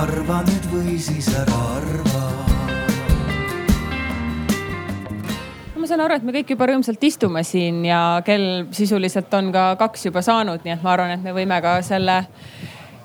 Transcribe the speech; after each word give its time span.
arva 0.00 0.40
nüüd 0.46 0.66
või 0.72 0.94
siis 1.02 1.28
ära 1.36 1.56
arva 1.76 2.20
ma 5.80 5.88
saan 5.88 6.02
aru, 6.04 6.16
et 6.16 6.24
me 6.24 6.32
kõik 6.36 6.52
juba 6.54 6.68
rõõmsalt 6.70 7.04
istume 7.04 7.42
siin 7.44 7.82
ja 7.84 8.20
kell 8.24 8.66
sisuliselt 8.76 9.32
on 9.36 9.50
ka 9.52 9.64
kaks 9.80 10.06
juba 10.08 10.22
saanud, 10.24 10.64
nii 10.64 10.74
et 10.76 10.84
ma 10.84 10.92
arvan, 10.94 11.14
et 11.16 11.24
me 11.24 11.34
võime 11.36 11.56
ka 11.64 11.78
selle, 11.84 12.18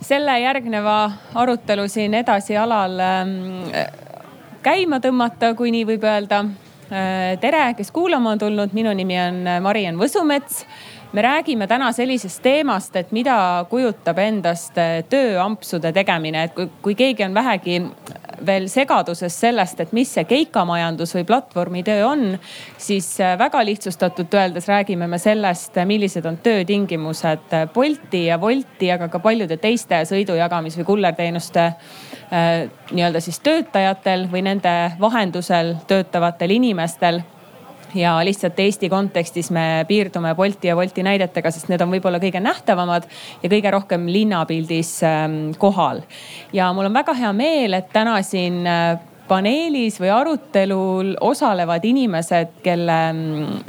selle 0.04 0.36
järgneva 0.44 0.98
arutelu 1.40 1.88
siin 1.92 2.16
edasi 2.20 2.58
alal 2.60 3.00
ähm, 3.04 3.36
käima 4.64 5.00
tõmmata, 5.04 5.54
kui 5.56 5.72
nii 5.76 5.88
võib 5.92 6.04
öelda. 6.08 6.44
Äh, 6.86 7.36
tere, 7.42 7.70
kes 7.80 7.92
kuulama 7.96 8.36
on 8.36 8.44
tulnud, 8.44 8.76
minu 8.78 8.92
nimi 8.96 9.18
on 9.24 9.40
Mariann 9.66 10.00
Võsumets 10.00 10.64
me 11.16 11.22
räägime 11.22 11.68
täna 11.68 11.92
sellisest 11.92 12.42
teemast, 12.44 12.96
et 12.96 13.12
mida 13.16 13.66
kujutab 13.70 14.18
endast 14.20 14.76
tööampsude 15.10 15.94
tegemine, 15.96 16.44
et 16.44 16.56
kui, 16.56 16.68
kui 16.84 16.96
keegi 17.00 17.24
on 17.24 17.34
vähegi 17.34 17.78
veel 18.46 18.66
segaduses 18.68 19.38
sellest, 19.40 19.80
et 19.80 19.94
mis 19.96 20.12
see 20.12 20.26
keikamajandus 20.28 21.16
või 21.16 21.24
platvormitöö 21.30 22.02
on, 22.04 22.26
siis 22.78 23.08
äh, 23.24 23.38
väga 23.40 23.62
lihtsustatult 23.64 24.36
öeldes 24.36 24.68
räägime 24.68 25.08
me 25.08 25.20
sellest, 25.22 25.80
millised 25.88 26.28
on 26.28 26.38
töötingimused 26.44 27.56
Bolti 27.74 28.26
ja 28.26 28.40
Wolti, 28.42 28.92
aga 28.92 29.08
ka 29.08 29.24
paljude 29.24 29.56
teiste 29.58 30.02
sõidujagamis- 30.10 30.76
või 30.82 30.90
kullerteenuste 30.92 31.70
nii-öelda 32.92 33.22
siis 33.22 33.40
töötajatel 33.46 34.28
või 34.32 34.42
nende 34.50 34.74
vahendusel 35.00 35.76
töötavatel 35.88 36.52
inimestel 36.58 37.22
ja 37.96 38.18
lihtsalt 38.26 38.60
Eesti 38.60 38.90
kontekstis 38.90 39.52
me 39.52 39.86
piirdume 39.88 40.36
Bolti 40.36 40.68
ja 40.68 40.76
Wolti 40.76 41.04
näidetega, 41.04 41.52
sest 41.52 41.70
need 41.72 41.82
on 41.82 41.94
võib-olla 41.94 42.20
kõige 42.24 42.42
nähtavamad 42.44 43.08
ja 43.44 43.52
kõige 43.52 43.72
rohkem 43.72 44.08
linnapildis 44.12 44.98
ähm, 45.04 45.40
kohal. 45.58 46.04
ja 46.54 46.72
mul 46.74 46.90
on 46.90 46.94
väga 46.94 47.14
hea 47.18 47.34
meel, 47.34 47.78
et 47.80 47.92
täna 47.94 48.18
siin 48.24 48.66
äh, 48.68 49.00
paneelis 49.28 50.00
või 50.02 50.12
arutelul 50.14 51.16
osalevad 51.22 51.86
inimesed, 51.86 52.60
kelle 52.64 53.00
mm, 53.14 53.64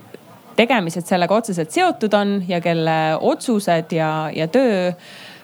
tegemised 0.56 1.06
sellega 1.06 1.36
otseselt 1.36 1.72
seotud 1.74 2.14
on 2.16 2.38
ja 2.48 2.60
kelle 2.64 3.16
otsused 3.20 3.92
ja, 3.96 4.10
ja 4.34 4.48
töö 4.48 4.92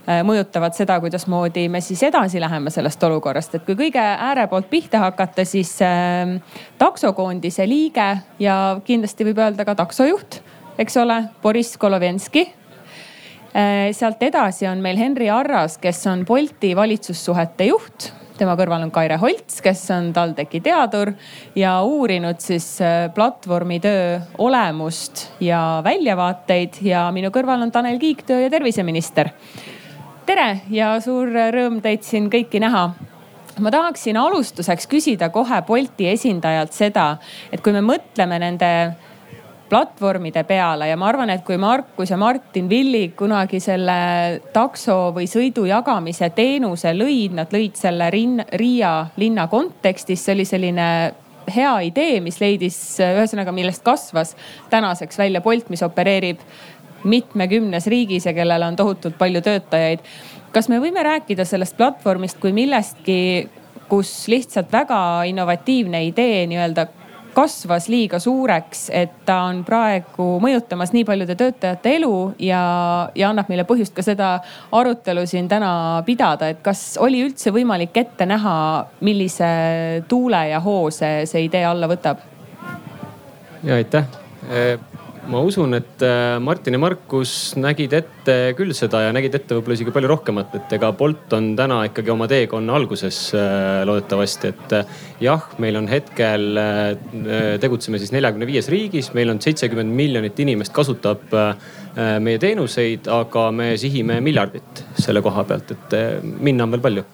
mõjutavad 0.07 0.75
seda, 0.75 0.99
kuidasmoodi 1.01 1.69
me 1.71 1.81
siis 1.81 2.03
edasi 2.03 2.41
läheme 2.43 2.71
sellest 2.75 3.03
olukorrast, 3.07 3.55
et 3.55 3.67
kui 3.67 3.77
kõige 3.79 4.03
ääre 4.03 4.49
poolt 4.51 4.71
pihta 4.71 4.99
hakata, 5.05 5.45
siis 5.47 5.77
äh, 5.87 6.35
taksokoondise 6.79 7.67
liige 7.69 8.09
ja 8.43 8.57
kindlasti 8.85 9.29
võib 9.31 9.43
öelda 9.45 9.67
ka 9.69 9.77
taksojuht, 9.79 10.41
eks 10.83 10.99
ole, 11.03 11.23
Boriss 11.43 11.79
Kolovenski. 11.79 12.49
Äh,. 13.53 13.93
sealt 13.93 14.23
edasi 14.25 14.67
on 14.67 14.81
meil 14.81 14.97
Henri 14.97 15.31
Arras, 15.31 15.77
kes 15.79 16.07
on 16.09 16.25
Bolti 16.27 16.75
valitsussuhete 16.77 17.69
juht. 17.69 18.11
Tema 18.39 18.55
kõrval 18.57 18.83
on 18.87 18.91
Kaire 18.91 19.19
Holts, 19.21 19.61
kes 19.63 19.83
on 19.93 20.09
TalTechi 20.17 20.63
teadur 20.65 21.13
ja 21.55 21.75
uurinud 21.85 22.41
siis 22.43 22.67
äh, 22.83 23.05
platvormitöö 23.15 24.17
olemust 24.39 25.29
ja 25.45 25.83
väljavaateid. 25.85 26.81
Ja 26.83 27.05
minu 27.15 27.31
kõrval 27.31 27.63
on 27.63 27.71
Tanel 27.71 28.01
Kiik, 28.03 28.25
töö- 28.27 28.41
ja 28.43 28.51
terviseminister 28.51 29.31
tere 30.27 30.63
ja 30.71 30.95
suur 31.03 31.31
rõõm 31.31 31.81
teid 31.83 32.05
siin 32.07 32.29
kõiki 32.33 32.61
näha. 32.63 32.91
Ma 33.63 33.71
tahaksin 33.73 34.17
alustuseks 34.17 34.87
küsida 34.89 35.29
kohe 35.33 35.59
Bolti 35.67 36.09
esindajalt 36.09 36.73
seda, 36.73 37.17
et 37.53 37.61
kui 37.61 37.75
me 37.75 37.83
mõtleme 37.85 38.39
nende 38.41 38.71
platvormide 39.73 40.45
peale 40.45 40.89
ja 40.91 40.97
ma 41.01 41.09
arvan, 41.09 41.31
et 41.33 41.45
kui 41.45 41.57
Markus 41.61 42.13
ja 42.13 42.19
Martin 42.21 42.69
Villig 42.69 43.15
kunagi 43.17 43.61
selle 43.61 44.41
takso 44.53 45.15
või 45.17 45.29
sõidu 45.29 45.65
jagamise 45.69 46.29
teenuse 46.37 46.93
lõid, 46.97 47.37
nad 47.37 47.53
lõid 47.53 47.77
selle 47.81 48.11
Rin, 48.13 48.41
Riia 48.61 48.95
linna 49.21 49.49
kontekstis, 49.53 50.25
see 50.25 50.37
oli 50.37 50.49
selline 50.49 50.89
hea 51.51 51.73
idee, 51.89 52.21
mis 52.25 52.39
leidis, 52.41 52.77
ühesõnaga 53.03 53.53
millest 53.55 53.83
kasvas 53.85 54.37
tänaseks 54.71 55.19
välja 55.19 55.41
Bolt, 55.45 55.71
mis 55.73 55.83
opereerib 55.85 56.41
mitmekümnes 57.05 57.87
riigis 57.87 58.27
ja 58.27 58.35
kellel 58.37 58.63
on 58.63 58.77
tohutult 58.77 59.19
palju 59.19 59.43
töötajaid. 59.43 60.01
kas 60.53 60.69
me 60.69 60.81
võime 60.81 61.03
rääkida 61.03 61.45
sellest 61.49 61.77
platvormist 61.77 62.41
kui 62.41 62.53
millestki, 62.53 63.49
kus 63.89 64.29
lihtsalt 64.29 64.73
väga 64.73 65.25
innovatiivne 65.29 66.05
idee 66.05 66.47
nii-öelda 66.47 66.87
kasvas 67.35 67.89
liiga 67.89 68.19
suureks, 68.21 68.87
et 68.93 69.13
ta 69.27 69.39
on 69.49 69.63
praegu 69.65 70.37
mõjutamas 70.43 70.93
nii 70.93 71.05
paljude 71.09 71.37
töötajate 71.39 71.95
elu 71.97 72.17
ja, 72.45 72.61
ja 73.17 73.31
annab 73.33 73.49
meile 73.53 73.65
põhjust 73.69 73.97
ka 73.97 74.05
seda 74.05 74.35
arutelu 74.77 75.25
siin 75.29 75.49
täna 75.49 76.03
pidada, 76.07 76.53
et 76.53 76.61
kas 76.65 76.99
oli 77.01 77.23
üldse 77.25 77.53
võimalik 77.55 77.97
ette 78.05 78.29
näha, 78.29 78.55
millise 79.01 79.51
tuule 80.09 80.45
ja 80.53 80.61
hoo 80.61 80.91
see, 80.93 81.25
see 81.31 81.47
idee 81.49 81.65
alla 81.69 81.89
võtab? 81.91 82.21
ja 83.63 83.79
aitäh 83.81 84.09
ma 85.31 85.41
usun, 85.47 85.75
et 85.77 86.03
äh, 86.03 86.39
Martin 86.43 86.75
ja 86.75 86.81
Markus 86.83 87.55
nägid 87.61 87.95
ette 87.95 88.35
küll 88.59 88.75
seda 88.77 89.05
ja 89.05 89.13
nägid 89.15 89.37
ette 89.39 89.55
võib-olla 89.55 89.77
isegi 89.79 89.95
palju 89.95 90.11
rohkemat, 90.11 90.57
et 90.59 90.75
ega 90.77 90.91
Bolt 90.99 91.33
on 91.37 91.53
täna 91.59 91.83
ikkagi 91.89 92.13
oma 92.15 92.27
teekonna 92.31 92.75
alguses 92.79 93.21
äh, 93.39 93.83
loodetavasti, 93.89 94.53
et 94.53 94.77
äh, 94.81 94.99
jah, 95.23 95.47
meil 95.63 95.79
on 95.79 95.89
hetkel, 95.91 96.59
tegutseme 97.63 98.01
siis 98.03 98.13
neljakümne 98.15 98.49
viies 98.49 98.69
riigis, 98.73 99.13
meil 99.17 99.31
on 99.33 99.41
seitsekümmend 99.43 99.95
miljonit 99.95 100.39
inimest 100.43 100.75
kasutab 100.75 101.23
meie 101.93 102.41
teenuseid, 102.43 103.07
aga 103.13 103.49
me 103.55 103.73
sihime 103.81 104.19
miljardit 104.25 104.85
selle 104.99 105.23
koha 105.25 105.47
pealt, 105.49 105.75
et 105.77 105.99
minna 106.43 106.67
on 106.67 106.75
veel 106.75 106.89
palju 106.91 107.11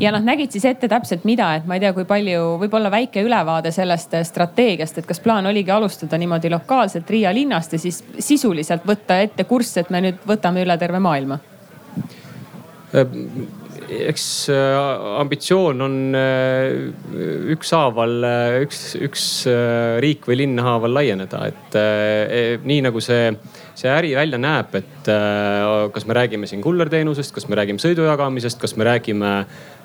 ja 0.00 0.12
nad 0.12 0.24
nägid 0.24 0.52
siis 0.52 0.64
ette 0.68 0.88
täpselt 0.88 1.24
mida, 1.24 1.54
et 1.56 1.66
ma 1.66 1.76
ei 1.76 1.82
tea, 1.82 1.92
kui 1.96 2.04
palju, 2.08 2.56
võib-olla 2.60 2.90
väike 2.92 3.22
ülevaade 3.24 3.72
sellest 3.74 4.16
strateegiast, 4.28 4.98
et 5.00 5.08
kas 5.08 5.20
plaan 5.24 5.46
oligi 5.48 5.72
alustada 5.72 6.18
niimoodi 6.20 6.50
lokaalselt 6.52 7.10
Riia 7.10 7.32
linnast 7.34 7.72
ja 7.72 7.80
siis 7.80 8.02
sisuliselt 8.18 8.86
võtta 8.86 9.20
ette 9.24 9.44
kurss, 9.48 9.76
et 9.80 9.90
me 9.90 10.02
nüüd 10.04 10.24
võtame 10.28 10.64
üle 10.66 10.78
terve 10.80 11.00
maailma? 11.02 11.40
eks 13.86 14.48
äh, 14.50 14.76
ambitsioon 15.20 15.82
on 15.84 15.96
äh, 16.16 16.70
ükshaaval, 17.54 18.14
äh, 18.24 18.56
üks, 18.64 18.80
üks 19.02 19.26
riik 20.02 20.26
või 20.26 20.40
linn 20.42 20.62
haaval 20.62 20.96
laieneda, 20.96 21.42
et 21.50 21.76
e, 21.78 22.40
nii 22.64 22.86
nagu 22.88 23.02
see 23.04 23.30
see 23.76 23.90
äri 23.92 24.14
välja 24.16 24.38
näeb, 24.40 24.74
et 24.78 25.10
äh, 25.12 25.88
kas 25.92 26.06
me 26.08 26.16
räägime 26.16 26.48
siin 26.48 26.62
kullerteenusest, 26.64 27.34
kas 27.36 27.48
me 27.48 27.58
räägime 27.58 27.82
sõidu 27.82 28.06
jagamisest, 28.06 28.60
kas 28.62 28.76
me 28.76 28.86
räägime 28.88 29.32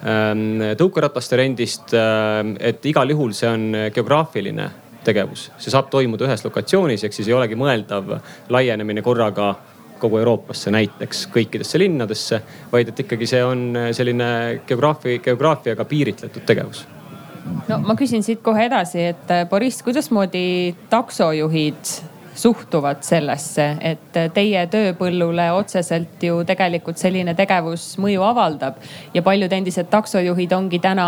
ähm, 0.07 0.45
tõukerataste 0.79 1.39
rendist, 1.41 1.91
äh, 1.97 2.39
et 2.71 2.85
igal 2.87 3.11
juhul 3.11 3.35
see 3.35 3.49
on 3.51 3.67
geograafiline 3.93 4.69
tegevus, 5.03 5.49
see 5.59 5.73
saab 5.73 5.89
toimuda 5.91 6.27
ühes 6.29 6.45
lokatsioonis, 6.45 7.03
ehk 7.03 7.17
siis 7.17 7.27
ei 7.27 7.35
olegi 7.35 7.57
mõeldav 7.59 8.15
laienemine 8.53 9.03
korraga 9.03 9.55
kogu 10.01 10.17
Euroopasse 10.17 10.71
näiteks 10.73 11.27
kõikidesse 11.33 11.77
linnadesse, 11.81 12.41
vaid 12.71 12.89
et 12.89 13.03
ikkagi 13.03 13.27
see 13.29 13.43
on 13.45 13.67
selline 13.93 14.31
geograafi, 14.67 15.19
geograafiaga 15.25 15.85
piiritletud 15.85 16.45
tegevus. 16.47 16.85
No 17.67 17.77
ma 17.83 17.93
küsin 17.97 18.23
siit 18.25 18.41
kohe 18.45 18.65
edasi, 18.69 19.03
et 19.11 19.35
Boriss, 19.49 19.83
kuidasmoodi 19.85 20.73
taksojuhid 20.89 21.93
suhtuvad 22.35 23.03
sellesse, 23.05 23.67
et 23.81 24.17
teie 24.33 24.65
tööpõllule 24.71 25.49
otseselt 25.55 26.23
ju 26.23 26.41
tegelikult 26.47 27.01
selline 27.01 27.35
tegevus 27.37 27.95
mõju 28.01 28.23
avaldab 28.23 28.81
ja 29.13 29.23
paljud 29.25 29.51
endised 29.53 29.89
taksojuhid 29.91 30.53
ongi 30.57 30.79
täna 30.79 31.07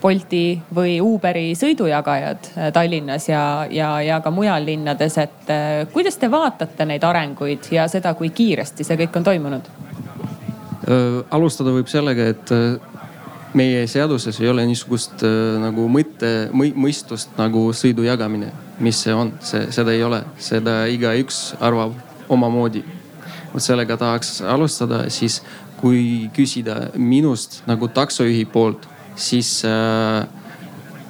Bolti 0.00 0.54
või 0.72 0.94
Uberi 1.04 1.50
sõidujagajad 1.58 2.46
Tallinnas 2.72 3.26
ja, 3.28 3.66
ja, 3.68 3.90
ja 4.00 4.22
ka 4.24 4.30
mujal 4.32 4.64
linnades, 4.64 5.18
et 5.20 5.50
eh, 5.52 5.82
kuidas 5.92 6.16
te 6.16 6.30
vaatate 6.32 6.86
neid 6.88 7.04
arenguid 7.04 7.68
ja 7.74 7.84
seda, 7.88 8.14
kui 8.16 8.30
kiiresti 8.32 8.86
see 8.86 9.00
kõik 9.04 9.20
on 9.20 9.30
toimunud? 9.30 9.76
alustada 11.30 11.70
võib 11.70 11.86
sellega, 11.86 12.24
et 12.32 12.50
meie 13.54 13.86
seaduses 13.90 14.40
ei 14.40 14.48
ole 14.48 14.64
niisugust 14.68 15.24
äh, 15.26 15.58
nagu 15.62 15.86
mõtte 15.90 16.48
mõ,, 16.54 16.70
mõistust 16.86 17.34
nagu 17.38 17.70
sõidu 17.76 18.06
jagamine. 18.06 18.52
Mis 18.80 19.02
see 19.04 19.14
on, 19.14 19.34
see, 19.44 19.68
seda 19.74 19.92
ei 19.92 20.02
ole, 20.04 20.22
seda 20.40 20.84
igaüks 20.90 21.54
arvab 21.60 21.94
omamoodi. 22.28 22.84
vot 23.52 23.62
sellega 23.62 23.96
tahaks 23.96 24.40
alustada, 24.46 25.04
siis 25.10 25.40
kui 25.80 26.30
küsida 26.36 26.90
minust 26.94 27.62
nagu 27.66 27.88
taksojuhi 27.88 28.44
poolt, 28.44 28.86
siis 29.16 29.64
äh, 29.64 30.26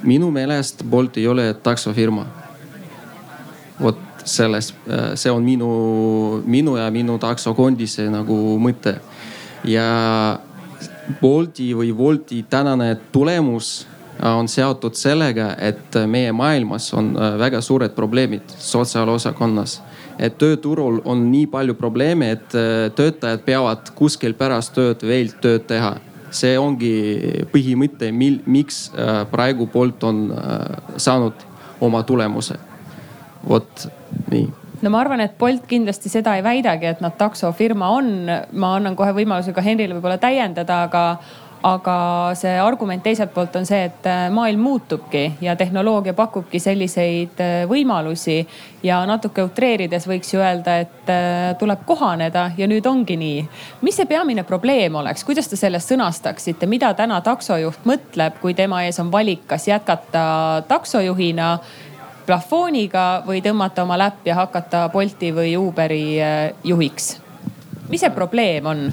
minu 0.03 0.31
meelest 0.31 0.83
Bolt 0.83 1.17
ei 1.17 1.27
ole 1.27 1.53
taksofirma. 1.53 2.25
vot 3.81 3.97
selles 4.25 4.73
äh,, 4.87 5.15
see 5.15 5.31
on 5.31 5.43
minu, 5.43 6.41
minu 6.45 6.77
ja 6.77 6.91
minu 6.91 7.17
taksokondise 7.17 8.09
nagu 8.09 8.59
mõte 8.61 8.99
ja 9.65 10.39
Bolti 11.21 11.71
või 11.75 11.91
Wolti 11.97 12.43
tänane 12.49 12.95
tulemus 13.11 13.87
on 14.21 14.47
seotud 14.47 14.95
sellega, 14.97 15.55
et 15.57 15.95
meie 16.07 16.31
maailmas 16.35 16.91
on 16.93 17.13
äh, 17.15 17.37
väga 17.39 17.61
suured 17.61 17.95
probleemid 17.97 18.53
sotsiaalosakonnas. 18.57 19.81
et 20.19 20.37
tööturul 20.37 20.99
on 21.05 21.31
nii 21.31 21.47
palju 21.47 21.73
probleeme, 21.73 22.31
et 22.31 22.55
äh, 22.55 22.91
töötajad 22.95 23.41
peavad 23.45 23.91
kuskil 23.95 24.33
pärast 24.33 24.73
tööd 24.73 25.01
veel 25.07 25.33
tööd 25.41 25.67
teha. 25.67 25.95
see 26.31 26.57
ongi 26.59 27.45
põhimõte, 27.51 28.11
mil, 28.11 28.39
miks 28.45 28.91
äh, 28.95 29.25
praegu 29.31 29.67
Bolt 29.67 30.03
on 30.03 30.31
äh, 30.31 30.97
saanud 30.97 31.33
oma 31.81 32.03
tulemuse. 32.03 32.55
vot 33.47 33.87
nii 34.29 34.49
no 34.81 34.89
ma 34.89 35.01
arvan, 35.01 35.21
et 35.21 35.37
Bolt 35.37 35.65
kindlasti 35.69 36.09
seda 36.09 36.35
ei 36.37 36.43
väidagi, 36.43 36.85
et 36.85 37.01
nad 37.01 37.17
taksofirma 37.17 37.89
on. 37.89 38.11
ma 38.51 38.75
annan 38.75 38.95
kohe 38.95 39.13
võimaluse 39.13 39.53
ka 39.53 39.61
Henrile 39.65 39.97
võib-olla 39.97 40.17
täiendada, 40.21 40.83
aga 40.87 41.03
aga 41.63 41.95
see 42.37 42.53
argument 42.57 43.03
teiselt 43.05 43.33
poolt 43.33 43.55
on 43.59 43.67
see, 43.69 43.83
et 43.85 44.07
äh, 44.09 44.25
maailm 44.33 44.61
muutubki 44.65 45.23
ja 45.41 45.55
tehnoloogia 45.55 46.13
pakubki 46.17 46.59
selliseid 46.59 47.41
äh, 47.41 47.51
võimalusi. 47.69 48.45
ja 48.83 49.03
natuke 49.05 49.43
utreerides 49.45 50.07
võiks 50.09 50.33
ju 50.33 50.41
öelda, 50.41 50.79
et 50.81 51.09
äh, 51.13 51.51
tuleb 51.59 51.83
kohaneda 51.85 52.51
ja 52.57 52.67
nüüd 52.67 52.85
ongi 52.89 53.17
nii. 53.17 53.45
mis 53.81 53.95
see 53.95 54.09
peamine 54.09 54.43
probleem 54.43 54.95
oleks, 54.95 55.23
kuidas 55.23 55.47
te 55.47 55.55
sellest 55.55 55.93
sõnastaksite, 55.93 56.65
mida 56.65 56.93
täna 56.97 57.21
taksojuht 57.21 57.85
mõtleb, 57.85 58.41
kui 58.41 58.57
tema 58.57 58.83
ees 58.87 58.99
on 58.99 59.11
valik, 59.13 59.45
kas 59.47 59.67
jätkata 59.67 60.63
taksojuhina 60.67 61.57
plafooniga 62.25 63.21
või 63.27 63.41
tõmmata 63.45 63.83
oma 63.85 63.97
läpp 64.01 64.25
ja 64.25 64.35
hakata 64.41 64.87
Bolti 64.93 65.29
või 65.35 65.53
Uberi 65.57 66.17
juhiks? 66.63 67.17
mis 67.89 68.01
see 68.01 68.13
probleem 68.15 68.65
on? 68.65 68.85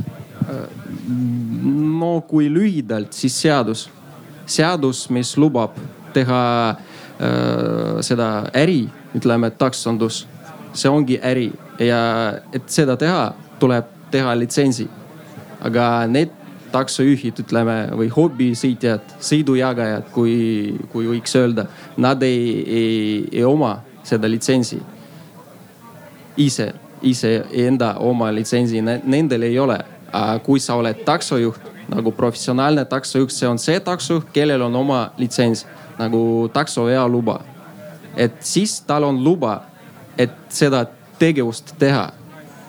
No 1.62 2.20
kui 2.28 2.48
lühidalt, 2.52 3.12
siis 3.12 3.36
seadus. 3.40 3.88
seadus, 4.48 5.10
mis 5.10 5.34
lubab 5.36 5.76
teha 6.14 6.42
äh, 6.70 8.00
seda 8.00 8.48
äri, 8.56 8.88
ütleme 9.16 9.50
taksondus, 9.50 10.22
see 10.72 10.88
ongi 10.88 11.18
äri 11.20 11.50
ja 11.84 12.00
et 12.52 12.68
seda 12.72 12.96
teha, 12.96 13.34
tuleb 13.60 13.84
teha 14.10 14.34
litsentsi. 14.38 14.88
aga 15.60 16.06
need 16.06 16.30
taksojuhid, 16.72 17.40
ütleme 17.42 17.76
või 17.96 18.08
hobisõitjad, 18.12 19.16
sõidujagajad, 19.24 20.12
kui, 20.12 20.76
kui 20.92 21.08
võiks 21.08 21.34
öelda, 21.36 21.66
nad 21.96 22.22
ei, 22.22 22.62
ei, 22.62 23.28
ei 23.32 23.44
oma 23.44 23.78
seda 24.04 24.28
litsentsi 24.28 24.78
ise, 26.38 26.72
ise 27.02 27.32
enda 27.66 27.94
oma 28.04 28.30
litsentsi, 28.34 28.82
nendel 28.82 29.42
ei 29.48 29.58
ole 29.58 29.78
kui 30.44 30.60
sa 30.60 30.76
oled 30.78 31.04
taksojuht, 31.04 31.60
nagu 31.88 32.12
professionaalne 32.12 32.84
taksojuht, 32.88 33.32
see 33.32 33.48
on 33.48 33.58
see 33.60 33.80
taksojuht, 33.80 34.30
kellel 34.32 34.66
on 34.68 34.76
oma 34.76 35.08
litsents 35.18 35.66
nagu 35.98 36.48
taksovealuba. 36.52 37.40
et 38.16 38.32
siis 38.40 38.80
tal 38.80 39.04
on 39.04 39.24
luba, 39.24 39.62
et 40.18 40.32
seda 40.48 40.86
tegevust 41.18 41.74
teha. 41.78 42.12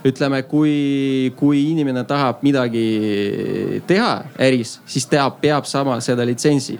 ütleme, 0.06 0.44
kui, 0.44 1.33
kui 1.36 1.71
inimene 1.71 2.03
tahab 2.07 2.39
midagi 2.41 3.81
teha 3.88 4.24
äris, 4.39 4.80
siis 4.86 5.06
ta 5.06 5.30
peab 5.30 5.65
saama 5.65 6.00
seda 6.00 6.25
litsentsi 6.25 6.80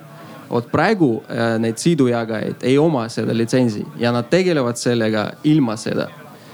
vot 0.50 0.72
praegu 0.72 1.22
äh, 1.28 1.58
need 1.60 1.78
sõidujagajaid 1.78 2.64
ei 2.64 2.78
oma 2.78 3.10
seda 3.10 3.36
litsentsi 3.36 3.84
ja 4.00 4.14
nad 4.16 4.30
tegelevad 4.32 4.80
sellega 4.80 5.32
ilma 5.44 5.76
seda 5.78 6.08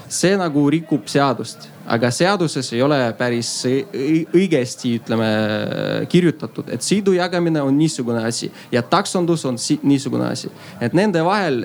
see 0.09 0.35
nagu 0.37 0.65
rikub 0.69 1.07
seadust, 1.09 1.69
aga 1.85 2.11
seaduses 2.11 2.71
ei 2.73 2.81
ole 2.81 2.97
päris 3.17 3.51
õigesti, 3.65 4.95
ütleme 5.01 5.29
kirjutatud, 6.09 6.69
et 6.73 6.85
sõidu 6.85 7.15
jagamine 7.15 7.61
on 7.61 7.77
niisugune 7.77 8.25
asi 8.25 8.51
ja 8.71 8.81
taksondus 8.81 9.45
on 9.45 9.59
niisugune 9.83 10.29
asi. 10.31 10.51
et 10.81 10.93
nende 10.93 11.23
vahel 11.25 11.63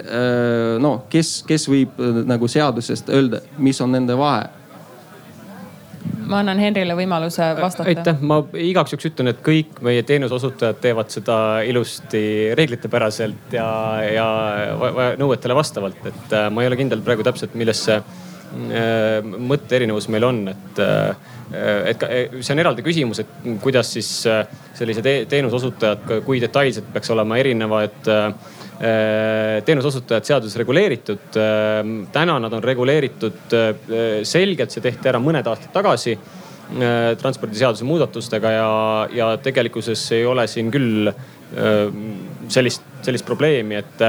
noh, 0.80 1.04
kes, 1.10 1.40
kes 1.48 1.68
võib 1.70 2.00
nagu 2.26 2.48
seadusest 2.48 3.08
öelda, 3.08 3.44
mis 3.58 3.80
on 3.80 3.92
nende 3.96 4.16
vahe 4.18 4.48
ma 6.30 6.40
annan 6.44 6.60
Henrile 6.62 6.94
võimaluse 6.98 7.44
vastata. 7.58 7.88
aitäh, 7.90 8.22
ma 8.22 8.40
igaks 8.54 8.94
juhuks 8.94 9.10
ütlen, 9.10 9.32
et 9.32 9.42
kõik 9.44 9.80
meie 9.86 10.02
teenuseosutajad 10.06 10.80
teevad 10.82 11.12
seda 11.12 11.36
ilusti 11.66 12.22
reeglitepäraselt 12.58 13.54
ja, 13.56 13.68
ja 14.06 14.26
nõuetele 15.20 15.56
vastavalt, 15.58 16.00
et 16.06 16.36
äh, 16.36 16.48
ma 16.52 16.64
ei 16.64 16.70
ole 16.70 16.78
kindel 16.80 17.02
praegu 17.06 17.26
täpselt, 17.26 17.56
milles 17.58 17.82
see 17.88 17.98
mõtteerinevus 18.50 20.08
meil 20.10 20.26
on, 20.26 20.40
et, 20.50 20.80
äh, 20.82 21.90
et 21.92 22.04
see 22.40 22.54
on 22.54 22.62
eraldi 22.62 22.84
küsimus, 22.86 23.22
et 23.22 23.46
kuidas 23.62 23.92
siis 23.96 24.10
äh, 24.30 24.42
sellised 24.78 25.06
teenuseosutajad, 25.30 26.22
kui 26.26 26.40
detailselt 26.42 26.90
peaks 26.94 27.10
olema 27.14 27.38
erinevad 27.40 28.02
teenuseosutajad 28.80 30.24
seaduses 30.24 30.56
reguleeritud. 30.56 31.34
täna 32.12 32.38
nad 32.40 32.52
on 32.56 32.62
reguleeritud 32.64 33.52
selgelt, 34.24 34.72
see 34.72 34.80
tehti 34.80 35.10
ära 35.10 35.20
mõned 35.20 35.44
aastad 35.44 35.68
tagasi 35.74 36.14
transpordiseaduse 37.20 37.84
muudatustega 37.84 38.52
ja, 38.54 38.70
ja 39.12 39.28
tegelikkuses 39.42 40.06
ei 40.16 40.24
ole 40.24 40.46
siin 40.48 40.72
küll 40.72 41.12
sellist, 42.50 42.86
sellist 43.06 43.28
probleemi, 43.28 43.80
et 43.80 44.06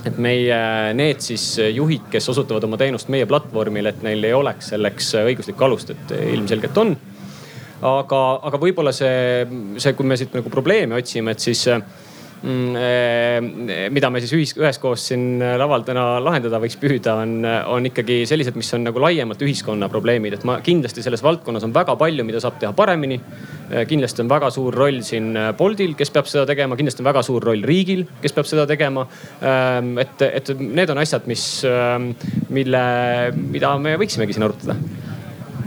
et 0.00 0.16
meie 0.16 0.56
need 0.96 1.18
siis 1.20 1.42
juhid, 1.74 2.06
kes 2.12 2.30
osutavad 2.32 2.64
oma 2.64 2.78
teenust 2.80 3.10
meie 3.12 3.26
platvormil, 3.28 3.90
et 3.90 3.98
neil 4.04 4.24
ei 4.24 4.32
oleks 4.32 4.70
selleks 4.72 5.10
õiguslikku 5.20 5.66
alust, 5.66 5.92
et 5.92 6.14
ilmselgelt 6.32 6.78
on. 6.80 6.94
aga, 7.84 8.20
aga 8.48 8.60
võib-olla 8.60 8.92
see, 8.96 9.44
see, 9.76 9.92
kui 9.96 10.08
me 10.08 10.16
siit 10.16 10.32
nagu 10.36 10.52
probleeme 10.52 10.96
otsime, 10.96 11.36
et 11.36 11.44
siis 11.44 11.66
Mm, 12.40 12.76
eh, 12.76 13.88
mida 13.92 14.08
me 14.08 14.20
siis 14.24 14.30
ühis, 14.32 14.54
üheskoos 14.56 15.02
siin 15.10 15.42
laval 15.60 15.82
täna 15.84 16.04
lahendada 16.24 16.56
võiks 16.62 16.78
püüda, 16.80 17.18
on, 17.20 17.44
on 17.44 17.88
ikkagi 17.90 18.22
sellised, 18.28 18.56
mis 18.56 18.70
on 18.72 18.86
nagu 18.86 19.02
laiemalt 19.02 19.42
ühiskonna 19.44 19.90
probleemid, 19.92 20.38
et 20.38 20.46
ma 20.48 20.56
kindlasti 20.64 21.04
selles 21.04 21.20
valdkonnas 21.24 21.66
on 21.68 21.74
väga 21.76 21.98
palju, 22.00 22.24
mida 22.24 22.40
saab 22.40 22.56
teha 22.62 22.72
paremini. 22.76 23.20
Eh, 23.70 23.84
kindlasti 23.86 24.24
on 24.24 24.30
väga 24.30 24.48
suur 24.50 24.74
roll 24.74 24.98
siin 25.06 25.36
Boltil, 25.58 25.94
kes 25.98 26.10
peab 26.10 26.26
seda 26.26 26.42
tegema, 26.50 26.74
kindlasti 26.78 27.04
on 27.04 27.10
väga 27.10 27.22
suur 27.22 27.44
roll 27.46 27.62
riigil, 27.66 28.02
kes 28.22 28.34
peab 28.34 28.48
seda 28.50 28.66
tegema. 28.66 29.06
Ehm, 29.46 29.92
et, 30.02 30.26
et 30.26 30.50
need 30.58 30.90
on 30.90 30.98
asjad, 30.98 31.28
mis, 31.30 31.44
ehm, 31.68 32.10
mille, 32.50 32.82
mida 33.54 33.76
me 33.78 33.94
võiksimegi 34.00 34.34
siin 34.34 34.48
arutada 34.48 34.78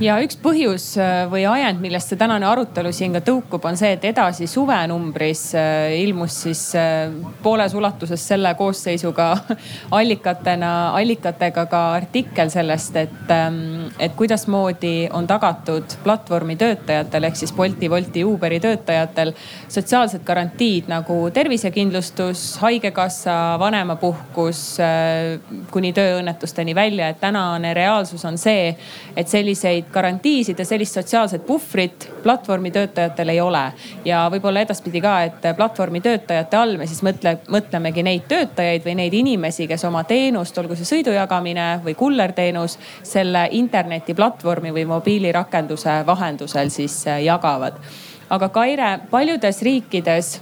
ja 0.03 0.17
üks 0.23 0.35
põhjus 0.41 0.85
äh, 0.99 1.23
või 1.31 1.43
ajend, 1.47 1.79
millest 1.83 2.11
see 2.11 2.19
tänane 2.19 2.45
arutelu 2.47 2.91
siin 2.95 3.15
ka 3.15 3.21
tõukub, 3.23 3.63
on 3.67 3.77
see, 3.79 3.93
et 3.95 4.03
edasi 4.09 4.47
suvenumbris 4.49 5.43
äh, 5.57 5.93
ilmus 6.01 6.35
siis 6.45 6.63
äh, 6.79 7.13
pooles 7.43 7.75
ulatuses 7.77 8.23
selle 8.33 8.53
koosseisuga 8.59 9.29
allikatena, 9.99 10.71
allikatega 10.99 11.65
ka 11.71 11.83
artikkel 11.95 12.51
sellest, 12.53 12.97
et, 12.99 13.31
ähm, 13.33 13.87
et 13.99 14.15
kuidasmoodi 14.19 15.09
on 15.15 15.27
tagatud 15.29 15.97
platvormi 16.03 16.57
töötajatel 16.59 17.29
ehk 17.29 17.39
siis 17.39 17.55
Bolti, 17.55 17.89
Wolti, 17.91 18.25
Uberi 18.27 18.59
töötajatel 18.63 19.33
sotsiaalsed 19.71 20.25
garantiid 20.27 20.91
nagu 20.91 21.19
tervisekindlustus, 21.33 22.43
haigekassa, 22.63 23.37
vanemapuhkus 23.61 24.63
kuni 25.71 25.93
tööõnnetusteni 25.95 26.75
välja. 26.75 27.07
et 27.09 27.19
tänane 27.19 27.73
reaalsus 27.73 28.25
on 28.25 28.37
see, 28.37 28.75
et 29.15 29.27
selliseid 29.27 29.92
garantiisid 29.93 30.59
ja 30.59 30.65
sellist 30.65 30.97
sotsiaalset 30.97 31.45
puhvrit 31.45 32.07
platvormi 32.23 32.71
töötajatel 32.71 33.29
ei 33.29 33.41
ole. 33.41 33.63
ja 34.05 34.25
võib-olla 34.31 34.63
edaspidi 34.65 35.01
ka, 35.01 35.13
et 35.23 35.47
platvormi 35.57 36.01
töötajate 36.01 36.57
all 36.57 36.77
me 36.77 36.87
siis 36.89 37.03
mõtle, 37.05 37.37
mõtlemegi 37.53 38.03
neid 38.03 38.27
töötajaid 38.27 38.85
või 38.85 38.95
neid 39.01 39.13
inimesi, 39.13 39.67
kes 39.67 39.85
oma 39.89 40.03
teenust, 40.09 40.57
olgu 40.57 40.75
see 40.75 40.89
sõidujagamine 40.89 41.67
või 41.83 41.95
kullerteenus, 41.99 42.77
selle 43.03 43.47
internetiplatvormi 43.51 44.73
või 44.73 44.87
mobiilirakenduse 44.89 46.01
vahendusel 46.05 46.73
siis 46.73 47.03
jagavad. 47.25 47.79
aga 48.29 48.49
Kaire, 48.49 48.99
paljudes 49.11 49.61
riikides 49.61 50.39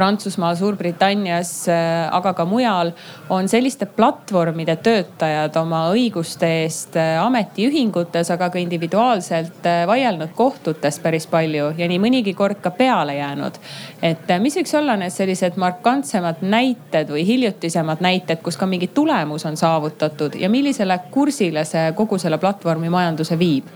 Prantsusmaal, 0.00 0.56
Suurbritannias, 0.56 1.68
äh, 1.68 2.08
aga 2.16 2.32
ka 2.32 2.44
mujal 2.48 2.94
on 3.28 3.48
selliste 3.52 3.84
platvormide 3.84 4.78
töötajad 4.80 5.58
oma 5.60 5.82
õiguste 5.92 6.48
eest 6.62 6.96
äh, 6.96 7.18
ametiühingutes, 7.20 8.30
aga 8.32 8.48
ka 8.48 8.62
individuaalselt 8.62 9.66
äh, 9.68 9.82
vaielnud 9.90 10.32
kohtutes 10.38 10.96
päris 11.04 11.28
palju 11.28 11.74
ja 11.76 11.88
nii 11.90 12.00
mõnigi 12.00 12.32
kord 12.38 12.62
ka 12.64 12.72
peale 12.78 13.18
jäänud. 13.18 13.60
et 14.00 14.32
mis 14.40 14.56
võiks 14.56 14.72
olla 14.80 14.96
need 14.96 15.12
sellised 15.12 15.60
markantsemad 15.60 16.40
näited 16.40 17.12
või 17.12 17.26
hiljutisemad 17.28 18.00
näited, 18.00 18.40
kus 18.40 18.56
ka 18.56 18.64
mingi 18.66 18.88
tulemus 18.88 19.44
on 19.44 19.60
saavutatud 19.60 20.40
ja 20.40 20.48
millisele 20.48 20.96
kursile 21.10 21.68
see 21.68 21.92
kogu 21.92 22.16
selle 22.18 22.40
platvormimajanduse 22.40 23.36
viib? 23.36 23.68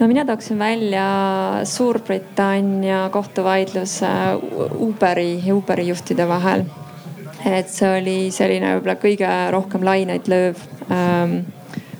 No 0.00 0.08
mina 0.08 0.24
tooksin 0.24 0.58
välja 0.58 1.06
Suurbritannia 1.64 3.08
kohtuvaidluse 3.12 4.06
Uberi 4.78 5.42
ja 5.44 5.54
Uberi 5.56 5.88
juhtide 5.88 6.28
vahel. 6.28 6.64
et 7.44 7.68
see 7.68 7.88
oli 7.98 8.30
selline 8.30 8.76
võib-olla 8.76 8.94
kõige 9.02 9.30
rohkem 9.50 9.82
laineid 9.82 10.28
lööv 10.30 10.60
ähm, 10.94 11.40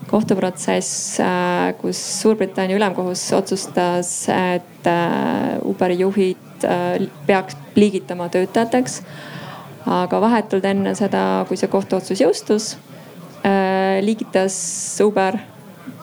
kohtuprotsess 0.06 1.18
äh,, 1.20 1.72
kus 1.80 1.98
Suurbritannia 2.20 2.76
ülemkohus 2.76 3.24
otsustas, 3.32 4.12
et 4.28 4.86
äh, 4.86 5.58
Uberi 5.66 5.98
juhid 5.98 6.64
äh, 6.64 7.08
peaks 7.26 7.58
liigitama 7.74 8.28
töötajateks. 8.28 9.02
aga 9.82 10.20
vahetult 10.22 10.64
enne 10.64 10.94
seda, 10.94 11.44
kui 11.48 11.58
see 11.58 11.68
kohtuotsus 11.68 12.22
jõustus 12.22 12.76
äh,, 13.42 13.98
liigitas 14.04 14.54
Uber 15.02 15.40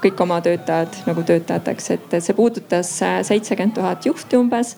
kõik 0.04 0.22
oma 0.24 0.40
töötajad 0.42 1.02
nagu 1.08 1.24
töötajateks, 1.28 1.90
et 1.96 2.16
see 2.20 2.36
puudutas 2.38 2.92
seitsekümmend 3.28 3.76
tuhat 3.76 4.06
juhti 4.06 4.38
umbes. 4.40 4.76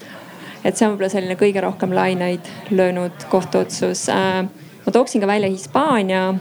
et 0.63 0.77
see 0.77 0.85
on 0.85 0.93
võib-olla 0.93 1.09
selline 1.09 1.35
kõige 1.35 1.61
rohkem 1.61 1.93
laineid 1.93 2.49
löönud 2.69 3.27
kohtuotsus. 3.29 4.07
ma 4.85 4.91
tooksin 4.91 5.21
ka 5.21 5.27
välja 5.27 5.49
Hispaania 5.49 6.33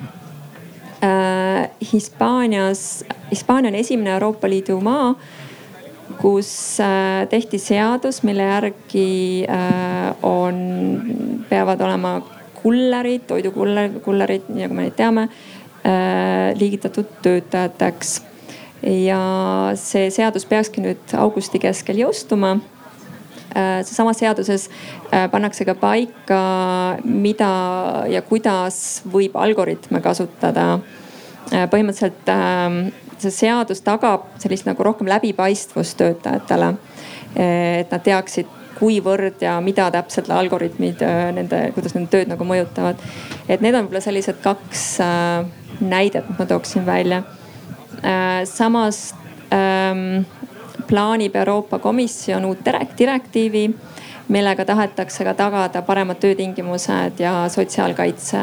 Hispaanias, 1.93 3.05
Hispaania 3.31 3.69
on 3.69 3.75
esimene 3.75 4.11
Euroopa 4.11 4.49
Liidu 4.49 4.81
maa, 4.81 5.15
kus 6.21 6.79
tehti 7.31 7.59
seadus, 7.59 8.23
mille 8.23 8.45
järgi 8.45 9.47
on, 10.23 10.59
peavad 11.49 11.81
olema 11.81 12.19
kullerid, 12.61 13.25
toidukullerid, 13.31 14.51
nii 14.53 14.67
nagu 14.67 14.77
me 14.77 14.85
neid 14.85 14.97
teame, 14.99 15.29
äh, 15.89 16.51
liigitatud 16.61 17.09
töötajateks. 17.25 18.19
Ja 18.83 19.21
see 19.79 20.11
seadus 20.15 20.47
peakski 20.49 20.83
nüüd 20.85 21.15
augusti 21.19 21.61
keskel 21.63 22.01
jõustuma 22.01 22.55
äh, 22.57 23.81
seesamas 23.85 24.23
seaduses 24.23 24.69
äh, 24.69 25.27
pannakse 25.33 25.67
ka 25.69 25.75
paika, 25.79 26.43
mida 27.05 27.53
ja 28.11 28.23
kuidas 28.23 29.03
võib 29.13 29.37
algoritme 29.37 30.01
kasutada. 30.01 30.81
põhimõtteliselt 31.51 32.29
ähm, 32.31 32.93
see 33.19 33.33
seadus 33.35 33.81
tagab 33.83 34.29
sellist 34.39 34.69
nagu 34.69 34.83
rohkem 34.83 35.09
läbipaistvust 35.11 35.97
töötajatele. 35.99 36.75
et 37.37 37.91
nad 37.91 38.03
teaksid 38.03 38.47
kuivõrd 38.81 39.43
ja 39.45 39.59
mida 39.65 39.89
täpselt 39.93 40.31
algoritmid 40.33 41.03
äh, 41.05 41.29
nende, 41.37 41.61
kuidas 41.77 41.95
nende 41.97 42.11
tööd 42.13 42.31
nagu 42.31 42.47
mõjutavad. 42.49 43.01
et 43.49 43.61
need 43.61 43.75
on 43.75 43.85
võib-olla 43.85 44.03
sellised 44.05 44.41
kaks 44.45 44.87
äh, 45.05 45.45
näidet, 45.81 46.29
ma 46.39 46.47
tooksin 46.49 46.87
välja. 46.87 47.23
Äh, 48.05 48.45
samas 48.45 49.15
ähm, 49.53 50.25
plaanib 50.89 51.37
Euroopa 51.37 51.79
Komisjon 51.79 52.45
uut 52.45 52.65
direktiivi 52.99 53.71
millega 54.31 54.65
tahetakse 54.65 55.25
ka 55.27 55.35
tagada 55.35 55.83
paremad 55.83 56.21
töötingimused 56.23 57.19
ja 57.19 57.49
sotsiaalkaitse 57.51 58.39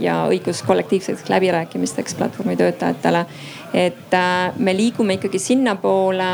ja 0.00 0.22
õigus 0.32 0.62
kollektiivseteks 0.66 1.28
läbirääkimisteks 1.28 2.14
platvormitöötajatele. 2.14 3.26
et 3.74 4.16
me 4.56 4.76
liigume 4.76 5.18
ikkagi 5.18 5.38
sinnapoole 5.38 6.30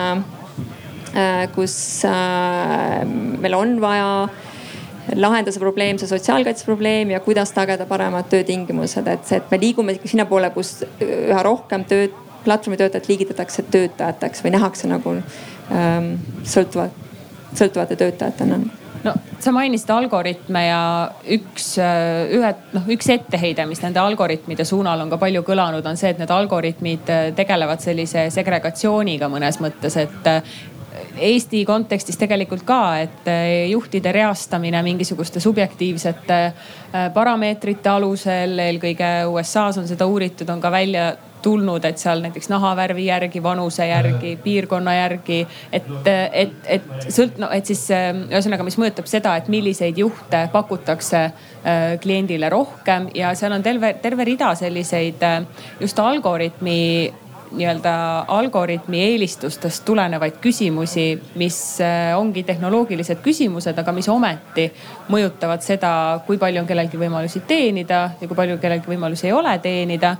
Äh, 1.12 1.48
kus 1.52 2.04
äh, 2.08 3.04
meil 3.04 3.52
on 3.52 3.74
vaja 3.82 4.28
lahendada 5.12 5.52
see 5.52 5.60
probleem, 5.60 5.98
see 6.00 6.08
sotsiaalkaitse 6.08 6.64
probleem 6.64 7.10
ja 7.12 7.18
kuidas 7.20 7.52
tagada 7.52 7.84
paremad 7.84 8.30
töötingimused, 8.32 9.10
et 9.12 9.26
see, 9.28 9.42
et 9.42 9.50
me 9.52 9.58
liigume 9.60 9.98
sinnapoole, 10.08 10.48
kus 10.54 10.70
üha 11.04 11.42
rohkem 11.44 11.84
tööd, 11.90 12.16
platvormitöötajad 12.44 13.08
liigitatakse 13.10 13.64
töötajateks 13.72 14.44
või 14.44 14.54
nähakse 14.56 14.90
nagu 14.90 15.16
ähm, 15.18 16.14
sõltuvat, 16.44 16.94
sõltuvate 17.58 17.98
töötajatena? 18.00 18.62
No 19.02 19.14
sa 19.42 19.50
mainisid 19.54 19.90
algoritme 19.90 20.60
ja 20.66 20.82
üks, 21.34 21.72
äh, 21.82 22.30
ühe, 22.36 22.52
noh 22.76 22.90
üks 22.94 23.08
etteheide, 23.10 23.66
mis 23.66 23.82
nende 23.82 24.00
algoritmide 24.02 24.66
suunal 24.68 25.02
on 25.02 25.10
ka 25.10 25.18
palju 25.22 25.42
kõlanud, 25.46 25.86
on 25.86 25.98
see, 25.98 26.12
et 26.14 26.20
need 26.22 26.30
algoritmid 26.30 27.10
tegelevad 27.38 27.82
sellise 27.82 28.28
segregatsiooniga 28.34 29.30
mõnes 29.32 29.58
mõttes, 29.62 29.98
et 29.98 30.30
Eesti 31.22 31.62
kontekstis 31.68 32.18
tegelikult 32.20 32.62
ka, 32.68 32.78
et 33.00 33.28
juhtide 33.70 34.12
reastamine 34.12 34.80
mingisuguste 34.84 35.40
subjektiivsete 35.40 36.38
parameetrite 37.14 37.88
alusel, 37.88 38.54
eelkõige 38.60 39.10
USA-s 39.32 39.80
on 39.80 39.88
seda 39.88 40.06
uuritud, 40.08 40.48
on 40.52 40.60
ka 40.60 40.70
välja 40.72 41.10
tulnud, 41.42 41.84
et 41.88 41.98
seal 42.00 42.22
näiteks 42.24 42.50
nahavärvi 42.52 43.06
järgi, 43.06 43.42
vanuse 43.42 43.86
järgi, 43.88 44.36
piirkonna 44.44 44.94
järgi, 44.96 45.40
et, 45.72 45.90
et, 46.08 46.54
et 46.76 47.08
sõlt-, 47.08 47.40
no 47.42 47.50
et 47.54 47.68
siis 47.68 47.84
eh, 47.94 48.10
ühesõnaga, 48.30 48.66
mis 48.66 48.78
mõjutab 48.80 49.10
seda, 49.10 49.36
et 49.40 49.50
milliseid 49.52 49.98
juhte 49.98 50.46
pakutakse 50.52 51.30
kliendile 52.02 52.48
rohkem 52.50 53.04
ja 53.14 53.28
seal 53.38 53.52
on 53.54 53.62
terve, 53.62 53.92
terve 54.02 54.24
rida 54.26 54.48
selliseid 54.58 55.22
just 55.78 56.00
algoritmi 56.02 56.80
nii-öelda 57.56 58.24
algoritmi 58.28 59.00
eelistustest 59.04 59.84
tulenevaid 59.84 60.38
küsimusi, 60.40 61.22
mis 61.34 61.58
äh, 61.80 62.18
ongi 62.18 62.42
tehnoloogilised 62.42 63.20
küsimused, 63.24 63.78
aga 63.78 63.92
mis 63.92 64.08
ometi 64.08 64.68
mõjutavad 65.12 65.64
seda, 65.64 65.92
kui 66.26 66.40
palju 66.40 66.62
on 66.62 66.68
kellelgi 66.68 67.00
võimalusi 67.00 67.44
teenida 67.48 68.02
ja 68.20 68.28
kui 68.28 68.38
palju 68.38 68.58
kellelgi 68.62 68.92
võimalusi 68.94 69.28
ei 69.28 69.36
ole 69.36 69.56
teenida 69.62 70.16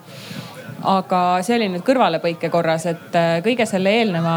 aga 0.82 1.18
see 1.46 1.56
oli 1.56 1.68
nüüd 1.70 1.84
kõrvalepõike 1.86 2.50
korras, 2.52 2.86
et 2.90 3.16
äh, 3.18 3.34
kõige 3.44 3.66
selle 3.68 3.92
eelneva 4.00 4.34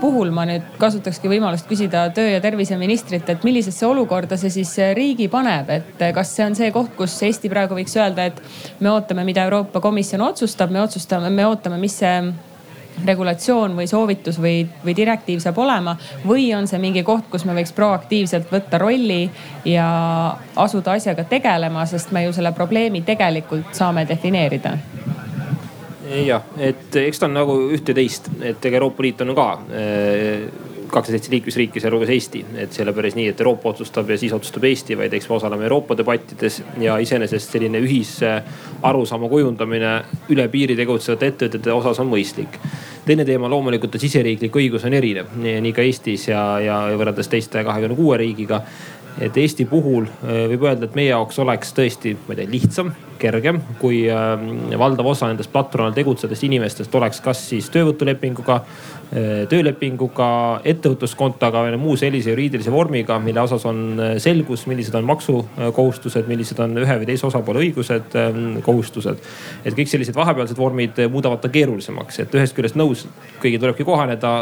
puhul 0.00 0.30
ma 0.34 0.46
nüüd 0.48 0.76
kasutakski 0.80 1.30
võimalust 1.32 1.68
küsida 1.70 2.06
töö- 2.14 2.30
ja 2.30 2.40
terviseministrilt, 2.42 3.28
et 3.28 3.46
millisesse 3.46 3.86
olukorda 3.86 4.38
see 4.40 4.52
siis 4.60 4.76
äh, 4.78 4.92
riigi 4.96 5.28
paneb, 5.32 5.70
et 5.70 6.04
äh, 6.04 6.12
kas 6.16 6.34
see 6.36 6.46
on 6.46 6.54
see 6.58 6.70
koht, 6.74 6.94
kus 6.98 7.16
Eesti 7.26 7.50
praegu 7.52 7.78
võiks 7.78 7.96
öelda, 7.98 8.30
et 8.30 8.38
me 8.80 8.92
ootame, 8.92 9.26
mida 9.26 9.44
Euroopa 9.48 9.82
Komisjon 9.82 10.22
otsustab, 10.30 10.70
me 10.70 10.82
otsustame, 10.84 11.30
me 11.30 11.48
ootame, 11.48 11.80
mis 11.82 11.98
see 12.02 12.14
regulatsioon 13.06 13.76
või 13.78 13.86
soovitus 13.88 14.36
või, 14.42 14.64
või 14.84 14.94
direktiiv 14.96 15.40
saab 15.40 15.58
olema. 15.62 15.96
või 16.26 16.50
on 16.54 16.66
see 16.68 16.78
mingi 16.78 17.02
koht, 17.02 17.30
kus 17.30 17.46
me 17.48 17.54
võiks 17.56 17.72
proaktiivselt 17.72 18.50
võtta 18.52 18.78
rolli 18.78 19.30
ja 19.64 19.86
asuda 20.56 20.98
asjaga 20.98 21.24
tegelema, 21.24 21.86
sest 21.86 22.12
me 22.12 22.24
ju 22.26 22.32
selle 22.36 22.52
probleemi 22.52 23.02
tegelikult 23.06 23.74
saame 23.74 24.04
defineerida 24.08 24.76
jah, 26.10 26.42
et 26.58 26.96
eks 27.04 27.22
ta 27.22 27.28
on 27.28 27.38
nagu 27.38 27.56
ühte 27.70 27.94
ja 27.94 28.00
teist, 28.00 28.30
et 28.42 28.66
ega 28.66 28.80
Euroopa 28.80 29.04
Liit 29.04 29.22
on 29.24 29.34
ka 29.36 29.48
äh, 29.70 30.50
kakskümmend 30.90 31.22
seitse 31.22 31.30
liikmesriiki, 31.30 31.80
sealhulgas 31.80 32.10
Eesti. 32.10 32.44
et 32.58 32.72
see 32.72 32.82
ei 32.82 32.88
ole 32.88 32.94
päris 32.94 33.14
nii, 33.14 33.28
et 33.30 33.40
Euroopa 33.40 33.70
otsustab 33.70 34.10
ja 34.10 34.18
siis 34.18 34.32
otsustab 34.32 34.64
Eesti, 34.66 34.96
vaid 34.98 35.12
eks 35.14 35.28
me 35.28 35.36
osaleme 35.36 35.64
Euroopa 35.68 35.96
debattides 35.96 36.62
ja 36.82 36.96
iseenesest 36.98 37.54
selline 37.54 37.78
ühise 37.78 38.32
arusaama 38.82 39.28
kujundamine 39.30 39.92
üle 40.34 40.48
piiri 40.50 40.76
tegutsevate 40.78 41.30
ettevõtete 41.30 41.72
osas 41.72 42.00
on 42.02 42.10
mõistlik. 42.10 42.58
teine 43.06 43.24
teema 43.24 43.48
loomulikult, 43.48 43.94
et 43.94 44.00
siseriiklik 44.00 44.56
õigus 44.56 44.84
on 44.86 44.94
erinev 44.94 45.30
nii 45.36 45.72
ka 45.72 45.82
Eestis 45.82 46.28
ja, 46.28 46.42
ja 46.60 46.80
võrreldes 46.98 47.30
teiste 47.30 47.64
kahekümne 47.64 47.96
kuue 47.96 48.16
riigiga 48.16 48.62
et 49.18 49.36
Eesti 49.36 49.66
puhul 49.68 50.06
äh, 50.06 50.46
võib 50.52 50.66
öelda, 50.68 50.86
et 50.86 50.96
meie 50.98 51.10
jaoks 51.10 51.38
oleks 51.42 51.74
tõesti, 51.76 52.14
ma 52.26 52.34
ei 52.34 52.42
tea, 52.42 52.50
lihtsam, 52.52 52.92
kergem, 53.20 53.58
kui 53.80 54.04
ähm, 54.08 54.70
valdav 54.80 55.10
osa 55.10 55.28
nendest 55.28 55.52
platvormil 55.52 55.92
tegutsevatest 55.96 56.46
inimestest 56.46 56.94
oleks 56.96 57.20
kas 57.24 57.42
siis 57.50 57.68
töövõtulepinguga, 57.74 58.56
äh, 58.60 59.28
töölepinguga, 59.50 60.30
ettevõtluskontoga 60.72 61.64
või 61.66 61.80
muu 61.82 61.96
sellise 62.00 62.32
juriidilise 62.32 62.72
vormiga, 62.72 63.18
mille 63.22 63.42
osas 63.44 63.66
on 63.68 63.82
äh, 63.98 64.14
selgus, 64.22 64.64
millised 64.70 64.96
on 64.96 65.08
maksukohustused, 65.10 66.30
millised 66.30 66.62
on 66.64 66.78
ühe 66.80 67.00
või 67.02 67.10
teise 67.10 67.28
osapoole 67.28 67.64
õigused, 67.66 68.14
ähm, 68.20 68.60
kohustused. 68.66 69.20
et 69.64 69.76
kõik 69.76 69.90
sellised 69.90 70.16
vahepealsed 70.16 70.58
vormid 70.58 71.02
muudavad 71.10 71.42
ta 71.42 71.52
keerulisemaks, 71.52 72.22
et 72.24 72.38
ühest 72.38 72.56
küljest 72.56 72.78
nõus, 72.78 73.04
kõigil 73.42 73.60
tulebki 73.60 73.84
kohaneda 73.88 74.34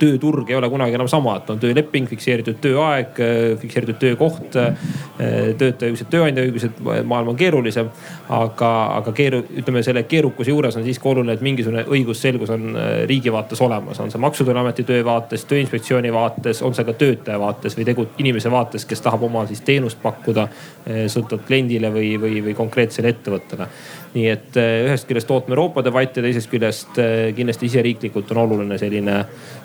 tööturg 0.00 0.50
ei 0.50 0.56
ole 0.56 0.68
kunagi 0.72 0.96
enam 0.98 1.08
sama, 1.10 1.36
et 1.38 1.50
on 1.52 1.60
tööleping, 1.62 2.08
fikseeritud 2.10 2.58
tööaeg, 2.62 3.18
fikseeritud 3.60 3.98
töökoht, 4.00 4.56
töötaja 4.56 5.90
õigused, 5.90 6.08
tööandja 6.12 6.44
õigused, 6.46 6.80
maailm 7.08 7.32
on 7.32 7.38
keerulisem. 7.38 7.90
aga, 8.32 8.68
aga 8.96 9.12
keeru-, 9.12 9.42
ütleme 9.60 9.82
selle 9.84 10.02
keerukuse 10.08 10.50
juures 10.50 10.76
on 10.76 10.84
siiski 10.86 11.08
oluline, 11.08 11.34
et 11.36 11.42
mingisugune 11.44 11.82
õigusselgus 11.84 12.52
on 12.54 12.76
äh, 12.76 12.92
riigi 13.08 13.32
vaates 13.32 13.60
olemas, 13.60 14.00
on 14.00 14.10
see 14.10 14.20
Maksu- 14.20 14.44
ja 14.44 14.48
Tolliameti 14.48 14.86
töö 14.88 15.04
vaates, 15.04 15.44
Tööinspektsiooni 15.50 16.12
vaates, 16.12 16.62
on 16.62 16.74
see 16.74 16.86
ka 16.88 16.94
töötaja 16.96 17.40
vaates 17.40 17.76
või 17.76 17.86
tegu 17.88 18.06
inimese 18.22 18.50
vaates, 18.50 18.86
kes 18.88 19.04
tahab 19.04 19.26
oma 19.28 19.44
siis 19.50 19.60
teenust 19.66 20.00
pakkuda 20.02 20.48
sõltuvalt 20.86 21.44
kliendile 21.46 21.92
või, 21.92 22.14
või, 22.20 22.40
või 22.46 22.54
konkreetsele 22.56 23.12
ettevõttele 23.12 23.68
nii 24.12 24.26
et 24.28 24.58
äh, 24.60 24.86
ühest 24.86 25.08
küljest 25.08 25.30
ootame 25.32 25.56
Euroopa 25.56 25.84
debatti 25.84 26.20
ja 26.20 26.26
teisest 26.28 26.50
küljest 26.52 26.98
kindlasti 27.36 27.68
iseriiklikult 27.70 28.32
on 28.34 28.42
oluline 28.46 28.78
selline 28.80 29.20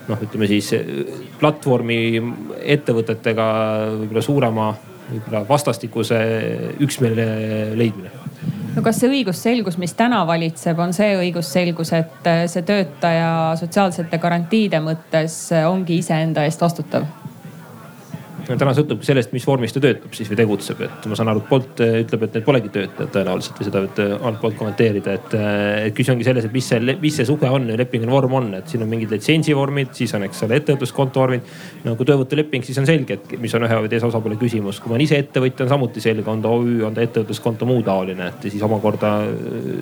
noh, 0.07 0.21
ütleme 0.23 0.47
siis 0.49 0.71
platvormi 1.39 1.99
ettevõtetega 2.77 3.49
võib-olla 4.03 4.23
suurema 4.23 4.69
võib-olla 5.07 5.43
vastastikuse 5.49 6.21
üksmeele 6.83 7.27
leidmine 7.79 8.11
no 8.77 8.83
kas 8.85 8.99
see 9.01 9.09
õigusselgus, 9.09 9.79
mis 9.81 9.95
täna 9.97 10.21
valitseb, 10.29 10.79
on 10.79 10.93
see 10.95 11.15
õigusselgus, 11.17 11.93
et 11.97 12.27
see 12.51 12.65
töötaja 12.67 13.31
sotsiaalsete 13.59 14.19
garantiide 14.21 14.81
mõttes 14.83 15.39
ongi 15.65 15.99
iseenda 16.03 16.45
eest 16.45 16.61
vastutav? 16.61 17.07
Täna 18.55 18.73
sõltubki 18.77 19.07
sellest, 19.07 19.33
mis 19.35 19.45
vormis 19.47 19.73
ta 19.75 19.81
töötab 19.83 20.13
siis 20.15 20.29
või 20.31 20.37
tegutseb, 20.39 20.81
et 20.85 21.07
ma 21.11 21.17
saan 21.19 21.31
aru, 21.31 21.41
et 21.43 21.49
Bolt 21.49 21.81
ütleb, 21.83 22.23
et 22.27 22.37
need 22.37 22.45
polegi 22.45 22.71
töötajad 22.71 23.11
tõenäoliselt 23.15 23.59
või 23.59 23.67
seda 23.67 23.81
võite 23.83 24.05
altpoolt 24.29 24.57
kommenteerida, 24.59 25.15
et, 25.17 25.35
et 25.87 25.95
küsimus 25.97 26.15
ongi 26.15 26.27
selles, 26.27 26.47
et 26.47 26.55
mis 26.55 26.69
see, 26.71 26.95
mis 27.01 27.17
see 27.19 27.27
suhe 27.27 27.51
on 27.51 27.67
ja 27.67 27.77
lepinguline 27.79 28.13
vorm 28.13 28.37
on, 28.39 28.47
et 28.59 28.71
siin 28.71 28.85
on 28.85 28.91
mingid 28.91 29.11
litsentsivormid, 29.11 29.91
siis 29.97 30.15
on, 30.15 30.23
eks 30.27 30.45
ole, 30.47 30.61
ettevõtluskonto 30.61 31.23
vormid. 31.23 31.51
no 31.83 31.95
kui 31.99 32.07
töövõtuleping, 32.07 32.63
siis 32.63 32.79
on 32.79 32.87
selge, 32.87 33.19
et 33.19 33.35
mis 33.41 33.53
on 33.57 33.67
ühe 33.67 33.81
või 33.83 33.91
teise 33.91 34.07
osapoole 34.07 34.39
küsimus, 34.39 34.79
kui 34.79 34.91
ma 34.91 34.97
olen 34.97 35.05
ise 35.07 35.19
ettevõtja, 35.19 35.67
on 35.67 35.73
samuti 35.75 36.03
selge, 36.03 36.25
on 36.31 36.41
ta 36.45 36.53
OÜ, 36.55 36.79
on 36.87 36.95
ta 36.95 37.03
ettevõtluskonto, 37.03 37.67
muu 37.67 37.83
taoline, 37.85 38.31
et 38.31 38.47
ja 38.47 38.53
siis 38.53 38.63
omakorda 38.63 39.13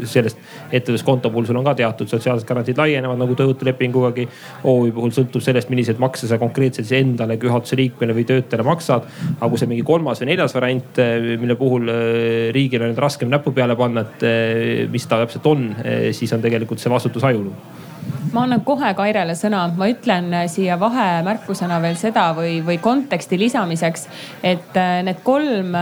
sellest 0.10 0.42
ettevõtluskonto 0.72 1.30
puhul 1.30 1.46
sul 1.50 1.62
on 1.62 1.68
ka 1.68 1.76
teatud 1.78 2.10
sotsiaalsed 2.10 2.48
garantiid 2.48 2.82
laienevad 2.82 3.20
nagu 3.22 3.38
töövõtulepingugagi. 3.38 4.28
OÜ 4.66 4.92
puhul 4.96 5.14
sõltub 5.16 5.44
sellest, 5.44 5.70
milliseid 5.70 6.02
makse 6.02 6.30
sa 6.30 6.40
konkreetselt 6.42 6.92
endale 6.96 7.38
kui 7.40 7.50
juhatuse 7.50 7.78
liikmele 7.80 8.16
või 8.18 8.26
töötajale 8.28 8.55
maksad. 8.64 9.08
aga 9.40 9.50
kui 9.50 9.60
see 9.60 9.68
mingi 9.68 9.84
kolmas 9.84 10.22
või 10.22 10.32
neljas 10.32 10.56
variant, 10.56 11.02
mille 11.42 11.58
puhul 11.60 11.90
äh, 11.92 12.52
riigil 12.56 12.86
on 12.88 12.96
raskem 12.98 13.30
näppu 13.30 13.52
peale 13.52 13.76
panna, 13.76 14.06
et 14.06 14.24
äh, 14.24 14.86
mis 14.92 15.08
ta 15.08 15.20
täpselt 15.24 15.46
on, 15.52 15.68
siis 16.12 16.32
on 16.34 16.42
tegelikult 16.42 16.80
see 16.80 16.94
vastutus 16.94 17.26
hajunud 17.26 17.85
ma 18.34 18.44
annan 18.44 18.64
kohe 18.68 18.92
Kairele 18.98 19.36
sõna, 19.38 19.66
ma 19.78 19.88
ütlen 19.92 20.34
siia 20.52 20.80
vahemärkusena 20.80 21.80
veel 21.84 21.96
seda 22.00 22.30
või, 22.38 22.60
või 22.66 22.80
konteksti 22.84 23.40
lisamiseks, 23.40 24.10
et 24.44 24.76
need 25.08 25.24
kolm 25.24 25.78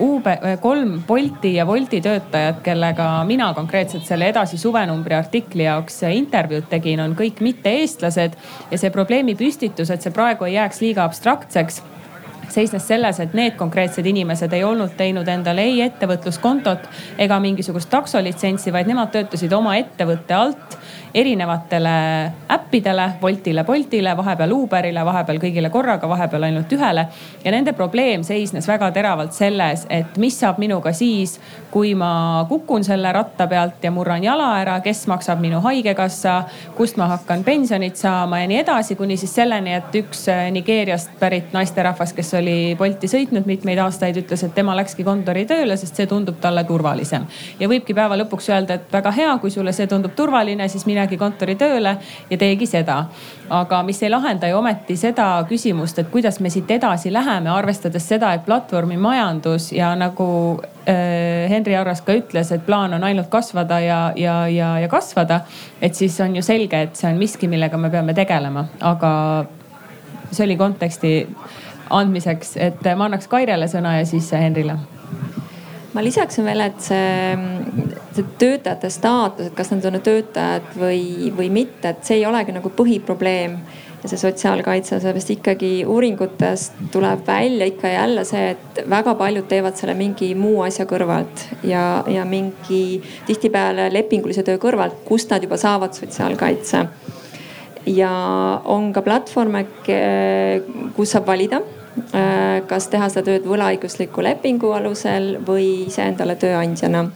Uber, 0.00 0.56
kolm 0.62 1.02
Bolti 1.06 1.54
ja 1.54 1.66
Wolti 1.68 2.00
töötajat, 2.00 2.62
kellega 2.64 3.06
mina 3.28 3.50
konkreetselt 3.54 4.06
selle 4.08 4.30
edasi 4.32 4.58
suvenumbri 4.58 5.14
artikli 5.14 5.66
jaoks 5.66 6.02
intervjuud 6.08 6.70
tegin, 6.70 7.02
on 7.04 7.16
kõik 7.18 7.42
mitte-eestlased. 7.44 8.36
ja 8.70 8.78
see 8.78 8.90
probleemi 8.90 9.36
püstitus, 9.36 9.90
et 9.90 10.02
see 10.02 10.14
praegu 10.14 10.48
ei 10.48 10.54
jääks 10.54 10.80
liiga 10.80 11.04
abstraktseks 11.04 11.82
seisnes 12.50 12.86
selles, 12.86 13.20
et 13.20 13.34
need 13.34 13.54
konkreetsed 13.58 14.06
inimesed 14.06 14.52
ei 14.56 14.64
olnud 14.64 14.96
teinud 14.98 15.28
endale 15.28 15.62
ei 15.68 15.82
ettevõtluskontot 15.84 16.88
ega 17.18 17.38
mingisugust 17.42 17.90
taksolitsentsi, 17.92 18.72
vaid 18.74 18.90
nemad 18.90 19.12
töötasid 19.14 19.52
oma 19.54 19.76
ettevõtte 19.78 20.34
alt 20.34 20.78
erinevatele 21.14 22.32
äppidele, 22.50 23.10
Woltile, 23.22 23.64
Boltile, 23.64 24.16
vahepeal 24.16 24.52
Uberile, 24.52 25.04
vahepeal 25.04 25.38
kõigile 25.42 25.70
korraga, 25.70 26.08
vahepeal 26.08 26.48
ainult 26.48 26.72
ühele. 26.72 27.06
ja 27.44 27.50
nende 27.50 27.72
probleem 27.72 28.22
seisnes 28.22 28.68
väga 28.68 28.90
teravalt 28.90 29.32
selles, 29.32 29.86
et 29.90 30.16
mis 30.16 30.38
saab 30.40 30.58
minuga 30.58 30.92
siis, 30.92 31.40
kui 31.70 31.94
ma 31.94 32.46
kukun 32.48 32.84
selle 32.84 33.12
ratta 33.12 33.46
pealt 33.46 33.84
ja 33.84 33.90
murran 33.90 34.24
jala 34.24 34.52
ära, 34.60 34.80
kes 34.80 35.06
maksab 35.10 35.40
minu 35.40 35.60
haigekassa, 35.64 36.42
kust 36.76 36.96
ma 36.96 37.06
hakkan 37.14 37.44
pensionit 37.44 37.96
saama 37.96 38.40
ja 38.40 38.48
nii 38.50 38.60
edasi, 38.62 38.96
kuni 38.96 39.16
siis 39.16 39.34
selleni, 39.34 39.74
et 39.74 39.94
üks 40.02 40.26
Nigeeriast 40.50 41.18
pärit 41.18 41.52
naisterahvas, 41.52 42.12
kes 42.16 42.34
oli 42.38 42.76
Bolti 42.78 43.10
sõitnud 43.10 43.46
mitmeid 43.46 43.78
aastaid, 43.82 44.18
ütles, 44.22 44.44
et 44.46 44.54
tema 44.54 44.76
läkski 44.78 45.04
kontoritööle, 45.06 45.76
sest 45.76 45.98
see 45.98 46.06
tundub 46.10 46.40
talle 46.40 46.64
turvalisem. 46.64 47.26
ja 47.60 47.68
võibki 47.68 47.94
päeva 47.94 48.18
lõpuks 48.18 48.50
öelda, 48.52 48.78
et 48.78 48.92
väga 48.92 49.10
hea, 49.16 49.36
kui 49.42 49.50
sulle 49.50 49.72
see 49.72 49.86
tundub 49.90 50.14
turvaline, 50.16 50.68
siis 50.68 50.86
minegi 51.00 51.18
kontoritööle 51.20 51.96
ja 52.30 52.38
teegi 52.38 52.66
seda. 52.66 53.04
aga 53.50 53.80
mis 53.82 53.98
ei 54.02 54.10
lahenda 54.10 54.46
ju 54.46 54.56
ometi 54.60 54.94
seda 54.96 55.44
küsimust, 55.48 55.98
et 55.98 56.10
kuidas 56.10 56.38
me 56.40 56.50
siit 56.50 56.70
edasi 56.70 57.10
läheme, 57.12 57.50
arvestades 57.50 58.06
seda, 58.08 58.32
et 58.34 58.44
platvormimajandus 58.46 59.72
ja 59.72 59.94
nagu 59.98 60.60
äh, 60.86 61.48
Henri 61.50 61.74
Arras 61.76 62.02
ka 62.06 62.14
ütles, 62.14 62.52
et 62.54 62.66
plaan 62.66 62.94
on 62.94 63.04
ainult 63.04 63.28
kasvada 63.30 63.80
ja, 63.80 64.12
ja, 64.16 64.46
ja, 64.48 64.78
ja 64.78 64.88
kasvada. 64.88 65.40
et 65.82 65.94
siis 65.94 66.20
on 66.20 66.36
ju 66.36 66.42
selge, 66.42 66.82
et 66.82 66.96
see 66.96 67.10
on 67.10 67.18
miski, 67.18 67.48
millega 67.48 67.76
me 67.76 67.90
peame 67.90 68.14
tegelema, 68.14 68.68
aga 68.80 69.12
see 70.30 70.44
oli 70.44 70.56
konteksti 70.56 71.14
andmiseks, 71.90 72.56
et 72.56 72.86
ma 72.94 73.10
annaks 73.10 73.26
Kairele 73.26 73.66
sõna 73.66 73.98
ja 73.98 74.06
siis 74.06 74.30
Henrile 74.32 74.78
ma 75.94 76.02
lisaksin 76.04 76.46
veel, 76.46 76.62
et 76.68 76.80
see, 76.84 77.36
see 78.14 78.26
töötajate 78.38 78.90
staatus, 78.92 79.50
et 79.50 79.56
kas 79.58 79.72
nad 79.74 79.86
on 79.90 79.98
töötajad 80.04 80.74
või, 80.78 81.30
või 81.36 81.50
mitte, 81.52 81.94
et 81.94 82.04
see 82.06 82.20
ei 82.20 82.26
olegi 82.28 82.54
nagu 82.54 82.70
põhiprobleem 82.76 83.56
ja 84.00 84.08
see 84.08 84.20
sotsiaalkaitse, 84.20 84.96
sellepärast 84.96 85.32
ikkagi 85.34 85.70
uuringutest 85.84 86.78
tuleb 86.92 87.26
välja 87.26 87.66
ikka 87.68 87.88
ja 87.88 88.00
jälle 88.00 88.24
see, 88.24 88.54
et 88.54 88.80
väga 88.90 89.14
paljud 89.18 89.48
teevad 89.50 89.76
selle 89.76 89.96
mingi 89.98 90.30
muu 90.38 90.62
asja 90.64 90.86
kõrvalt 90.88 91.44
ja, 91.68 92.04
ja 92.08 92.24
mingi 92.28 93.00
tihtipeale 93.28 93.90
lepingulise 93.92 94.46
töö 94.46 94.60
kõrvalt, 94.62 95.02
kust 95.08 95.34
nad 95.34 95.44
juba 95.44 95.58
saavad 95.60 95.96
sotsiaalkaitse. 95.96 96.86
ja 97.90 98.14
on 98.64 98.92
ka 98.92 99.02
platvorme, 99.02 99.66
kus 100.96 101.12
saab 101.12 101.26
valida 101.26 101.60
kas 102.70 102.86
teha 102.86 103.08
seda 103.10 103.24
tööd 103.26 103.48
võlaõigusliku 103.50 104.22
lepingu 104.22 104.70
alusel 104.76 105.32
või 105.46 105.88
iseendale 105.88 106.36
tööandjana 106.38 107.08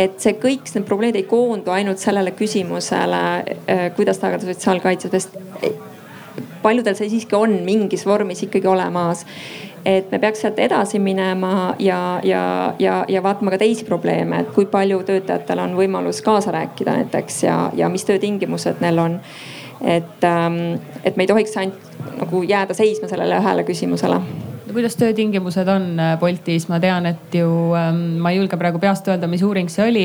et 0.00 0.20
see 0.22 0.36
kõik, 0.40 0.68
need 0.74 0.86
probleemid 0.88 1.18
ei 1.20 1.28
koondu 1.28 1.72
ainult 1.74 2.00
sellele 2.02 2.32
küsimusele, 2.36 3.22
äh, 3.68 3.86
kuidas 3.96 4.20
tagada 4.22 4.46
sotsiaalkaitse, 4.48 5.10
sest 5.12 5.36
paljudel 6.62 6.96
see 6.96 7.10
siiski 7.12 7.36
on 7.36 7.60
mingis 7.66 8.06
vormis 8.06 8.44
ikkagi 8.46 8.68
olemas. 8.68 9.26
et 9.84 10.10
me 10.12 10.18
peaks 10.20 10.42
sealt 10.44 10.58
edasi 10.60 10.98
minema 11.00 11.74
ja, 11.80 12.20
ja, 12.22 12.74
ja, 12.78 12.98
ja 13.08 13.22
vaatama 13.22 13.54
ka 13.54 13.58
teisi 13.62 13.86
probleeme, 13.88 14.42
et 14.42 14.50
kui 14.52 14.66
palju 14.68 14.98
töötajatel 15.08 15.62
on 15.62 15.72
võimalus 15.72 16.20
kaasa 16.20 16.52
rääkida 16.52 16.98
näiteks 16.98 17.42
ja, 17.46 17.54
ja 17.74 17.88
mis 17.88 18.04
töötingimused 18.04 18.82
neil 18.84 19.00
on 19.00 19.16
et, 19.80 20.24
ähm, 20.24 20.78
et 21.04 21.16
me 21.16 21.24
ei 21.24 21.30
tohiks 21.30 21.56
ainult 21.56 21.90
nagu 22.20 22.44
jääda 22.44 22.76
seisma 22.76 23.08
sellele 23.08 23.40
ühele 23.40 23.64
küsimusele 23.68 24.20
no 24.70 24.74
kuidas 24.74 24.94
töötingimused 24.96 25.68
on 25.68 25.98
äh, 25.98 26.12
Boltis, 26.20 26.68
ma 26.70 26.78
tean, 26.80 27.06
et 27.10 27.34
ju 27.34 27.48
ähm, 27.74 28.20
ma 28.22 28.30
ei 28.30 28.38
julge 28.38 28.58
praegu 28.60 28.78
peast 28.78 29.08
öelda, 29.10 29.26
mis 29.30 29.42
uuring 29.42 29.70
see 29.72 29.88
oli, 29.88 30.04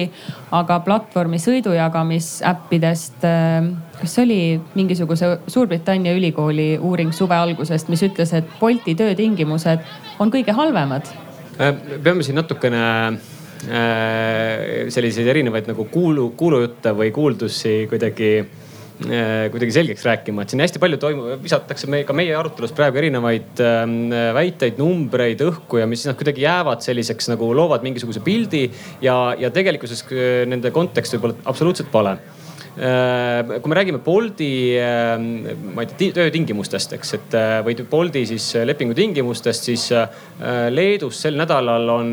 aga 0.57 0.79
platvormi 0.85 1.37
sõidujagamisäppidest 1.41 3.27
äh,, 3.29 3.69
kas 3.99 4.17
see 4.17 4.25
oli 4.25 4.39
mingisuguse 4.73 5.35
Suurbritannia 5.53 6.15
ülikooli 6.17 6.79
uuring 6.81 7.13
suve 7.13 7.37
algusest, 7.37 7.91
mis 7.93 8.01
ütles, 8.07 8.33
et 8.33 8.57
Bolti 8.59 8.97
töötingimused 8.97 9.85
on 10.19 10.33
kõige 10.33 10.57
halvemad? 10.57 11.13
Äh, 11.61 11.75
peame 12.03 12.25
siin 12.25 12.41
natukene 12.41 12.83
äh, 13.05 14.89
selliseid 14.89 15.29
erinevaid 15.35 15.69
nagu 15.69 15.85
kuulu, 15.93 16.31
kuulujutte 16.39 16.97
või 16.97 17.13
kuuldusi 17.13 17.83
kuidagi 17.91 18.33
kuidagi 18.95 19.73
selgeks 19.75 20.05
rääkima, 20.07 20.43
et 20.45 20.53
siin 20.53 20.63
hästi 20.63 20.79
palju 20.79 20.99
toimub, 21.01 21.41
visatakse 21.43 21.89
me, 21.91 22.03
ka 22.07 22.15
meie 22.15 22.35
arutelus 22.37 22.71
praegu 22.75 23.01
erinevaid 23.01 23.59
ähm, 23.63 23.97
väiteid, 24.37 24.79
numbreid 24.79 25.43
õhku 25.45 25.81
ja 25.81 25.89
mis 25.89 26.05
nad 26.07 26.15
kuidagi 26.19 26.45
jäävad 26.45 26.85
selliseks 26.85 27.27
nagu 27.33 27.51
loovad 27.57 27.83
mingisuguse 27.85 28.23
pildi 28.25 28.69
ja, 29.03 29.17
ja 29.39 29.51
tegelikkuses 29.53 30.05
äh, 30.07 30.45
nende 30.49 30.71
kontekst 30.75 31.17
võib 31.17 31.29
olla 31.29 31.51
absoluutselt 31.51 31.91
vale. 31.93 32.15
Äh, 32.15 32.34
kui 32.75 33.71
me 33.71 33.75
räägime 33.77 34.01
Bolti, 34.03 34.75
äh, 34.75 35.15
ma 35.75 35.85
ei 35.85 35.87
tea, 35.95 36.11
töötingimustest, 36.17 36.95
eks, 36.97 37.13
et 37.15 37.37
äh, 37.39 37.59
või 37.63 37.77
Bolti 37.87 38.25
siis 38.27 38.49
lepingu 38.67 38.95
tingimustest, 38.97 39.69
siis 39.69 39.85
Leedus 40.75 41.21
sel 41.23 41.37
nädalal 41.39 41.87
on 41.93 42.11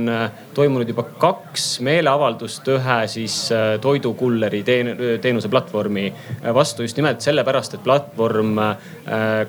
toimunud 0.55 0.88
juba 0.88 1.05
kaks 1.18 1.81
meeleavaldust 1.83 2.68
ühe 2.77 2.98
siis 3.11 3.37
toidukulleri 3.83 4.62
teenuse 4.62 5.51
platvormi 5.51 6.07
vastu 6.55 6.87
just 6.87 7.01
nimelt 7.01 7.25
sellepärast, 7.25 7.75
et 7.75 7.85
platvorm 7.85 8.55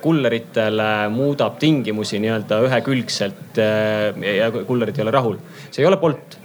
kulleritele 0.02 0.90
muudab 1.14 1.62
tingimusi 1.62 2.22
nii-öelda 2.24 2.64
ühekülgselt 2.66 3.62
ja 3.62 4.52
kullerid 4.66 4.98
ei 4.98 5.06
ole 5.06 5.14
rahul. 5.14 5.40
see 5.70 5.86
ei 5.86 5.92
ole 5.92 6.02
Bolt. 6.02 6.40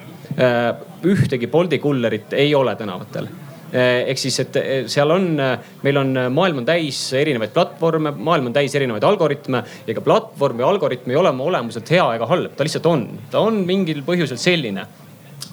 ühtegi 1.08 1.48
Bolti 1.48 1.78
kullerit 1.80 2.32
ei 2.36 2.54
ole 2.54 2.76
tänavatel 2.76 3.32
ehk 3.72 4.20
siis, 4.20 4.38
et 4.44 4.56
eh, 4.60 4.86
seal 4.90 5.10
on, 5.12 5.26
eh, 5.40 5.72
meil 5.84 6.00
on, 6.00 6.14
maailm 6.34 6.62
on 6.62 6.68
täis 6.68 7.00
erinevaid 7.16 7.52
platvorme, 7.56 8.14
maailm 8.16 8.48
on 8.50 8.56
täis 8.56 8.74
erinevaid 8.78 9.04
algoritme 9.04 9.62
ja 9.86 9.92
ega 9.92 10.04
platvorm 10.04 10.60
või 10.60 10.68
algoritm 10.68 11.12
ei 11.12 11.20
ole 11.20 11.32
oma 11.34 11.48
olemuselt 11.50 11.92
hea 11.92 12.06
ega 12.16 12.30
halb, 12.30 12.56
ta 12.56 12.66
lihtsalt 12.66 12.88
on, 12.88 13.04
ta 13.32 13.44
on 13.44 13.62
mingil 13.68 14.00
põhjusel 14.06 14.40
selline 14.40 14.86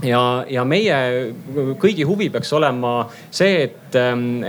ja, 0.03 0.45
ja 0.49 0.63
meie 0.67 0.97
kõigi 1.79 2.05
huvi 2.08 2.29
peaks 2.34 2.51
olema 2.58 2.93
see, 3.31 3.63
et, 3.67 3.97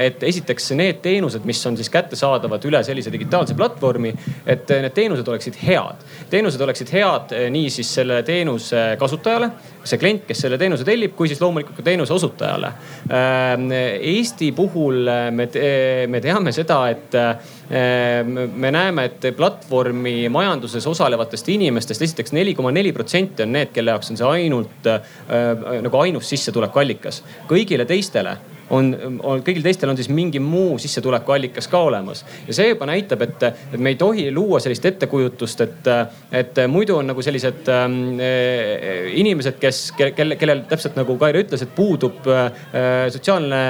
et 0.00 0.26
esiteks 0.26 0.72
need 0.78 1.00
teenused, 1.04 1.44
mis 1.46 1.60
on 1.68 1.78
siis 1.78 1.90
kättesaadavad 1.92 2.64
üle 2.66 2.82
sellise 2.86 3.12
digitaalse 3.14 3.54
platvormi, 3.58 4.12
et 4.46 4.74
need 4.74 4.96
teenused 4.96 5.28
oleksid 5.28 5.58
head. 5.62 6.04
teenused 6.30 6.60
oleksid 6.60 6.92
head 6.92 7.36
nii 7.54 7.70
siis 7.70 7.94
selle 8.00 8.22
teenuse 8.26 8.88
kasutajale 8.98 9.50
see 9.86 10.00
klient, 10.00 10.24
kes 10.26 10.42
selle 10.44 10.58
teenuse 10.60 10.84
tellib, 10.86 11.14
kui 11.16 11.30
siis 11.30 11.40
loomulikult 11.42 11.78
ka 11.78 11.84
teenuse 11.86 12.14
osutajale. 12.14 12.72
Ähm, 13.06 13.68
Eesti 13.72 14.50
puhul 14.56 15.06
äh, 15.10 15.28
me, 15.34 15.48
me 16.10 16.22
teame 16.24 16.52
seda, 16.54 16.80
et 16.92 17.14
äh, 17.18 17.54
me 17.66 18.70
näeme, 18.70 19.04
et 19.08 19.24
platvormi 19.36 20.28
majanduses 20.30 20.86
osalevatest 20.86 21.48
inimestest 21.50 22.02
esiteks 22.06 22.34
neli 22.36 22.54
koma 22.54 22.70
neli 22.70 22.92
protsenti 22.94 23.42
on 23.42 23.52
need, 23.56 23.72
kelle 23.74 23.90
jaoks 23.90 24.12
on 24.12 24.20
see 24.20 24.28
ainult 24.40 24.86
äh, 24.86 25.00
nagu 25.82 25.98
ainus 26.04 26.28
sissetulekuallikas. 26.30 27.22
kõigile 27.50 27.88
teistele 27.88 28.36
on, 28.70 28.90
on, 29.22 29.42
kõigil 29.46 29.64
teistel 29.64 29.90
on 29.90 29.98
siis 29.98 30.08
mingi 30.12 30.40
muu 30.42 30.76
sissetulekuallikas 30.82 31.68
ka 31.70 31.80
olemas. 31.86 32.24
ja 32.46 32.56
see 32.56 32.70
juba 32.70 32.88
näitab, 32.88 33.22
et, 33.26 33.42
et 33.72 33.78
me 33.78 33.92
ei 33.94 33.98
tohi 34.00 34.28
luua 34.34 34.60
sellist 34.62 34.84
ettekujutust, 34.90 35.60
et, 35.66 35.90
et 36.32 36.60
muidu 36.70 36.96
on 36.98 37.06
nagu 37.12 37.22
sellised 37.22 37.70
äh, 37.72 37.96
inimesed, 39.20 39.58
kes, 39.62 39.82
kelle, 40.16 40.38
kellel 40.40 40.64
täpselt 40.70 40.98
nagu 40.98 41.16
Kaire 41.20 41.44
ütles, 41.44 41.62
et 41.62 41.74
puudub 41.76 42.26
äh, 42.30 42.50
sotsiaalne 43.14 43.60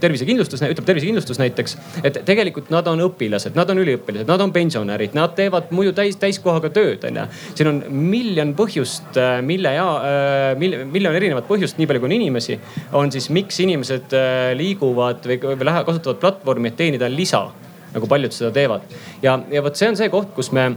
tervisekindlustus, 0.00 0.62
ütleb 0.68 0.86
tervisekindlustus 0.88 1.40
näiteks. 1.40 1.76
et 2.04 2.20
tegelikult 2.28 2.70
nad 2.74 2.86
on 2.90 3.02
õpilased, 3.08 3.56
nad 3.58 3.70
on 3.72 3.82
üliõpilased, 3.84 4.28
nad 4.28 4.44
on 4.44 4.52
pensionärid, 4.54 5.16
nad 5.16 5.34
teevad 5.38 5.72
muidu 5.74 5.94
täis, 5.96 6.18
täiskohaga 6.20 6.70
tööd 6.74 7.04
on 7.08 7.22
ju. 7.22 7.26
siin 7.54 7.72
on 7.72 7.82
miljon 7.88 8.54
põhjust, 8.58 9.10
äh, 9.16 9.38
mille 9.44 9.72
ja 9.78 9.88
äh, 9.96 10.52
mille, 10.60 10.84
miljon 10.88 11.16
erinevat 11.16 11.48
põhjust, 11.48 11.80
nii 11.80 11.88
palju 11.88 12.04
kui 12.04 12.10
on 12.12 12.16
inimesi, 12.18 12.58
on 12.98 13.12
siis 13.14 13.28
miks 13.34 13.60
inimesed 13.64 14.17
liiguvad 14.58 15.26
või, 15.28 15.40
või 15.44 15.68
lähevad, 15.68 15.86
kasutavad 15.88 16.20
platvormi, 16.22 16.72
et 16.72 16.78
teenida 16.78 17.10
lisa 17.12 17.46
nagu 17.94 18.08
paljud 18.08 18.34
seda 18.34 18.52
teevad. 18.54 18.84
ja, 19.22 19.38
ja 19.50 19.64
vot 19.64 19.76
see 19.78 19.88
on 19.90 19.98
see 19.98 20.10
koht, 20.12 20.32
kus 20.36 20.52
me 20.52 20.70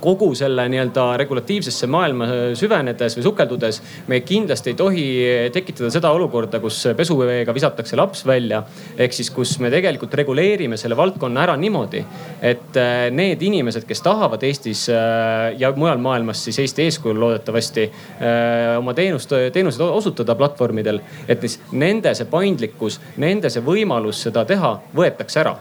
kogu 0.00 0.30
selle 0.38 0.66
nii-öelda 0.72 1.06
regulatiivsesse 1.20 1.88
maailma 1.90 2.28
süvenedes 2.58 3.16
või 3.18 3.26
sukeldudes 3.26 3.80
me 4.10 4.20
kindlasti 4.26 4.72
ei 4.72 4.78
tohi 4.78 5.06
tekitada 5.52 5.90
seda 5.92 6.12
olukorda, 6.16 6.60
kus 6.62 6.82
pesuveega 6.96 7.54
visatakse 7.54 7.98
laps 7.98 8.24
välja. 8.26 8.62
ehk 8.98 9.12
siis, 9.12 9.30
kus 9.30 9.58
me 9.60 9.70
tegelikult 9.70 10.14
reguleerime 10.14 10.76
selle 10.80 10.96
valdkonna 10.96 11.42
ära 11.44 11.56
niimoodi, 11.56 12.02
et 12.42 12.76
äh, 12.80 13.08
need 13.14 13.42
inimesed, 13.42 13.86
kes 13.88 14.02
tahavad 14.04 14.42
Eestis 14.46 14.86
äh, 14.92 15.54
ja 15.58 15.72
mujal 15.76 15.98
maailmas 16.02 16.44
siis 16.44 16.58
Eesti 16.58 16.88
eeskujul 16.88 17.20
loodetavasti 17.20 17.86
äh, 17.88 18.78
oma 18.78 18.94
teenust, 18.94 19.32
teenuseid 19.52 19.86
osutada 19.88 20.34
platvormidel, 20.34 21.00
et 21.28 21.40
siis 21.40 21.60
nende 21.72 22.14
see 22.14 22.28
paindlikkus, 22.30 23.00
nende 23.20 23.50
see 23.52 23.64
võimalus 23.64 24.24
seda 24.26 24.44
teha 24.48 24.76
võetakse 24.96 25.44
ära 25.44 25.58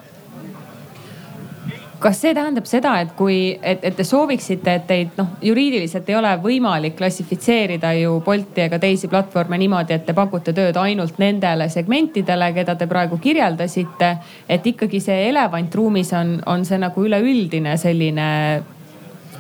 kas 1.99 2.21
see 2.21 2.33
tähendab 2.35 2.67
seda, 2.69 2.93
et 3.03 3.12
kui, 3.17 3.57
et, 3.62 3.83
et 3.83 3.95
te 3.95 4.05
sooviksite, 4.07 4.75
et 4.79 4.85
teid 4.88 5.17
noh, 5.19 5.33
juriidiliselt 5.43 6.07
ei 6.09 6.15
ole 6.15 6.31
võimalik 6.43 6.95
klassifitseerida 6.99 7.91
ju 7.99 8.19
Bolti 8.25 8.63
ega 8.65 8.79
teisi 8.79 9.09
platvorme 9.12 9.59
niimoodi, 9.59 9.97
et 9.97 10.05
te 10.07 10.15
pakute 10.15 10.53
tööd 10.55 10.79
ainult 10.79 11.19
nendele 11.19 11.69
segmentidele, 11.71 12.53
keda 12.55 12.77
te 12.79 12.88
praegu 12.88 13.19
kirjeldasite. 13.19 14.15
et 14.49 14.67
ikkagi 14.67 14.99
see 14.99 15.27
elevant 15.29 15.75
ruumis 15.75 16.13
on, 16.13 16.39
on 16.45 16.65
see 16.65 16.79
nagu 16.79 17.03
üleüldine 17.05 17.77
selline, 17.77 18.29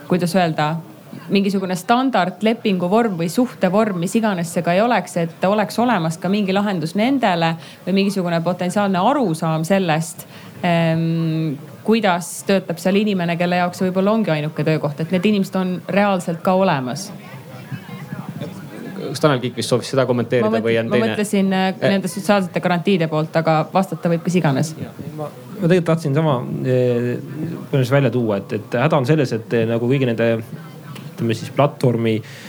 kuidas 0.07 0.35
öelda 0.35 0.75
mingisugune 1.29 1.75
standardlepingu 1.77 2.89
vorm 2.89 3.17
või 3.17 3.29
suhtevorm, 3.29 3.99
mis 4.01 4.15
iganes 4.17 4.51
see 4.53 4.63
ka 4.65 4.73
ei 4.73 4.81
oleks, 4.81 5.15
et 5.17 5.45
oleks 5.45 5.79
olemas 5.79 6.17
ka 6.17 6.29
mingi 6.29 6.53
lahendus 6.53 6.95
nendele 6.97 7.53
või 7.85 7.95
mingisugune 8.01 8.41
potentsiaalne 8.45 9.01
arusaam 9.11 9.65
sellest 9.67 10.25
kuidas 11.83 12.27
töötab 12.47 12.77
seal 12.81 12.99
inimene, 12.99 13.37
kelle 13.39 13.61
jaoks 13.61 13.79
see 13.79 13.87
võib-olla 13.87 14.11
ongi 14.17 14.33
ainuke 14.33 14.65
töökoht, 14.67 14.99
et 14.99 15.13
need 15.15 15.25
inimesed 15.31 15.55
on 15.55 15.77
reaalselt 15.87 16.41
ka 16.43 16.53
olemas 16.59 17.09
kas 19.09 19.21
Tanel 19.23 19.39
Kiik 19.41 19.57
vist 19.57 19.71
soovis 19.71 19.89
seda 19.93 20.05
kommenteerida 20.09 20.49
mõtlen, 20.49 20.65
või 20.65 20.75
on 20.79 20.89
teine? 20.91 21.05
ma 21.05 21.11
mõtlesin 21.13 21.53
äh, 21.55 21.67
eh. 21.71 21.93
nende 21.95 22.11
sotsiaalsete 22.11 22.61
garantiide 22.63 23.07
poolt, 23.11 23.35
aga 23.41 23.61
vastata 23.73 24.11
võib 24.11 24.25
kes 24.25 24.35
iganes. 24.41 24.73
ma, 25.17 25.29
ma 25.29 25.61
tegelikult 25.63 25.89
tahtsin 25.93 26.17
sama 26.17 26.35
eh, 26.61 27.15
põhimõtteliselt 27.23 27.95
välja 27.95 28.13
tuua, 28.13 28.41
et, 28.43 28.53
et 28.59 28.77
häda 28.83 29.01
on 29.01 29.09
selles, 29.09 29.33
et 29.39 29.57
eh, 29.57 29.65
nagu 29.69 29.89
kõigi 29.89 30.09
nende 30.09 30.29
ütleme 30.39 31.37
siis 31.37 31.51
platvormi 31.55 32.19
äh, 32.19 32.48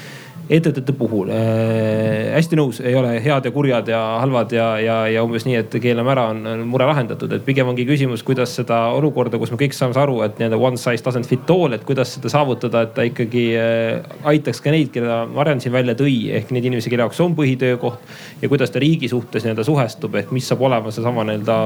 ettevõtete 0.50 0.94
puhul 0.98 1.30
äh, 1.30 2.32
hästi 2.34 2.58
nõus, 2.58 2.80
ei 2.82 2.94
ole 2.98 3.12
head 3.22 3.46
ja 3.46 3.52
kurjad 3.54 3.90
ja 3.90 4.00
halvad 4.18 4.52
ja, 4.54 4.66
ja, 4.82 4.96
ja 5.10 5.22
umbes 5.26 5.46
nii, 5.46 5.56
et 5.62 5.76
keelame 5.82 6.10
ära, 6.14 6.26
on, 6.32 6.64
mure 6.70 6.88
lahendatud. 6.90 7.30
et 7.36 7.44
pigem 7.46 7.70
ongi 7.70 7.86
küsimus, 7.88 8.24
kuidas 8.26 8.56
seda 8.58 8.80
olukorda, 8.96 9.38
kus 9.38 9.52
me 9.54 9.60
kõik 9.60 9.76
saame 9.76 9.94
aru, 10.00 10.20
et 10.26 10.40
nii-öelda 10.40 10.58
one 10.58 10.80
size 10.80 11.06
doesn't 11.06 11.30
fit 11.30 11.54
all, 11.54 11.76
et 11.76 11.86
kuidas 11.86 12.16
seda 12.16 12.32
saavutada, 12.32 12.82
et 12.86 12.94
ta 12.96 13.06
ikkagi 13.06 13.44
äh, 13.60 14.18
aitaks 14.32 14.62
ka 14.64 14.74
neid, 14.74 14.90
keda 14.94 15.22
Mariann 15.30 15.62
siin 15.62 15.74
välja 15.76 15.94
tõi, 15.98 16.16
ehk 16.40 16.50
neid 16.56 16.66
inimesi, 16.66 16.90
kelle 16.90 17.06
jaoks 17.06 17.22
on 17.22 17.38
põhitöökoht. 17.38 18.10
ja 18.42 18.50
kuidas 18.50 18.74
ta 18.74 18.82
riigi 18.82 19.08
suhtes 19.08 19.46
nii-öelda 19.46 19.66
suhestub, 19.66 20.18
ehk 20.18 20.34
mis 20.34 20.50
saab 20.50 20.66
olema 20.66 20.90
seesama 20.90 21.26
nii-öelda 21.28 21.60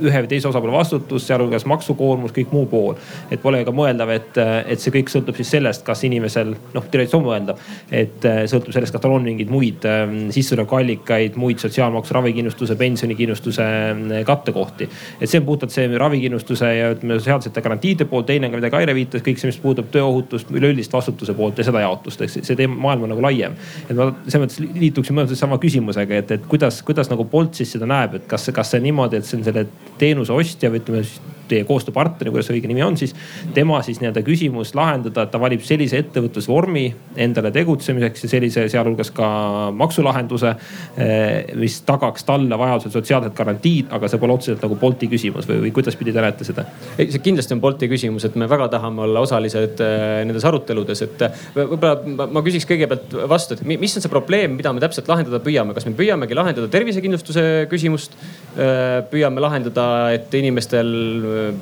ühe 0.00 0.22
või 0.22 0.30
teise 0.30 0.48
osapoole 0.48 0.74
vastutus, 0.74 1.26
sealhulgas 1.28 1.66
maksukoormus, 1.68 2.34
kõik 2.36 2.52
muu 2.54 2.66
pool. 2.70 2.96
et 3.30 3.42
pole 3.42 3.62
ka 3.64 3.72
mõeldav, 3.74 4.10
et, 4.14 4.38
et 4.66 4.80
see 4.80 4.94
kõik 4.94 5.10
sõltub 5.12 5.36
siis 5.36 5.50
sellest, 5.56 5.84
kas 5.86 6.04
inimesel 6.08 6.54
noh, 6.74 6.86
teoreetiliselt 6.90 7.20
on 7.20 7.26
mõeldav, 7.26 7.60
et 7.90 8.26
äh, 8.28 8.42
sõltub 8.50 8.74
sellest, 8.74 8.94
kas 8.94 9.04
tal 9.04 9.14
on 9.16 9.26
mingeid 9.26 9.52
muid 9.52 9.86
ähm, 9.88 10.16
sissetulekuallikaid, 10.34 11.38
muid 11.40 11.62
sotsiaalmaksu, 11.62 12.14
ravikindlustuse, 12.16 12.76
pensionikindlustuse 12.80 13.66
äh, 13.66 14.24
kattekohti. 14.26 14.88
et 15.20 15.30
see 15.30 15.40
on 15.42 15.46
puhtalt 15.46 15.74
see 15.74 15.86
ravikindlustuse 15.98 16.72
ja 16.78 16.90
ütleme 16.94 17.20
sotsiaalsete 17.20 17.62
garantiide 17.62 18.08
pool, 18.10 18.26
teine 18.26 18.48
on 18.50 18.56
ka, 18.56 18.62
mida 18.62 18.72
Kaire 18.72 18.94
viitas, 18.96 19.24
kõik 19.26 19.40
see, 19.40 19.52
mis 19.52 19.60
puudutab 19.62 19.92
tööohutust, 19.94 20.50
üleüldist 20.54 20.92
vastutuse 20.92 21.34
poolt 21.36 21.60
ja 21.60 21.68
seda 21.68 21.84
jaotust, 21.84 22.26
eks 22.26 22.40
see 22.42 22.58
teema, 22.58 22.76
maailm 22.88 23.06
on 23.06 23.14
nagu 23.14 23.24
laiem. 23.24 23.56
et 23.86 23.94
ma 23.96 24.10
selles 24.26 24.42
mõttes 24.42 24.80
liituksin 24.80 25.16
mõnes 25.16 25.26
mõttes 25.26 25.42
sama 25.42 25.58
küsimusega, 25.62 26.22
et, 26.22 26.30
et 26.38 26.46
kuidas, 26.48 26.80
kuidas 26.86 27.10
nagu 27.10 27.26
Bolt 27.28 27.58
siis 27.58 27.72
seda 27.74 27.88
näeb, 27.88 28.16
et 28.18 28.26
kas, 28.30 28.48
kas 28.54 28.72
see 28.72 28.80
on 28.80 28.86
niimoodi, 28.88 29.20
et 29.20 29.28
see 29.28 29.38
on 29.38 29.44
selle 29.46 29.66
teenuse 29.98 30.32
ostja 30.32 30.70
või 30.72 30.82
ütleme 30.82 31.02
teie 31.48 31.64
koostööpartneri, 31.68 32.32
kuidas 32.34 32.48
see 32.50 32.58
õige 32.58 32.70
nimi 32.70 32.84
on 32.84 32.96
siis. 32.98 33.14
tema 33.54 33.80
siis 33.84 34.00
nii-öelda 34.02 34.22
küsimus 34.26 34.74
lahendada, 34.76 35.26
et 35.26 35.32
ta 35.32 35.40
valib 35.40 35.62
sellise 35.66 36.00
ettevõtlusvormi 36.02 36.84
endale 37.26 37.50
tegutsemiseks 37.54 38.26
ja 38.26 38.30
sellise, 38.30 38.66
sealhulgas 38.72 39.10
ka 39.16 39.28
maksulahenduse. 39.76 40.54
Eh, 40.96 41.54
mis 41.60 41.78
tagaks 41.86 42.26
talle 42.28 42.58
vajadusel 42.58 42.94
sotsiaalsed 42.94 43.34
garantiid, 43.36 43.90
aga 43.94 44.08
see 44.10 44.20
pole 44.22 44.36
otseselt 44.36 44.64
nagu 44.64 44.78
Bolti 44.80 45.08
küsimus 45.10 45.48
või, 45.48 45.60
või 45.66 45.72
kuidaspidi 45.76 46.14
te 46.14 46.24
näete 46.24 46.46
seda? 46.46 46.66
ei, 46.98 47.10
see 47.12 47.22
kindlasti 47.24 47.56
on 47.56 47.62
Bolti 47.62 47.88
küsimus, 47.90 48.26
et 48.28 48.36
me 48.38 48.48
väga 48.50 48.68
tahame 48.72 49.04
olla 49.06 49.22
osalised 49.24 49.82
eh, 49.84 50.06
nendes 50.26 50.44
aruteludes, 50.48 51.02
et 51.06 51.26
eh, 51.26 51.44
võib-olla 51.56 52.28
ma 52.32 52.44
küsiks 52.46 52.68
kõigepealt 52.68 53.16
vastu, 53.30 53.56
et 53.56 53.64
mis 53.66 53.96
on 53.96 54.04
see 54.04 54.12
probleem, 54.12 54.56
mida 54.58 54.72
me 54.72 54.82
täpselt 54.82 55.08
lahendada 55.10 55.40
püüame, 55.44 55.76
kas 55.76 55.88
me 55.88 55.94
püüamegi 55.98 56.36
lahendada 56.36 56.70
tervisekindlustuse 56.72 57.46
küsimust? 57.72 58.18
püüame 58.56 59.42
lahendada, 59.42 59.84
et 60.16 60.32
inimestel 60.38 60.88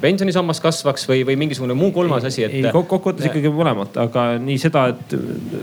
pensionisammas 0.00 0.60
kasvaks 0.64 1.06
või, 1.08 1.22
või 1.28 1.36
mingisugune 1.40 1.76
muu 1.78 1.92
kolmas 1.94 2.24
asi, 2.28 2.44
et. 2.46 2.68
kokkuvõttes 2.72 3.28
ikkagi 3.28 3.52
mõlemat, 3.54 3.98
aga 4.00 4.26
nii 4.42 4.56
seda, 4.60 4.86
et 4.94 5.14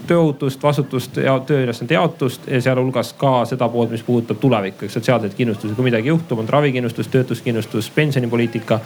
tööohutust, 0.09 0.61
vastutust 0.63 1.19
ja 1.23 1.37
tööülesannete 1.47 1.97
jaotust 1.97 2.47
ja 2.51 2.61
sealhulgas 2.63 3.13
ka 3.19 3.33
seda 3.49 3.69
poolt, 3.71 3.93
mis 3.95 4.05
puudutab 4.07 4.39
tulevikku, 4.41 4.87
eks 4.87 4.99
sotsiaalseid 4.99 5.35
kindlustusi, 5.37 5.75
kui 5.77 5.89
midagi 5.89 6.11
juhtub, 6.11 6.43
on 6.43 6.49
ravikindlustus, 6.49 7.11
töötuskindlustus, 7.13 7.91
pensionipoliitika. 7.95 8.79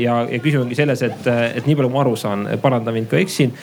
ja, 0.00 0.20
ja 0.30 0.42
küsimus 0.42 0.66
ongi 0.66 0.78
selles, 0.78 1.02
et, 1.06 1.30
et 1.54 1.66
nii 1.66 1.78
palju, 1.78 1.92
ma 1.94 2.04
aru 2.04 2.16
saan, 2.16 2.46
paranda 2.62 2.94
mind, 2.94 3.10
kui 3.10 3.22
eksin, 3.22 3.54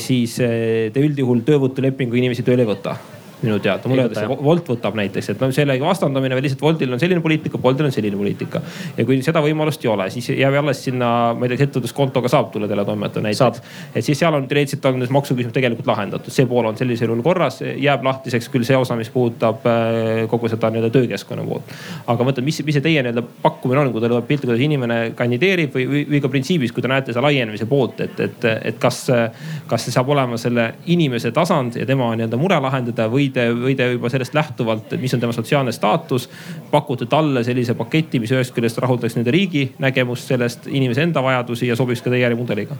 siis 0.00 0.38
te 0.38 1.02
üldjuhul 1.02 1.44
töövõtulepingu 1.46 2.18
inimesi 2.18 2.46
tööle 2.46 2.66
ei 2.66 2.74
võta 2.74 2.96
minu 3.42 3.58
teada, 3.60 3.88
mulle 3.88 4.06
öeldakse, 4.06 4.26
Wolt 4.42 4.68
võtab 4.70 4.96
näiteks, 4.96 5.28
et 5.34 5.42
no 5.42 5.50
sellega 5.52 5.84
vastandamine 5.84 6.36
või 6.38 6.46
lihtsalt 6.46 6.62
Woltil 6.64 6.92
on 6.94 7.00
selline 7.00 7.20
poliitika, 7.20 7.58
Boltil 7.60 7.88
on 7.88 7.92
selline 7.92 8.16
poliitika. 8.16 8.62
ja 8.96 9.04
kui 9.04 9.18
seda 9.24 9.42
võimalust 9.44 9.84
ei 9.84 9.90
ole, 9.92 10.08
siis 10.10 10.30
jääb 10.32 10.56
alles 10.62 10.80
sinna, 10.86 11.10
ma 11.36 11.44
ei 11.44 11.52
tea, 11.52 11.66
ettevõtluskontoga 11.66 12.30
saab 12.32 12.48
tulla 12.54 12.68
teletoimetaja 12.68 13.26
näiteks. 13.26 13.60
et 13.94 14.04
siis 14.04 14.18
seal 14.18 14.34
on 14.34 14.46
teoreetiliselt 14.48 14.88
on 14.88 15.06
maksuküsimus 15.18 15.52
tegelikult 15.52 15.90
lahendatud, 15.90 16.32
see 16.32 16.46
pool 16.48 16.70
on 16.70 16.78
sellisel 16.80 17.12
juhul 17.12 17.20
korras, 17.26 17.60
jääb 17.60 18.06
lahtiseks 18.08 18.48
küll 18.52 18.64
see 18.64 18.76
osa, 18.76 18.96
mis 18.96 19.12
puudutab 19.12 19.68
äh, 19.68 20.24
kogu 20.32 20.48
seda 20.48 20.70
nii-öelda 20.72 20.92
töökeskkonna 20.96 21.44
poolt. 21.44 21.76
aga 22.06 22.24
ma 22.24 22.30
mõtlen, 22.30 22.48
mis, 22.48 22.62
mis 22.64 22.78
see 22.78 22.86
teie 22.88 23.04
nii-öelda 23.04 23.24
pakkumine 23.44 23.84
on, 23.84 23.92
kui 23.92 24.00
teil 24.00 24.14
tuleb 24.14 24.28
pilti, 24.32 24.48
kuidas 24.48 24.64
inimene 24.64 24.98
kandideerib 25.18 25.76
või, 25.76 25.86
või, 25.92 26.02
või 26.14 26.22
ka 26.24 26.32
printsiibis, 26.32 26.72
kui 26.72 26.84
te 26.84 26.88
näete 26.92 27.12
seda 27.12 27.26
laienemise 27.28 27.68
poolt, 27.68 28.00
et, 28.06 28.20
et, 28.24 28.48
et 28.72 28.80
kas, 28.80 29.04
kas 29.68 29.86
see 29.86 29.94
saab 29.94 30.08
olema 30.16 30.40
selle 30.40 30.70
inimese 30.92 31.34
tasand 31.36 31.76
ja 31.76 31.86
tema 31.88 32.08
nii-öelda 32.16 32.40
mure 32.40 32.60
lahendada 32.64 33.10
või 33.12 33.25
või 33.26 33.32
te, 33.34 33.46
või 33.54 33.74
te 33.78 33.88
juba 33.92 34.10
sellest 34.12 34.34
lähtuvalt, 34.34 34.94
mis 35.00 35.14
on 35.14 35.22
tema 35.22 35.34
sotsiaalne 35.36 35.72
staatus, 35.74 36.28
pakute 36.70 37.08
talle 37.10 37.44
sellise 37.44 37.74
paketi, 37.78 38.20
mis 38.22 38.32
ühest 38.34 38.54
küljest 38.54 38.78
rahuldaks 38.82 39.18
nende 39.18 39.34
riigi 39.34 39.68
nägemust 39.82 40.30
sellest, 40.32 40.66
inimese 40.66 41.02
enda 41.06 41.22
vajadusi 41.24 41.68
ja 41.68 41.76
sobiks 41.76 42.04
ka 42.04 42.12
teie 42.12 42.26
ärimudeliga. 42.28 42.78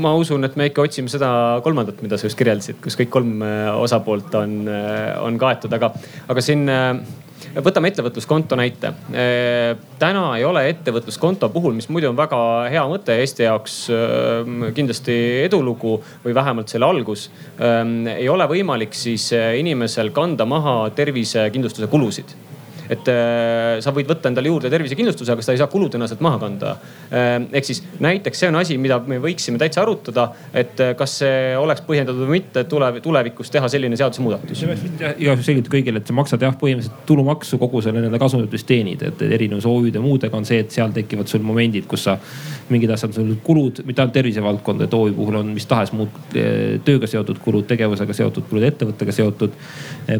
Ma 0.00 0.14
usun, 0.16 0.44
et 0.46 0.54
me 0.56 0.70
ikka 0.70 0.86
otsime 0.86 1.10
seda 1.12 1.28
kolmandat, 1.64 2.00
mida 2.04 2.16
sa 2.18 2.28
just 2.28 2.38
kirjeldasid, 2.38 2.78
kus 2.82 2.96
kõik 2.96 3.10
kolm 3.12 3.42
äh, 3.44 3.68
osapoolt 3.76 4.34
on, 4.38 4.54
äh, 4.70 5.18
on 5.20 5.36
kaetud, 5.40 5.72
aga, 5.76 5.90
aga 6.32 6.44
siin 6.44 6.64
äh, 6.70 6.94
võtame 7.64 7.90
ettevõtluskonto 7.90 8.56
näite. 8.58 8.92
täna 9.98 10.24
ei 10.36 10.44
ole 10.44 10.66
ettevõtluskonto 10.70 11.48
puhul, 11.48 11.74
mis 11.74 11.88
muidu 11.88 12.10
on 12.10 12.18
väga 12.18 12.40
hea 12.72 12.84
mõte 12.90 13.16
Eesti 13.20 13.46
jaoks, 13.46 13.78
kindlasti 14.74 15.16
edulugu 15.46 15.98
või 16.24 16.34
vähemalt 16.34 16.68
selle 16.68 16.86
algus. 16.86 17.30
ei 18.16 18.28
ole 18.28 18.46
võimalik 18.50 18.94
siis 18.94 19.30
inimesel 19.34 20.10
kanda 20.16 20.46
maha 20.46 20.90
tervisekindlustuse 20.94 21.90
kulusid 21.90 22.36
et 22.90 23.10
sa 23.84 23.92
võid 23.94 24.08
võtta 24.10 24.30
endale 24.30 24.50
juurde 24.50 24.70
tervisekindlustuse, 24.72 25.32
aga 25.34 25.44
seda 25.44 25.54
ei 25.54 25.60
saa 25.62 25.70
kuludena 25.70 26.08
sealt 26.10 26.22
maha 26.24 26.40
kanda. 26.42 26.76
ehk 27.52 27.66
siis 27.66 27.82
näiteks 28.02 28.42
see 28.42 28.50
on 28.50 28.58
asi, 28.60 28.78
mida 28.78 28.98
me 29.06 29.20
võiksime 29.22 29.60
täitsa 29.62 29.82
arutada, 29.84 30.30
et 30.54 30.80
kas 30.98 31.18
see 31.22 31.54
oleks 31.58 31.84
põhjendatud 31.86 32.26
või 32.26 32.40
mitte 32.40 32.64
tulev, 32.70 33.00
tulevikus 33.04 33.50
teha 33.50 33.68
selline 33.68 33.96
seadusemuudatus. 33.96 34.64
igaks 35.18 35.46
selgitada 35.46 35.74
kõigile, 35.76 36.02
et 36.02 36.10
sa 36.10 36.16
maksad 36.16 36.42
jah, 36.42 36.56
põhimõtteliselt 36.58 37.06
tulumaksu 37.06 37.58
kogu 37.62 37.82
selle 37.84 38.02
nende 38.02 38.18
kasumit, 38.18 38.50
mis 38.52 38.66
teenid, 38.66 39.02
et 39.06 39.22
erinevus 39.22 39.68
OÜ-de 39.70 40.02
muudega 40.02 40.36
on 40.36 40.48
see, 40.48 40.60
et 40.64 40.74
seal 40.74 40.92
tekivad 40.96 41.30
sul 41.30 41.44
momendid, 41.46 41.86
kus 41.90 42.08
sa 42.08 42.16
mingid 42.70 42.90
asjad, 42.94 43.14
sul 43.14 43.32
kulud, 43.44 43.82
mitte 43.86 44.02
ainult 44.02 44.14
tervisevaldkond, 44.14 44.84
et 44.86 44.94
OÜ 44.94 45.12
puhul 45.16 45.40
on 45.40 45.54
mis 45.54 45.66
tahes 45.70 45.92
muud 45.96 46.34
tööga 46.86 47.08
seotud 47.10 47.40
kulud, 47.42 47.66
tegevusega 47.70 48.16
seotud 48.16 48.46
kulud, 48.50 48.66
ettevõttega 48.68 49.14
seotud. 49.14 49.56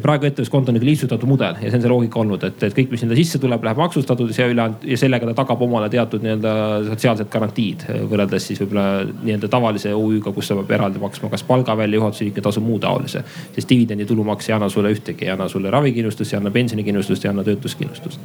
Praegu 0.03 0.29
ettevõtluskonto 0.29 0.73
on 0.73 0.79
nagu 0.79 0.89
lihtsustatud 0.89 1.31
mudel 1.31 1.59
ja 1.61 1.69
see 1.71 1.79
on 1.79 1.85
see 1.85 1.93
loogika 1.93 2.21
olnud, 2.23 2.47
et, 2.47 2.60
et 2.67 2.77
kõik, 2.77 2.91
mis 2.93 3.03
sinna 3.03 3.17
sisse 3.19 3.39
tuleb, 3.41 3.65
läheb 3.65 3.79
maksustatud 3.81 4.31
ja 4.37 4.47
ülejäänud 4.51 4.85
ja 4.89 4.99
sellega 5.01 5.29
ta 5.31 5.35
tagab 5.43 5.63
omale 5.67 5.89
teatud 5.93 6.25
nii-öelda 6.25 6.53
sotsiaalsed 6.91 7.31
garantiid 7.33 7.85
eh, 7.89 8.03
võrreldes 8.11 8.47
siis 8.51 8.61
võib-olla 8.63 8.87
nii-öelda 9.11 9.51
tavalise 9.53 9.95
OÜ-ga, 9.97 10.33
kus 10.37 10.51
sa 10.51 10.59
pead 10.61 10.77
eraldi 10.79 11.03
maksma 11.03 11.31
kas 11.33 11.45
palga 11.49 11.77
välja, 11.79 12.01
juhatuse 12.01 12.29
liikme 12.29 12.45
tasu, 12.45 12.63
muu 12.65 12.79
taolise. 12.83 13.25
sest 13.55 13.69
dividendi 13.69 14.07
tulumaks 14.07 14.51
ei 14.51 14.57
anna 14.57 14.69
sulle 14.73 14.93
ühtegi, 14.95 15.27
ei 15.27 15.35
anna 15.35 15.49
sulle 15.49 15.71
ravikindlustust, 15.71 16.35
ei 16.35 16.41
anna 16.41 16.55
pensionikindlustust, 16.55 17.25
ei 17.25 17.33
anna 17.33 17.45
töötuskindlustust 17.47 18.21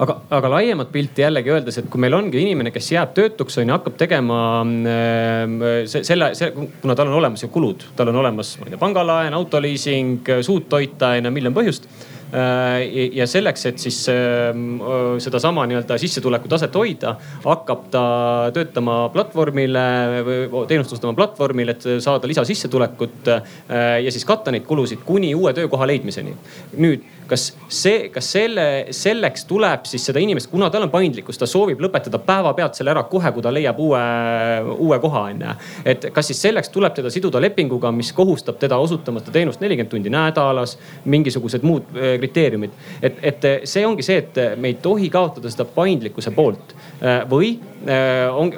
aga, 0.00 0.20
aga 0.36 0.52
laiemat 0.56 0.92
pilti 0.92 1.22
jällegi 1.22 1.52
öeldes, 1.52 1.78
et 1.80 1.90
kui 1.92 2.00
meil 2.00 2.14
ongi 2.16 2.40
inimene, 2.40 2.72
kes 2.74 2.92
jääb 2.94 3.12
töötuks 3.16 3.60
on 3.60 3.68
ju, 3.68 3.74
hakkab 3.76 3.98
tegema 4.00 4.38
äh, 4.64 5.82
selle, 5.86 6.32
selle, 6.38 6.70
kuna 6.80 6.96
tal 6.96 7.10
on 7.10 7.18
olemas 7.20 7.44
ju 7.44 7.50
kulud, 7.52 7.90
tal 7.96 8.12
on 8.12 8.22
olemas, 8.22 8.56
ma 8.60 8.68
ei 8.68 8.74
tea, 8.74 8.80
pangalaen, 8.80 9.36
autoliising, 9.36 10.32
suuttoitaine, 10.46 11.32
miljon 11.34 11.56
põhjust 11.56 11.88
Äh, 11.90 12.09
ja 12.32 13.26
selleks, 13.26 13.64
et 13.66 13.82
siis 13.82 13.96
ähm, 14.12 14.78
sedasama 15.18 15.64
nii-öelda 15.66 15.98
sissetuleku 15.98 16.48
taset 16.50 16.74
hoida, 16.78 17.14
hakkab 17.44 17.88
ta 17.90 18.02
töötama 18.54 18.98
platvormile 19.14 19.84
või 20.26 20.66
teenust 20.70 20.94
ostama 20.94 21.16
platvormil, 21.18 21.74
et 21.74 21.86
saada 22.04 22.30
lisasissetulekut 22.30 23.32
äh, 23.34 23.56
ja 24.04 24.12
siis 24.14 24.26
katta 24.28 24.54
neid 24.54 24.66
kulusid 24.68 25.02
kuni 25.06 25.34
uue 25.34 25.54
töökoha 25.56 25.88
leidmiseni. 25.90 26.36
nüüd, 26.78 27.06
kas 27.30 27.46
see, 27.68 28.08
kas 28.12 28.30
selle, 28.34 28.64
selleks 28.94 29.46
tuleb 29.48 29.86
siis 29.88 30.04
seda 30.08 30.22
inimest, 30.22 30.50
kuna 30.52 30.70
tal 30.72 30.86
on 30.86 30.92
paindlikkus, 30.92 31.38
ta 31.40 31.48
soovib 31.50 31.82
lõpetada 31.82 32.20
päevapealt 32.24 32.78
selle 32.78 32.92
ära 32.94 33.04
kohe, 33.10 33.32
kui 33.34 33.44
ta 33.44 33.52
leiab 33.54 33.78
uue, 33.82 34.00
uue 34.76 34.98
koha 35.02 35.24
on 35.30 35.44
ju. 35.44 35.54
et 35.92 36.08
kas 36.14 36.30
siis 36.30 36.42
selleks 36.46 36.72
tuleb 36.74 36.96
teda 36.96 37.12
siduda 37.12 37.42
lepinguga, 37.42 37.92
mis 37.94 38.12
kohustab 38.16 38.58
teda 38.62 38.78
osutama 38.82 39.22
seda 39.22 39.36
teenust 39.38 39.62
nelikümmend 39.62 39.92
tundi 39.94 40.12
nädalas, 40.12 40.76
mingisugused 41.04 41.66
muud 41.66 41.88
äh, 41.94 42.16
kriteeriumid. 42.22 42.74
et, 43.02 43.22
et 43.32 43.48
see 43.64 43.86
ongi 43.86 44.06
see, 44.06 44.20
et 44.24 44.42
me 44.60 44.74
ei 44.74 44.80
tohi 44.82 45.10
kaotada 45.12 45.50
seda 45.52 45.68
paindlikkuse 45.74 46.34
poolt 46.34 46.74
või 47.30 47.54
on 48.36 48.50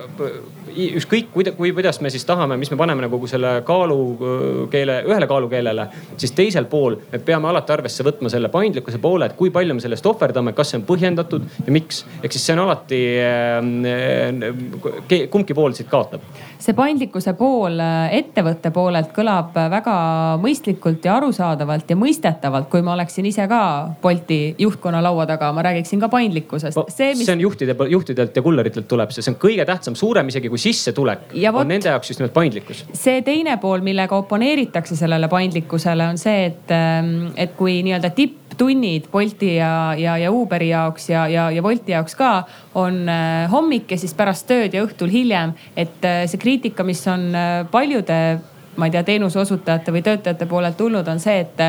ükskõik 0.72 1.30
kuida-, 1.34 1.52
kui, 1.56 1.72
kuidas 1.76 2.00
me 2.00 2.10
siis 2.12 2.24
tahame, 2.28 2.56
mis 2.60 2.70
me 2.72 2.78
paneme 2.80 3.04
nagu 3.04 3.18
selle 3.30 3.54
kaalukeele, 3.66 4.98
ühele 5.08 5.28
kaalukeelele, 5.30 5.86
siis 6.16 6.34
teisel 6.36 6.68
pool 6.70 6.98
me 7.12 7.20
peame 7.22 7.50
alati 7.50 7.74
arvesse 7.74 8.06
võtma 8.06 8.30
selle 8.32 8.50
paindlikkuse 8.52 9.00
poole, 9.02 9.28
et 9.28 9.36
kui 9.38 9.52
palju 9.54 9.76
me 9.76 9.84
sellest 9.84 10.06
ohverdame, 10.08 10.54
kas 10.56 10.72
see 10.72 10.80
on 10.80 10.86
põhjendatud 10.88 11.46
ja 11.66 11.74
miks. 11.74 12.04
ehk 12.22 12.32
siis 12.32 12.46
see 12.46 12.56
on 12.56 12.64
alati, 12.66 13.00
kumbki 15.32 15.54
pool 15.58 15.76
siit 15.76 15.90
kaotab. 15.92 16.24
See 16.62 16.76
paindlikkuse 16.78 17.34
pool 17.38 17.80
ettevõtte 18.12 18.70
poolelt 18.74 19.10
kõlab 19.16 19.56
väga 19.72 19.94
mõistlikult 20.42 21.04
ja 21.06 21.16
arusaadavalt 21.18 21.90
ja 21.90 21.96
mõistetavalt, 21.98 22.68
kui 22.72 22.84
ma 22.86 22.94
oleksin 22.96 23.26
ise 23.28 23.46
ka 23.50 23.62
Bolti 24.02 24.54
juhtkonna 24.62 25.02
laua 25.02 25.26
taga, 25.30 25.50
ma 25.54 25.64
räägiksin 25.66 26.02
ka 26.02 26.10
paindlikkusest 26.12 26.78
no,. 26.78 26.86
See, 26.92 27.12
mis... 27.16 27.26
see 27.26 27.36
on 27.36 27.42
juhtide, 27.42 27.76
juhtidelt 27.90 28.36
ja 28.36 28.44
kulleritelt 28.44 28.88
tuleb 28.90 29.14
see, 29.14 29.24
see 29.24 29.34
on 29.34 29.38
kõige 29.42 29.66
tähtsam, 29.68 29.96
suurem 29.98 30.30
isegi 30.32 30.50
kui 30.52 30.60
sissetulek 30.62 31.34
on 31.52 31.68
nende 31.68 31.90
jaoks 31.90 32.12
just 32.12 32.22
nimelt 32.22 32.36
paindlikkus. 32.36 32.84
see 32.92 33.22
teine 33.26 33.56
pool, 33.62 33.82
millega 33.84 34.16
oponeeritakse 34.22 34.96
sellele 34.98 35.30
paindlikkusele, 35.32 36.08
on 36.14 36.20
see, 36.20 36.46
et, 36.52 36.74
ähm, 36.74 37.32
et 37.36 37.56
kui 37.58 37.80
nii-öelda 37.86 38.12
tipptunnid 38.52 39.08
Bolti 39.12 39.56
ja, 39.56 39.94
ja, 39.96 40.16
ja 40.18 40.30
Uberi 40.32 40.68
jaoks 40.68 41.08
ja, 41.10 41.26
ja, 41.28 41.50
ja 41.50 41.62
Wolti 41.62 41.92
jaoks 41.92 42.14
ka 42.14 42.44
on 42.74 43.08
äh, 43.08 43.50
hommik 43.50 43.90
ja 43.90 43.98
siis 43.98 44.14
pärast 44.14 44.46
tööd 44.46 44.74
ja 44.74 44.84
õhtul 44.84 45.10
hiljem. 45.10 45.54
et 45.76 46.04
äh, 46.04 46.26
see 46.26 46.38
kriitika, 46.38 46.84
mis 46.84 47.04
on 47.08 47.34
äh, 47.34 47.66
paljude, 47.70 48.40
ma 48.76 48.86
ei 48.88 48.94
tea, 48.94 49.02
teenuse 49.02 49.38
osutajate 49.38 49.92
või 49.92 50.02
töötajate 50.02 50.46
poolelt 50.46 50.76
tulnud, 50.76 51.08
on 51.08 51.20
see, 51.20 51.40
et 51.40 51.60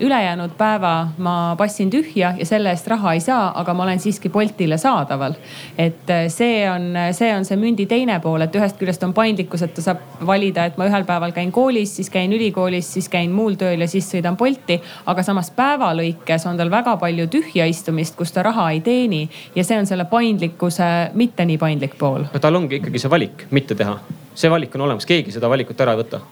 ülejäänud 0.00 0.50
päeva 0.58 1.08
ma 1.18 1.54
passin 1.58 1.90
tühja 1.90 2.34
ja 2.38 2.46
selle 2.46 2.70
eest 2.70 2.88
raha 2.88 3.12
ei 3.12 3.20
saa, 3.20 3.52
aga 3.60 3.74
ma 3.74 3.82
olen 3.82 4.00
siiski 4.00 4.28
Boltile 4.28 4.78
saadaval. 4.78 5.34
et 5.78 6.10
äh, 6.10 6.28
see 6.28 6.70
on, 6.70 6.94
see 7.12 7.34
on 7.36 7.44
see 7.44 7.56
mündi 7.56 7.86
teine 7.86 8.20
pool, 8.20 8.40
et 8.40 8.56
ühest 8.56 8.78
küljest 8.80 9.04
on 9.04 9.12
paindlikkus, 9.14 9.62
et 9.62 9.74
ta 9.74 9.84
saab 9.84 10.24
valida, 10.26 10.64
et 10.64 10.78
ma 10.80 10.88
ühel 10.88 11.04
päeval 11.04 11.32
käin 11.36 11.52
koolis, 11.52 11.96
siis 11.96 12.10
käin 12.10 12.32
ülikoolis, 12.32 12.92
siis 12.94 13.08
käin 13.08 13.32
muul 13.32 13.58
tööl 13.60 13.84
ja 13.84 13.88
siis 13.88 14.08
sõidan 14.14 14.36
Bolti. 14.40 14.80
aga 15.06 15.22
samas 15.22 15.50
päeva 15.50 15.92
lõikes 15.96 16.48
on 16.48 16.56
tal 16.56 16.70
väga 16.70 16.96
palju 16.96 17.28
tühja 17.28 17.68
istumist, 17.68 18.16
kus 18.16 18.32
ta 18.32 18.42
raha 18.42 18.70
ei 18.70 18.80
teeni 18.80 19.28
ja 19.54 19.64
see 19.64 19.78
on 19.78 19.86
selle 19.86 20.04
paindlikkuse 20.04 21.10
mitte 21.14 21.44
nii 21.44 21.58
paindlik 21.58 21.98
pool. 21.98 22.24
no 22.32 22.40
tal 22.40 22.56
ongi 22.56 22.80
ikkagi 22.80 22.98
see 22.98 23.10
valik, 23.10 23.46
mitte 23.50 23.74
teha. 23.74 23.98
see 24.34 24.50
valik 24.50 24.74
on 24.74 24.88
olemas, 24.88 25.06
keegi 25.06 25.36
seda 25.36 25.48
valikut 25.48 25.80
ära 25.80 25.92
ei 25.92 26.04
võta. 26.04 26.24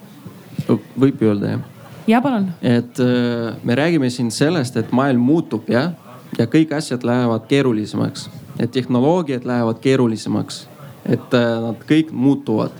Võib 0.69 1.21
öelda 1.25 1.55
jah 1.55 1.67
ja 2.09 2.21
palun. 2.21 2.51
et 2.61 2.99
äh, 2.99 3.55
me 3.63 3.75
räägime 3.75 4.09
siin 4.09 4.31
sellest, 4.31 4.77
et 4.77 4.91
maailm 4.91 5.21
muutub 5.21 5.69
jah, 5.69 5.91
ja 6.37 6.47
kõik 6.47 6.73
asjad 6.75 7.03
lähevad 7.03 7.47
keerulisemaks, 7.47 8.29
et 8.59 8.71
tehnoloogiad 8.71 9.45
lähevad 9.45 9.79
keerulisemaks, 9.81 10.67
et 11.05 11.33
äh, 11.33 11.49
nad 11.61 11.83
kõik 11.89 12.11
muutuvad. 12.11 12.71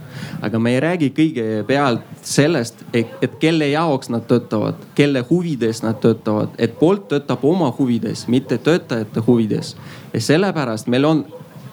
aga 0.41 0.59
me 0.59 0.73
ei 0.73 0.79
räägi 0.79 1.09
kõigepealt 1.15 2.01
sellest, 2.21 2.83
et 2.93 3.35
kelle 3.39 3.67
jaoks 3.69 4.09
nad 4.09 4.25
töötavad, 4.27 4.75
kelle 4.95 5.23
huvides 5.29 5.83
nad 5.83 5.99
töötavad, 5.99 6.49
et 6.57 6.79
poolt 6.79 7.07
töötab 7.07 7.43
oma 7.43 7.73
huvides, 7.79 8.27
mitte 8.27 8.57
töötajate 8.57 9.23
huvides. 9.27 9.75
ja 10.13 10.21
sellepärast 10.21 10.87
meil 10.87 11.05
on 11.05 11.25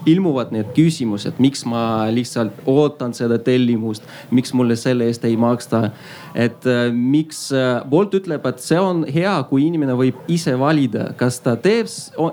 ilmuvad 0.07 0.53
need 0.55 0.71
küsimused, 0.77 1.41
miks 1.43 1.65
ma 1.69 2.07
lihtsalt 2.15 2.63
ootan 2.69 3.15
seda 3.17 3.39
tellimust, 3.43 4.07
miks 4.35 4.55
mulle 4.57 4.77
selle 4.79 5.09
eest 5.11 5.25
ei 5.27 5.37
maksta. 5.37 5.91
et 6.35 6.67
äh, 6.67 6.93
miks 6.93 7.51
äh, 7.53 7.83
Bolt 7.89 8.15
ütleb, 8.15 8.47
et 8.47 8.61
see 8.61 8.79
on 8.81 9.05
hea, 9.09 9.35
kui 9.51 9.67
inimene 9.67 9.97
võib 9.97 10.19
ise 10.29 10.57
valida, 10.59 11.11
kas 11.17 11.41
ta 11.41 11.57
teeb 11.57 11.89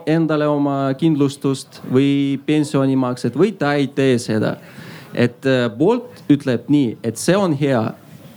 endale 0.08 0.48
oma 0.48 0.94
kindlustust 1.00 1.82
või 1.92 2.40
pensionimakset 2.46 3.38
või 3.38 3.54
ta 3.58 3.74
ei 3.80 3.88
tee 3.88 4.18
seda. 4.20 4.58
et 5.14 5.46
äh, 5.46 5.70
Bolt 5.78 6.24
ütleb 6.30 6.70
nii, 6.70 6.98
et 7.04 7.18
see 7.18 7.38
on 7.38 7.54
hea, 7.58 7.84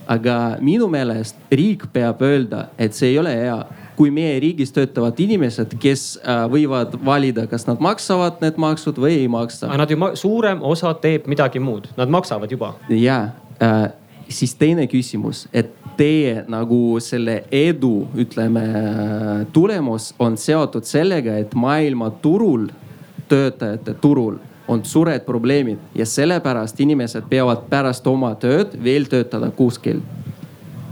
aga 0.07 0.57
minu 0.63 0.87
meelest 0.87 1.35
riik 1.51 1.89
peab 1.93 2.21
öelda, 2.23 2.69
et 2.77 2.95
see 2.95 3.11
ei 3.11 3.19
ole 3.19 3.33
hea 3.35 3.59
kui 3.97 4.11
meie 4.13 4.37
riigis 4.39 4.71
töötavad 4.75 5.17
inimesed, 5.19 5.73
kes 5.81 6.03
äh, 6.21 6.45
võivad 6.51 6.93
valida, 7.05 7.47
kas 7.49 7.65
nad 7.67 7.81
maksavad 7.83 8.41
need 8.43 8.59
maksud 8.61 8.99
või 9.01 9.15
ei 9.23 9.29
maksa. 9.31 9.71
aga 9.71 9.83
nad 9.83 9.93
ju, 9.93 9.97
suurem 10.21 10.61
osa 10.61 10.93
teeb 11.01 11.25
midagi 11.27 11.59
muud, 11.59 11.89
nad 11.97 12.11
maksavad 12.13 12.51
juba. 12.51 12.75
ja 12.93 13.19
äh, 13.61 13.87
siis 14.29 14.55
teine 14.55 14.87
küsimus, 14.87 15.47
et 15.53 15.73
teie 15.97 16.43
nagu 16.47 16.99
selle 17.01 17.39
edu, 17.51 18.07
ütleme 18.17 18.65
tulemus 19.53 20.11
on 20.19 20.37
seotud 20.37 20.85
sellega, 20.85 21.39
et 21.41 21.55
maailmaturul, 21.57 22.69
töötajate 23.27 23.97
turul 24.01 24.37
on 24.67 24.83
suured 24.85 25.23
probleemid 25.25 25.79
ja 25.95 26.05
sellepärast 26.05 26.79
inimesed 26.83 27.25
peavad 27.29 27.65
pärast 27.71 28.07
oma 28.07 28.33
tööd 28.39 28.75
veel 28.83 29.07
töötada 29.09 29.49
kuskil 29.55 30.03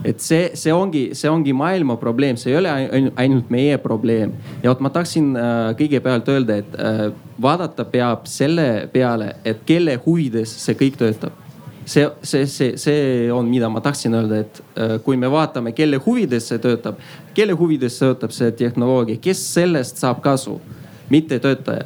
et 0.06 0.22
see, 0.22 0.50
see 0.58 0.74
ongi, 0.74 1.08
see 1.18 1.30
ongi 1.32 1.54
maailma 1.58 1.98
probleem, 2.02 2.38
see 2.38 2.52
ei 2.54 2.60
ole 2.60 2.74
ainult 3.18 3.50
meie 3.54 3.78
probleem. 3.82 4.36
ja 4.64 4.70
vot 4.70 4.84
ma 4.86 4.92
tahtsin 4.94 5.32
äh, 5.38 5.72
kõigepealt 5.80 6.30
öelda, 6.30 6.60
et 6.62 6.78
äh, 6.78 7.08
vaadata 7.42 7.88
peab 7.90 8.30
selle 8.30 8.88
peale, 8.94 9.36
et 9.46 9.66
kelle 9.66 9.98
huvides 10.06 10.54
see 10.66 10.78
kõik 10.78 11.00
töötab 11.02 11.42
see, 11.86 12.06
see, 12.22 12.46
see, 12.48 12.78
see 12.78 13.32
on, 13.34 13.50
mida 13.50 13.70
ma 13.70 13.82
tahtsin 13.82 14.14
öelda, 14.18 14.42
et 14.46 14.62
äh, 14.78 14.96
kui 15.06 15.18
me 15.18 15.30
vaatame, 15.32 15.74
kelle 15.78 16.00
huvides 16.02 16.50
see 16.52 16.62
töötab, 16.62 17.02
kelle 17.38 17.58
huvides 17.58 17.98
töötab 18.02 18.34
see 18.36 18.52
tehnoloogia, 18.58 19.22
kes 19.22 19.42
sellest 19.54 20.02
saab 20.02 20.22
kasu, 20.26 20.60
mitte 21.10 21.40
töötaja. 21.40 21.86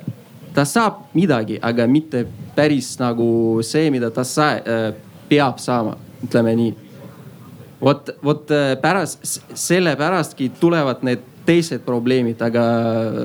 ta 0.53 0.65
saab 0.65 1.05
midagi, 1.13 1.59
aga 1.61 1.85
mitte 1.87 2.25
päris 2.55 2.95
nagu 2.99 3.61
see, 3.63 3.91
mida 3.93 4.09
ta 4.11 4.23
sa, 4.27 4.51
äh, 4.59 4.91
peab 5.29 5.59
saama, 5.61 5.95
ütleme 6.25 6.55
nii 6.57 6.88
vot, 7.81 8.09
vot 8.23 8.53
äh, 8.53 8.73
pärast, 8.81 9.23
sellepärastki 9.53 10.51
tulevad 10.59 11.03
need 11.07 11.25
teised 11.49 11.81
probleemid, 11.81 12.41
aga. 12.45 12.63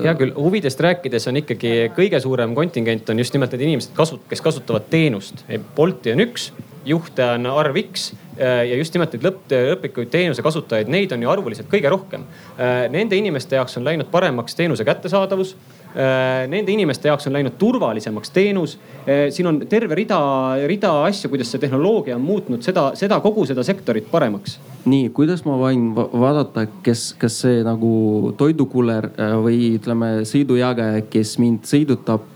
hea 0.01 0.13
küll, 0.17 0.31
huvidest 0.33 0.79
rääkides 0.81 1.27
on 1.29 1.41
ikkagi 1.43 1.91
kõige 1.93 2.17
suurem 2.23 2.55
kontingent 2.57 3.11
on 3.13 3.21
just 3.21 3.35
nimelt 3.35 3.53
need 3.53 3.67
inimesed 3.67 3.93
kasut-, 3.97 4.23
kes 4.31 4.41
kasutavad 4.41 4.87
teenust. 4.89 5.43
Bolti 5.75 6.15
on 6.15 6.23
üks, 6.25 6.49
juhte 6.89 7.27
on 7.35 7.45
arv 7.51 7.77
X 7.83 8.11
ja 8.39 8.79
just 8.79 8.97
nimelt 8.97 9.13
neid 9.13 9.27
lõpp, 9.27 9.45
lõplikuid 9.51 10.09
teenuse 10.13 10.43
kasutajaid, 10.45 10.89
neid 10.91 11.13
on 11.13 11.21
ju 11.21 11.29
arvuliselt 11.31 11.69
kõige 11.69 11.91
rohkem. 11.93 12.25
Nende 12.57 13.17
inimeste 13.17 13.59
jaoks 13.59 13.77
on 13.77 13.85
läinud 13.85 14.09
paremaks 14.11 14.57
teenuse 14.57 14.85
kättesaadavus 14.87 15.53
Äh, 15.55 15.84
nende 15.95 16.73
inimeste 16.73 17.07
jaoks 17.07 17.29
on 17.29 17.35
läinud 17.37 17.55
turvalisemaks 17.59 18.33
teenus. 18.35 18.75
Äh, 19.07 19.29
siin 19.31 19.47
on 19.47 19.61
terve 19.69 19.95
rida, 19.95 20.19
rida 20.67 20.91
asju, 21.07 21.29
kuidas 21.31 21.51
see 21.53 21.61
tehnoloogia 21.63 22.17
on 22.17 22.25
muutnud 22.25 22.65
seda, 22.65 22.89
seda 22.99 23.19
kogu 23.23 23.45
seda 23.47 23.63
sektorit 23.63 24.09
paremaks. 24.11 24.59
nii, 24.85 25.09
kuidas 25.15 25.45
ma 25.47 25.55
võin 25.57 25.87
vaadata, 25.95 26.67
kes, 26.85 27.07
kas 27.19 27.39
see 27.45 27.63
nagu 27.65 28.33
toidukuller 28.37 29.09
äh, 29.15 29.37
või 29.41 29.75
ütleme, 29.79 30.11
sõidujagaja, 30.27 31.05
kes 31.09 31.37
mind 31.41 31.69
sõidutab, 31.69 32.27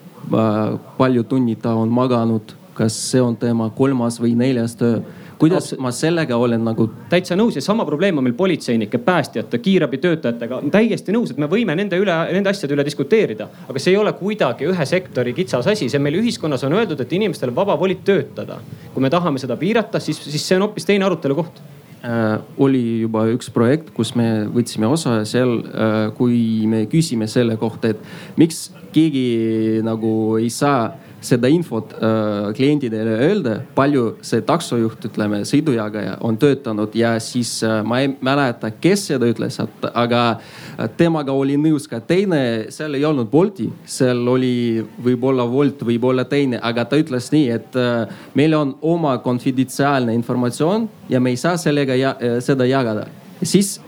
palju 0.98 1.24
tunnid 1.26 1.62
ta 1.64 1.74
on 1.80 1.90
maganud, 1.90 2.54
kas 2.78 2.96
see 3.12 3.22
on 3.22 3.36
tema 3.40 3.70
kolmas 3.76 4.20
või 4.22 4.36
neljas 4.38 4.76
töö 4.80 5.00
kuidas 5.40 5.72
ma 5.80 5.92
sellega 5.96 6.38
olen 6.38 6.64
nagu. 6.68 6.90
täitsa 7.10 7.38
nõus 7.40 7.56
ja 7.56 7.64
sama 7.64 7.86
probleem 7.88 8.18
on 8.20 8.26
meil 8.28 8.36
politseinike, 8.38 9.00
päästjate, 9.06 9.62
kiirabitöötajatega. 9.64 10.62
täiesti 10.72 11.16
nõus, 11.16 11.32
et 11.32 11.40
me 11.42 11.48
võime 11.52 11.76
nende 11.80 12.00
üle, 12.00 12.18
nende 12.34 12.52
asjade 12.52 12.76
üle 12.76 12.86
diskuteerida, 12.86 13.50
aga 13.70 13.80
see 13.80 13.96
ei 13.96 14.00
ole 14.02 14.14
kuidagi 14.20 14.68
ühe 14.70 14.86
sektori 14.86 15.34
kitsas 15.38 15.68
asi, 15.72 15.90
see 15.90 16.04
meil 16.04 16.20
ühiskonnas 16.20 16.66
on 16.68 16.76
öeldud, 16.76 17.00
et 17.00 17.18
inimestel 17.18 17.54
on 17.54 17.60
vaba 17.62 17.80
voli 17.80 18.00
töötada. 18.06 18.60
kui 18.94 19.02
me 19.04 19.10
tahame 19.10 19.40
seda 19.40 19.58
piirata, 19.58 20.00
siis, 20.00 20.20
siis 20.28 20.48
see 20.48 20.60
on 20.60 20.68
hoopis 20.68 20.86
teine 20.86 21.08
arutelu 21.08 21.36
koht 21.36 21.62
äh, 22.04 22.40
oli 22.58 23.02
juba 23.06 23.26
üks 23.32 23.52
projekt, 23.54 23.94
kus 23.96 24.16
me 24.20 24.50
võtsime 24.52 24.92
osa 24.92 25.22
seal 25.26 25.60
äh,, 25.64 26.00
kui 26.18 26.68
me 26.68 26.86
küsime 26.92 27.28
selle 27.32 27.56
kohta, 27.58 27.96
et 27.96 28.04
miks 28.38 28.70
keegi 28.92 29.80
nagu 29.86 30.12
ei 30.40 30.50
saa 30.52 30.90
seda 31.22 31.50
infot 31.52 31.94
äh, 31.98 32.54
kliendidele 32.56 33.18
öelda, 33.28 33.56
palju 33.76 34.16
see 34.26 34.44
taksojuht, 34.46 35.10
ütleme 35.10 35.42
sõidujagaja 35.48 36.18
on 36.26 36.38
töötanud 36.40 36.96
ja 36.98 37.16
siis 37.24 37.58
äh, 37.68 37.80
ma 37.84 38.02
ei 38.04 38.12
mäleta, 38.22 38.72
kes 38.72 39.08
seda 39.12 39.28
ütles, 39.30 39.60
aga 39.90 40.24
äh, 40.32 40.88
temaga 40.98 41.36
oli 41.36 41.58
nõus 41.60 41.90
ka 41.92 42.00
teine, 42.00 42.72
seal 42.74 42.96
ei 42.96 43.06
olnud 43.08 43.30
Bolti, 43.32 43.68
seal 43.90 44.24
oli 44.28 44.84
võib-olla 45.04 45.46
Wolt, 45.50 45.84
võib-olla 45.86 46.26
teine, 46.30 46.60
aga 46.64 46.86
ta 46.90 47.00
ütles 47.00 47.32
nii, 47.34 47.50
et 47.56 47.80
äh, 47.80 48.22
meil 48.40 48.56
on 48.58 48.76
oma 48.82 49.18
konfidentsiaalne 49.24 50.16
informatsioon 50.18 50.88
ja 51.10 51.20
me 51.20 51.34
ei 51.34 51.40
saa 51.40 51.58
sellega 51.60 51.98
ja, 52.00 52.16
äh, 52.16 52.40
seda 52.44 52.68
jagada. 52.70 53.08
siis 53.44 53.80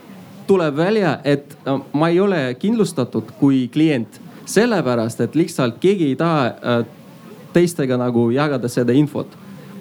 tuleb 0.47 0.75
välja, 0.75 1.19
et 1.23 1.55
äh, 1.65 1.79
ma 1.93 2.09
ei 2.09 2.19
ole 2.19 2.55
kindlustatud 2.59 3.31
kui 3.39 3.67
klient 3.71 4.19
sellepärast, 4.45 5.21
et 5.21 5.35
lihtsalt 5.35 5.77
keegi 5.79 6.11
ei 6.11 6.15
taha 6.19 6.83
teistega 7.53 7.97
nagu 7.97 8.29
jagada 8.31 8.69
seda 8.69 8.93
infot. 8.93 9.27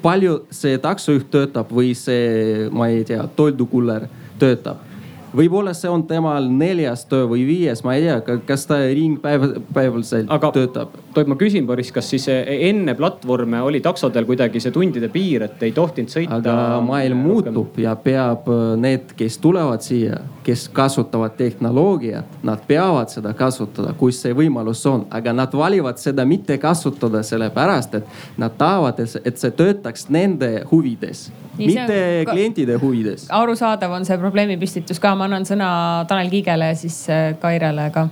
palju 0.03 0.47
see 0.51 0.79
taksojuht 0.81 1.27
töötab 1.31 1.73
või 1.77 1.91
see, 1.95 2.69
ma 2.73 2.89
ei 2.89 3.05
tea, 3.05 3.27
toidukuller 3.37 4.07
töötab 4.39 4.90
võib-olla 5.37 5.73
see 5.77 5.91
on 5.91 6.03
temal 6.09 6.49
neljas 6.51 7.05
töö 7.11 7.29
või 7.31 7.45
viies, 7.49 7.83
ma 7.87 7.95
ei 7.97 8.07
tea, 8.07 8.39
kas 8.47 8.67
ta 8.69 8.81
ringpäevaselt 8.83 10.31
Aga, 10.33 10.51
töötab. 10.55 10.95
tohib, 11.15 11.31
ma 11.33 11.37
küsin, 11.41 11.67
Boris, 11.67 11.93
kas 11.95 12.11
siis 12.11 12.27
enne 12.31 12.95
platvorme 12.99 13.63
oli 13.63 13.81
taksodel 13.85 14.27
kuidagi 14.29 14.63
see 14.63 14.75
tundide 14.75 15.11
piir, 15.13 15.47
et 15.47 15.63
ei 15.67 15.75
tohtinud 15.77 16.13
sõita? 16.13 16.41
aga 16.41 16.81
maailm 16.85 17.25
muutub 17.27 17.79
ja 17.81 17.95
peab 17.97 18.49
eh, 18.51 18.63
need, 18.81 19.15
kes 19.19 19.39
tulevad 19.43 19.85
siia, 19.87 20.21
kes 20.47 20.69
kasutavad 20.75 21.37
tehnoloogiat, 21.39 22.41
nad 22.47 22.65
peavad 22.69 23.13
seda 23.13 23.35
kasutada, 23.39 23.95
kui 23.99 24.15
see 24.17 24.35
võimalus 24.37 24.83
on, 24.91 25.07
aga 25.15 25.35
nad 25.37 25.55
valivad 25.55 26.01
seda 26.03 26.27
mitte 26.29 26.59
kasutada 26.63 27.23
sellepärast, 27.27 28.01
et 28.01 28.41
nad 28.41 28.57
tahavad, 28.59 29.01
et 29.01 29.39
see 29.39 29.55
töötaks 29.55 30.09
nende 30.11 30.61
huvides 30.71 31.29
mitte 31.67 32.25
ka... 32.27 32.33
klientide 32.33 32.77
huvides. 32.81 33.27
arusaadav 33.29 33.93
on 33.93 34.05
see 34.09 34.19
probleemipüstitus 34.19 35.01
ka, 35.03 35.15
ma 35.21 35.29
annan 35.29 35.45
sõna 35.45 35.71
Tanel 36.09 36.33
Kiigele 36.33 36.73
ja 36.73 36.81
siis 36.81 36.97
äh, 37.13 37.35
Kairele 37.41 37.91
ka. 37.93 38.09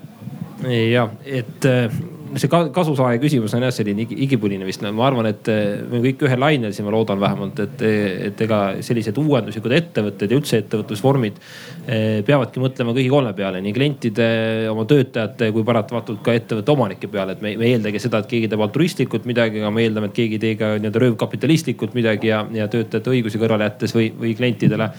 ja, 0.69 1.09
et 1.25 1.65
äh, 1.65 1.89
see 2.37 2.51
kasusaaja 2.51 3.21
küsimus 3.23 3.55
on 3.57 3.65
jah 3.65 3.73
selline 3.75 4.05
igipõline 4.05 4.67
vist, 4.69 4.83
ma 4.85 5.07
arvan, 5.07 5.29
et 5.31 5.49
eh, 5.53 5.81
me 5.89 6.01
kõik 6.05 6.25
ühel 6.27 6.41
lainel 6.43 6.75
siin, 6.75 6.87
ma 6.87 6.93
loodan 6.95 7.21
vähemalt, 7.21 7.61
et, 7.65 7.85
et 8.29 8.43
ega 8.45 8.61
sellised 8.85 9.17
uuenduslikud 9.21 9.75
ettevõtted 9.79 10.33
ja 10.33 10.39
üldse 10.39 10.61
ettevõtlusvormid 10.63 11.39
eh, 11.39 12.21
peavadki 12.27 12.63
mõtlema 12.63 12.95
kõigi 12.97 13.13
kolme 13.13 13.33
peale, 13.39 13.63
nii 13.65 13.75
klientide, 13.77 14.29
oma 14.73 14.85
töötajate 14.89 15.51
kui 15.55 15.67
paratamatult 15.67 16.23
ka 16.27 16.35
ettevõtte 16.37 16.75
omanike 16.75 17.11
peale. 17.13 17.37
et 17.37 17.45
me, 17.45 17.55
me 17.61 17.69
ei 17.69 17.77
eeldagi 17.77 18.03
seda, 18.03 18.23
et 18.23 18.31
keegi 18.31 18.51
teeb 18.53 18.65
altruistlikult 18.67 19.29
midagi, 19.29 19.63
aga 19.63 19.73
me 19.75 19.87
eeldame, 19.87 20.11
et 20.11 20.19
keegi 20.19 20.39
ei 20.39 20.45
tee 20.45 20.59
ka 20.61 20.75
nii-öelda 20.77 21.05
röövkapitalistlikult 21.05 21.97
midagi 21.99 22.33
ja, 22.33 22.43
ja 22.53 22.69
töötajate 22.73 23.15
õigusi 23.15 23.41
kõrvale 23.41 23.69
jättes 23.71 23.97
või, 23.97 24.11
või 24.19 24.35
klientidele 24.39 24.91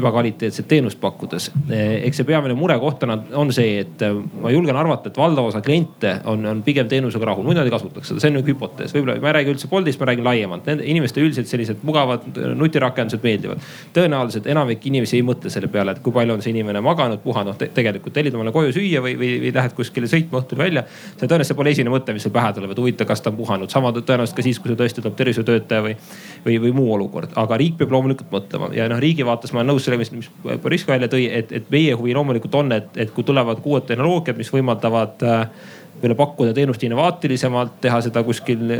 ebakvaliteetset 0.00 0.68
teenust 0.70 1.00
pakkudes. 1.02 1.50
Eh, 1.68 2.00
eks 2.08 2.22
see 2.22 2.28
peamine 2.28 2.56
murekoht 2.58 3.04
on, 3.06 3.16
on 3.44 3.54
see, 3.54 3.80
et 3.84 4.06
ma 4.40 4.52
julgen 4.54 4.78
arvata, 4.78 5.10
et 5.10 5.20
valdav 5.20 5.50
osa 5.50 5.62
kliente 5.64 6.16
on, 6.30 6.46
on 6.46 6.64
pigem 6.70 6.88
teenusega 6.90 7.30
rahul, 7.30 7.44
muidu 7.46 7.60
nad 7.60 7.68
ei 7.68 7.74
kasutaks 7.74 8.10
seda, 8.10 8.22
see 8.22 8.30
on 8.30 8.38
nagu 8.38 8.50
hüpotees, 8.50 8.94
võib-olla 8.94 9.18
ma 9.22 9.30
ei 9.30 9.36
räägi 9.40 9.54
üldse 9.54 9.70
Boltist, 9.70 10.00
ma 10.00 10.08
räägin 10.10 10.26
laiemalt. 10.26 10.66
Nende 10.70 10.86
inimeste 10.88 11.22
üldiselt 11.22 11.50
sellised 11.50 11.82
mugavad 11.86 12.24
nutirakendused 12.58 13.24
meeldivad. 13.24 13.62
tõenäoliselt 13.96 14.46
enamik 14.50 14.86
inimesi 14.86 15.18
ei 15.18 15.24
mõtle 15.26 15.50
selle 15.52 15.70
peale, 15.72 15.96
et 15.96 16.02
kui 16.04 16.14
palju 16.14 16.36
on 16.36 16.44
see 16.44 16.52
inimene 16.54 16.82
maganud, 16.84 17.22
puhanud 17.24 17.58
te, 17.58 17.70
tegelikult 17.74 18.14
tellid 18.16 18.36
omale 18.36 18.52
koju 18.54 18.74
süüa 18.76 19.02
või, 19.04 19.16
või, 19.18 19.32
või 19.44 19.54
lähed 19.56 19.74
kuskile 19.76 20.10
sõitma 20.10 20.42
õhtul 20.42 20.60
välja. 20.60 20.84
see 21.16 21.26
tõenäoliselt 21.26 21.58
pole 21.58 21.74
esimene 21.74 21.94
mõte, 21.94 22.14
mis 22.16 22.26
sul 22.26 22.34
pähe 22.34 22.52
tuleb, 22.56 22.74
et 22.74 22.82
huvitav, 22.82 23.08
kas 23.10 23.24
ta 23.24 23.32
on 23.32 23.38
puhanud, 23.40 23.72
sama 23.72 23.92
tõenäoliselt 23.96 24.36
ka 24.36 24.46
siis, 24.46 24.60
kui 24.60 24.72
sul 24.72 24.78
tõesti 24.80 25.02
tuleb 25.02 25.16
tervishoiutöötaja 25.18 25.86
või, 25.86 25.96
või, 26.46 26.60
või 26.66 26.72
muu 26.76 26.94
olukord. 26.98 27.34
aga 27.40 27.58
riik 27.60 27.78
peab 27.80 27.94
loomulikult 27.96 28.30
mõtlema 28.34 28.70
ja 28.76 28.88
noh, 28.90 29.00
riigi 29.02 29.26
vaates 29.26 29.52
ma 29.52 29.62
olen 29.62 29.74
nõus 29.74 29.86
sellega, 29.86 30.04
mis, 30.04 30.12
mis 30.12 30.60
Boriss 30.62 30.86
ka 30.86 30.94
välja 30.94 31.10
tõi, 31.10 31.26
et, 31.40 31.52
et 31.52 31.70
meie 31.72 31.94
huvi 31.98 32.14
loomulikult 32.16 32.54
on, 32.60 32.72
et, 32.76 32.90
et 33.00 33.12
kui 33.14 33.26
tulevad 33.26 33.62
uued 33.64 33.86
tehnoloogiad, 33.88 34.38
mis 34.40 34.52
võimaldavad 34.52 35.26
äh, 35.26 35.44
meile 36.02 36.16
pakkuda 36.18 36.54
teenust 36.56 36.82
innovaatilisemalt, 36.86 37.76
teha 37.84 38.00
seda 38.04 38.22
kuskil 38.26 38.72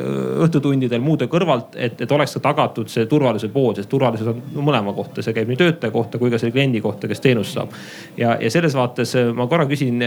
õhtutundidel 0.44 1.02
muude 1.04 1.28
kõrvalt, 1.30 1.76
et, 1.76 2.00
et 2.00 2.12
oleks 2.16 2.36
ka 2.38 2.44
tagatud 2.50 2.90
see 2.92 3.06
turvalisuse 3.10 3.52
pool, 3.52 3.74
sest 3.76 3.90
turvalisus 3.92 4.32
on 4.32 4.42
mõlema 4.64 4.94
kohta, 4.96 5.24
see 5.24 5.36
käib 5.36 5.50
nii 5.52 5.60
töötaja 5.60 5.94
kohta 5.94 6.20
kui 6.20 6.32
ka 6.32 6.40
selle 6.40 6.54
kliendi 6.56 6.82
kohta, 6.84 7.10
kes 7.10 7.24
teenust 7.24 7.56
saab. 7.56 7.74
ja, 8.20 8.36
ja 8.40 8.50
selles 8.50 8.76
vaates 8.76 9.16
ma 9.36 9.46
korra 9.50 9.68
küsin, 9.70 10.02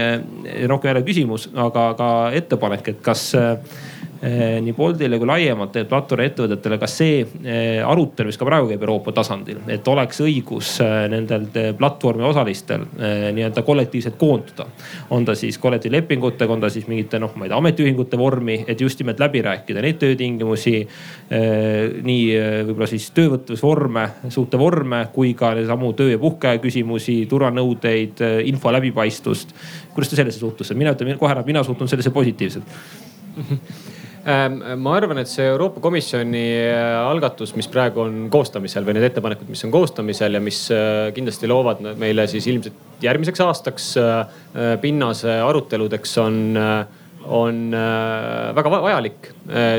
rohkem 0.70 0.92
jälle 0.92 1.04
küsimus, 1.06 1.48
aga 1.54 1.88
ka 1.98 2.10
ettepanek, 2.40 2.94
et 2.94 3.02
kas 3.04 3.30
nii 4.24 4.72
Boltile 4.72 5.18
kui 5.20 5.28
laiemalt 5.28 5.76
platvormiettevõtetele, 5.88 6.78
kas 6.80 6.96
see 7.00 7.18
eh, 7.20 7.80
arutelu, 7.84 8.30
mis 8.30 8.38
ka 8.40 8.46
praegu 8.48 8.70
käib 8.70 8.84
Euroopa 8.86 9.12
tasandil, 9.16 9.60
et 9.70 9.88
oleks 9.90 10.22
õigus 10.24 10.70
eh, 10.84 10.94
nendel 11.12 11.46
platvormi 11.78 12.24
osalistel 12.24 12.86
nii-öelda 12.94 13.62
kollektiivselt 13.66 14.16
koonduda. 14.18 14.66
on 15.10 15.24
ta 15.24 15.34
siis 15.36 15.58
kollektiivlepingutega, 15.58 16.52
on 16.52 16.62
ta 16.62 16.70
siis 16.72 16.86
mingite 16.88 17.18
noh, 17.20 17.34
ma 17.36 17.44
ei 17.44 17.52
tea, 17.52 17.58
ametiühingute 17.58 18.18
vormi, 18.18 18.58
et 18.68 18.80
just 18.80 19.00
nimelt 19.02 19.20
läbi 19.20 19.42
rääkida 19.44 19.82
neid 19.84 19.98
töötingimusi. 20.00 20.74
nii 22.04 22.24
võib-olla 22.68 22.88
siis 22.88 23.10
töövõtlusvorme, 23.16 24.08
suhtevorme 24.28 25.06
kui 25.12 25.34
ka 25.34 25.52
samu 25.66 25.92
töö 25.92 26.14
ja 26.14 26.20
puhkeaja 26.22 26.62
küsimusi, 26.62 27.24
turvanõudeid, 27.28 28.22
info 28.48 28.72
läbipaistvust. 28.72 29.54
kuidas 29.94 30.10
te 30.10 30.16
sellesse 30.16 30.40
suhtute? 30.40 30.74
mina 30.74 30.94
ütlen 30.94 31.18
kohe 31.18 31.34
ära, 31.34 31.44
mina 31.46 31.64
suhtun 31.64 31.88
sellesse 31.88 32.10
positiivselt 32.10 32.64
ma 34.24 34.94
arvan, 34.96 35.18
et 35.20 35.28
see 35.28 35.44
Euroopa 35.44 35.82
Komisjoni 35.84 36.44
äh, 36.64 36.96
algatus, 37.04 37.52
mis 37.58 37.68
praegu 37.68 38.00
on 38.06 38.14
koostamisel 38.32 38.86
või 38.86 38.96
need 38.96 39.10
ettepanekud, 39.10 39.50
mis 39.52 39.64
on 39.66 39.72
koostamisel 39.74 40.38
ja 40.38 40.40
mis 40.40 40.64
äh, 40.72 41.10
kindlasti 41.16 41.50
loovad 41.50 41.82
meile 42.00 42.24
siis 42.30 42.48
ilmselt 42.48 43.04
järgmiseks 43.04 43.42
aastaks 43.44 43.90
äh, 44.00 44.22
pinnase 44.80 45.40
aruteludeks 45.44 46.18
on 46.24 46.38
on 47.24 47.72
väga 47.72 48.68
vajalik, 48.68 49.30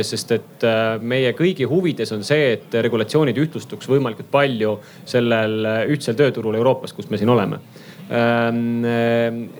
sest 0.02 0.32
et 0.34 0.64
meie 1.06 1.30
kõigi 1.38 1.68
huvides 1.70 2.10
on 2.16 2.24
see, 2.26 2.56
et 2.56 2.74
regulatsioonid 2.82 3.38
ühtlustuks 3.38 3.86
võimalikult 3.86 4.32
palju 4.34 4.72
sellel 5.06 5.86
ühtsel 5.94 6.18
tööturul 6.18 6.58
Euroopas, 6.58 6.96
kus 6.98 7.06
me 7.14 7.20
siin 7.22 7.30
oleme. 7.30 7.60
Ähm, 8.10 8.82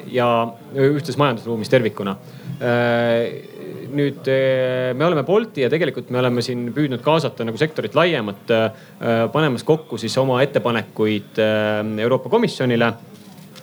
ja 0.10 0.32
ühtses 0.74 1.14
majandusruumis 1.22 1.70
tervikuna 1.70 2.18
nüüd 3.96 4.28
eh, 4.32 4.94
me 4.98 5.08
oleme 5.08 5.24
Bolti 5.28 5.66
ja 5.66 5.72
tegelikult 5.72 6.12
me 6.14 6.22
oleme 6.22 6.44
siin 6.46 6.68
püüdnud 6.76 7.04
kaasata 7.06 7.48
nagu 7.48 7.60
sektorit 7.60 7.96
laiemalt, 7.98 8.52
eh, 8.54 9.26
panemas 9.34 9.66
kokku 9.68 10.00
siis 10.02 10.16
oma 10.22 10.42
ettepanekuid 10.46 11.42
eh, 11.42 11.82
Euroopa 12.06 12.32
Komisjonile. 12.34 12.94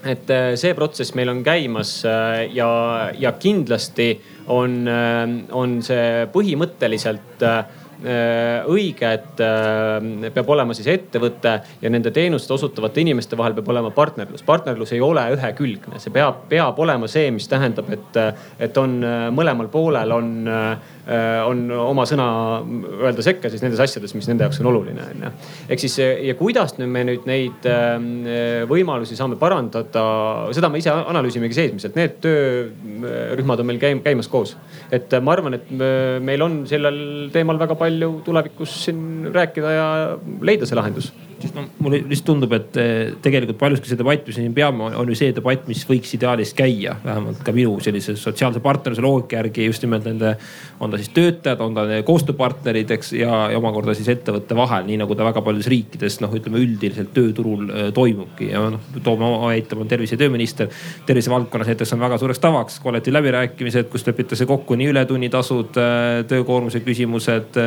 et 0.03 0.27
see 0.59 0.73
protsess 0.75 1.14
meil 1.14 1.29
on 1.31 1.45
käimas 1.47 1.90
ja, 2.03 2.71
ja 3.14 3.31
kindlasti 3.38 4.09
on, 4.51 4.73
on 5.55 5.77
see 5.87 6.25
põhimõtteliselt 6.33 7.45
õige, 8.03 9.11
et 9.12 9.43
peab 10.35 10.49
olema 10.51 10.75
siis 10.75 10.88
ettevõte 10.91 11.53
ja 11.83 11.91
nende 11.93 12.11
teenust 12.15 12.51
osutavate 12.51 13.03
inimeste 13.03 13.38
vahel 13.38 13.55
peab 13.55 13.69
olema 13.75 13.93
partnerlus. 13.95 14.43
partnerlus 14.47 14.93
ei 14.93 15.01
ole 15.01 15.25
ühekülgne, 15.37 16.01
see 16.03 16.15
peab, 16.15 16.45
peab 16.51 16.79
olema 16.83 17.09
see, 17.11 17.31
mis 17.35 17.49
tähendab, 17.51 17.91
et, 17.95 18.19
et 18.67 18.83
on 18.83 18.99
mõlemal 19.37 19.71
poolel 19.73 20.17
on 20.17 20.33
Äh, 21.03 21.41
on 21.43 21.65
oma 21.75 22.05
sõna 22.07 22.25
öelda 23.03 23.25
sekka 23.27 23.51
siis 23.51 23.62
nendes 23.65 23.81
asjades, 23.83 24.12
mis 24.15 24.29
nende 24.31 24.47
jaoks 24.47 24.61
on 24.62 24.69
oluline, 24.71 25.03
onju. 25.03 25.31
ehk 25.75 25.81
siis 25.83 25.97
ja 25.99 26.37
kuidas 26.38 26.77
nüüd 26.77 26.93
me 26.95 27.03
nüüd 27.09 27.25
neid 27.27 27.67
ähm, 27.67 28.05
võimalusi 28.71 29.19
saame 29.19 29.35
parandada, 29.40 30.05
seda 30.55 30.71
me 30.71 30.79
ise 30.79 30.94
analüüsimegi 30.94 31.59
seesmiselt, 31.59 31.98
need 31.98 32.21
töörühmad 32.23 33.65
on 33.65 33.67
meil 33.73 33.83
käimas 33.83 34.31
koos. 34.31 34.55
et 34.94 35.11
ma 35.19 35.35
arvan, 35.35 35.59
et 35.59 35.73
meil 36.23 36.46
on 36.46 36.61
sellel 36.71 37.03
teemal 37.35 37.59
väga 37.59 37.75
palju 37.83 37.92
tulevikus 38.25 38.79
siin 38.87 39.29
rääkida 39.35 39.77
ja 39.77 39.87
leida 40.40 40.69
see 40.69 40.79
lahendus 40.79 41.13
sest 41.43 41.57
no 41.57 41.65
mulle 41.83 42.01
lihtsalt 42.07 42.27
tundub, 42.27 42.53
et 42.57 42.79
eh, 42.81 43.13
tegelikult 43.23 43.59
paljuski 43.61 43.90
see 43.90 43.99
debatt, 43.99 44.27
mis 44.27 44.38
me 44.38 44.45
siin 44.47 44.55
peame, 44.57 44.88
on 44.99 45.11
ju 45.11 45.17
see 45.19 45.33
debatt, 45.35 45.67
mis 45.71 45.83
võiks 45.88 46.15
ideaalis 46.17 46.55
käia, 46.59 46.95
vähemalt 47.05 47.43
ka 47.45 47.55
minu 47.57 47.75
sellise 47.85 48.15
sotsiaalse 48.21 48.63
partnerluse 48.65 49.03
loogika 49.05 49.40
järgi 49.40 49.67
just 49.67 49.85
nimelt 49.87 50.07
nende, 50.09 50.35
on 50.83 50.93
ta 50.93 51.01
siis 51.01 51.13
töötajad, 51.15 51.63
on 51.65 51.77
ta 51.77 51.87
koostööpartnerid, 52.07 52.93
eks 52.97 53.13
ja, 53.19 53.45
ja 53.53 53.61
omakorda 53.61 53.97
siis 53.99 54.11
ettevõtte 54.13 54.57
vahel, 54.59 54.87
nii 54.88 55.01
nagu 55.03 55.17
ta 55.19 55.27
väga 55.27 55.43
paljudes 55.45 55.71
riikides 55.73 56.21
noh, 56.23 56.35
ütleme 56.38 56.63
üldiselt 56.63 57.13
tööturul 57.17 57.69
äh, 57.71 57.90
toimubki 57.97 58.53
ja 58.53 58.65
noh, 58.77 58.87
toome 59.03 59.29
oma 59.29 59.53
näite, 59.53 59.77
ma 59.77 59.85
olen 59.85 59.93
tervise- 59.93 60.17
ja 60.17 60.23
tööminister. 60.25 60.71
tervisevaldkonnas 61.07 61.73
näiteks 61.73 61.95
on 61.97 62.05
väga 62.05 62.21
suureks 62.23 62.43
tavaks 62.43 62.79
kollektiivläbirääkimised, 62.85 63.90
kus 63.93 64.07
lepitakse 64.07 64.47
kokku 64.47 64.79
nii 64.79 64.93
ületunnitasud, 64.95 65.79
äh, 65.81 66.23
töökoormuse 66.31 66.83
küsimused, 66.87 67.59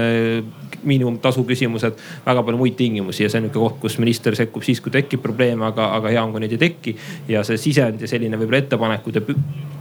miinimumtasu 0.85 1.43
küsimused, 1.47 1.97
väga 2.25 2.43
palju 2.45 2.59
muid 2.59 2.75
tingimusi 2.77 3.25
ja 3.25 3.29
see 3.31 3.39
on 3.41 3.47
nihuke 3.47 3.59
koht, 3.59 3.79
kus 3.81 3.97
minister 4.01 4.35
sekkub 4.37 4.65
siis, 4.65 4.81
kui 4.83 4.93
tekib 4.93 5.23
probleeme, 5.23 5.65
aga, 5.65 5.89
aga 5.97 6.11
hea 6.13 6.23
on, 6.23 6.33
kui 6.35 6.43
neid 6.43 6.53
ei 6.55 6.61
teki. 6.61 6.95
ja 7.31 7.43
see 7.47 7.57
sisend 7.61 8.01
ja 8.01 8.09
selline 8.09 8.37
võib-olla 8.39 8.61
ettepanekud 8.63 9.19
ja 9.19 9.23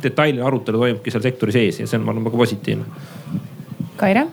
detailne 0.04 0.44
arutelu 0.44 0.80
toimubki 0.80 1.12
seal 1.12 1.24
sektori 1.24 1.54
sees 1.54 1.80
ja 1.80 1.88
see 1.88 2.00
on, 2.00 2.06
ma 2.06 2.14
arvan, 2.14 2.28
väga 2.30 2.42
positiivne. 2.44 2.84
Kaire? 4.00 4.26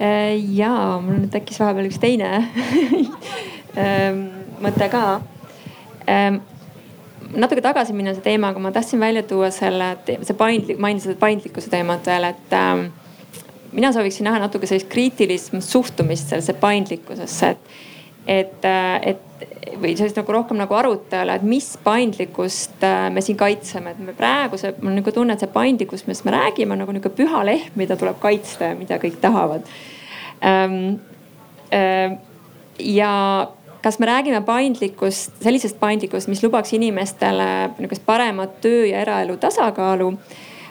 Äh, 0.00 0.36
ja 0.56 0.72
mul 1.02 1.20
nüüd 1.20 1.32
tekkis 1.32 1.60
vahepeal 1.60 1.90
üks 1.90 2.00
teine 2.02 2.30
ähm, 3.84 4.24
mõte 4.64 4.88
ka 4.92 5.04
ähm, 6.08 6.40
natuke 7.36 7.62
tagasi 7.64 7.94
minna 7.94 8.14
see 8.16 8.24
teemaga, 8.24 8.58
ma 8.62 8.72
tahtsin 8.74 9.00
välja 9.00 9.22
tuua 9.22 9.50
selle, 9.54 9.92
see 10.06 10.36
paindlik, 10.36 10.80
mainisid 10.82 11.18
paindlikkuse 11.20 11.70
teemat 11.70 12.06
veel, 12.06 12.30
et 12.32 12.56
ähm, 12.56 12.88
mina 13.72 13.92
sooviksin 13.92 14.26
näha 14.28 14.40
natuke 14.42 14.66
sellist 14.66 14.88
kriitilist 14.90 15.54
suhtumist 15.64 16.32
sellesse 16.32 16.56
paindlikkusesse, 16.60 17.54
et 17.54 17.78
et, 18.30 18.64
et 19.02 19.20
või 19.80 19.94
sellist 19.96 20.18
nagu 20.18 20.32
rohkem 20.34 20.58
nagu 20.60 20.74
arutelu, 20.76 21.34
et 21.34 21.44
mis 21.46 21.66
paindlikkust 21.84 22.82
äh, 22.84 23.06
me 23.12 23.22
siin 23.24 23.38
kaitseme, 23.40 23.94
et 23.94 24.02
me 24.04 24.14
praegu 24.16 24.58
see, 24.60 24.72
mul 24.80 24.92
on 24.92 24.98
nagu 25.00 25.14
tunne, 25.14 25.34
et 25.34 25.42
see 25.42 25.52
paindlikkus, 25.52 26.04
millest 26.06 26.26
me 26.28 26.34
räägime, 26.34 26.74
on 26.74 26.82
nagu 26.84 26.94
nihuke 26.94 27.12
püha 27.16 27.40
lehm, 27.46 27.72
mida 27.80 27.96
tuleb 28.00 28.20
kaitsta 28.22 28.72
ja 28.72 28.78
mida 28.78 29.00
kõik 29.02 29.20
tahavad 29.22 29.64
ähm,. 30.44 30.98
Ähm, 31.70 32.18
ja 32.80 33.48
kas 33.82 33.98
me 33.98 34.06
räägime 34.08 34.40
paindlikkust, 34.44 35.36
sellisest 35.42 35.78
paindlikkust, 35.80 36.28
mis 36.28 36.42
lubaks 36.42 36.72
inimestele 36.76 37.70
nihukest 37.78 38.02
paremat 38.06 38.60
töö 38.64 38.86
ja 38.88 39.04
eraelu 39.04 39.36
tasakaalu 39.40 40.12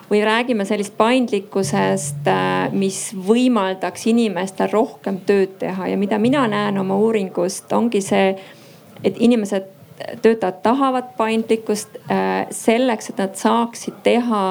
või 0.09 0.21
räägime 0.25 0.65
sellist 0.65 0.95
paindlikkusest, 0.97 2.27
äh, 2.27 2.71
mis 2.73 3.09
võimaldaks 3.13 4.07
inimestel 4.09 4.71
rohkem 4.71 5.19
tööd 5.25 5.59
teha 5.61 5.91
ja 5.91 5.97
mida 5.97 6.17
mina 6.17 6.47
näen 6.47 6.77
oma 6.81 6.97
uuringust, 6.97 7.69
ongi 7.73 8.01
see, 8.01 8.33
et 9.03 9.19
inimesed, 9.21 9.67
töötajad 10.23 10.61
tahavad 10.63 11.13
paindlikkust 11.17 11.99
äh, 12.09 12.47
selleks, 12.55 13.11
et 13.11 13.21
nad 13.21 13.35
saaksid 13.37 14.01
teha 14.03 14.43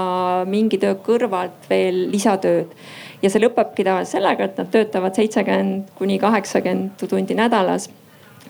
mingi 0.47 0.79
töö 0.79 0.95
kõrvalt 1.05 1.69
veel 1.71 2.07
lisatööd 2.13 2.75
ja 3.23 3.31
see 3.31 3.43
lõpebki 3.43 3.87
tavaliselt 3.87 4.19
sellega, 4.19 4.47
et 4.47 4.59
nad 4.61 4.71
töötavad 4.73 5.17
seitsekümmend 5.19 5.89
kuni 5.99 6.19
kaheksakümmend 6.23 7.09
tundi 7.09 7.35
nädalas. 7.35 7.91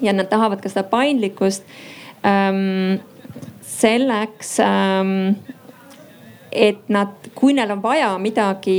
ja 0.00 0.12
nad 0.12 0.28
tahavad 0.30 0.60
ka 0.62 0.68
seda 0.68 0.84
paindlikkust 0.86 1.64
ähm, 2.22 3.00
selleks 3.62 4.58
ähm, 4.60 5.38
et 6.52 6.88
nad, 6.92 7.30
kui 7.34 7.54
neil 7.56 7.70
on 7.74 7.82
vaja 7.82 8.10
midagi, 8.22 8.78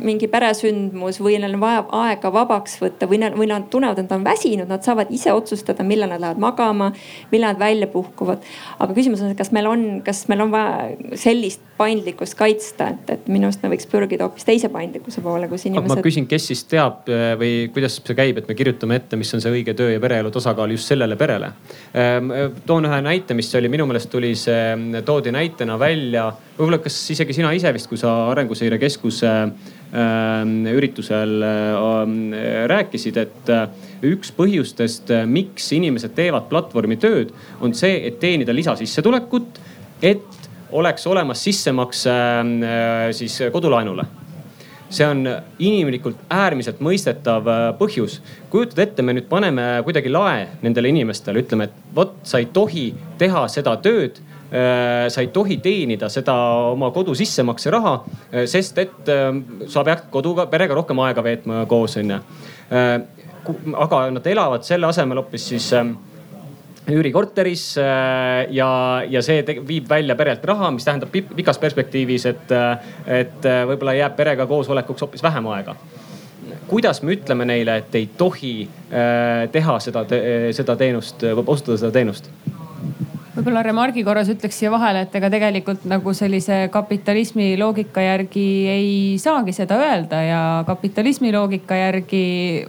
mingi 0.00 0.28
peresündmus 0.32 1.20
või 1.22 1.38
neil 1.40 1.54
on 1.56 1.62
vaja 1.62 1.84
aega 2.00 2.32
vabaks 2.32 2.78
võtta 2.80 3.08
või 3.10 3.20
neil, 3.22 3.36
või 3.38 3.48
nad 3.50 3.68
tunnevad, 3.72 4.00
et 4.00 4.08
nad 4.08 4.18
on 4.18 4.26
väsinud, 4.26 4.68
nad 4.70 4.84
saavad 4.86 5.10
ise 5.14 5.32
otsustada, 5.36 5.84
millal 5.86 6.12
nad 6.12 6.22
lähevad 6.22 6.42
magama, 6.42 6.90
millal 7.32 7.54
nad 7.54 7.60
välja 7.60 7.88
puhkuvad. 7.90 8.44
aga 8.78 8.96
küsimus 8.96 9.22
on, 9.24 9.34
kas 9.36 9.52
meil 9.52 9.68
on, 9.70 9.84
kas 10.06 10.26
meil 10.32 10.44
on 10.46 10.54
vaja 10.54 11.16
sellist 11.20 11.62
paindlikkust 11.80 12.36
kaitsta, 12.36 12.90
et, 12.94 13.12
et 13.14 13.28
minu 13.32 13.48
arust 13.48 13.62
me 13.64 13.70
võiks 13.72 13.88
pürgida 13.90 14.26
hoopis 14.26 14.44
teise 14.48 14.68
paindlikkuse 14.72 15.22
poole, 15.24 15.48
kus 15.48 15.64
inimesed. 15.68 15.96
ma 15.96 16.04
küsin, 16.04 16.26
kes 16.30 16.50
siis 16.52 16.64
teab 16.68 17.08
eh, 17.08 17.32
või 17.40 17.54
kuidas 17.72 18.00
see 18.00 18.16
käib, 18.18 18.40
et 18.42 18.50
me 18.50 18.56
kirjutame 18.58 19.00
ette, 19.00 19.18
mis 19.20 19.32
on 19.36 19.44
see 19.44 19.52
õige 19.60 19.76
töö 19.78 19.94
ja 19.94 20.02
pereelu 20.02 20.32
tasakaal 20.34 20.74
just 20.74 20.90
sellele 20.90 21.16
perele. 21.20 21.52
Ehm, 21.94 22.32
toon 22.66 22.88
ühe 22.90 23.00
näite, 23.06 23.36
mis 23.38 23.52
oli 23.56 23.72
minu 23.72 23.88
meelest 23.88 24.10
tuli 24.12 24.34
see, 24.38 25.00
toodi 25.06 25.32
näitena 25.34 25.78
välja 25.80 26.28
võib-olla 26.60 26.80
kas 26.84 26.96
isegi 27.14 27.34
sina 27.36 27.52
ise 27.56 27.72
vist, 27.72 27.88
kui 27.88 27.98
sa 28.00 28.10
Arenguseire 28.30 28.78
Keskuse 28.80 29.30
äh, 29.30 30.74
üritusel 30.74 31.40
äh, 31.46 32.66
rääkisid, 32.70 33.20
et 33.20 33.52
äh, 33.52 33.88
üks 34.10 34.32
põhjustest, 34.36 35.12
äh, 35.14 35.26
miks 35.28 35.70
inimesed 35.76 36.14
teevad 36.18 36.50
platvormitööd, 36.52 37.32
on 37.64 37.74
see, 37.76 38.02
et 38.10 38.20
teenida 38.22 38.54
lisasissetulekut, 38.56 39.60
et 40.04 40.48
oleks 40.76 41.06
olemas 41.10 41.42
sissemakse 41.48 42.14
äh, 42.14 43.10
siis 43.16 43.40
kodulaenule 43.52 44.06
see 44.90 45.06
on 45.06 45.20
inimlikult 45.62 46.18
äärmiselt 46.34 46.80
mõistetav 46.82 47.46
põhjus. 47.78 48.16
kujutad 48.50 48.80
ette, 48.82 49.04
me 49.06 49.14
nüüd 49.14 49.28
paneme 49.30 49.66
kuidagi 49.86 50.10
lae 50.10 50.48
nendele 50.64 50.90
inimestele, 50.90 51.44
ütleme, 51.44 51.68
et 51.68 51.94
vot 51.94 52.16
sa 52.26 52.40
ei 52.42 52.48
tohi 52.50 52.88
teha 53.18 53.44
seda 53.54 53.76
tööd 53.78 54.18
sa 54.50 55.22
ei 55.22 55.30
tohi 55.30 55.60
teenida 55.62 56.08
seda 56.10 56.34
oma 56.72 56.90
kodu 56.94 57.14
sissemakse 57.14 57.70
raha, 57.70 57.94
äh, 58.32 58.46
sest 58.50 58.78
et 58.82 59.10
äh, 59.10 59.30
sa 59.70 59.84
pead 59.86 60.08
koduga, 60.10 60.48
perega 60.50 60.74
rohkem 60.74 60.98
aega 61.06 61.24
veetma 61.24 61.64
koos 61.70 61.96
onju. 62.00 62.20
aga 63.84 63.98
nad 64.14 64.26
elavad 64.26 64.62
selle 64.66 64.86
asemel 64.86 65.18
hoopis 65.22 65.46
siis 65.52 65.70
üürikorteris 66.90 67.64
ja, 67.78 68.68
ja 69.08 69.22
see 69.22 69.42
viib 69.66 69.88
välja 69.90 70.14
perelt 70.18 70.44
raha, 70.46 70.70
mis 70.74 70.86
tähendab 70.86 71.10
pikas 71.10 71.58
perspektiivis, 71.58 72.26
et, 72.30 72.54
et 73.06 73.48
võib-olla 73.70 73.96
jääb 73.98 74.14
perega 74.18 74.46
koosolekuks 74.50 75.06
hoopis 75.06 75.22
vähem 75.22 75.50
aega 75.54 75.76
kuidas 76.70 77.02
me 77.02 77.16
ütleme 77.16 77.46
neile, 77.46 77.80
et 77.82 77.94
ei 77.98 78.08
tohi 78.18 78.54
teha 79.52 79.78
seda, 79.82 80.04
seda 80.54 80.76
teenust, 80.78 81.24
osutada 81.46 81.78
seda 81.80 81.92
teenust? 81.94 82.30
Võib-olla 83.40 83.62
remargi 83.64 84.04
korras 84.04 84.28
ütleks 84.28 84.58
siia 84.60 84.70
vahele, 84.72 85.06
et 85.06 85.14
ega 85.16 85.30
tegelikult 85.32 85.86
nagu 85.88 86.12
sellise 86.16 86.66
kapitalismi 86.72 87.54
loogika 87.60 88.04
järgi 88.04 88.46
ei 88.68 88.92
saagi 89.22 89.54
seda 89.56 89.78
öelda 89.80 90.20
ja 90.26 90.40
kapitalismi 90.68 91.32
loogika 91.32 91.78
järgi 91.78 92.22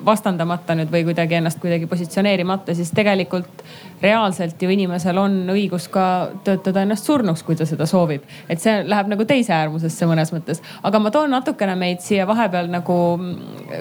vastandamata 0.07 0.77
nüüd 0.79 0.91
või 0.93 1.03
kuidagi 1.09 1.41
ennast 1.41 1.59
kuidagi 1.63 1.89
positsioneerimata, 1.91 2.75
siis 2.77 2.93
tegelikult 2.95 3.65
reaalselt 4.01 4.61
ju 4.61 4.69
inimesel 4.73 5.17
on 5.21 5.35
õigus 5.53 5.87
ka 5.91 6.05
töötada 6.45 6.83
ennast 6.85 7.07
surnuks, 7.07 7.43
kui 7.45 7.57
ta 7.57 7.67
seda 7.69 7.87
soovib. 7.89 8.23
et 8.49 8.61
see 8.61 8.83
läheb 8.87 9.11
nagu 9.11 9.25
teise 9.25 9.53
äärmusesse 9.53 10.07
mõnes 10.09 10.33
mõttes. 10.33 10.61
aga 10.83 10.99
ma 10.99 11.11
toon 11.11 11.29
natukene 11.31 11.75
meid 11.75 12.01
siia 12.01 12.27
vahepeal 12.27 12.71
nagu 12.71 12.97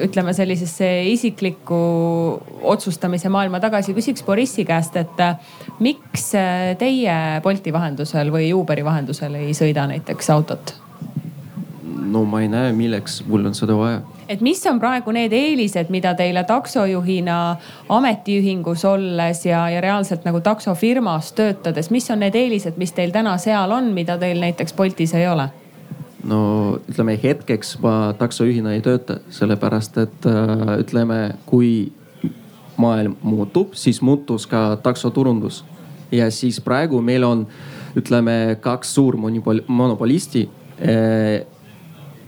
ütleme 0.02 0.34
sellisesse 0.36 0.90
isiklikku 1.12 1.80
otsustamise 2.62 3.28
maailma 3.28 3.60
tagasi. 3.60 3.94
küsiks 3.94 4.24
Borissi 4.26 4.64
käest, 4.64 4.96
et 4.96 5.24
miks 5.80 6.30
teie 6.78 7.40
Bolti 7.42 7.72
vahendusel 7.72 8.30
või 8.30 8.52
Uberi 8.54 8.84
vahendusel 8.84 9.34
ei 9.34 9.52
sõida 9.56 9.86
näiteks 9.90 10.30
autot? 10.30 10.79
No 12.00 12.24
ma 12.24 12.40
ei 12.42 12.48
näe, 12.48 12.72
milleks 12.76 13.20
mul 13.28 13.46
on 13.50 13.54
seda 13.54 13.76
vaja. 13.76 14.00
et 14.28 14.40
mis 14.40 14.60
on 14.66 14.80
praegu 14.80 15.12
need 15.12 15.32
eelised, 15.36 15.90
mida 15.90 16.14
teile 16.18 16.44
taksojuhina 16.48 17.38
ametiühingus 17.88 18.84
olles 18.88 19.44
ja, 19.46 19.68
ja 19.70 19.80
reaalselt 19.80 20.24
nagu 20.24 20.40
taksofirmas 20.40 21.32
töötades, 21.32 21.90
mis 21.90 22.10
on 22.10 22.22
need 22.24 22.34
eelised, 22.34 22.78
mis 22.80 22.92
teil 22.96 23.14
täna 23.14 23.36
seal 23.38 23.72
on, 23.74 23.92
mida 23.96 24.18
teil 24.18 24.40
näiteks 24.40 24.76
Boltis 24.76 25.14
ei 25.14 25.28
ole? 25.28 25.50
no 26.24 26.40
ütleme 26.90 27.16
hetkeks 27.22 27.78
ma 27.82 27.94
taksojuhina 28.18 28.74
ei 28.76 28.84
tööta, 28.84 29.20
sellepärast 29.32 29.98
et 30.02 30.28
äh, 30.28 30.76
ütleme, 30.82 31.20
kui 31.46 31.92
maailm 32.80 33.16
muutub, 33.22 33.74
siis 33.76 34.00
muutus 34.02 34.46
ka 34.46 34.76
taksoturundus. 34.82 35.64
ja 36.12 36.30
siis 36.30 36.60
praegu 36.60 37.00
meil 37.02 37.24
on, 37.24 37.46
ütleme 37.96 38.56
kaks 38.60 38.94
suur 38.94 39.16
monopolisti 39.66 40.48
äh, 40.80 41.46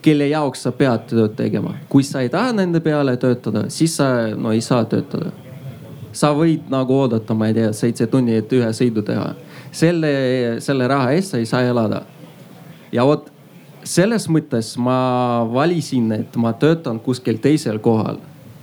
kelle 0.03 0.29
jaoks 0.29 0.67
sa 0.67 0.73
pead 0.73 1.07
tööd 1.11 1.37
tegema. 1.39 1.75
kui 1.89 2.03
sa 2.03 2.21
ei 2.21 2.29
taha 2.29 2.53
nende 2.53 2.81
peale 2.81 3.17
töötada, 3.17 3.69
siis 3.71 3.97
sa 3.97 4.09
no 4.37 4.53
ei 4.53 4.61
saa 4.61 4.85
töötada. 4.85 5.33
sa 6.13 6.33
võid 6.37 6.69
nagu 6.71 6.95
oodata, 6.95 7.35
ma 7.35 7.49
ei 7.49 7.55
tea, 7.55 7.73
seitse 7.73 8.07
tundi, 8.07 8.35
et 8.37 8.53
ühe 8.53 8.73
sõidu 8.73 9.03
teha. 9.03 9.35
selle, 9.73 10.13
selle 10.61 10.89
raha 10.89 11.13
eest 11.13 11.31
sa 11.31 11.39
ei 11.39 11.47
saa 11.47 11.63
elada. 11.63 12.03
ja 12.93 13.07
vot 13.07 13.31
selles 13.85 14.29
mõttes 14.29 14.77
ma 14.79 15.47
valisin, 15.53 16.13
et 16.13 16.37
ma 16.37 16.53
töötan 16.53 17.01
kuskil 17.01 17.39
teisel 17.39 17.79
kohal. 17.79 18.19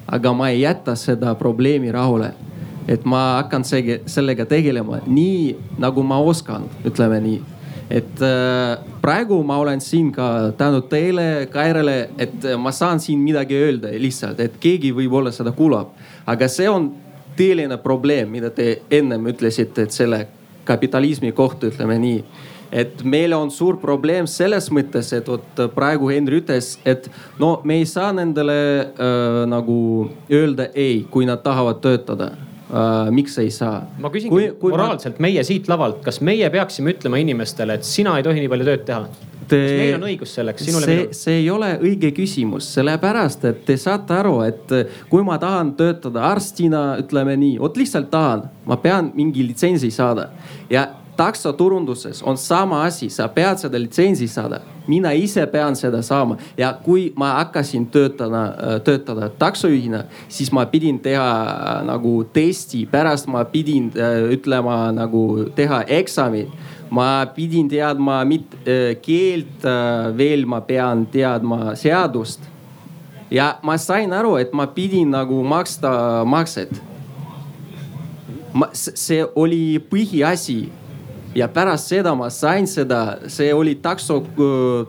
aga 0.07 0.33
ma 0.33 0.49
ei 0.49 0.61
jäta 0.61 0.95
seda 0.95 1.35
probleemi 1.35 1.91
rahule. 1.91 2.33
et 2.87 3.05
ma 3.05 3.41
hakkan 3.43 3.63
sellega 4.05 4.45
tegelema 4.45 4.99
nii 5.07 5.55
nagu 5.77 6.03
ma 6.03 6.19
oskan, 6.19 6.67
ütleme 6.83 7.21
nii 7.21 7.41
et 7.89 8.21
äh, 8.21 8.77
praegu 9.01 9.39
ma 9.43 9.57
olen 9.57 9.81
siin 9.81 10.11
ka 10.13 10.51
tänu 10.57 10.81
teile, 10.89 11.47
Kairele, 11.51 12.09
et 12.17 12.45
ma 12.57 12.71
saan 12.71 12.99
siin 12.99 13.19
midagi 13.19 13.57
öelda 13.57 13.93
lihtsalt, 13.97 14.39
et 14.39 14.59
keegi 14.61 14.93
võib-olla 14.95 15.33
seda 15.33 15.51
kuulab. 15.51 15.95
aga 16.25 16.47
see 16.47 16.69
on 16.69 16.91
tõeline 17.37 17.77
probleem, 17.81 18.29
mida 18.29 18.49
te 18.49 18.81
ennem 18.91 19.31
ütlesite, 19.31 19.87
et 19.87 19.95
selle 19.95 20.27
kapitalismi 20.65 21.31
kohta 21.31 21.71
ütleme 21.71 21.97
nii 21.99 22.23
et 22.71 23.03
meil 23.03 23.33
on 23.33 23.49
suur 23.51 23.79
probleem 23.81 24.27
selles 24.29 24.69
mõttes, 24.73 25.09
et 25.17 25.27
vot 25.27 25.61
praegu 25.73 26.11
Henri 26.11 26.43
ütles, 26.43 26.75
et 26.85 27.09
no 27.41 27.55
me 27.65 27.79
ei 27.81 27.87
saa 27.89 28.11
nendele 28.13 28.59
äh, 28.93 29.39
nagu 29.49 29.79
öelda 30.29 30.69
ei, 30.75 31.01
kui 31.09 31.25
nad 31.25 31.41
tahavad 31.45 31.81
töötada 31.81 32.31
uh,. 32.69 33.09
miks 33.15 33.37
ei 33.41 33.49
saa? 33.53 33.81
ma 34.01 34.11
küsingi 34.13 34.33
kui, 34.33 34.51
kui 34.61 34.75
moraalselt 34.75 35.19
ma... 35.19 35.27
meie 35.27 35.43
siit 35.47 35.69
lavalt, 35.71 36.03
kas 36.05 36.21
meie 36.25 36.49
peaksime 36.53 36.95
ütlema 36.95 37.21
inimestele, 37.21 37.79
et 37.79 37.87
sina 37.87 38.17
ei 38.19 38.25
tohi 38.25 38.43
nii 38.43 38.51
palju 38.51 38.69
tööd 38.69 38.85
teha? 38.89 39.01
Te... 39.49 39.57
kas 39.57 39.79
meil 39.81 39.95
on 39.97 40.07
õigus 40.11 40.35
selleks, 40.37 40.65
sinul 40.67 40.85
ja 40.85 40.93
minul? 40.93 41.17
see 41.17 41.39
ei 41.41 41.49
ole 41.53 41.71
õige 41.81 42.13
küsimus, 42.17 42.69
sellepärast 42.77 43.49
et 43.49 43.65
te 43.65 43.77
saate 43.81 44.17
aru, 44.19 44.37
et 44.45 44.75
kui 45.09 45.25
ma 45.25 45.39
tahan 45.41 45.73
töötada 45.79 46.27
arstina, 46.29 46.83
ütleme 47.01 47.35
nii, 47.39 47.57
vot 47.61 47.77
lihtsalt 47.79 48.11
tahan, 48.13 48.45
ma 48.69 48.77
pean 48.81 49.11
mingi 49.17 49.45
litsentsi 49.47 49.91
saada 49.93 50.29
ja 50.69 50.85
taksoturunduses 51.19 52.23
on 52.23 52.37
sama 52.37 52.83
asi, 52.85 53.09
sa 53.09 53.27
pead 53.27 53.59
seda 53.59 53.79
litsentsi 53.79 54.27
saada. 54.27 54.61
mina 54.87 55.11
ise 55.13 55.45
pean 55.45 55.75
seda 55.75 56.01
saama 56.01 56.37
ja 56.57 56.71
kui 56.73 57.11
ma 57.15 57.33
hakkasin 57.33 57.85
töötama, 57.91 58.43
äh, 58.45 58.79
töötada 58.81 59.29
taksojuhina, 59.29 60.03
siis 60.27 60.51
ma 60.51 60.65
pidin 60.65 60.99
teha 60.99 61.27
äh, 61.41 61.83
nagu 61.85 62.23
testi, 62.33 62.85
pärast 62.85 63.27
ma 63.27 63.43
pidin 63.45 63.91
äh, 63.93 64.31
ütlema 64.33 64.91
nagu 64.95 65.49
teha 65.55 65.83
eksami 65.87 66.47
ma 66.89 67.25
pidin 67.35 67.69
teadma 67.69 68.23
mit, 68.25 68.55
keelt, 69.01 69.67
veel 70.17 70.45
ma 70.45 70.61
pean 70.61 71.05
teadma 71.05 71.75
seadust. 71.75 72.39
ja 73.31 73.59
ma 73.61 73.77
sain 73.77 74.13
aru, 74.13 74.37
et 74.37 74.53
ma 74.53 74.65
pidin 74.67 75.11
nagu 75.11 75.43
maksta 75.43 76.23
makset. 76.25 76.81
see 78.73 79.25
oli 79.35 79.79
põhiasi 79.79 80.79
ja 81.35 81.47
pärast 81.47 81.89
seda 81.89 82.13
ma 82.15 82.29
sain 82.33 82.67
seda, 82.67 83.19
see 83.27 83.53
oli 83.53 83.75
takso, 83.81 84.21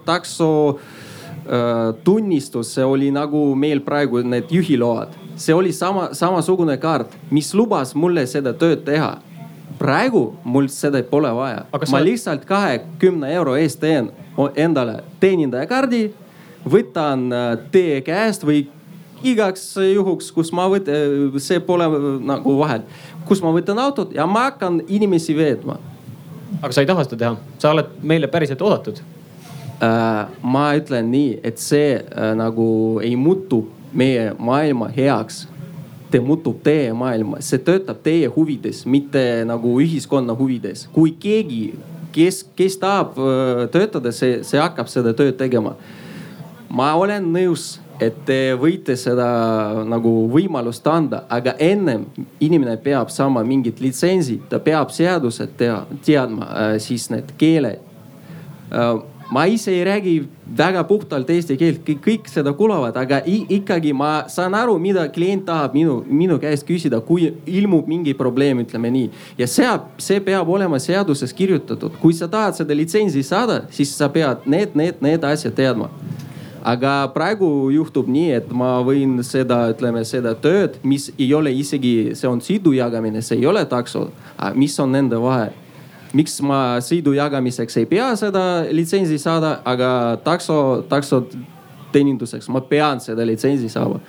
takso 0.05 0.51
äh, 0.77 1.95
tunnistus, 2.05 2.75
see 2.75 2.85
oli 2.85 3.11
nagu 3.15 3.51
meil 3.55 3.83
praegu 3.85 4.23
need 4.25 4.51
juhiload. 4.51 5.17
see 5.41 5.55
oli 5.55 5.73
sama, 5.73 6.11
samasugune 6.13 6.77
kaart, 6.77 7.15
mis 7.31 7.55
lubas 7.55 7.95
mulle 7.95 8.27
seda 8.27 8.53
tööd 8.53 8.85
teha. 8.85 9.19
praegu 9.79 10.35
mul 10.45 10.69
seda 10.69 11.03
pole 11.03 11.31
vaja. 11.35 11.65
ma 11.73 11.87
sa... 11.87 12.01
lihtsalt 12.05 12.45
kahekümne 12.45 13.33
euro 13.35 13.57
eest 13.57 13.81
teen 13.81 14.11
endale 14.57 15.03
teenindajakaardi, 15.21 16.11
võtan 16.65 17.33
äh, 17.33 17.57
teie 17.71 18.01
käest 18.01 18.45
või 18.45 18.67
igaks 19.23 19.77
juhuks, 19.77 20.33
kus 20.33 20.53
ma 20.53 20.65
võtan, 20.73 21.37
see 21.37 21.61
pole 21.61 21.85
nagu 22.25 22.57
vahet, 22.59 22.89
kus 23.29 23.43
ma 23.45 23.53
võtan 23.53 23.79
autot 23.79 24.15
ja 24.17 24.25
ma 24.27 24.49
hakkan 24.49 24.81
inimesi 24.89 25.37
veetma 25.37 25.77
aga 26.59 26.73
sa 26.75 26.83
ei 26.83 26.89
taha 26.89 27.07
seda 27.07 27.19
teha, 27.23 27.57
sa 27.59 27.73
oled 27.75 27.97
meile 28.03 28.31
päriselt 28.31 28.63
oodatud 28.63 29.01
äh,. 29.01 30.27
ma 30.43 30.65
ütlen 30.79 31.11
nii, 31.13 31.39
et 31.45 31.59
see 31.63 31.95
äh, 32.01 32.33
nagu 32.39 33.01
ei 33.05 33.17
muutu 33.17 33.65
meie 33.93 34.33
maailma 34.39 34.91
heaks. 34.95 35.47
Te 36.11 36.19
muutub 36.19 36.59
teie 36.67 36.91
maailma, 36.95 37.39
see 37.45 37.61
töötab 37.63 38.01
teie 38.03 38.27
huvides, 38.35 38.83
mitte 38.83 39.45
nagu 39.47 39.77
ühiskonna 39.79 40.35
huvides. 40.35 40.89
kui 40.93 41.13
keegi, 41.15 41.77
kes, 42.13 42.43
kes 42.59 42.79
tahab 42.83 43.19
äh, 43.19 43.69
töötada, 43.71 44.13
see, 44.13 44.41
see 44.47 44.59
hakkab 44.59 44.91
seda 44.91 45.15
tööd 45.15 45.39
tegema. 45.39 45.77
ma 46.69 46.95
olen 46.95 47.31
nõus 47.33 47.79
et 48.01 48.17
te 48.27 48.39
võite 48.59 48.97
seda 48.99 49.29
nagu 49.89 50.11
võimalust 50.33 50.87
anda, 50.91 51.25
aga 51.29 51.55
ennem 51.61 52.07
inimene 52.41 52.79
peab 52.81 53.13
saama 53.13 53.45
mingit 53.47 53.81
litsentsi, 53.83 54.41
ta 54.49 54.61
peab 54.63 54.93
seadused 54.95 55.55
tea, 55.61 55.83
teadma 56.07 56.51
äh,, 56.51 56.75
siis 56.83 57.11
need 57.13 57.35
keeled 57.41 57.81
äh,. 58.73 58.93
ma 59.31 59.45
ise 59.47 59.71
ei 59.71 59.85
räägi 59.87 60.15
väga 60.57 60.83
puhtalt 60.89 61.29
eesti 61.31 61.55
keelt, 61.55 61.85
kõik 62.03 62.27
seda 62.27 62.51
kuulavad, 62.59 62.97
aga 62.99 63.21
ikkagi 63.27 63.93
ma 63.95 64.25
saan 64.33 64.57
aru, 64.59 64.75
mida 64.83 65.05
klient 65.15 65.45
tahab 65.47 65.77
minu, 65.79 66.01
minu 66.09 66.39
käest 66.43 66.67
küsida, 66.67 66.99
kui 67.07 67.29
ilmub 67.47 67.87
mingi 67.87 68.17
probleem, 68.19 68.65
ütleme 68.65 68.91
nii. 68.91 69.11
ja 69.39 69.47
see, 69.47 69.69
see 70.03 70.25
peab 70.25 70.51
olema 70.51 70.81
seaduses 70.83 71.37
kirjutatud, 71.37 72.01
kui 72.03 72.17
sa 72.17 72.27
tahad 72.33 72.59
seda 72.59 72.75
litsentsi 72.75 73.23
saada, 73.23 73.63
siis 73.71 73.95
sa 73.95 74.11
pead 74.11 74.49
need, 74.51 74.75
need, 74.75 74.99
need 75.05 75.31
asjad 75.31 75.55
teadma 75.55 75.93
aga 76.63 77.09
praegu 77.15 77.71
juhtub 77.73 78.09
nii, 78.11 78.31
et 78.41 78.53
ma 78.53 78.79
võin 78.85 79.19
seda, 79.27 79.63
ütleme 79.73 80.05
seda 80.05 80.35
tööd, 80.35 80.79
mis 80.85 81.11
ei 81.19 81.33
ole 81.35 81.53
isegi, 81.57 82.13
see 82.19 82.29
on 82.29 82.43
sõidu 82.45 82.75
jagamine, 82.77 83.23
see 83.23 83.41
ei 83.41 83.47
ole 83.47 83.65
takso. 83.69 84.11
mis 84.55 84.79
on 84.81 84.93
nende 84.93 85.21
vahe? 85.21 85.51
miks 86.13 86.41
ma 86.43 86.81
sõidu 86.83 87.13
jagamiseks 87.15 87.77
ei 87.79 87.87
pea 87.87 88.09
seda 88.19 88.65
litsentsi 88.75 89.19
saada, 89.23 89.61
aga 89.65 90.19
takso, 90.25 90.83
taksod 90.91 91.37
teeninduseks 91.95 92.49
ma 92.51 92.63
pean 92.67 93.01
seda 93.01 93.27
litsentsi 93.27 93.69
saama. 93.71 94.01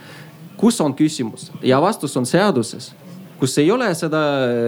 kus 0.57 0.81
on 0.81 0.93
küsimus 0.93 1.51
ja 1.61 1.81
vastus 1.81 2.17
on 2.17 2.25
seaduses 2.25 2.91
kus 3.41 3.57
ei 3.57 3.71
ole 3.73 3.87
seda 3.97 4.19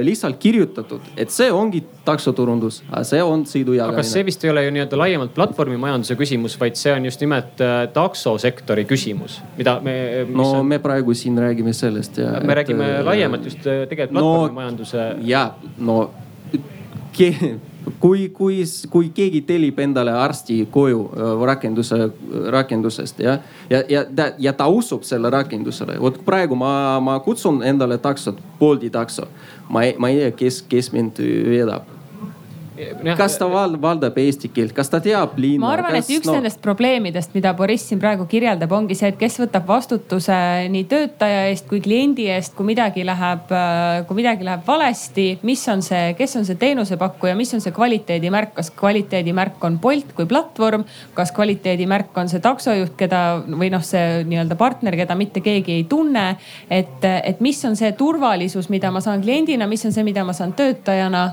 lihtsalt 0.01 0.39
kirjutatud, 0.41 1.11
et 1.17 1.29
see 1.33 1.51
ongi 1.53 1.83
taksoturundus, 2.05 2.81
see 3.05 3.21
on 3.21 3.45
sõidujagamine. 3.47 4.01
aga 4.01 4.05
see 4.07 4.25
vist 4.25 4.43
ei 4.43 4.49
ole 4.49 4.63
ju 4.65 4.73
nii-öelda 4.73 4.97
laiemalt 4.99 5.35
platvormimajanduse 5.35 6.17
küsimus, 6.19 6.57
vaid 6.59 6.79
see 6.79 6.93
on 6.95 7.05
just 7.05 7.21
nimelt 7.21 7.61
äh, 7.61 7.75
taksosektori 7.93 8.87
küsimus, 8.89 9.37
mida 9.59 9.77
me. 9.85 9.95
no 10.29 10.49
on... 10.59 10.71
me 10.73 10.81
praegu 10.83 11.13
siin 11.17 11.37
räägime 11.37 11.75
sellest 11.77 12.17
ja. 12.17 12.33
me 12.39 12.49
et, 12.49 12.57
räägime 12.63 12.89
laiemalt 13.05 13.45
just 13.51 13.61
äh, 13.67 13.85
tegelikult 13.91 14.17
platvormimajanduse 14.17 15.05
no,. 15.13 15.27
ja 15.29 15.45
no 15.77 15.99
kui, 17.99 18.29
kui, 18.29 18.63
kui 18.89 19.09
keegi 19.15 19.41
tellib 19.47 19.79
endale 19.79 20.11
arsti 20.15 20.61
koju 20.71 21.05
äh, 21.13 21.45
rakenduse, 21.45 21.99
rakendusest 22.51 23.19
ja, 23.23 23.37
ja, 23.69 23.83
ja 23.89 24.03
ja 24.37 24.53
ta 24.53 24.67
usub 24.67 25.03
selle 25.03 25.29
rakendusele. 25.29 25.99
vot 25.99 26.19
praegu 26.25 26.55
ma, 26.55 26.99
ma 26.99 27.19
kutsun 27.19 27.63
endale 27.63 27.97
taksot, 27.97 28.39
Bolti 28.59 28.89
takso. 28.89 29.27
ma 29.69 29.83
ei, 29.83 29.95
ma 29.97 30.09
ei 30.09 30.19
tea, 30.19 30.31
kes, 30.31 30.61
kes 30.69 30.91
mind 30.91 31.19
veedab 31.19 31.92
kas 33.17 33.37
ta 33.37 33.47
val, 33.51 33.75
valdab 33.81 34.17
eesti 34.17 34.49
keelt, 34.53 34.73
kas 34.75 34.89
ta 34.89 34.99
teab 35.03 35.37
linna? 35.37 35.61
ma 35.65 35.73
arvan, 35.75 35.97
et 35.99 36.09
üks 36.09 36.27
no... 36.27 36.35
nendest 36.37 36.61
probleemidest, 36.63 37.33
mida 37.37 37.53
Boriss 37.57 37.89
siin 37.89 38.01
praegu 38.01 38.25
kirjeldab, 38.29 38.71
ongi 38.73 38.97
see, 38.97 39.11
et 39.13 39.19
kes 39.19 39.37
võtab 39.43 39.67
vastutuse 39.69 40.35
nii 40.73 40.87
töötaja 40.89 41.45
eest 41.51 41.67
kui 41.69 41.81
kliendi 41.83 42.27
eest, 42.33 42.55
kui 42.57 42.67
midagi 42.67 43.05
läheb, 43.05 43.53
kui 44.07 44.19
midagi 44.19 44.47
läheb 44.47 44.65
valesti. 44.67 45.27
mis 45.45 45.63
on 45.71 45.83
see, 45.85 46.13
kes 46.17 46.35
on 46.39 46.47
see 46.49 46.59
teenusepakkuja, 46.61 47.35
mis 47.39 47.53
on 47.53 47.63
see 47.63 47.75
kvaliteedimärk, 47.75 48.55
kas 48.57 48.71
kvaliteedimärk 48.79 49.63
on 49.63 49.79
Bolt 49.83 50.15
kui 50.17 50.25
platvorm, 50.29 50.87
kas 51.13 51.33
kvaliteedimärk 51.35 52.17
on 52.17 52.31
see 52.31 52.41
taksojuht, 52.43 52.95
keda 52.97 53.23
või 53.47 53.69
noh, 53.73 53.83
see 53.85 54.23
nii-öelda 54.29 54.57
partner, 54.59 54.97
keda 54.97 55.17
mitte 55.19 55.43
keegi 55.45 55.79
ei 55.79 55.87
tunne. 55.89 56.37
et, 56.69 57.03
et 57.03 57.41
mis 57.41 57.59
on 57.65 57.77
see 57.77 57.91
turvalisus, 57.97 58.69
mida 58.73 58.91
ma 58.91 59.01
saan 59.03 59.21
kliendina, 59.21 59.67
mis 59.69 59.85
on 59.85 59.93
see, 59.93 60.05
mida 60.05 60.23
ma 60.25 60.33
saan 60.33 60.53
töötajana 60.57 61.27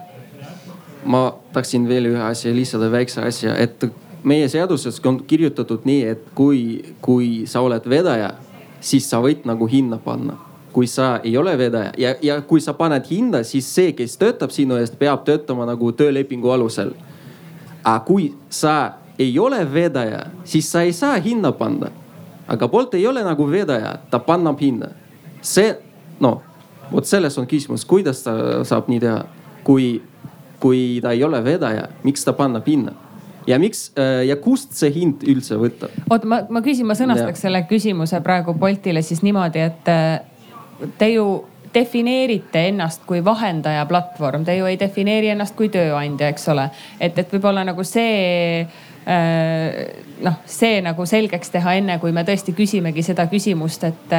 ma 1.05 1.35
tahtsin 1.53 1.89
veel 1.89 2.11
ühe 2.13 2.23
asja 2.23 2.53
lisada, 2.55 2.91
väikse 2.93 3.23
asja, 3.25 3.57
et 3.57 3.85
meie 4.25 4.49
seaduses 4.49 5.01
on 5.07 5.21
kirjutatud 5.27 5.87
nii, 5.89 6.05
et 6.13 6.25
kui, 6.35 6.95
kui 7.01 7.47
sa 7.49 7.63
oled 7.65 7.87
vedaja, 7.89 8.35
siis 8.81 9.09
sa 9.11 9.21
võid 9.25 9.47
nagu 9.49 9.69
hinna 9.71 9.99
panna. 9.99 10.39
kui 10.71 10.87
sa 10.87 11.19
ei 11.27 11.37
ole 11.37 11.57
vedaja 11.59 11.91
ja, 11.99 12.13
ja 12.23 12.37
kui 12.47 12.61
sa 12.63 12.77
paned 12.79 13.03
hinda, 13.11 13.41
siis 13.43 13.67
see, 13.75 13.91
kes 13.93 14.15
töötab 14.17 14.53
sinu 14.55 14.77
eest, 14.79 14.95
peab 14.99 15.25
töötama 15.27 15.67
nagu 15.67 15.93
töölepingu 15.93 16.51
alusel. 16.51 16.93
aga 17.85 18.05
kui 18.07 18.35
sa 18.49 18.93
ei 19.19 19.39
ole 19.39 19.65
vedaja, 19.73 20.27
siis 20.45 20.71
sa 20.73 20.83
ei 20.83 20.93
saa 20.93 21.19
hinna 21.19 21.53
panna. 21.53 21.91
aga 22.49 22.69
Bolt 22.69 22.95
ei 22.95 23.07
ole 23.07 23.25
nagu 23.25 23.51
vedaja, 23.51 23.99
ta 24.11 24.19
pannab 24.19 24.61
hinda. 24.61 24.91
see, 25.43 25.75
noh, 26.21 26.43
vot 26.93 27.05
selles 27.05 27.39
on 27.39 27.47
küsimus, 27.47 27.85
kuidas 27.85 28.23
ta 28.23 28.65
saab 28.65 28.89
nii 28.89 29.01
teha, 29.01 29.25
kui 29.65 30.03
kui 30.61 31.01
ta 31.03 31.15
ei 31.17 31.25
ole 31.25 31.43
vedaja, 31.45 31.89
miks 32.05 32.27
ta 32.27 32.37
panna 32.37 32.61
pinna? 32.65 32.97
ja 33.49 33.59
miks 33.59 33.89
ja 34.27 34.37
kust 34.37 34.77
see 34.77 34.93
hind 34.95 35.25
üldse 35.29 35.57
võtta? 35.59 35.89
oota, 36.11 36.29
ma, 36.29 36.43
ma 36.49 36.63
küsin, 36.65 36.87
ma 36.87 36.97
sõnastaks 36.99 37.41
ja. 37.41 37.47
selle 37.49 37.65
küsimuse 37.71 38.21
praegu 38.25 38.55
Boltile 38.55 39.03
siis 39.03 39.25
niimoodi, 39.27 39.65
et 39.65 39.89
te 41.01 41.09
ju 41.09 41.27
defineerite 41.75 42.67
ennast 42.69 43.05
kui 43.07 43.25
vahendaja 43.25 43.85
platvorm, 43.87 44.45
te 44.45 44.57
ju 44.59 44.67
ei 44.67 44.79
defineeri 44.79 45.31
ennast 45.35 45.55
kui 45.59 45.71
tööandja, 45.73 46.31
eks 46.33 46.49
ole. 46.53 46.69
et, 47.01 47.19
et 47.19 47.33
võib-olla 47.33 47.65
nagu 47.67 47.85
see 47.87 48.67
noh, 50.21 50.41
see 50.45 50.81
nagu 50.85 51.07
selgeks 51.09 51.55
teha, 51.55 51.79
enne 51.81 51.97
kui 52.03 52.13
me 52.13 52.25
tõesti 52.27 52.53
küsimegi 52.57 53.03
seda 53.07 53.27
küsimust, 53.31 53.87
et 53.89 54.13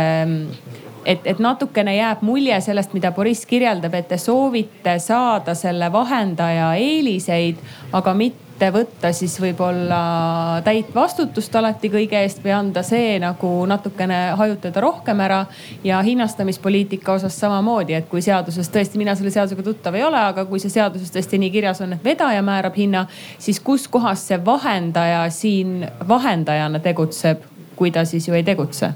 et, 1.05 1.25
et 1.25 1.39
natukene 1.39 1.95
jääb 1.95 2.21
mulje 2.25 2.59
sellest, 2.61 2.93
mida 2.93 3.11
Boriss 3.15 3.47
kirjeldab, 3.49 3.95
et 3.97 4.07
te 4.11 4.19
soovite 4.21 4.97
saada 4.99 5.55
selle 5.57 5.91
vahendaja 5.93 6.73
eeliseid, 6.79 7.59
aga 7.97 8.13
mitte 8.17 8.69
võtta 8.73 9.09
siis 9.15 9.33
võib-olla 9.41 10.61
täit 10.65 10.91
vastutust 10.93 11.55
alati 11.57 11.89
kõige 11.89 12.19
eest 12.21 12.43
või 12.43 12.53
anda 12.53 12.83
see 12.85 13.15
nagu 13.21 13.49
natukene 13.65 14.19
hajutada 14.37 14.83
rohkem 14.85 15.19
ära. 15.25 15.45
ja 15.83 16.01
hinnastamispoliitika 16.01 17.13
osas 17.13 17.39
samamoodi, 17.39 17.93
et 17.93 18.09
kui 18.09 18.21
seaduses 18.21 18.69
tõesti, 18.69 18.97
mina 19.01 19.15
selle 19.15 19.31
seadusega 19.31 19.63
tuttav 19.63 19.95
ei 19.95 20.03
ole, 20.03 20.17
aga 20.17 20.45
kui 20.45 20.59
see 20.59 20.69
seaduses 20.69 21.11
tõesti 21.11 21.41
nii 21.41 21.51
kirjas 21.51 21.81
on, 21.81 21.93
et 21.93 22.03
vedaja 22.03 22.41
määrab 22.41 22.77
hinna, 22.77 23.07
siis 23.39 23.59
kus 23.59 23.87
kohas 23.87 24.27
see 24.27 24.45
vahendaja 24.45 25.29
siin 25.29 25.87
vahendajana 26.07 26.79
tegutseb, 26.79 27.41
kui 27.75 27.91
ta 27.91 28.05
siis 28.05 28.27
ju 28.27 28.37
ei 28.37 28.43
tegutse 28.43 28.93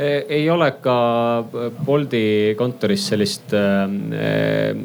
ei 0.00 0.50
ole 0.50 0.68
ka 0.82 0.94
Bolti 1.84 2.54
kontoris 2.58 3.04
sellist 3.10 3.52
äh, 3.56 3.82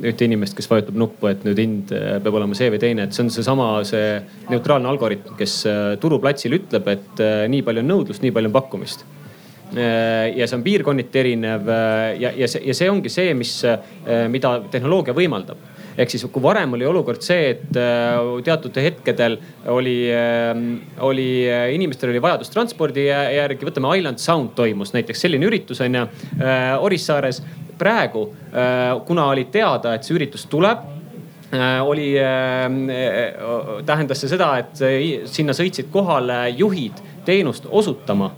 ühte 0.04 0.28
inimest, 0.28 0.56
kes 0.58 0.68
vajutab 0.70 0.98
nuppu, 1.00 1.30
et 1.32 1.46
nüüd 1.48 1.62
hind 1.62 1.94
äh, 1.96 2.18
peab 2.24 2.40
olema 2.40 2.58
see 2.58 2.70
või 2.74 2.82
teine, 2.82 3.08
et 3.08 3.16
see 3.16 3.24
on 3.24 3.32
seesama, 3.34 3.70
see 3.88 4.18
neutraalne 4.52 4.90
algoritm, 4.92 5.38
kes 5.40 5.62
äh, 5.70 5.94
turuplatsil 6.02 6.58
ütleb, 6.60 6.90
et 6.92 7.24
nii 7.52 7.64
palju 7.66 7.84
on 7.86 7.92
nõudlust, 7.94 8.26
nii 8.26 8.36
palju 8.36 8.52
on 8.52 8.58
pakkumist. 8.58 9.08
Ja 9.68 10.46
see 10.48 10.56
on 10.56 10.62
piirkonniti 10.64 11.20
erinev 11.20 11.68
ja, 11.68 12.30
ja 12.40 12.48
see, 12.48 12.62
ja 12.70 12.76
see 12.78 12.88
ongi 12.88 13.12
see, 13.12 13.34
mis, 13.36 13.52
mida 14.32 14.54
tehnoloogia 14.72 15.12
võimaldab 15.18 15.60
ehk 15.98 16.14
siis, 16.14 16.26
kui 16.32 16.44
varem 16.44 16.76
oli 16.78 16.86
olukord 16.88 17.24
see, 17.26 17.52
et 17.56 17.80
äh, 17.80 18.20
teatud 18.46 18.78
hetkedel 18.82 19.38
oli, 19.74 19.98
ähm, 20.14 20.68
oli, 21.06 21.30
äh, 21.50 21.70
inimestel 21.76 22.14
oli 22.14 22.22
vajadus 22.24 22.54
transpordi 22.54 23.08
järgi, 23.10 23.66
võtame 23.68 23.96
Island 23.98 24.22
Sound 24.22 24.54
toimus 24.58 24.94
näiteks 24.96 25.26
selline 25.26 25.50
üritus 25.50 25.82
on 25.86 26.02
ju 26.02 26.06
äh, 26.06 26.76
Orissaares. 26.78 27.42
praegu, 27.78 28.24
kuna 29.06 29.28
oli 29.30 29.44
teada, 29.54 29.92
et 29.94 30.02
see 30.04 30.16
üritus 30.18 30.48
tuleb 30.50 30.80
oli, 31.86 32.08
tähendas 33.86 34.24
see 34.24 34.32
seda, 34.32 34.48
et 34.58 34.82
sinna 35.30 35.54
sõitsid 35.54 35.92
kohale 35.94 36.40
juhid 36.58 36.98
teenust 37.28 37.70
osutama 37.70 38.32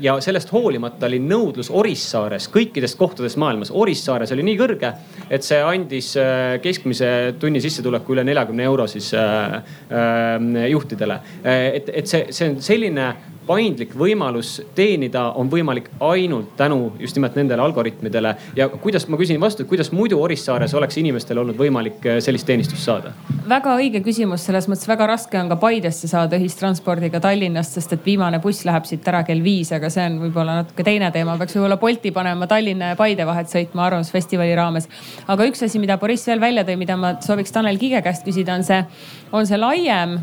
ja 0.00 0.14
sellest 0.20 0.50
hoolimata 0.52 1.08
oli 1.08 1.16
nõudlus 1.24 1.70
Orissaares 1.72 2.48
kõikidest 2.52 2.98
kohtadest 3.00 3.38
maailmas. 3.40 3.70
Orissaares 3.72 4.32
oli 4.34 4.44
nii 4.44 4.58
kõrge, 4.60 4.90
et 5.32 5.46
see 5.46 5.60
andis 5.64 6.12
äh, 6.20 6.58
keskmise 6.60 7.10
tunni 7.40 7.62
sissetuleku 7.64 8.12
üle 8.16 8.24
neljakümne 8.28 8.66
euro 8.68 8.86
siis 8.90 9.12
äh, 9.16 9.62
juhtidele. 10.68 11.20
et, 11.44 11.88
et 11.88 12.06
see, 12.06 12.26
see 12.34 12.50
on 12.50 12.60
selline 12.64 13.06
paindlik 13.50 13.96
võimalus 13.98 14.60
teenida 14.78 15.24
on 15.38 15.48
võimalik 15.50 15.88
ainult 16.06 16.52
tänu 16.58 16.92
just 17.02 17.16
nimelt 17.18 17.34
nendele 17.38 17.62
algoritmidele. 17.64 18.34
ja 18.56 18.68
kuidas, 18.68 19.08
ma 19.10 19.18
küsin 19.18 19.40
vastu, 19.42 19.66
kuidas 19.66 19.90
muidu 19.92 20.20
Orissaares 20.22 20.74
oleks 20.78 20.98
inimestel 21.02 21.40
olnud 21.42 21.58
võimalik 21.58 22.06
äh, 22.06 22.20
sellist 22.22 22.46
teenistust 22.46 22.86
saada? 22.86 23.12
väga 23.50 23.74
õige 23.80 24.02
küsimus, 24.06 24.44
selles 24.46 24.68
mõttes 24.70 24.86
väga 24.88 25.08
raske 25.10 25.40
on 25.40 25.50
ka 25.50 25.58
Paidesse 25.60 26.08
saada 26.10 26.38
ühistranspordiga 26.38 27.20
Tallinnast, 27.20 27.74
sest 27.78 27.96
et 27.96 28.06
viimane 28.06 28.38
buss 28.44 28.64
läheb 28.68 28.86
siit 28.86 29.08
ära 29.10 29.24
kell 29.26 29.42
viis, 29.42 29.72
aga 29.74 29.90
see 29.90 30.06
on 30.06 30.20
võib-olla 30.22 30.60
natuke 30.62 30.86
teine 30.86 31.10
teema, 31.10 31.38
peaks 31.40 31.58
võib-olla 31.58 31.80
Bolti 31.80 32.14
panema 32.14 32.46
Tallinna 32.50 32.94
ja 32.94 32.98
Paide 33.00 33.26
vahet 33.26 33.50
sõitma 33.50 33.88
Arvamusfestivali 33.88 34.54
raames. 34.58 34.86
aga 35.26 35.50
üks 35.50 35.66
asi, 35.66 35.82
mida 35.82 35.98
Boriss 35.98 36.30
veel 36.30 36.42
välja 36.42 36.66
tõi, 36.68 36.78
mida 36.78 36.96
ma 37.00 37.16
sooviks 37.24 37.56
Tanel 37.56 37.82
Kiige 37.82 38.02
käest 38.06 38.26
küsida, 38.26 38.54
on 38.54 38.66
see, 38.66 38.84
on 39.32 39.48
see 39.48 39.58
laiem 39.58 40.20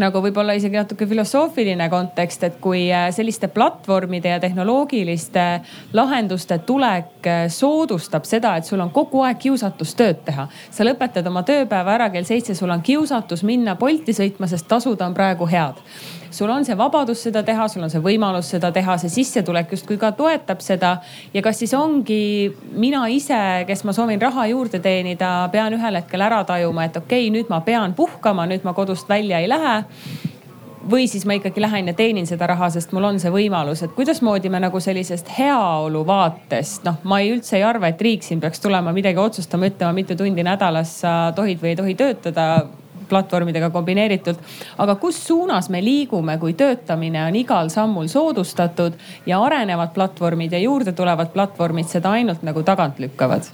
nagu 0.00 0.20
võib-olla 0.24 0.54
isegi 0.56 0.78
natuke 0.78 1.06
filosoofiline 1.08 1.88
kontekst, 1.92 2.46
et 2.46 2.58
kui 2.62 2.86
äh, 2.92 3.08
selliste 3.14 3.48
platvormide 3.52 4.34
ja 4.34 4.40
tehnoloogiliste 4.42 5.44
lahenduste 5.96 6.58
tulek 6.66 7.28
äh, 7.30 7.44
soodustab 7.52 8.26
seda, 8.28 8.56
et 8.58 8.68
sul 8.68 8.82
on 8.84 8.92
kogu 8.94 9.24
aeg 9.26 9.40
kiusatus 9.46 9.94
tööd 9.98 10.24
teha. 10.26 10.48
sa 10.70 10.86
lõpetad 10.86 11.26
oma 11.30 11.44
tööpäeva 11.46 11.94
ära 11.98 12.10
kell 12.10 12.26
seitse, 12.28 12.54
sul 12.54 12.70
on 12.70 12.82
kiusatus 12.82 13.44
minna 13.46 13.76
Bolti 13.76 14.12
sõitma, 14.16 14.48
sest 14.50 14.68
tasud 14.68 15.00
on 15.04 15.14
praegu 15.14 15.48
head 15.50 15.80
sul 16.34 16.50
on 16.50 16.64
see 16.66 16.76
vabadus 16.78 17.22
seda 17.28 17.42
teha, 17.46 17.68
sul 17.70 17.84
on 17.86 17.92
see 17.92 18.02
võimalus 18.02 18.50
seda 18.54 18.70
teha, 18.74 18.96
see 19.00 19.12
sissetulek 19.12 19.72
justkui 19.74 19.98
ka 20.00 20.12
toetab 20.18 20.62
seda. 20.64 20.96
ja 21.34 21.42
kas 21.42 21.62
siis 21.62 21.74
ongi 21.78 22.52
mina 22.74 23.06
ise, 23.08 23.64
kes 23.68 23.84
ma 23.84 23.94
soovin 23.96 24.22
raha 24.22 24.48
juurde 24.50 24.80
teenida, 24.82 25.48
pean 25.52 25.74
ühel 25.76 26.00
hetkel 26.00 26.26
ära 26.26 26.42
tajuma, 26.44 26.88
et 26.88 26.96
okei 27.00 27.28
okay,, 27.28 27.32
nüüd 27.34 27.50
ma 27.52 27.62
pean 27.64 27.94
puhkama, 27.94 28.48
nüüd 28.50 28.66
ma 28.66 28.74
kodust 28.74 29.08
välja 29.08 29.40
ei 29.40 29.50
lähe. 29.50 29.82
Või 30.84 31.06
siis 31.08 31.22
ma 31.24 31.32
ikkagi 31.38 31.62
lähen 31.64 31.86
ja 31.88 31.94
teenin 31.96 32.26
seda 32.28 32.44
raha, 32.50 32.66
sest 32.68 32.90
mul 32.92 33.06
on 33.08 33.18
see 33.20 33.30
võimalus, 33.32 33.80
et 33.86 33.94
kuidasmoodi 33.96 34.50
me 34.52 34.60
nagu 34.60 34.80
sellisest 34.84 35.30
heaolu 35.38 36.02
vaatest, 36.04 36.84
noh, 36.84 36.98
ma 37.08 37.22
ei 37.24 37.30
üldse 37.32 37.56
ei 37.56 37.64
arva, 37.64 37.88
et 37.88 38.02
riik 38.04 38.26
siin 38.26 38.42
peaks 38.42 38.60
tulema 38.60 38.92
midagi 38.92 39.22
otsustama, 39.22 39.70
ütlema, 39.72 39.96
mitu 39.96 40.16
tundi 40.18 40.44
nädalas 40.44 40.98
sa 41.00 41.14
tohid 41.36 41.62
või 41.62 41.72
ei 41.72 41.78
tohi 41.80 41.96
töötada 41.96 42.48
platvormidega 43.08 43.70
kombineeritult. 43.70 44.38
aga 44.78 44.94
kus 44.94 45.26
suunas 45.26 45.68
me 45.70 45.84
liigume, 45.84 46.38
kui 46.38 46.54
töötamine 46.54 47.24
on 47.24 47.36
igal 47.36 47.68
sammul 47.68 48.06
soodustatud 48.06 48.92
ja 49.26 49.42
arenevad 49.42 49.94
platvormid 49.94 50.52
ja 50.52 50.58
juurde 50.58 50.92
tulevad 50.92 51.32
platvormid 51.32 51.88
seda 51.88 52.10
ainult 52.10 52.42
nagu 52.42 52.62
tagant 52.62 52.98
lükkavad? 52.98 53.50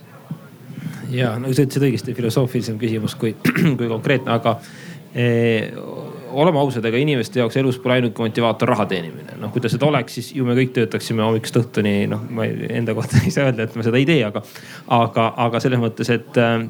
ja 1.11 1.34
no 1.38 1.51
sa 1.53 1.64
ütlesid 1.64 1.84
õigesti, 1.88 2.14
filosoofilisem 2.16 2.78
küsimus 2.80 3.16
kui, 3.18 3.34
kui 3.78 3.88
konkreetne, 3.90 4.32
aga 4.36 4.57
eh, 5.14 5.70
oleme 6.30 6.61
ausad, 6.61 6.84
ega 6.86 7.01
inimeste 7.01 7.40
jaoks 7.40 7.59
elus 7.61 7.78
pole 7.82 7.98
ainuke 7.98 8.22
motivaator 8.22 8.70
raha 8.70 8.86
teenimine. 8.90 9.38
noh, 9.40 9.53
kui 9.53 9.62
ta 9.62 9.70
seda 9.72 9.88
oleks, 9.88 10.18
siis 10.18 10.32
ju 10.36 10.44
me 10.46 10.55
kõik 10.59 10.74
töötaksime 10.76 11.24
hommikust 11.24 11.59
õhtuni, 11.62 11.94
noh, 12.11 12.22
ma 12.30 12.46
enda 12.46 12.94
kohta 12.94 13.20
ei 13.24 13.34
saa 13.34 13.48
öelda, 13.48 13.66
et 13.66 13.76
ma 13.78 13.86
seda 13.86 14.01
ei 14.01 14.07
tee, 14.09 14.20
aga, 14.26 14.44
aga, 15.01 15.32
aga 15.48 15.62
selles 15.62 15.82
mõttes, 15.82 16.12
et 16.14 16.40
äh, 16.40 16.68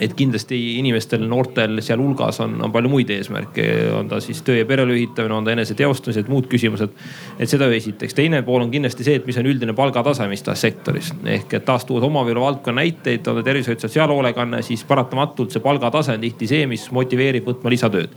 et 0.00 0.14
kindlasti 0.16 0.58
inimestel, 0.80 1.22
noortel 1.28 1.78
sealhulgas 1.84 2.40
on, 2.44 2.56
on 2.64 2.72
palju 2.74 2.90
muid 2.90 3.10
eesmärke, 3.14 3.66
on 3.94 4.08
ta 4.10 4.20
siis 4.24 4.42
töö 4.46 4.58
ja 4.58 4.66
pereelu 4.68 4.94
ühitamine, 4.96 5.36
on 5.36 5.46
ta 5.46 5.54
eneseteostamised, 5.54 6.30
muud 6.32 6.48
küsimused. 6.50 6.94
et 7.38 7.50
seda 7.50 7.68
esiteks, 7.74 8.14
teine 8.14 8.42
pool 8.46 8.64
on 8.64 8.72
kindlasti 8.72 9.06
see, 9.06 9.18
et 9.20 9.26
mis 9.26 9.38
on 9.38 9.48
üldine 9.50 9.74
palgatase 9.76 10.28
mis 10.30 10.42
tahes 10.42 10.64
sektoris. 10.66 11.12
ehk 11.24 11.54
et 11.54 11.64
taas 11.64 11.84
tuues 11.84 12.04
oma 12.04 12.24
valdkonna 12.24 12.82
näiteid, 12.82 13.26
on 13.28 13.38
ta 13.38 13.42
tervishoid, 13.46 13.80
sotsiaalhoolekanne, 13.80 14.62
siis 14.62 14.84
paratamatult 14.84 15.54
see 15.54 15.62
palgatase 15.62 16.16
on 16.16 16.20
tihti 16.20 16.48
see, 16.50 16.66
mis 16.66 16.90
motiveerib 16.90 17.46
võtma 17.48 17.70
lisatööd. 17.70 18.10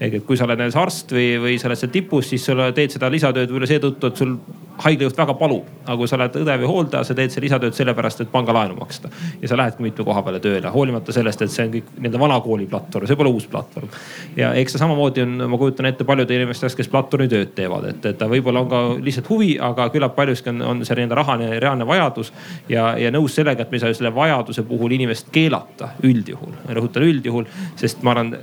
ehk 0.00 0.20
et 0.20 0.26
kui 0.26 0.36
sa 0.36 0.46
oled 0.48 0.58
näiteks 0.58 0.80
arst 0.80 1.12
või, 1.12 1.34
või 1.40 1.58
sa 1.58 1.68
oled 1.68 1.80
seal 1.80 1.92
tipus, 1.94 2.28
siis 2.30 2.44
sa 2.46 2.70
teed 2.72 2.94
seda 2.94 3.10
lisatööd 3.10 3.50
võib-olla 3.50 3.70
seetõttu, 3.70 4.10
et 4.10 4.22
sul 4.22 4.36
haiglajuht 4.84 5.18
väga 5.18 5.34
palub. 5.34 5.66
aga 5.84 5.96
kui 5.96 6.08
sa 6.08 6.16
oled 6.16 6.36
õde 6.40 6.56
või 6.62 6.68
hooldaja, 6.70 7.04
sa 7.04 7.14
teed 7.14 7.30
seda 7.30 7.44
lisatööd 7.44 7.76
sellepärast, 7.76 8.20
et 8.24 8.32
pangalaenu 8.32 8.76
maksta. 8.78 9.08
ja 9.42 9.48
sa 9.48 9.56
lähedki 9.56 9.82
mitme 9.82 10.04
koha 10.04 10.22
peale 10.22 10.40
tööle, 10.40 10.70
hoolimata 10.70 11.12
sellest, 11.12 11.23
et 11.28 11.52
see 11.52 11.64
on 11.66 11.72
kõik 11.72 11.90
nii-öelda 11.96 12.20
vana 12.20 12.38
kooli 12.44 12.66
platvorm, 12.70 13.08
see 13.08 13.18
pole 13.18 13.32
uus 13.34 13.46
platvorm. 13.50 13.88
ja 14.36 14.52
eks 14.60 14.74
see 14.74 14.82
samamoodi 14.82 15.24
on, 15.24 15.36
ma 15.50 15.58
kujutan 15.60 15.88
ette 15.90 16.04
paljude 16.04 16.36
inimeste 16.36 16.66
jaoks, 16.66 16.76
kes 16.78 16.90
platvormi 16.92 17.28
tööd 17.32 17.54
teevad, 17.56 17.88
et, 17.90 18.08
et 18.10 18.18
ta 18.20 18.28
võib-olla 18.30 18.64
on 18.64 18.70
ka 18.70 18.82
lihtsalt 19.04 19.30
huvi, 19.32 19.54
aga 19.60 19.88
küllap 19.94 20.16
paljuski 20.16 20.52
on, 20.52 20.62
on 20.62 20.84
see 20.84 20.98
nii-öelda 20.98 21.18
rahaline 21.20 21.60
reaalne 21.62 21.86
vajadus. 21.88 22.32
ja, 22.68 22.92
ja 23.00 23.12
nõus 23.14 23.34
sellega, 23.38 23.64
et 23.64 23.72
me 23.72 23.80
ei 23.80 23.84
saa 23.84 23.94
selle 23.96 24.12
vajaduse 24.14 24.66
puhul 24.68 24.94
inimest 24.96 25.30
keelata 25.34 25.94
üldjuhul, 26.04 26.54
rõhutan 26.78 27.08
üldjuhul, 27.08 27.48
sest 27.80 28.04
ma 28.04 28.14
arvan 28.14 28.34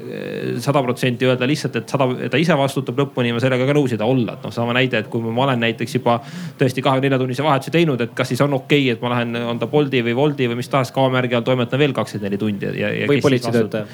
sada 0.61 0.81
protsenti 0.83 1.27
öelda 1.29 1.47
lihtsalt, 1.49 1.77
et 1.81 1.89
sada, 1.89 2.07
ta 2.31 2.39
ise 2.41 2.57
vastutab 2.57 2.99
lõpuni, 3.01 3.33
ma 3.35 3.41
sellega 3.43 3.67
ka 3.67 3.75
nõus 3.77 3.93
ei 3.93 4.01
taha 4.01 4.15
olla, 4.15 4.37
et 4.37 4.45
noh, 4.45 4.53
sama 4.55 4.75
näide, 4.77 5.03
et 5.03 5.09
kui 5.11 5.23
ma 5.23 5.45
olen 5.45 5.61
näiteks 5.65 5.97
juba 5.99 6.17
tõesti 6.59 6.83
kahekümne 6.83 7.11
nelja 7.11 7.19
tunnise 7.21 7.45
vahetuse 7.45 7.73
teinud, 7.73 8.01
et 8.01 8.13
kas 8.15 8.31
siis 8.31 8.41
on 8.43 8.55
okei 8.57 8.85
okay,, 8.85 8.95
et 8.95 9.03
ma 9.03 9.13
lähen, 9.13 9.35
on 9.53 9.59
ta 9.59 9.67
Bolti 9.71 10.01
või 10.05 10.15
Wolti 10.17 10.47
või 10.49 10.61
mis 10.61 10.69
tahes 10.71 10.91
kaamärgi 10.95 11.37
all 11.37 11.45
toimetan 11.47 11.81
veel 11.81 11.95
kakskümmend 11.95 12.29
neli 12.29 12.39
tundi 12.41 12.70
ja, 12.77 12.91
ja. 12.95 13.07
või 13.09 13.21
politseitöötaja 13.23 13.87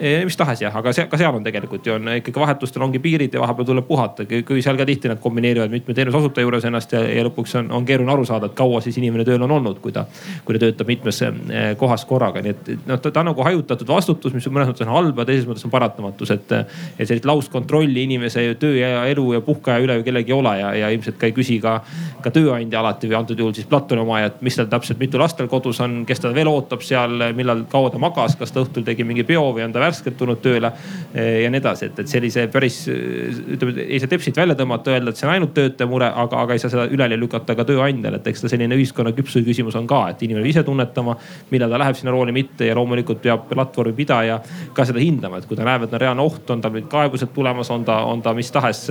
mis 0.00 0.36
tahes 0.36 0.62
jah, 0.62 0.74
aga 0.76 0.92
see, 0.96 1.04
ka 1.10 1.18
seal 1.20 1.36
on 1.36 1.44
tegelikult 1.44 1.86
ju 1.86 1.94
on 1.98 2.08
ikkagi 2.14 2.40
vahetustel 2.40 2.84
ongi 2.86 3.00
piirid 3.02 3.34
ja 3.34 3.42
vahepeal 3.42 3.66
tuleb 3.68 3.86
puhata. 3.86 4.24
kui 4.24 4.62
seal 4.64 4.78
ka 4.80 4.86
tihti 4.88 5.10
nad 5.10 5.20
kombineerivad 5.20 5.70
mitme 5.70 5.94
teenuseosutaja 5.94 6.46
juures 6.46 6.64
ennast 6.64 6.94
ja, 6.96 7.02
ja 7.04 7.24
lõpuks 7.26 7.56
on, 7.60 7.68
on 7.76 7.84
keeruline 7.84 8.12
aru 8.14 8.24
saada, 8.28 8.48
et 8.48 8.56
kaua 8.56 8.80
siis 8.84 8.96
inimene 9.00 9.26
tööl 9.28 9.42
on 9.44 9.52
olnud, 9.58 9.80
kui 9.84 9.92
ta, 9.92 10.06
kui 10.46 10.56
ta 10.56 10.62
töötab 10.64 10.88
mitmes 10.88 11.20
eh, 11.26 11.72
kohas 11.78 12.06
korraga. 12.08 12.42
nii 12.44 12.54
et 12.54 12.70
noh, 12.88 13.00
ta 13.04 13.12
on 13.20 13.30
nagu 13.32 13.44
hajutatud 13.44 13.92
vastutus, 13.92 14.32
mis 14.36 14.48
mõnes 14.48 14.72
mõttes 14.72 14.86
on 14.86 14.94
halb 14.94 15.20
ja 15.20 15.28
teises 15.28 15.48
mõttes 15.48 15.66
on 15.68 15.74
paratamatus, 15.74 16.32
et, 16.36 16.56
et 16.96 17.04
sellist 17.04 17.28
lauskontrolli 17.28 18.06
inimese 18.08 18.46
töö 18.60 18.78
ja 18.80 19.04
elu 19.10 19.26
ja 19.36 19.42
puhkeaja 19.44 19.84
üle 19.84 19.98
ju 20.00 20.06
kellelgi 20.08 20.32
ei 20.32 20.38
ole 20.38 20.54
ja, 20.58 20.72
ja 20.84 20.90
ilmselt 20.94 21.20
ka 21.20 21.28
ei 21.28 21.36
küsi 21.36 21.58
ka, 21.62 21.78
ka 22.24 22.32
tööandja 22.32 22.80
alati 22.80 23.10
või 23.10 23.18
antud 23.20 23.38
juhul 23.38 23.54
siis 23.56 23.68
platvormi 23.68 24.06
omaja, 24.06 24.32
et 24.32 24.40
mis 24.44 24.56
tal 24.56 24.70
täpselt, 24.72 25.00
mitu 25.02 25.20
last 25.20 25.36
tal 25.36 25.50
kodus 25.52 25.80
on, 25.84 26.02
kes 26.08 26.24
teda 26.24 26.34
veel 26.36 26.50
ootab 26.50 26.84
seal, 26.86 27.28
millal, 27.36 27.66
kaua 27.70 27.92
ta 27.92 28.00
magas, 28.02 28.36
kas 28.40 28.54
ta 28.54 28.62
õhtul 28.64 28.86
tegi 28.86 29.04
mingi 29.04 29.26
peo 29.28 29.50
või 29.52 29.66
on 29.66 29.74
ta 29.74 29.81
värskelt 29.82 30.18
tulnud 30.18 30.40
tööle 30.42 30.72
ja 31.14 31.50
nii 31.52 31.60
edasi, 31.60 31.90
et, 31.90 31.98
et 32.02 32.10
sellise 32.10 32.46
päris 32.52 32.82
ütleme, 32.88 33.86
ei 33.86 34.00
saa 34.02 34.10
tepsit 34.10 34.38
välja 34.38 34.56
tõmmata, 34.58 34.94
öelda, 34.94 35.12
et 35.12 35.20
see 35.20 35.28
on 35.28 35.34
ainult 35.34 35.54
töötaja 35.56 35.90
mure, 35.90 36.08
aga, 36.08 36.44
aga 36.44 36.56
ei 36.56 36.62
saa 36.62 36.72
seda 36.72 36.86
üleli 36.92 37.18
lükata 37.20 37.56
ka 37.58 37.66
tööandjale, 37.68 38.20
et 38.20 38.30
eks 38.32 38.44
ta 38.44 38.52
selline 38.52 38.76
ühiskonna 38.78 39.14
küpsuse 39.16 39.44
küsimus 39.46 39.76
on 39.78 39.88
ka, 39.90 40.04
et 40.12 40.22
inimene 40.24 40.42
peab 40.42 40.52
ise 40.52 40.64
tunnetama, 40.66 41.16
millal 41.52 41.72
ta 41.72 41.80
läheb 41.82 41.98
sinna 41.98 42.14
rooli, 42.14 42.34
mitte 42.36 42.68
ja 42.68 42.76
loomulikult 42.78 43.22
peab 43.24 43.46
platvormi 43.50 43.94
pidaja 43.96 44.40
ka 44.76 44.86
seda 44.88 45.02
hindama, 45.02 45.38
et 45.38 45.48
kui 45.50 45.58
ta 45.58 45.66
näeb, 45.68 45.86
et 45.86 45.94
on 45.94 46.02
reaalne 46.02 46.24
oht, 46.24 46.44
on 46.50 46.64
tal 46.64 46.74
mingid 46.74 46.90
kaebused 46.92 47.32
tulemas, 47.34 47.70
on 47.74 47.86
ta, 47.88 48.02
on 48.08 48.22
ta 48.24 48.34
mis 48.36 48.50
tahes 48.54 48.86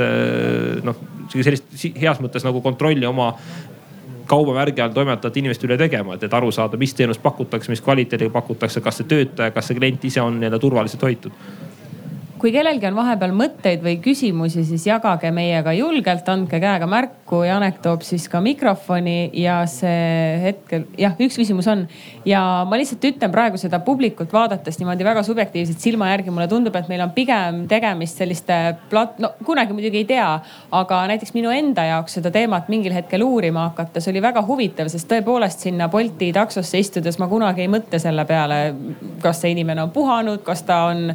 noh, 0.85 1.03
sellist 1.33 1.75
heas 2.01 2.21
mõttes 2.23 2.45
nagu 2.47 2.61
kontrolli 2.63 3.07
oma 3.09 3.31
kaubamärgi 4.31 4.81
all 4.81 4.95
toimetavate 4.95 5.41
inimeste 5.41 5.67
üle 5.67 5.77
tegema, 5.81 6.15
et, 6.15 6.23
et 6.23 6.33
aru 6.37 6.51
saada, 6.55 6.79
mis 6.79 6.93
teenust 6.95 7.23
pakutakse, 7.23 7.71
mis 7.71 7.83
kvaliteediga 7.83 8.31
pakutakse, 8.31 8.83
kas 8.83 9.01
see 9.01 9.09
töötaja, 9.11 9.51
kas 9.51 9.67
see 9.67 9.79
klient 9.79 10.07
ise 10.07 10.23
on 10.23 10.39
nii-öelda 10.39 10.59
turvaliselt 10.61 11.03
hoitud 11.07 11.35
kui 12.41 12.49
kellelgi 12.49 12.87
on 12.89 12.95
vahepeal 12.97 13.33
mõtteid 13.37 13.83
või 13.85 13.99
küsimusi, 14.01 14.63
siis 14.65 14.87
jagage 14.87 15.29
meiega 15.33 15.75
julgelt, 15.77 16.25
andke 16.31 16.57
käega 16.61 16.87
märku. 16.89 17.43
Janek 17.45 17.77
toob 17.83 18.01
siis 18.05 18.25
ka 18.31 18.39
mikrofoni 18.41 19.29
ja 19.37 19.59
see 19.69 20.39
hetkel 20.41 20.87
jah, 20.99 21.13
üks 21.21 21.37
küsimus 21.37 21.69
on. 21.69 21.85
ja 22.25 22.41
ma 22.67 22.79
lihtsalt 22.79 23.05
ütlen 23.05 23.31
praegu 23.31 23.61
seda 23.61 23.79
publikut 23.85 24.33
vaadates 24.33 24.79
niimoodi 24.79 25.05
väga 25.05 25.23
subjektiivselt 25.23 25.83
silma 25.83 26.09
järgi, 26.09 26.33
mulle 26.33 26.47
tundub, 26.49 26.75
et 26.75 26.89
meil 26.89 27.03
on 27.05 27.13
pigem 27.13 27.61
tegemist 27.69 28.17
selliste 28.17 28.57
plat-, 28.89 29.21
no 29.21 29.35
kunagi 29.45 29.77
muidugi 29.77 30.01
ei 30.01 30.09
tea, 30.09 30.31
aga 30.81 31.03
näiteks 31.13 31.35
minu 31.37 31.53
enda 31.53 31.85
jaoks 31.91 32.17
seda 32.17 32.33
teemat 32.33 32.73
mingil 32.73 32.95
hetkel 32.97 33.21
uurima 33.25 33.67
hakates 33.69 34.09
oli 34.09 34.23
väga 34.23 34.41
huvitav, 34.49 34.89
sest 34.89 35.09
tõepoolest 35.13 35.67
sinna 35.67 35.91
Bolti 35.93 36.31
taksosse 36.33 36.81
istudes 36.81 37.21
ma 37.21 37.29
kunagi 37.29 37.67
ei 37.67 37.71
mõtle 37.71 38.01
selle 38.01 38.25
peale, 38.25 38.59
kas 39.21 39.45
see 39.45 39.53
inimene 39.53 39.85
on 39.85 39.93
puhanud, 39.93 40.41
kas 40.47 40.65
ta 40.65 40.83
on, 40.89 41.13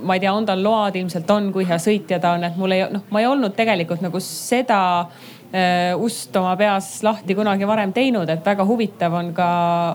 ma 0.00 0.16
ei 0.16 0.24
tea, 0.24 0.32
on 0.32 0.48
tal 0.48 0.61
tal 0.62 0.70
load 0.70 0.96
ilmselt 0.96 1.30
on, 1.30 1.52
kui 1.52 1.66
hea 1.66 1.78
sõitja 1.80 2.20
ta 2.20 2.36
on, 2.36 2.44
et 2.46 2.56
mul 2.56 2.74
ei 2.74 2.86
noh, 2.90 3.04
ma 3.10 3.22
ei 3.22 3.26
olnud 3.26 3.54
tegelikult 3.56 4.02
nagu 4.04 4.20
seda 4.22 4.78
äh, 5.02 5.92
ust 5.98 6.34
oma 6.36 6.54
peas 6.56 7.02
lahti 7.02 7.34
kunagi 7.34 7.66
varem 7.66 7.92
teinud, 7.92 8.28
et 8.30 8.44
väga 8.46 8.64
huvitav 8.66 9.14
on 9.18 9.32
ka, 9.34 9.48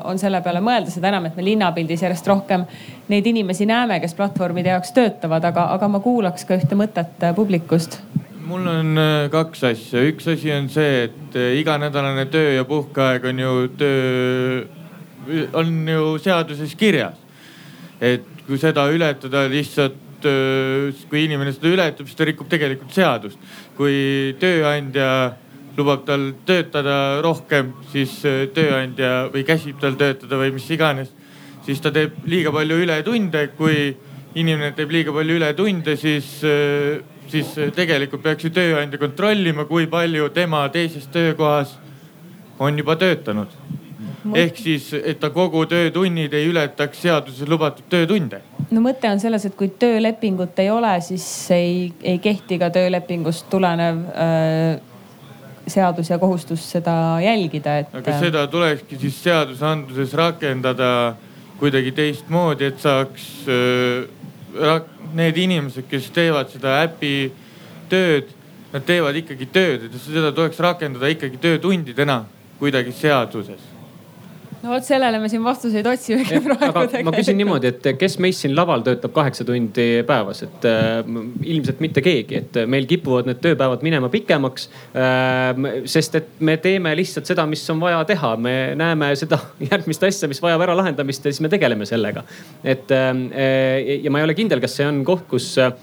on 0.05 0.19
selle 0.19 0.41
peale 0.43 0.61
mõelda, 0.63 0.91
seda 0.91 1.11
enam, 1.11 1.29
et 1.29 1.37
me 1.37 1.45
linnapildis 1.45 2.03
järjest 2.03 2.27
rohkem 2.27 2.65
neid 3.09 3.27
inimesi 3.27 3.67
näeme, 3.69 3.99
kes 4.03 4.15
platvormide 4.17 4.73
jaoks 4.73 4.93
töötavad, 4.95 5.45
aga, 5.47 5.69
aga 5.77 5.91
ma 5.91 6.03
kuulaks 6.03 6.47
ka 6.47 6.57
ühte 6.59 6.79
mõtet 6.79 7.23
äh, 7.23 7.35
publikust 7.35 8.01
mul 8.47 8.63
on 8.71 8.95
äh, 8.95 9.27
kaks 9.31 9.63
asja, 9.67 10.01
üks 10.07 10.27
asi 10.31 10.51
on 10.55 10.69
see, 10.71 11.07
et 11.07 11.37
iganädalane 11.59 12.27
töö 12.31 12.55
ja 12.55 12.65
puhkeaeg 12.67 13.27
on 13.27 13.39
ju 13.43 13.55
töö, 13.79 14.65
on 15.59 15.79
ju 15.87 16.17
seaduses 16.23 16.75
kirjas. 16.79 17.23
et 17.99 18.23
kui 18.45 18.59
seda 18.61 18.85
ületada 18.93 19.47
lihtsalt 19.49 19.95
kui 20.21 21.23
inimene 21.25 21.51
seda 21.53 21.69
ületab, 21.69 22.07
siis 22.07 22.17
ta 22.17 22.25
rikub 22.25 22.49
tegelikult 22.49 22.93
seadust. 22.95 23.37
kui 23.77 24.35
tööandja 24.39 25.37
lubab 25.77 26.05
tal 26.05 26.31
töötada 26.45 27.21
rohkem, 27.21 27.71
siis 27.91 28.17
äh, 28.25 28.47
tööandja 28.53 29.27
või 29.33 29.45
käsib 29.45 29.77
tal 29.81 29.97
töötada 29.99 30.39
või 30.39 30.55
mis 30.55 30.65
iganes, 30.73 31.11
siis 31.67 31.81
ta 31.83 31.91
teeb 31.93 32.17
liiga 32.25 32.51
palju 32.51 32.79
ületunde. 32.81 33.47
kui 33.57 33.95
inimene 34.35 34.73
teeb 34.73 34.91
liiga 34.91 35.13
palju 35.13 35.37
ületunde, 35.37 35.97
siis, 35.97 36.41
äh, 36.43 37.03
siis 37.29 37.53
tegelikult 37.75 38.23
peaks 38.23 38.43
ju 38.43 38.49
tööandja 38.49 38.97
kontrollima, 38.97 39.65
kui 39.65 39.87
palju 39.87 40.29
tema 40.29 40.67
teises 40.69 41.07
töökohas 41.13 41.77
on 42.59 42.77
juba 42.77 42.95
töötanud. 42.95 43.47
ehk 44.33 44.57
siis, 44.57 44.93
et 44.93 45.19
ta 45.19 45.29
kogu 45.29 45.65
töötunnid 45.65 46.33
ei 46.33 46.49
ületaks 46.49 47.01
seaduses 47.05 47.47
lubatud 47.47 47.85
töötunde 47.89 48.41
no 48.71 48.83
mõte 48.83 49.09
on 49.11 49.21
selles, 49.21 49.45
et 49.47 49.55
kui 49.57 49.69
töölepingut 49.79 50.59
ei 50.59 50.69
ole, 50.73 50.91
siis 51.05 51.25
ei, 51.55 51.87
ei 52.03 52.19
kehti 52.23 52.59
ka 52.61 52.69
töölepingust 52.73 53.47
tulenev 53.51 54.03
äh, 54.11 54.79
seadus 55.67 56.11
ja 56.11 56.19
kohustus 56.19 56.63
seda 56.71 56.95
jälgida, 57.23 57.77
et. 57.83 57.95
aga 58.01 58.17
seda 58.21 58.45
tulekski 58.51 58.99
siis 59.01 59.19
seadusandluses 59.23 60.15
rakendada 60.17 60.89
kuidagi 61.59 61.91
teistmoodi, 61.97 62.71
et 62.71 62.81
saaks 62.83 63.29
äh, 63.51 64.81
need 65.17 65.37
inimesed, 65.37 65.87
kes 65.89 66.11
teevad 66.15 66.51
seda 66.51 66.81
äpi 66.85 67.31
tööd, 67.91 68.33
nad 68.73 68.83
teevad 68.85 69.15
ikkagi 69.23 69.47
tööd, 69.53 69.87
et 69.87 69.97
seda 70.03 70.33
tuleks 70.35 70.59
rakendada 70.63 71.09
ikkagi 71.13 71.39
töötundidena 71.41 72.25
kuidagi 72.59 72.91
seaduses 72.95 73.76
no 74.63 74.71
vot 74.71 74.85
sellele 74.85 75.19
me 75.21 75.29
siin 75.31 75.43
vastuseid 75.45 75.87
otsimegi 75.89 76.39
praegu 76.43 77.03
ma 77.07 77.13
küsin 77.15 77.37
niimoodi, 77.39 77.71
et 77.71 77.89
kes 77.99 78.17
meist 78.23 78.43
siin 78.43 78.55
laval 78.57 78.83
töötab 78.85 79.13
kaheksa 79.15 79.45
tundi 79.47 79.87
päevas, 80.07 80.43
et 80.47 80.67
äh, 80.69 81.01
ilmselt 81.55 81.81
mitte 81.83 82.03
keegi, 82.05 82.41
et 82.41 82.61
meil 82.69 82.87
kipuvad 82.89 83.29
need 83.29 83.41
tööpäevad 83.43 83.85
minema 83.85 84.11
pikemaks 84.13 84.69
äh,. 84.97 85.83
sest 85.89 86.17
et 86.21 86.31
me 86.39 86.57
teeme 86.61 86.93
lihtsalt 86.97 87.29
seda, 87.29 87.45
mis 87.49 87.63
on 87.73 87.81
vaja 87.83 88.01
teha, 88.09 88.33
me 88.41 88.55
näeme 88.79 89.11
seda 89.19 89.39
järgmist 89.71 90.07
asja, 90.07 90.29
mis 90.31 90.41
vajab 90.43 90.65
ära 90.67 90.77
lahendamist 90.77 91.25
ja 91.25 91.33
siis 91.33 91.43
me 91.45 91.51
tegeleme 91.53 91.85
sellega. 91.89 92.25
et 92.63 92.91
äh, 92.95 93.13
ja 94.03 94.13
ma 94.13 94.23
ei 94.23 94.29
ole 94.29 94.37
kindel, 94.37 94.63
kas 94.63 94.79
see 94.79 94.87
on 94.87 95.03
koht, 95.07 95.27
kus 95.31 95.53
äh, 95.61 95.73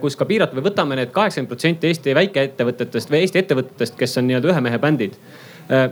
kus 0.00 0.14
ka 0.14 0.26
piirata 0.28 0.54
või 0.54 0.68
võtame 0.68 0.94
need 0.94 1.10
kaheksakümmend 1.14 1.50
protsenti 1.50 1.88
Eesti 1.90 2.14
väikeettevõtetest 2.14 3.10
või 3.10 3.24
Eesti 3.24 3.42
ettevõtetest, 3.42 3.96
kes 3.98 4.20
on 4.20 4.28
nii-öelda 4.28 4.52
ühe 4.52 4.62
mehe 4.62 4.78
bändid 4.78 5.16
äh, 5.66 5.88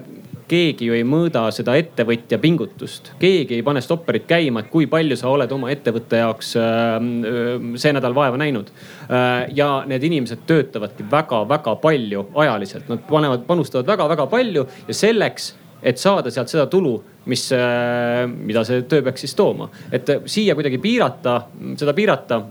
keegi 0.49 0.89
ju 0.89 0.97
ei 0.97 1.05
mõõda 1.09 1.45
seda 1.55 1.77
ettevõtja 1.81 2.39
pingutust, 2.43 3.13
keegi 3.21 3.59
ei 3.59 3.65
pane 3.67 3.83
stopperit 3.85 4.27
käima, 4.29 4.65
et 4.65 4.71
kui 4.73 4.87
palju 4.91 5.17
sa 5.19 5.31
oled 5.33 5.53
oma 5.57 5.71
ettevõtte 5.73 6.21
jaoks 6.21 6.55
ähm, 6.61 7.11
äh, 7.25 7.53
see 7.81 7.95
nädal 7.97 8.17
vaeva 8.17 8.41
näinud. 8.41 8.71
Äh, 9.09 9.47
ja 9.57 9.69
need 9.89 10.05
inimesed 10.05 10.45
töötavadki 10.49 11.07
väga-väga 11.11 11.77
palju 11.83 12.27
ajaliselt, 12.45 12.89
nad 12.93 13.05
panevad, 13.09 13.47
panustavad 13.49 13.89
väga-väga 13.95 14.29
palju 14.33 14.67
ja 14.89 14.97
selleks 14.97 15.55
et 15.85 16.01
saada 16.01 16.31
sealt 16.33 16.49
seda 16.49 16.65
tulu, 16.73 16.97
mis, 17.29 17.47
äh, 17.53 18.25
mida 18.29 18.65
see 18.65 18.85
töö 18.89 19.05
peaks 19.05 19.27
siis 19.27 19.37
tooma. 19.37 19.71
et 19.93 20.11
siia 20.27 20.57
kuidagi 20.57 20.79
piirata, 20.83 21.41
seda 21.81 21.97
piirata, 21.97 22.43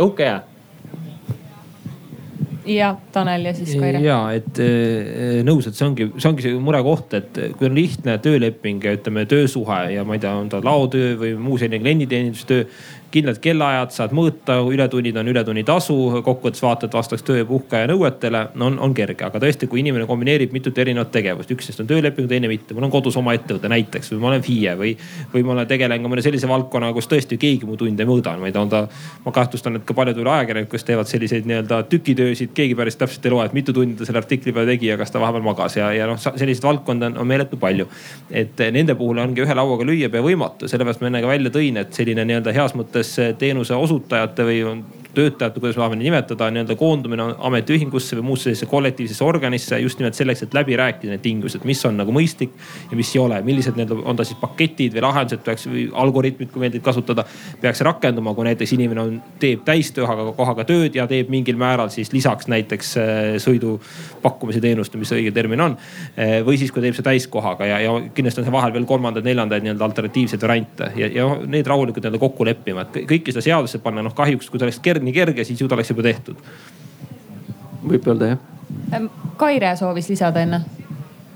uhke 0.00 0.28
jää 0.28 0.40
ja 2.66 2.94
Tanel 3.12 3.46
ja 3.48 3.54
siis 3.56 3.74
Kaire. 3.80 4.00
ja 4.04 4.18
et 4.36 4.58
äh, 4.62 5.42
nõus, 5.46 5.68
et 5.68 5.78
see 5.78 5.86
ongi, 5.88 6.08
see 6.16 6.30
ongi 6.30 6.46
see 6.46 6.58
murekoht, 6.62 7.14
et 7.18 7.40
kui 7.58 7.68
on 7.68 7.76
lihtne 7.76 8.16
tööleping 8.22 8.84
ja 8.84 8.96
ütleme 8.98 9.26
töösuhe 9.30 9.80
ja 9.96 10.06
ma 10.06 10.18
ei 10.18 10.22
tea, 10.22 10.34
on 10.38 10.50
ta 10.52 10.62
laotöö 10.64 11.14
või 11.20 11.34
muu 11.40 11.60
selline 11.60 11.82
klienditeenindustöö 11.82 12.66
kindlad 13.12 13.38
kellaajad, 13.42 13.92
saad 13.94 14.14
mõõta, 14.16 14.56
ületunnid 14.72 15.16
on 15.20 15.28
ületunnitasu, 15.32 15.96
kokkuvõttes 16.24 16.62
vaatad, 16.64 16.92
vastaks 16.94 17.24
töö 17.26 17.42
ja 17.42 17.46
puhkeaja 17.48 17.90
nõuetele, 17.90 18.42
no 18.58 18.68
on, 18.70 18.78
on 18.82 18.94
kerge. 18.96 19.24
aga 19.26 19.40
tõesti, 19.42 19.68
kui 19.70 19.82
inimene 19.82 20.06
kombineerib 20.08 20.52
mitut 20.54 20.78
erinevat 20.78 21.12
tegevust, 21.14 21.50
üks 21.52 21.68
neist 21.68 21.82
on 21.84 21.90
tööleping, 21.90 22.28
teine 22.28 22.50
mitte. 22.50 22.74
mul 22.74 22.88
on 22.88 22.94
kodus 22.94 23.16
oma 23.20 23.34
ettevõte 23.36 23.68
näiteks 23.72 24.12
või 24.14 24.22
ma 24.22 24.30
olen 24.32 24.44
FIE 24.46 24.76
või, 24.78 24.94
või 25.34 25.44
ma 25.46 25.56
olen, 25.56 25.68
tegelen 25.70 26.02
ka 26.02 26.12
mõne 26.12 26.24
sellise 26.24 26.48
valdkonnaga, 26.50 26.96
kus 26.96 27.10
tõesti 27.10 27.38
keegi 27.40 27.68
mu 27.68 27.76
tunde 27.80 28.02
ei 28.02 28.08
mõõda. 28.08 28.36
ma 28.40 28.48
ei 28.48 28.56
tea, 28.56 28.64
on 28.64 28.72
ta, 28.72 28.82
ma 29.24 29.32
kahtlustan, 29.32 29.76
et 29.76 29.86
ka 29.88 29.94
paljud 29.94 30.18
ajakirjanikud, 30.22 30.72
kes 30.72 30.88
teevad 30.88 31.10
selliseid 31.10 31.46
nii-öelda 31.48 31.82
tükitöösid, 31.92 32.52
keegi 32.56 32.76
päris 32.78 32.96
täpselt 33.00 33.26
ei 33.26 33.34
loe, 33.34 33.46
et 33.46 33.56
mitu 33.56 33.72
tundi 33.76 33.98
ta 33.98 34.08
selle 34.08 34.22
artikli 34.22 34.52
peale 34.52 34.74
tegi 34.74 34.88
ja 34.90 34.98
kas 35.00 35.12
ta 35.12 35.20
vahepeal 35.22 35.44
magas 35.44 35.76
ja, 35.76 35.92
ja 35.96 36.08
noh, 36.10 36.20
selliseid 36.20 36.64
valdkondi 36.64 37.10
on, 37.10 37.18
on 37.22 37.28
meeletu 37.28 37.58
palju. 37.60 37.88
et 38.30 38.58
nende 38.72 38.94
puhul 38.98 39.18
ongi 39.18 39.44
ühe 39.44 39.54
lauaga 39.54 39.84
lüüa 39.86 40.08
pea 40.12 40.24
võimatu, 40.24 40.68
sellepärast 40.70 41.02
ma 41.02 41.10
enne 41.10 41.22
ka 41.24 41.30
välja 41.30 41.52
tõin, 41.54 41.78
et 41.80 41.92
selline 41.96 42.24
nii-öelda 42.28 42.54
heas 42.56 42.76
mõttes 42.78 43.01
mõttes 43.02 43.38
teenuse 43.38 43.74
osutajate 43.74 44.44
või 44.46 44.60
töötajate, 45.14 45.60
kuidas 45.60 45.76
me 45.76 45.82
tahame 45.82 45.98
nimetada, 46.00 46.48
nii-öelda 46.52 46.76
koondumine 46.80 47.26
ametiühingusse 47.48 48.16
või 48.18 48.26
muusse 48.30 48.48
sellisesse 48.48 48.68
kollektiivsesse 48.70 49.24
organisse 49.24 49.78
just 49.82 50.00
nimelt 50.00 50.16
selleks, 50.16 50.44
et 50.46 50.54
läbi 50.56 50.76
rääkida 50.78 51.12
need 51.12 51.22
tingimused, 51.24 51.64
mis 51.68 51.82
on 51.88 51.98
nagu 52.00 52.14
mõistlik 52.14 52.54
ja 52.90 52.96
mis 52.98 53.12
ei 53.14 53.20
ole. 53.22 53.40
millised 53.42 53.76
need 53.76 53.92
on 53.92 54.16
ta 54.16 54.24
siis 54.24 54.38
paketid 54.40 54.96
või 54.96 55.04
lahendused 55.04 55.44
peaks 55.44 55.66
või 55.68 55.84
algoritmid, 56.04 56.50
kui 56.52 56.64
meeldib 56.64 56.84
kasutada, 56.84 57.24
peaks 57.60 57.82
rakenduma, 57.84 58.34
kui 58.34 58.46
näiteks 58.48 58.72
inimene 58.78 59.04
on, 59.04 59.18
teeb 59.42 59.64
täistööga 59.68 60.32
kohaga 60.36 60.64
tööd 60.68 60.96
ja 60.96 61.06
teeb 61.10 61.30
mingil 61.32 61.60
määral 61.60 61.92
siis 61.92 62.12
lisaks 62.12 62.48
näiteks 62.52 62.96
äh, 62.96 63.20
sõidu 63.42 63.78
pakkumise 64.22 64.62
teenust, 64.64 64.96
mis 64.96 65.12
õige 65.12 65.32
termin 65.34 65.60
on. 65.60 65.76
Äh, 66.16 66.40
või 66.46 66.58
siis, 66.60 66.72
kui 66.72 66.84
teeb 66.84 66.96
see 66.96 67.06
täiskohaga 67.06 67.68
ja, 67.68 67.80
ja 67.84 67.94
kindlasti 68.14 68.40
on 68.40 68.48
seal 68.48 68.56
vahel 68.56 68.72
veel 68.72 68.88
kolmandaid-neljandaid 68.88 69.66
nii-öelda 69.66 69.88
alternatiivseid 69.90 70.42
variante 70.42 70.92
ja, 70.96 71.10
ja 71.12 71.28
need 71.46 71.68
rahulikult 71.68 72.04
nii-öelda 72.04 72.22
kokku 72.22 72.48
leppima, 72.48 72.86
et 72.86 73.02
kõike 73.10 73.34
seda 73.34 73.44
seadusesse 73.44 73.82
panna, 73.84 74.04
noh 74.04 74.16
kahjuks, 74.16 74.48
kui 74.50 74.60
ta 74.60 74.66
oleks 74.68 74.80
kerge 74.82 75.01
nii 75.04 75.16
kerge, 75.16 75.44
siis 75.44 75.60
ju 75.60 75.68
ta 75.68 75.78
oleks 75.78 75.90
juba 75.90 76.06
tehtud. 76.06 76.38
võib 77.82 78.06
öelda 78.06 78.34
jah. 78.34 79.08
Kaire 79.40 79.74
soovis 79.76 80.08
lisada 80.12 80.42
enne 80.44 80.62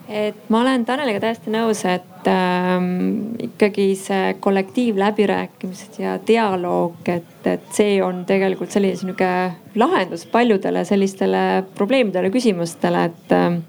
et 0.09 0.51
ma 0.53 0.61
olen 0.63 0.85
Taneliga 0.87 1.21
täiesti 1.23 1.51
nõus, 1.51 1.83
et 1.89 2.29
ähm, 2.31 3.35
ikkagi 3.43 3.89
see 3.99 4.35
kollektiivläbirääkimised 4.43 5.99
ja 6.03 6.17
dialoog, 6.27 7.01
et, 7.11 7.47
et 7.47 7.71
see 7.75 7.99
on 8.05 8.23
tegelikult 8.29 8.75
selline 8.75 8.99
sihuke 8.99 9.31
lahendus 9.79 10.27
paljudele 10.31 10.85
sellistele 10.87 11.65
probleemidele, 11.79 12.31
küsimustele, 12.35 13.07
et 13.11 13.35
ähm, 13.35 13.61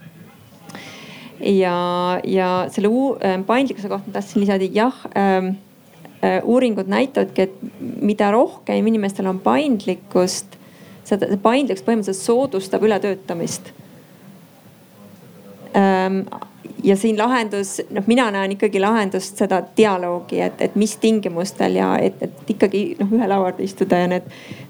ja, 1.42 1.78
ja 2.24 2.52
selle 2.74 2.92
ähm, 3.26 3.48
paindlikkuse 3.50 3.90
kohta 3.90 4.20
tahtsin 4.20 4.46
lisada, 4.46 4.70
jah 4.74 5.06
ähm, 5.18 5.56
äh, 5.56 5.67
uuringud 6.44 6.88
näitavadki, 6.90 7.42
et 7.42 7.82
mida 8.02 8.32
rohkem 8.32 8.88
inimestel 8.88 9.28
on 9.30 9.40
paindlikkust, 9.44 10.58
seda 11.08 11.30
see 11.30 11.42
paindlikkus 11.42 11.86
põhimõtteliselt 11.86 12.26
soodustab 12.26 12.84
ületöötamist. 12.84 13.72
Ähm, 15.78 16.24
ja 16.84 16.98
siin 16.98 17.18
lahendus, 17.18 17.82
noh, 17.94 18.04
mina 18.08 18.30
näen 18.32 18.56
ikkagi 18.56 18.82
lahendust 18.82 19.38
seda 19.38 19.62
dialoogi, 19.78 20.42
et, 20.42 20.62
et 20.62 20.76
mis 20.76 20.96
tingimustel 21.02 21.78
ja 21.78 21.94
et, 22.02 22.22
et 22.24 22.54
ikkagi 22.56 22.84
noh, 23.00 23.14
ühe 23.14 23.30
laua 23.30 23.52
äärde 23.52 23.66
istuda 23.68 24.02
ja 24.04 24.12
need 24.12 24.30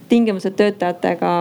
tingimused 0.10 0.56
töötajatega 0.60 1.32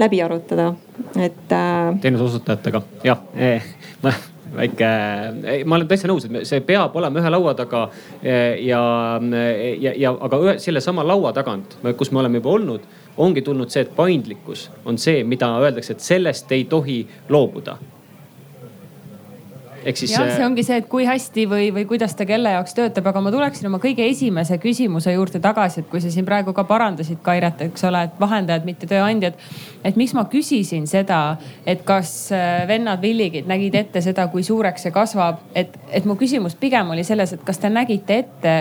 läbi 0.00 0.22
arutada, 0.22 0.72
et 1.16 1.52
äh.... 1.52 2.00
teenuse 2.00 2.28
osutajatega, 2.30 2.82
jah 3.04 3.24
väike, 4.56 4.90
ma 5.64 5.76
olen 5.76 5.88
täitsa 5.90 6.10
nõus, 6.10 6.26
et 6.26 6.48
see 6.48 6.64
peab 6.66 6.96
olema 6.98 7.22
ühe 7.22 7.30
laua 7.32 7.54
taga 7.58 7.84
ja, 8.22 8.82
ja, 9.80 9.94
ja 9.94 10.14
aga 10.28 10.42
ühe, 10.46 10.56
sellesama 10.62 11.04
laua 11.06 11.32
tagant, 11.36 11.78
kus 11.98 12.12
me 12.12 12.22
oleme 12.24 12.40
juba 12.40 12.56
olnud, 12.56 12.90
ongi 13.20 13.44
tulnud 13.46 13.72
see, 13.72 13.86
et 13.86 13.94
paindlikkus 13.96 14.68
on 14.88 14.98
see, 14.98 15.24
mida 15.24 15.50
öeldakse, 15.60 15.96
et 15.96 16.04
sellest 16.04 16.52
ei 16.56 16.66
tohi 16.70 17.02
loobuda 17.28 17.78
ehk 19.84 20.00
siis. 20.00 20.12
jah, 20.14 20.28
see 20.34 20.44
ongi 20.46 20.64
see, 20.66 20.78
et 20.82 20.88
kui 20.90 21.06
hästi 21.08 21.46
või, 21.50 21.68
või 21.74 21.86
kuidas 21.88 22.14
ta 22.16 22.26
kelle 22.28 22.52
jaoks 22.56 22.74
töötab, 22.76 23.06
aga 23.10 23.22
ma 23.24 23.32
tuleksin 23.34 23.70
oma 23.70 23.80
kõige 23.82 24.06
esimese 24.08 24.58
küsimuse 24.62 25.14
juurde 25.14 25.40
tagasi, 25.42 25.82
et 25.82 25.90
kui 25.92 26.02
sa 26.02 26.12
siin 26.12 26.26
praegu 26.28 26.54
ka 26.56 26.64
parandasid 26.68 27.22
Kairet, 27.24 27.62
eks 27.68 27.86
ole, 27.88 28.04
et 28.08 28.18
vahendajad, 28.20 28.66
mitte 28.68 28.88
tööandjad. 28.90 29.38
et 29.84 29.96
miks 29.96 30.14
ma 30.14 30.26
küsisin 30.32 30.86
seda, 30.90 31.38
et 31.66 31.84
kas 31.88 32.32
äh, 32.36 32.66
vennad 32.68 33.00
Villigid 33.02 33.48
nägid 33.48 33.74
ette 33.74 34.02
seda, 34.04 34.28
kui 34.32 34.42
suureks 34.46 34.86
see 34.86 34.92
kasvab, 34.94 35.40
et, 35.54 35.76
et 35.90 36.04
mu 36.04 36.16
küsimus 36.20 36.54
pigem 36.60 36.90
oli 36.90 37.04
selles, 37.04 37.32
et 37.32 37.44
kas 37.44 37.58
te 37.58 37.72
nägite 37.72 38.18
ette 38.24 38.54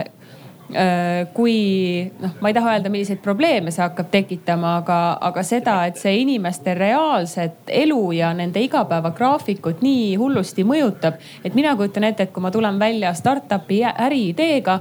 kui 1.34 2.11
noh, 2.22 2.36
ma 2.41 2.51
ei 2.51 2.53
taha 2.53 2.76
öelda, 2.76 2.91
milliseid 2.93 3.24
probleeme 3.26 3.72
see 3.74 3.82
hakkab 3.82 4.11
tekitama, 4.13 4.76
aga, 4.84 4.97
aga 5.30 5.43
seda, 5.45 5.80
et 5.89 5.97
see 5.97 6.20
inimeste 6.22 6.76
reaalset 6.78 7.72
elu 7.74 8.01
ja 8.20 8.30
nende 8.38 8.61
igapäevagraafikut 8.61 9.82
nii 9.82 10.13
hullusti 10.22 10.65
mõjutab. 10.70 11.17
et 11.43 11.57
mina 11.57 11.76
kujutan 11.76 12.05
ette, 12.11 12.30
et 12.30 12.34
kui 12.34 12.45
ma 12.45 12.51
tulen 12.51 12.80
välja 12.80 13.13
startup'i 13.17 13.82
äriideega 13.89 14.80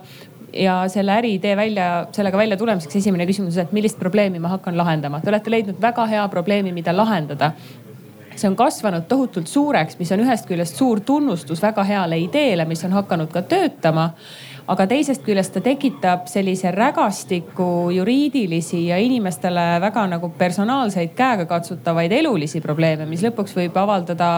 ja 0.52 0.82
selle 0.88 1.12
äriidee 1.12 1.56
välja, 1.56 2.06
sellega 2.12 2.38
välja 2.38 2.56
tulemiseks 2.56 2.96
esimene 2.96 3.26
küsimus, 3.26 3.56
et 3.56 3.72
millist 3.72 3.98
probleemi 3.98 4.38
ma 4.38 4.48
hakkan 4.48 4.76
lahendama. 4.76 5.20
Te 5.20 5.32
olete 5.32 5.50
leidnud 5.50 5.80
väga 5.80 6.06
hea 6.06 6.28
probleemi, 6.28 6.72
mida 6.72 6.96
lahendada 6.96 7.52
see 8.38 8.46
on 8.46 8.56
kasvanud 8.56 9.08
tohutult 9.08 9.48
suureks, 9.50 9.96
mis 9.98 10.12
on 10.14 10.20
ühest 10.22 10.46
küljest 10.46 10.78
suur 10.78 11.00
tunnustus 11.00 11.62
väga 11.62 11.82
heale 11.84 12.20
ideele, 12.22 12.68
mis 12.70 12.84
on 12.86 12.94
hakanud 12.94 13.32
ka 13.34 13.42
töötama 13.42 14.12
aga 14.68 14.84
teisest 14.88 15.22
küljest 15.24 15.54
ta 15.54 15.62
tekitab 15.64 16.26
sellise 16.28 16.70
rägastiku 16.74 17.88
juriidilisi 17.94 18.82
ja 18.90 18.98
inimestele 19.00 19.64
väga 19.80 20.04
nagu 20.12 20.28
personaalseid 20.38 21.14
käegakatsutavaid 21.16 22.12
elulisi 22.12 22.60
probleeme, 22.60 23.06
mis 23.08 23.24
lõpuks 23.24 23.56
võib 23.56 23.76
avaldada 23.80 24.30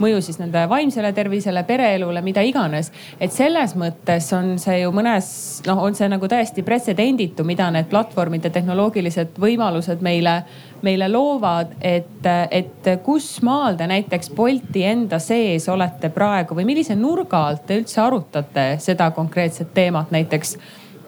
mõju 0.00 0.22
siis 0.24 0.40
nende 0.40 0.64
vaimsele 0.70 1.12
tervisele, 1.16 1.64
pereelule, 1.68 2.22
mida 2.24 2.44
iganes. 2.46 2.92
et 3.20 3.32
selles 3.32 3.76
mõttes 3.76 4.32
on 4.36 4.56
see 4.58 4.80
ju 4.80 4.92
mõnes, 4.96 5.28
noh, 5.66 5.82
on 5.84 5.94
see 5.94 6.08
nagu 6.08 6.28
täiesti 6.28 6.64
pretsedenditu, 6.64 7.44
mida 7.44 7.70
need 7.70 7.90
platvormid 7.92 8.44
ja 8.44 8.50
tehnoloogilised 8.50 9.36
võimalused 9.40 10.00
meile 10.00 10.42
meile 10.82 11.08
loovad, 11.08 11.76
et, 11.80 12.26
et 12.50 12.88
kus 13.04 13.28
maal 13.46 13.76
te 13.78 13.86
näiteks 13.88 14.30
Bolti 14.36 14.84
enda 14.84 15.18
sees 15.22 15.68
olete 15.72 16.10
praegu 16.14 16.56
või 16.58 16.66
millise 16.68 16.96
nurga 16.98 17.46
alt 17.48 17.66
te 17.66 17.78
üldse 17.80 18.00
arutate 18.02 18.66
seda 18.82 19.10
konkreetset 19.16 19.72
teemat, 19.74 20.10
näiteks 20.14 20.56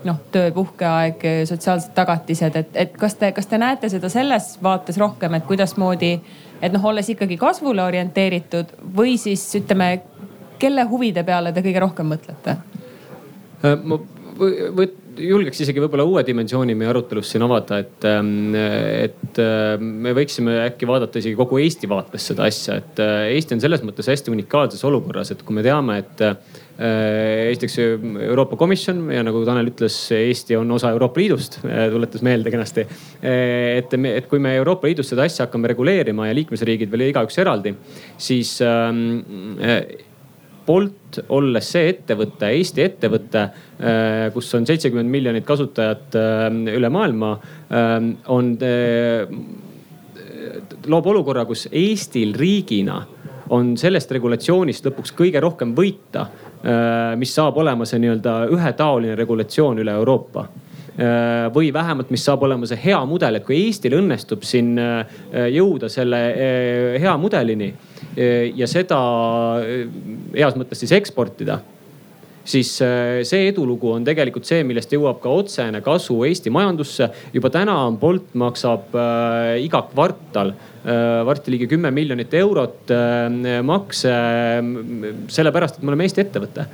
noh, 0.04 0.20
töö, 0.32 0.50
puhkeaeg, 0.54 1.24
sotsiaalsed 1.48 1.94
tagatised, 1.94 2.56
et, 2.56 2.76
et 2.86 2.94
kas 2.98 3.16
te, 3.18 3.32
kas 3.34 3.50
te 3.50 3.58
näete 3.58 3.90
seda 3.90 4.10
selles 4.12 4.52
vaates 4.62 4.98
rohkem, 5.00 5.34
et 5.34 5.46
kuidasmoodi, 5.48 6.12
et 6.62 6.74
noh, 6.74 6.84
olles 6.90 7.08
ikkagi 7.10 7.36
kasvule 7.40 7.82
orienteeritud 7.82 8.76
või 8.96 9.16
siis 9.18 9.42
ütleme, 9.58 9.90
kelle 10.58 10.86
huvide 10.90 11.24
peale 11.26 11.52
te 11.52 11.64
kõige 11.66 11.82
rohkem 11.82 12.14
mõtlete? 12.14 12.56
Äh, 13.64 13.74
ma 13.82 13.98
võt-, 14.78 14.98
julgeks 15.22 15.62
isegi 15.64 15.82
võib-olla 15.82 16.04
uue 16.08 16.22
dimensiooni 16.26 16.74
meie 16.78 16.90
arutelus 16.92 17.32
siin 17.32 17.44
avada, 17.46 17.80
et, 17.82 18.06
ähm, 18.08 18.54
et 18.54 19.40
äh, 19.42 19.74
me 19.78 20.14
võiksime 20.16 20.56
äkki 20.66 20.88
vaadata 20.88 21.20
isegi 21.20 21.38
kogu 21.38 21.60
Eesti 21.62 21.90
vaates 21.90 22.28
seda 22.30 22.46
asja, 22.48 22.78
et 22.82 23.02
äh, 23.02 23.28
Eesti 23.34 23.56
on 23.56 23.62
selles 23.64 23.84
mõttes 23.86 24.08
hästi 24.10 24.32
unikaalses 24.34 24.84
olukorras, 24.88 25.32
et 25.34 25.44
kui 25.46 25.56
me 25.56 25.64
teame, 25.66 26.00
et 26.04 26.24
äh, 26.26 26.34
esiteks 26.78 27.78
Euroopa 28.28 28.58
Komisjon 28.60 29.08
ja 29.10 29.24
nagu 29.26 29.42
Tanel 29.46 29.72
ütles, 29.72 29.96
Eesti 30.14 30.58
on 30.58 30.70
osa 30.76 30.92
Euroopa 30.94 31.18
Liidust, 31.20 31.58
tuletas 31.64 32.22
meelde 32.22 32.52
kenasti. 32.54 32.84
et, 33.22 33.94
et 34.12 34.28
kui 34.30 34.38
me 34.42 34.54
Euroopa 34.60 34.86
Liidus 34.86 35.10
seda 35.10 35.26
asja 35.26 35.48
hakkame 35.48 35.72
reguleerima 35.72 36.28
ja 36.28 36.36
liikmesriigid 36.38 36.92
veel 36.92 37.08
igaüks 37.08 37.40
eraldi, 37.42 37.74
siis 38.22 38.60
ähm, 38.62 39.18
Bolt, 40.68 41.22
olles 41.32 41.70
see 41.72 41.88
ettevõte, 41.94 42.50
Eesti 42.52 42.82
ettevõte, 42.84 43.44
äh, 43.80 44.26
kus 44.34 44.50
on 44.58 44.66
seitsekümmend 44.68 45.08
miljonit 45.08 45.46
kasutajat 45.48 46.18
äh, 46.20 46.42
üle 46.74 46.90
maailma, 46.92 47.30
äh, 47.72 47.94
on, 48.34 48.50
loob 50.92 51.08
olukorra, 51.14 51.46
kus 51.48 51.66
Eestil 51.72 52.36
riigina 52.36 53.00
on 53.56 53.72
sellest 53.80 54.12
regulatsioonist 54.12 54.90
lõpuks 54.90 55.14
kõige 55.16 55.40
rohkem 55.40 55.72
võita, 55.76 56.26
mis 57.16 57.30
saab 57.32 57.56
olema 57.62 57.86
see 57.88 58.00
nii-öelda 58.02 58.32
ühetaoline 58.52 59.14
regulatsioon 59.16 59.80
üle 59.80 59.94
Euroopa. 59.96 60.42
Või 61.54 61.70
vähemalt, 61.72 62.10
mis 62.12 62.26
saab 62.28 62.44
olema 62.44 62.68
see 62.68 62.80
hea 62.82 62.98
mudel, 63.08 63.38
et 63.38 63.46
kui 63.46 63.56
Eestil 63.62 63.96
õnnestub 63.96 64.44
siin 64.44 64.74
jõuda 65.54 65.88
selle 65.92 66.20
hea 67.00 67.14
mudelini 67.16 67.70
ja 68.18 68.66
seda 68.66 68.98
heas 70.34 70.56
mõttes 70.58 70.80
siis 70.82 70.94
eksportida 70.96 71.60
siis 72.48 72.70
see 73.28 73.48
edulugu 73.50 73.92
on 73.92 74.06
tegelikult 74.06 74.48
see, 74.48 74.62
millest 74.66 74.92
jõuab 74.94 75.20
ka 75.22 75.32
otsene 75.42 75.82
kasu 75.84 76.16
Eesti 76.28 76.52
majandusse. 76.54 77.10
juba 77.32 77.50
täna 77.52 77.76
Bolt 78.00 78.34
maksab 78.38 78.94
äh, 78.96 79.58
iga 79.64 79.82
kvartal 79.90 80.54
äh, 80.54 81.24
varsti 81.28 81.54
ligi 81.54 81.68
kümme 81.70 81.92
miljonit 81.94 82.34
eurot 82.34 82.92
äh, 82.94 83.60
makse 83.62 84.12
äh, 84.12 85.12
sellepärast, 85.28 85.78
et 85.78 85.84
me 85.84 85.92
oleme 85.92 86.08
Eesti 86.08 86.24
ettevõte 86.24 86.68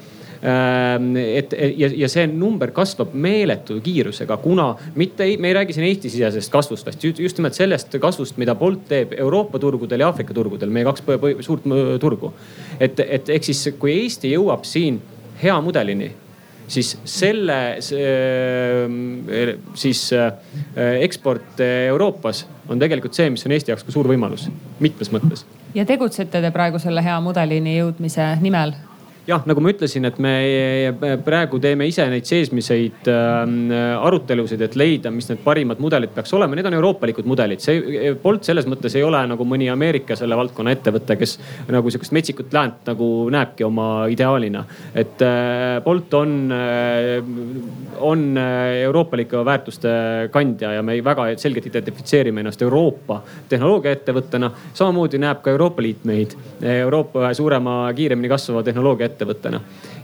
et 0.44 1.54
ja, 1.76 1.88
ja 2.04 2.08
see 2.12 2.26
number 2.28 2.68
kasvab 2.76 3.14
meeletu 3.16 3.78
kiirusega, 3.84 4.36
kuna 4.42 4.74
mitte, 4.94 5.26
me 5.40 5.48
ei 5.48 5.54
räägi 5.56 5.76
siin 5.76 5.86
Eesti-sisesest 5.88 6.52
kasvust, 6.52 6.86
vaid 6.86 7.20
just 7.24 7.40
nimelt 7.40 7.56
sellest 7.56 7.96
kasvust, 8.00 8.36
mida 8.40 8.54
Bolt 8.58 8.84
teeb 8.90 9.14
Euroopa 9.16 9.58
turgudel 9.58 10.04
ja 10.04 10.10
Aafrika 10.10 10.36
turgudel, 10.36 10.72
meie 10.74 10.84
kaks 10.84 11.04
suurt 11.46 11.64
turgu. 12.00 12.34
et, 12.80 13.00
et 13.00 13.32
ehk 13.38 13.48
siis, 13.48 13.68
kui 13.78 13.96
Eesti 14.02 14.34
jõuab 14.34 14.68
siin 14.68 15.00
hea 15.40 15.56
mudelini 15.64 16.12
siis 16.68 16.94
selle, 17.04 17.76
siis 19.74 20.12
äh, 20.12 20.32
eksport 21.00 21.60
Euroopas 21.88 22.46
on 22.68 22.78
tegelikult 22.78 23.14
see, 23.14 23.30
mis 23.30 23.44
on 23.46 23.52
Eesti 23.52 23.72
jaoks 23.72 23.84
ka 23.84 23.92
suur 23.92 24.08
võimalus 24.08 24.48
mitmes 24.80 25.12
mõttes. 25.12 25.44
ja 25.74 25.84
tegutsete 25.84 26.40
te 26.40 26.50
praegu 26.54 26.80
selle 26.82 27.04
hea 27.04 27.20
mudelini 27.20 27.78
jõudmise 27.78 28.34
nimel? 28.40 28.74
Jah, 29.28 29.44
nagu 29.48 29.62
ma 29.64 29.72
ütlesin, 29.72 30.04
et 30.08 30.18
me 30.22 30.34
praegu 31.24 31.58
teeme 31.62 31.86
ise 31.88 32.04
neid 32.12 32.26
seesmiseid 32.28 33.08
äh, 33.10 33.94
arutelusid, 33.96 34.60
et 34.66 34.76
leida, 34.78 35.12
mis 35.14 35.28
need 35.30 35.40
parimad 35.44 35.80
mudelid 35.82 36.12
peaks 36.14 36.34
olema. 36.36 36.56
Need 36.58 36.68
on 36.68 36.76
euroopalikud 36.78 37.28
mudelid, 37.28 37.62
see 37.64 38.12
Bolt 38.22 38.44
selles 38.46 38.68
mõttes 38.70 38.96
ei 38.98 39.04
ole 39.06 39.22
nagu 39.30 39.46
mõni 39.48 39.70
Ameerika 39.72 40.16
selle 40.18 40.36
valdkonna 40.38 40.74
ettevõte, 40.74 41.16
kes 41.20 41.38
nagu 41.72 41.92
sihukest 41.92 42.14
metsikut 42.16 42.52
läänt 42.54 42.84
nagu 42.90 43.08
näebki 43.32 43.66
oma 43.66 43.88
ideaalina. 44.12 44.64
et 44.94 45.22
äh, 45.24 45.80
Bolt 45.84 46.14
on 46.14 46.52
äh,, 46.52 47.22
on 48.04 48.36
äh, 48.38 48.82
euroopalike 48.84 49.44
väärtuste 49.44 49.88
kandja 50.32 50.72
ja 50.72 50.82
me 50.82 50.98
väga 51.04 51.26
selgelt 51.40 51.66
identifitseerime 51.66 52.40
ennast 52.40 52.62
Euroopa 52.62 53.22
tehnoloogiaettevõttena. 53.48 54.50
samamoodi 54.74 55.18
näeb 55.18 55.42
ka 55.42 55.50
Euroopa 55.50 55.82
Liit 55.82 56.04
meid 56.04 56.36
Euroopa 56.62 57.24
ühe 57.24 57.34
suurema, 57.34 57.92
kiiremini 57.96 58.28
kasvava 58.28 58.62
tehnoloogia 58.62 59.06
ettevõttena. 59.06 59.13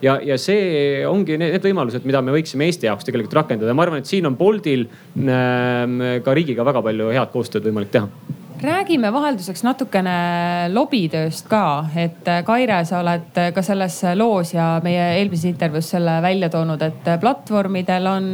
Ja, 0.02 0.18
ja 0.24 0.38
see 0.40 1.06
ongi 1.08 1.38
need, 1.40 1.62
võimalused, 1.64 2.06
mida 2.08 2.22
me 2.24 2.34
võiksime 2.34 2.68
Eesti 2.68 2.88
jaoks 2.90 3.08
tegelikult 3.08 3.38
rakendada. 3.42 3.74
ma 3.74 3.86
arvan, 3.86 4.04
et 4.04 4.10
siin 4.10 4.28
on 4.28 4.36
Boltil 4.38 4.86
äh, 4.86 6.20
ka 6.24 6.36
riigiga 6.36 6.66
väga 6.66 6.84
palju 6.88 7.10
head 7.14 7.34
koostööd 7.34 7.66
võimalik 7.68 7.92
teha 7.94 8.38
räägime 8.62 9.08
vahelduseks 9.12 9.62
natukene 9.64 10.12
lobitööst 10.72 11.48
ka, 11.50 11.86
et 11.96 12.28
äh, 12.28 12.42
Kaire, 12.44 12.80
sa 12.88 13.00
oled 13.00 13.38
äh, 13.40 13.50
ka 13.56 13.62
selles 13.64 14.00
loos 14.18 14.52
ja 14.54 14.66
meie 14.84 15.06
eelmises 15.18 15.48
intervjuus 15.50 15.90
selle 15.94 16.18
välja 16.24 16.50
toonud, 16.52 16.82
et 16.84 17.08
äh, 17.08 17.18
platvormidel 17.22 18.08
on 18.10 18.28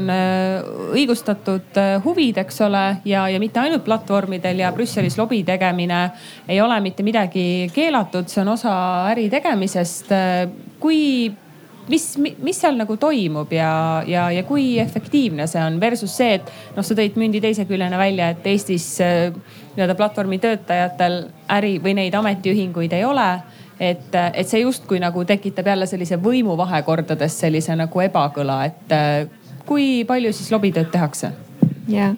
õigustatud 0.96 1.78
huvid, 2.04 2.40
eks 2.42 2.60
ole, 2.66 2.84
ja, 3.08 3.26
ja 3.30 3.40
mitte 3.42 3.62
ainult 3.62 3.84
platvormidel 3.86 4.62
ja 4.64 4.72
Brüsselis 4.74 5.18
lobi 5.18 5.42
tegemine 5.46 6.02
ei 6.48 6.60
ole 6.62 6.78
mitte 6.84 7.06
midagi 7.06 7.70
keelatud, 7.74 8.28
see 8.30 8.42
on 8.42 8.54
osa 8.56 8.76
äri 9.12 9.28
tegemisest. 9.32 10.10
kui 10.80 11.30
mis, 11.88 12.06
mis 12.18 12.58
seal 12.60 12.76
nagu 12.78 12.96
toimub 13.00 13.52
ja, 13.52 14.02
ja, 14.06 14.26
ja 14.34 14.42
kui 14.46 14.78
efektiivne 14.82 15.46
see 15.50 15.62
on 15.62 15.78
versus 15.80 16.16
see, 16.16 16.40
et 16.40 16.50
noh, 16.76 16.84
sa 16.86 16.96
tõid 16.98 17.18
mündi 17.20 17.40
teise 17.42 17.66
küljena 17.68 17.98
välja, 18.00 18.32
et 18.34 18.46
Eestis 18.46 18.88
nii-öelda 19.76 19.94
platvormi 19.94 20.38
töötajatel 20.40 21.22
äri 21.52 21.76
või 21.84 21.94
neid 21.98 22.14
ametiühinguid 22.16 22.92
ei 22.96 23.04
ole 23.04 23.28
et, 23.80 24.14
et 24.34 24.48
see 24.48 24.62
justkui 24.62 25.00
nagu 25.02 25.24
tekitab 25.28 25.68
jälle 25.72 25.86
sellise 25.88 26.18
võimu 26.20 26.56
vahekordades 26.58 27.40
sellise 27.40 27.76
nagu 27.76 28.04
ebakõla, 28.04 28.60
et 28.70 28.94
äh, 28.94 29.16
kui 29.68 30.04
palju 30.08 30.32
siis 30.36 30.52
lobitööd 30.54 30.90
tehakse? 30.92 31.32
jah 31.86 32.16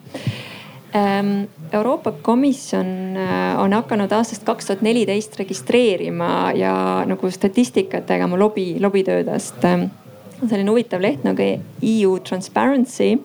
ähm, 0.96 1.48
Euroopa 1.72 2.12
Komisjon 2.22 3.16
äh, 3.16 3.60
on 3.60 3.74
hakanud 3.76 4.12
aastast 4.16 4.46
kaks 4.46 4.70
tuhat 4.70 4.82
neliteist 4.86 5.36
registreerima 5.40 6.52
ja 6.56 6.72
nagu 7.06 7.30
statistikat 7.30 8.06
tegema 8.06 8.38
lobi, 8.38 8.76
lobitöödest. 8.80 9.66
selline 10.38 10.70
huvitav 10.70 11.02
leht 11.02 11.24
nagu 11.26 11.42
EU 11.82 12.18
Transparency 12.18 13.16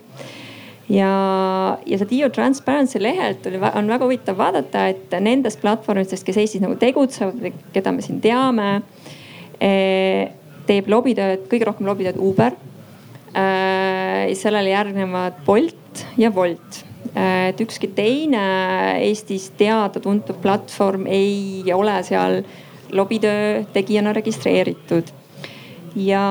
ja, 0.94 1.78
ja 1.86 1.98
sealt 1.98 2.14
EU 2.14 2.30
Transparency 2.34 3.02
lehelt 3.02 3.46
oli, 3.50 3.60
on 3.74 3.90
väga 3.90 4.06
huvitav 4.06 4.38
vaadata, 4.38 4.88
et 4.94 5.14
nendest 5.24 5.62
platvormidest, 5.64 6.26
kes 6.26 6.40
Eestis 6.44 6.64
nagu 6.64 6.78
tegutsevad 6.80 7.60
keda 7.74 7.94
me 7.96 8.06
siin 8.06 8.22
teame 8.24 8.70
eh,, 9.60 10.30
teeb 10.68 10.90
lobitööd, 10.92 11.48
kõige 11.52 11.68
rohkem 11.70 11.90
lobitööd 11.90 12.20
Uber 12.22 12.56
eh,. 13.34 14.34
sellele 14.40 14.74
järgnevad 14.74 15.42
Bolt 15.48 16.06
ja 16.20 16.32
Wolt 16.36 16.84
eh,. 17.14 17.50
et 17.54 17.66
ükski 17.66 17.90
teine 17.96 18.44
Eestis 19.02 19.50
teada-tuntud 19.60 20.42
platvorm 20.44 21.08
ei 21.10 21.64
ole 21.74 21.98
seal 22.06 22.42
lobitöö 22.94 23.64
tegijana 23.74 24.14
registreeritud. 24.14 25.10
ja 25.96 26.24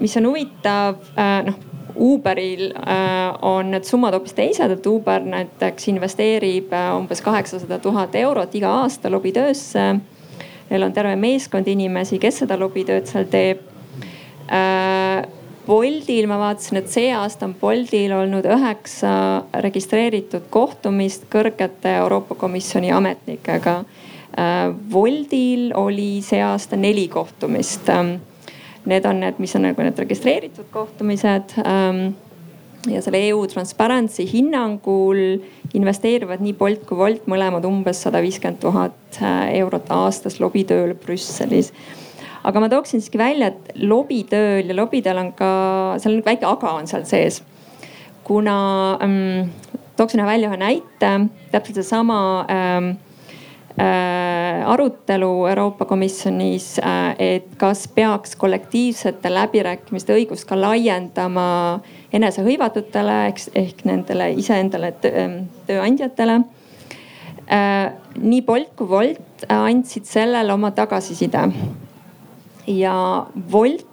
mis 0.00 0.16
on 0.18 0.26
huvitav, 0.28 0.98
noh 1.46 1.75
Uberil 1.96 2.70
äh, 2.76 3.38
on 3.42 3.70
need 3.70 3.84
summad 3.84 4.14
hoopis 4.16 4.34
teised, 4.36 4.70
et 4.70 4.86
Uber 4.86 5.24
näiteks 5.24 5.88
investeerib 5.92 6.72
äh, 6.72 6.90
umbes 6.96 7.22
kaheksasada 7.24 7.78
tuhat 7.82 8.14
eurot 8.14 8.54
iga 8.54 8.74
aasta 8.82 9.10
lobitöösse. 9.12 9.86
Neil 10.70 10.82
on 10.82 10.92
terve 10.92 11.14
meeskond 11.16 11.68
inimesi, 11.70 12.18
kes 12.18 12.42
seda 12.42 12.58
lobitööd 12.58 13.08
seal 13.08 13.28
teeb. 13.32 13.64
Äh, 14.52 15.24
Boltil 15.66 16.28
ma 16.30 16.36
vaatasin, 16.38 16.78
et 16.78 16.92
see 16.92 17.08
aasta 17.10 17.48
on 17.48 17.56
Boltil 17.58 18.12
olnud 18.14 18.46
üheksa 18.46 19.10
registreeritud 19.64 20.46
kohtumist 20.54 21.26
kõrgete 21.32 21.96
Euroopa 22.04 22.36
Komisjoni 22.38 22.92
ametnikega. 22.94 23.80
Woldil 24.92 25.72
oli 25.74 26.20
see 26.22 26.38
aasta 26.44 26.76
neli 26.78 27.08
kohtumist 27.10 27.90
Need 28.86 29.06
on 29.06 29.20
need, 29.20 29.40
mis 29.42 29.54
on 29.58 29.66
nagu 29.66 29.82
need 29.82 29.98
registreeritud 29.98 30.68
kohtumised 30.70 31.56
ähm, 31.64 32.14
ja 32.86 33.02
selle 33.02 33.18
EU 33.28 33.40
Transparency 33.50 34.26
hinnangul 34.30 35.40
investeerivad 35.74 36.42
nii 36.44 36.54
Bolt 36.58 36.84
kui 36.86 36.98
Wolt 37.00 37.26
mõlemad 37.30 37.66
umbes 37.66 38.04
sada 38.06 38.22
viiskümmend 38.22 38.60
tuhat 38.62 39.20
äh, 39.20 39.56
eurot 39.60 39.90
aastas 39.94 40.38
lobitööl 40.42 40.94
Brüsselis. 41.02 41.72
aga 42.46 42.62
ma 42.62 42.68
tooksin 42.70 43.02
siiski 43.02 43.18
välja, 43.18 43.50
et 43.50 43.72
lobitööl 43.82 44.70
ja 44.70 44.76
lobitööl 44.78 45.18
on 45.18 45.32
ka, 45.34 45.50
seal 45.98 46.20
on 46.20 46.26
väike 46.26 46.46
aga 46.46 46.76
on 46.78 46.86
seal 46.86 47.02
sees. 47.10 47.42
kuna 48.24 48.58
ähm,, 49.02 49.50
tooksin 49.96 50.22
välja 50.26 50.50
ühe 50.50 50.60
näite, 50.62 51.12
täpselt 51.50 51.82
seesama 51.82 52.20
ähm, 52.50 52.94
Äh, 52.96 53.05
arutelu 54.66 55.46
Euroopa 55.46 55.84
Komisjonis, 55.84 56.78
äh, 56.78 57.14
et 57.18 57.48
kas 57.56 57.86
peaks 57.88 58.36
kollektiivsete 58.36 59.30
läbirääkimiste 59.32 60.14
õigust 60.16 60.48
ka 60.48 60.58
laiendama 60.58 61.46
enesehõivatutele 62.14 63.16
ehk, 63.30 63.42
ehk 63.54 63.84
nendele 63.88 64.30
iseendale 64.40 64.92
ähm, 65.10 65.38
tööandjatele. 65.68 66.40
Äh, 67.46 67.92
nii 68.18 68.42
Bolt 68.46 68.72
kui 68.78 68.90
Wolt 68.90 69.46
andsid 69.52 70.08
sellele 70.08 70.52
oma 70.52 70.72
tagasiside 70.74 71.46
ja 72.72 72.96
Wolt 73.52 73.92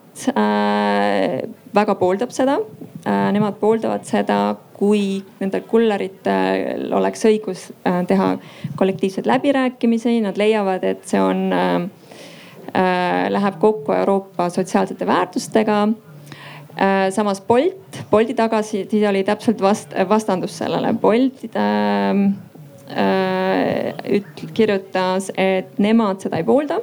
väga 1.74 1.96
pooldab 1.98 2.32
seda. 2.32 2.60
Nemad 3.04 3.58
pooldavad 3.60 4.06
seda, 4.08 4.54
kui 4.84 5.24
nendel 5.40 5.64
kullaritel 5.70 6.90
oleks 6.98 7.24
õigus 7.30 7.68
äh, 7.88 8.02
teha 8.08 8.34
kollektiivseid 8.80 9.28
läbirääkimisi, 9.30 10.18
nad 10.26 10.40
leiavad, 10.40 10.84
et 10.84 11.06
see 11.08 11.22
on 11.24 11.46
äh,, 11.56 11.76
äh 12.76 13.30
läheb 13.32 13.60
kokku 13.62 13.96
Euroopa 13.96 14.50
sotsiaalsete 14.52 15.08
väärtustega 15.08 15.78
äh,. 15.88 17.12
samas 17.16 17.42
Bolt, 17.42 18.02
Bolti 18.12 18.36
tagasiside 18.36 19.08
oli 19.10 19.24
täpselt 19.24 19.62
vast, 19.62 19.96
vastandus 20.10 20.58
sellele. 20.58 20.94
Bolt 20.94 21.46
äh, 21.56 22.12
äh, 22.98 24.28
kirjutas, 24.54 25.32
et 25.38 25.80
nemad 25.80 26.20
seda 26.28 26.44
ei 26.44 26.50
poolda 26.50 26.82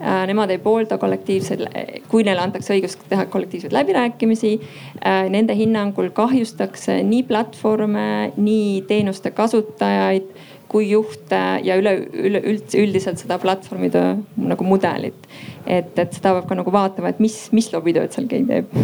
nemad 0.00 0.50
ei 0.52 0.58
poolda 0.60 0.98
kollektiivseid, 1.00 1.62
kui 2.10 2.24
neile 2.26 2.42
antakse 2.44 2.74
õigus 2.74 2.98
teha 3.08 3.24
kollektiivseid 3.32 3.72
läbirääkimisi. 3.72 4.52
Äh, 5.00 5.22
nende 5.32 5.56
hinnangul 5.56 6.10
kahjustatakse 6.16 7.00
nii 7.06 7.22
platvorme, 7.28 8.32
nii 8.36 8.82
teenuste 8.88 9.32
kasutajaid 9.36 10.28
kui 10.68 10.90
juhte 10.90 11.38
ja 11.62 11.76
üle, 11.78 11.92
üle 12.12 12.40
üldse 12.42 12.80
üldiselt 12.82 13.20
seda 13.22 13.38
platvormitöö 13.38 14.16
nagu 14.50 14.66
mudelit. 14.66 15.28
et, 15.66 15.98
et 15.98 16.12
seda 16.12 16.34
peab 16.34 16.48
ka 16.48 16.58
nagu 16.58 16.72
vaatama, 16.72 17.10
et 17.10 17.22
mis, 17.22 17.36
mis 17.54 17.70
lobitööd 17.72 18.12
seal 18.12 18.26
keegi 18.30 18.46
teeb. 18.50 18.74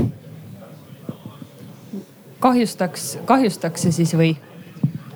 kahjustaks, 2.42 3.18
kahjustaks 3.26 3.86
see 3.86 3.98
siis 4.00 4.14
või? 4.18 4.32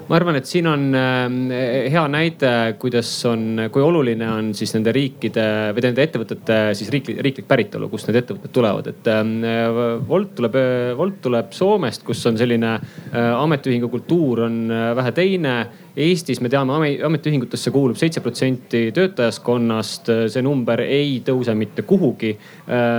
Ma 0.07 0.17
arvan, 0.19 0.39
et 0.39 0.47
siin 0.47 0.69
on 0.71 0.85
äh, 0.95 1.89
hea 1.91 2.03
näide, 2.11 2.51
kuidas 2.81 3.11
on, 3.27 3.67
kui 3.75 3.83
oluline 3.83 4.29
on 4.31 4.53
siis 4.57 4.75
nende 4.77 4.95
riikide 4.95 5.47
või 5.75 5.87
nende 5.89 6.05
ettevõtete 6.07 6.59
siis 6.79 6.91
riiklik, 6.95 7.19
riiklik 7.27 7.49
päritolu, 7.51 7.89
kust 7.91 8.11
need 8.11 8.21
ettevõtted 8.23 8.55
tulevad, 8.55 8.91
et 8.93 9.11
äh, 9.11 9.81
Wolt 10.07 10.37
tuleb, 10.39 10.61
Wolt 10.99 11.19
tuleb 11.25 11.51
Soomest, 11.57 12.07
kus 12.07 12.23
on 12.31 12.39
selline 12.39 12.77
äh, 12.77 13.33
ametiühingu 13.35 13.91
kultuur 13.93 14.47
on 14.47 14.63
vähe 14.71 15.15
teine 15.17 15.57
Eestis 15.97 16.43
me 16.45 16.51
teame, 16.53 16.91
ametiühingutesse 17.09 17.71
kuulub 17.73 17.97
seitse 17.97 18.21
protsenti 18.21 18.91
töötajaskonnast, 18.93 20.11
see 20.29 20.43
number 20.45 20.83
ei 20.85 21.23
tõuse 21.25 21.55
mitte 21.57 21.87
kuhugi. 21.89 22.35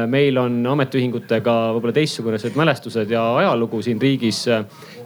meil 0.10 0.38
on 0.42 0.56
ametiühingutega 0.66 1.54
võib-olla 1.76 1.94
teistsugused 1.94 2.58
mälestused 2.58 3.14
ja 3.14 3.22
ajalugu 3.44 3.84
siin 3.86 4.02
riigis. 4.02 4.48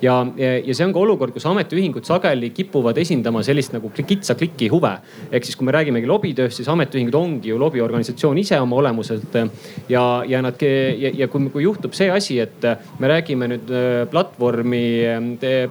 Ja, 0.02 0.16
ja 0.38 0.76
see 0.76 0.86
on 0.86 0.94
ka 0.94 1.00
olukord, 1.00 1.34
kus 1.36 1.46
ametiühingud 1.50 2.08
sageli 2.08 2.52
kipuvad 2.56 2.98
esindama 3.02 3.44
sellist 3.46 3.76
nagu 3.76 3.92
kitsa 3.96 4.36
kliki 4.36 4.70
huve. 4.72 4.94
ehk 5.32 5.46
siis, 5.46 5.56
kui 5.56 5.66
me 5.66 5.76
räägimegi 5.76 6.10
lobitööst, 6.10 6.60
siis 6.60 6.70
ametiühingud 6.72 7.16
ongi 7.16 7.54
ju 7.54 7.60
lobiorganisatsioon 7.60 8.38
ise 8.38 8.60
oma 8.60 8.76
olemuselt. 8.82 9.36
ja, 9.90 10.06
ja 10.28 10.42
nad 10.42 10.62
ja, 10.62 11.12
ja 11.24 11.28
kui, 11.28 11.50
kui 11.50 11.64
juhtub 11.64 11.94
see 11.98 12.10
asi, 12.12 12.40
et 12.40 12.66
me 13.00 13.08
räägime 13.12 13.48
nüüd 13.56 13.72
äh, 13.72 13.90
platvormi, 14.12 14.86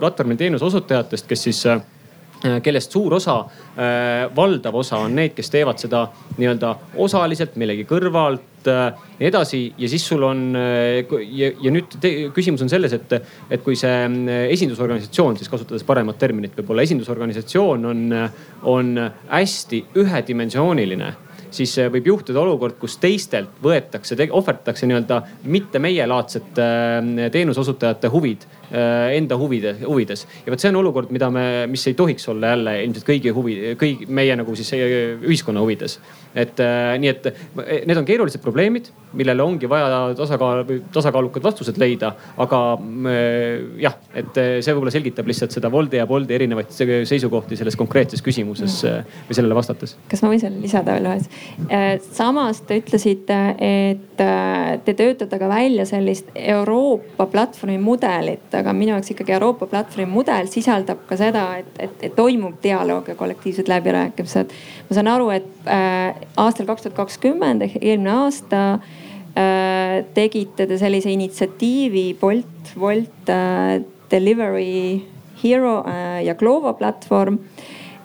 platvormi 0.01 0.37
teenuse 0.37 0.65
osutajatest, 0.65 1.29
kes 1.29 1.49
siis 1.49 1.65
Äh, 1.71 2.00
kellest 2.41 2.95
suur 2.95 3.15
osa, 3.19 3.37
äh, 3.77 4.27
valdav 4.37 4.77
osa 4.81 5.01
on 5.05 5.15
need, 5.17 5.35
kes 5.37 5.53
teevad 5.53 5.81
seda 5.81 6.07
nii-öelda 6.39 6.73
osaliselt 7.05 7.57
millegi 7.61 7.85
kõrvalt 7.89 8.69
äh, 8.71 9.01
nii 9.19 9.29
edasi. 9.29 9.63
Ja 9.81 9.91
siis 9.93 10.07
sul 10.09 10.25
on 10.27 10.45
ja, 10.57 11.51
ja 11.53 11.73
nüüd 11.73 11.97
te, 12.01 12.13
küsimus 12.35 12.65
on 12.65 12.73
selles, 12.73 12.95
et, 12.97 13.17
et 13.51 13.65
kui 13.65 13.77
see 13.79 14.07
esindusorganisatsioon 14.57 15.41
siis 15.41 15.53
kasutades 15.53 15.85
paremat 15.89 16.21
terminit 16.21 16.57
võib-olla 16.57 16.85
esindusorganisatsioon 16.89 17.91
on, 17.93 18.07
on 18.69 18.95
hästi 19.31 19.85
ühedimensiooniline 20.01 21.17
siis 21.51 21.73
võib 21.91 22.07
juhtuda 22.07 22.39
olukord, 22.45 22.77
kus 22.79 22.95
teistelt 23.03 23.57
võetakse, 23.63 24.15
ohverdatakse 24.31 24.87
nii-öelda 24.87 25.17
mitte 25.51 25.81
meielaadsete 25.83 26.67
teenuseosutajate 27.35 28.11
huvid 28.13 28.47
Äh, 28.47 28.60
enda 28.71 29.37
huvide, 29.39 29.75
huvides. 29.83 30.27
ja 30.47 30.53
vot 30.53 30.63
see 30.63 30.71
on 30.71 30.79
olukord, 30.81 31.11
mida 31.15 31.31
me, 31.33 31.45
mis 31.71 31.87
ei 31.91 31.97
tohiks 31.99 32.29
olla 32.31 32.53
jälle 32.55 32.75
ilmselt 32.85 33.07
kõigi 33.09 33.33
huvi, 33.35 33.57
kõigi 33.81 34.07
meie 34.07 34.37
nagu 34.39 34.55
siis 34.59 34.71
äh, 34.77 34.85
ühiskonna 35.19 35.63
huvides. 35.65 35.99
et 36.35 36.61
äh, 36.63 36.95
nii, 37.03 37.11
et 37.11 37.27
need 37.89 37.99
on 37.99 38.07
keerulised 38.07 38.43
probleemid, 38.43 38.93
millele 39.19 39.43
ongi 39.43 39.69
vaja 39.71 40.15
tasakaal 40.19 40.63
tasakaalukad 40.95 41.43
vastused 41.43 41.81
leida. 41.83 42.13
aga 42.39 42.61
jah, 43.83 43.97
et 44.15 44.39
see 44.39 44.75
võib-olla 44.75 44.95
selgitab 44.95 45.27
lihtsalt 45.31 45.57
seda 45.57 45.71
Woldi 45.73 45.99
ja 45.99 46.07
Bolti 46.07 46.37
erinevaid 46.37 46.71
seisukohti 46.71 47.59
selles 47.59 47.79
konkreetses 47.79 48.23
küsimuses 48.23 48.81
või 48.85 49.39
sellele 49.39 49.59
vastates. 49.59 49.97
kas 50.11 50.23
ma 50.23 50.31
võin 50.31 50.43
selle 50.43 50.63
lisada 50.63 50.95
veel 50.95 51.11
ühe? 51.11 51.91
samas 52.15 52.63
te 52.69 52.79
ütlesite, 52.81 53.41
et 53.59 54.25
te 54.85 54.95
töötate 54.95 55.39
ka 55.41 55.51
välja 55.51 55.87
sellist 55.89 56.31
Euroopa 56.35 57.27
platvormi 57.31 57.79
mudelit 57.83 58.60
aga 58.61 58.75
minu 58.77 58.95
jaoks 58.95 59.13
ikkagi 59.15 59.37
Euroopa 59.37 59.69
platvormi 59.71 60.09
mudel 60.11 60.49
sisaldab 60.53 61.05
ka 61.09 61.19
seda, 61.21 61.45
et, 61.61 61.71
et, 61.79 62.07
et 62.09 62.17
toimub 62.17 62.59
dialoog 62.63 63.09
ja 63.09 63.19
kollektiivsed 63.19 63.69
läbirääkimised. 63.71 64.57
ma 64.89 64.99
saan 64.99 65.13
aru, 65.13 65.31
et 65.35 65.69
äh, 65.69 66.21
aastal 66.37 66.69
kaks 66.71 66.87
tuhat 66.87 66.99
kakskümmend 67.03 67.69
ehk 67.69 67.79
eelmine 67.81 68.17
aasta 68.25 68.65
tegite 70.15 70.67
te 70.67 70.77
sellise 70.79 71.13
initsiatiivi 71.15 72.17
Bolt, 72.21 72.73
Wolt 72.77 73.31
Delivery 74.11 75.05
Hero 75.43 75.85
ja 76.25 76.35
Glovo 76.35 76.73
platvorm 76.75 77.39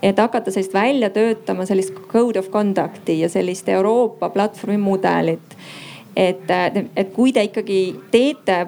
et 0.06 0.20
hakata 0.20 0.52
sellist 0.54 0.74
välja 0.74 1.10
töötama 1.10 1.66
sellist 1.66 1.98
code 2.12 2.40
of 2.40 2.52
conduct'i 2.54 3.20
ja 3.20 3.30
sellist 3.30 3.70
Euroopa 3.70 4.30
platvormi 4.30 4.78
mudelit. 4.78 5.58
et, 6.16 6.52
et 6.96 7.14
kui 7.14 7.34
te 7.34 7.44
ikkagi 7.44 7.96
teete 8.12 8.68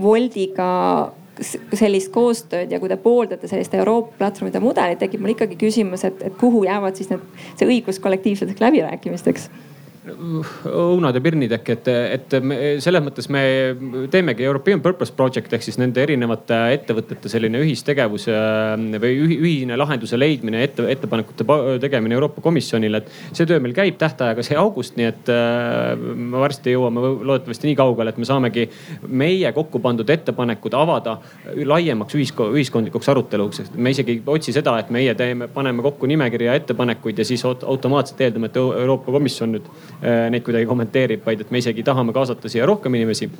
Woldiga 0.00 1.12
sellist 1.42 2.12
koostööd 2.14 2.72
ja 2.72 2.80
kui 2.80 2.88
te 2.88 2.96
pooldate 3.00 3.48
sellist 3.50 3.74
Euroopa 3.74 4.16
platvormide 4.18 4.60
mudelit, 4.62 5.00
tekib 5.02 5.22
mul 5.22 5.34
ikkagi 5.34 5.58
küsimus, 5.60 6.04
et, 6.08 6.22
et 6.22 6.36
kuhu 6.40 6.64
jäävad 6.66 6.98
siis 6.98 7.10
need, 7.12 7.24
see 7.58 7.68
õigus 7.68 8.00
kollektiivseteks 8.02 8.62
läbirääkimisteks 8.64 9.50
õunad 10.06 11.16
ja 11.16 11.22
pirnid 11.22 11.52
ehk 11.56 11.70
et, 11.74 11.88
et 11.90 12.34
me, 12.44 12.56
selles 12.82 13.02
mõttes 13.02 13.26
me 13.32 13.42
teemegi 14.12 14.44
European 14.46 14.82
Purpose 14.82 15.14
Project 15.16 15.52
ehk 15.56 15.64
siis 15.66 15.78
nende 15.80 16.02
erinevate 16.02 16.58
ettevõtete 16.76 17.30
selline 17.32 17.58
ühistegevus 17.64 18.28
või 19.02 19.12
ühine 19.26 19.78
lahenduse 19.78 20.18
leidmine, 20.18 20.62
ette, 20.66 20.86
ettepanekute 20.92 21.46
tegemine 21.82 22.14
Euroopa 22.18 22.44
Komisjonile. 22.44 23.02
et 23.02 23.36
see 23.36 23.48
töö 23.48 23.58
meil 23.62 23.74
käib, 23.74 23.98
tähtajaga 23.98 24.44
sai 24.46 24.58
august, 24.60 24.96
nii 24.98 25.08
et 25.10 25.32
äh, 25.32 25.96
me 25.98 26.38
varsti 26.42 26.76
jõuame 26.76 27.02
loodetavasti 27.26 27.72
nii 27.72 27.78
kaugele, 27.78 28.14
et 28.14 28.22
me 28.22 28.28
saamegi 28.28 28.68
meie 29.08 29.52
kokku 29.56 29.82
pandud 29.82 30.10
ettepanekud 30.10 30.74
avada 30.78 31.18
laiemaks 31.56 32.14
ühisko, 32.14 32.50
ühiskondlikuks 32.54 33.10
aruteluks. 33.10 33.64
me 33.74 33.90
isegi 33.94 34.18
ei 34.18 34.22
otsi 34.26 34.54
seda, 34.54 34.78
et 34.78 34.90
meie 34.94 35.14
teeme, 35.18 35.50
paneme 35.52 35.82
kokku 35.82 36.06
nimekirja 36.06 36.54
ettepanekuid 36.60 37.18
ja 37.18 37.26
siis 37.26 37.44
automaatselt 37.46 38.20
eeldame, 38.20 38.52
et 38.52 38.56
Euroopa 38.56 39.12
Komisjon 39.12 39.56
nüüd 39.56 39.66
Äh, 39.95 39.95
neid 40.02 40.44
kuidagi 40.44 40.66
kommenteerib, 40.68 41.22
vaid 41.24 41.40
et 41.40 41.50
me 41.50 41.60
isegi 41.62 41.84
tahame 41.86 42.12
kaasata 42.12 42.50
siia 42.52 42.66
rohkem 42.68 42.94
inimesi. 42.94 43.30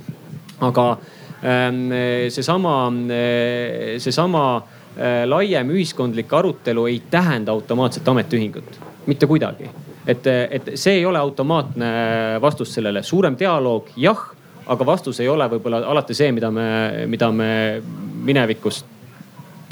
aga 0.61 0.97
ähm, 1.45 1.91
seesama, 2.29 2.93
äh, 3.11 3.99
seesama 3.99 4.45
äh, 4.57 5.27
laiem 5.29 5.71
ühiskondlik 5.71 6.33
arutelu 6.33 6.87
ei 6.87 7.03
tähenda 7.11 7.53
automaatselt 7.53 8.09
ametiühingut, 8.09 8.81
mitte 9.07 9.27
kuidagi. 9.27 9.71
et, 10.07 10.27
et 10.27 10.71
see 10.75 10.95
ei 11.01 11.07
ole 11.07 11.19
automaatne 11.19 11.87
vastus 12.41 12.75
sellele, 12.75 13.03
suurem 13.03 13.37
dialoog, 13.39 13.89
jah, 13.97 14.27
aga 14.67 14.87
vastus 14.87 15.21
ei 15.21 15.29
ole 15.29 15.49
võib-olla 15.51 15.83
alati 15.85 16.15
see, 16.15 16.33
mida 16.33 16.51
me, 16.51 16.67
mida 17.07 17.33
me 17.33 17.83
minevikust 18.25 18.87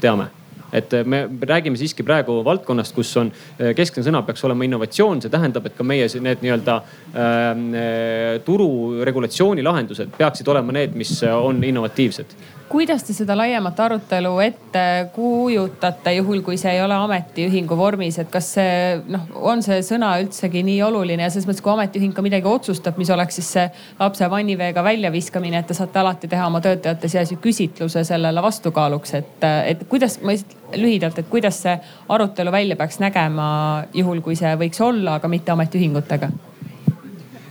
teame 0.01 0.27
et 0.75 0.93
äh, 0.93 1.05
me 1.05 1.25
räägime 1.41 1.79
siiski 1.79 2.03
praegu 2.05 2.39
valdkonnast, 2.45 2.95
kus 2.95 3.13
on 3.21 3.31
äh, 3.31 3.73
keskne 3.77 4.03
sõna 4.05 4.21
peaks 4.27 4.43
olema 4.47 4.67
innovatsioon, 4.67 5.23
see 5.23 5.33
tähendab, 5.33 5.67
et 5.69 5.77
ka 5.77 5.87
meie 5.87 6.07
need 6.25 6.43
nii-öelda 6.45 6.77
ähm, 7.15 7.65
äh, 7.75 8.35
turu 8.45 8.69
regulatsiooni 9.07 9.63
lahendused 9.65 10.13
peaksid 10.17 10.51
olema 10.51 10.75
need, 10.75 10.95
mis 10.99 11.17
on 11.29 11.63
innovatiivsed 11.63 12.35
kuidas 12.69 13.03
te 13.05 13.13
seda 13.13 13.35
laiemat 13.37 13.79
arutelu 13.79 14.31
ette 14.43 14.83
kujutate, 15.15 16.15
juhul 16.17 16.41
kui 16.45 16.57
see 16.57 16.73
ei 16.75 16.81
ole 16.83 16.95
ametiühingu 16.97 17.77
vormis, 17.77 18.17
et 18.21 18.31
kas 18.33 18.51
see 18.57 18.95
noh, 19.11 19.27
on 19.51 19.61
see 19.65 19.81
sõna 19.85 20.15
üldsegi 20.23 20.63
nii 20.65 20.79
oluline 20.85 21.27
ja 21.27 21.29
selles 21.33 21.47
mõttes, 21.49 21.63
kui 21.65 21.73
ametiühing 21.75 22.15
ka 22.15 22.23
midagi 22.25 22.49
otsustab, 22.49 22.97
mis 23.01 23.11
oleks 23.13 23.39
siis 23.39 23.51
see 23.57 23.67
lapse 23.99 24.29
vanniveega 24.31 24.83
väljaviskamine, 24.85 25.61
et 25.61 25.69
te 25.69 25.77
saate 25.77 26.01
alati 26.01 26.31
teha 26.31 26.47
oma 26.49 26.63
töötajate 26.65 27.11
seas 27.11 27.31
ju 27.33 27.39
küsitluse 27.43 28.03
sellele 28.07 28.43
vastukaaluks, 28.45 29.13
et, 29.21 29.47
et 29.71 29.85
kuidas, 29.91 30.19
ma 30.23 30.33
lihtsalt 30.33 30.79
lühidalt, 30.81 31.21
et 31.21 31.29
kuidas 31.29 31.61
see 31.67 31.77
arutelu 32.09 32.51
välja 32.51 32.79
peaks 32.79 32.99
nägema, 33.03 33.47
juhul 33.93 34.25
kui 34.25 34.35
see 34.39 34.55
võiks 34.59 34.81
olla, 34.83 35.19
aga 35.19 35.31
mitte 35.31 35.53
ametiühingutega 35.53 36.33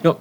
no 0.04 0.14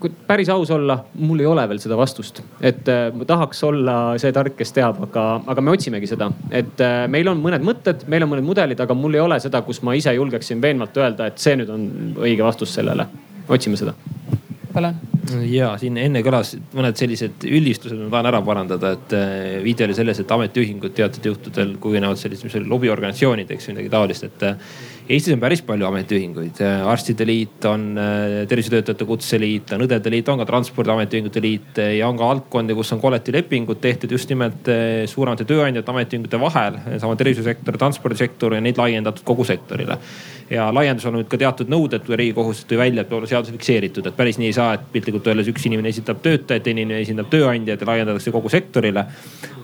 kui 0.00 0.12
päris 0.26 0.48
aus 0.52 0.70
olla, 0.74 0.96
mul 1.20 1.42
ei 1.42 1.48
ole 1.48 1.66
veel 1.68 1.80
seda 1.82 1.98
vastust, 1.98 2.40
et 2.64 2.88
äh, 2.92 3.08
ma 3.14 3.26
tahaks 3.28 3.62
olla 3.68 3.96
see 4.20 4.32
tark, 4.34 4.56
kes 4.58 4.72
teab, 4.76 5.02
aga, 5.08 5.26
aga 5.52 5.64
me 5.64 5.74
otsimegi 5.76 6.10
seda, 6.10 6.30
et 6.50 6.80
äh, 6.84 7.04
meil 7.12 7.28
on 7.32 7.42
mõned 7.44 7.66
mõtted, 7.66 8.06
meil 8.12 8.24
on 8.26 8.32
mõned 8.32 8.46
mudelid, 8.48 8.80
aga 8.82 8.96
mul 8.96 9.18
ei 9.18 9.24
ole 9.24 9.40
seda, 9.42 9.62
kus 9.66 9.82
ma 9.86 9.96
ise 9.98 10.14
julgeksin 10.16 10.62
veenvalt 10.64 10.96
öelda, 11.00 11.30
et 11.30 11.42
see 11.42 11.56
nüüd 11.60 11.72
on 11.72 11.86
õige 12.16 12.44
vastus 12.46 12.74
sellele. 12.76 13.08
otsime 13.48 13.76
seda. 13.78 13.92
Palun 14.76 15.16
ja 15.50 15.72
siin 15.80 15.96
enne 16.00 16.22
kõlas 16.24 16.54
mõned 16.76 16.98
sellised 16.98 17.46
üldistused, 17.48 17.98
ma 17.98 18.10
tahan 18.12 18.30
ära 18.30 18.42
parandada, 18.46 18.92
et 18.96 19.14
äh, 19.16 19.56
viide 19.64 19.86
oli 19.86 19.96
selles, 19.96 20.20
et 20.22 20.34
ametiühingud 20.36 20.94
teatud 20.96 21.32
juhtudel 21.32 21.76
kujunevad 21.82 22.20
sellised, 22.20 22.46
mis 22.46 22.58
oli 22.60 22.70
lobiorganisatsioonid, 22.70 23.50
eks 23.50 23.68
ju 23.68 23.74
midagi 23.74 23.92
taolist, 23.92 24.28
et 24.28 24.46
Eestis 25.06 25.36
on 25.36 25.38
päris 25.38 25.60
palju 25.62 25.86
ametiühinguid, 25.86 26.58
arstide 26.90 27.22
liit 27.28 27.62
on, 27.70 27.92
tervisetöötajate 28.50 29.06
kutseliit 29.06 29.70
on, 29.76 29.84
õdede 29.84 30.10
liit 30.10 30.26
on 30.32 30.40
ka 30.40 30.46
transpordiametiühingute 30.48 31.42
liit 31.44 31.78
ja 31.78 32.08
on 32.10 32.18
ka 32.18 32.26
valdkondi, 32.26 32.74
kus 32.74 32.90
on 32.96 33.02
kollektiivlepingud 33.04 33.78
tehtud 33.84 34.10
just 34.16 34.32
nimelt 34.34 34.66
suuremate 35.06 35.46
tööandjate 35.46 35.94
ametiühingute 35.94 36.40
vahel. 36.42 36.80
sama 36.98 37.14
tervishoiusektor, 37.22 37.78
transpordisektor 37.78 38.58
ja 38.58 38.64
neid 38.66 38.82
laiendatud 38.82 39.22
kogu 39.30 39.46
sektorile. 39.46 40.00
Ja 40.50 40.68
laiendus 40.74 41.06
on 41.08 41.16
nüüd 41.18 41.28
ka 41.30 41.38
teatud 41.40 41.70
nõuded, 41.70 42.06
riigikohus 42.06 42.64
tõi 42.70 42.78
välja, 42.80 43.02
et 43.02 43.10
peab 43.10 43.18
olema 43.20 43.30
seaduses 43.30 43.56
fikseeritud, 43.56 44.06
et 44.06 44.16
päris 44.16 44.38
nii 44.38 44.50
ei 44.50 44.56
saa, 44.56 44.76
et 44.76 44.88
piltlikult 44.92 45.26
öeldes 45.30 45.50
üks 45.50 45.66
inimene 45.66 45.90
esindab 45.90 46.20
töötajaid, 46.24 46.64
teine 46.66 46.84
inimene 46.84 47.02
esindab 47.04 47.30
tööandjaid 47.32 47.82
ja 47.82 47.90
laiendatakse 47.90 48.34
kogu 48.34 48.52
sektorile. 48.52 49.06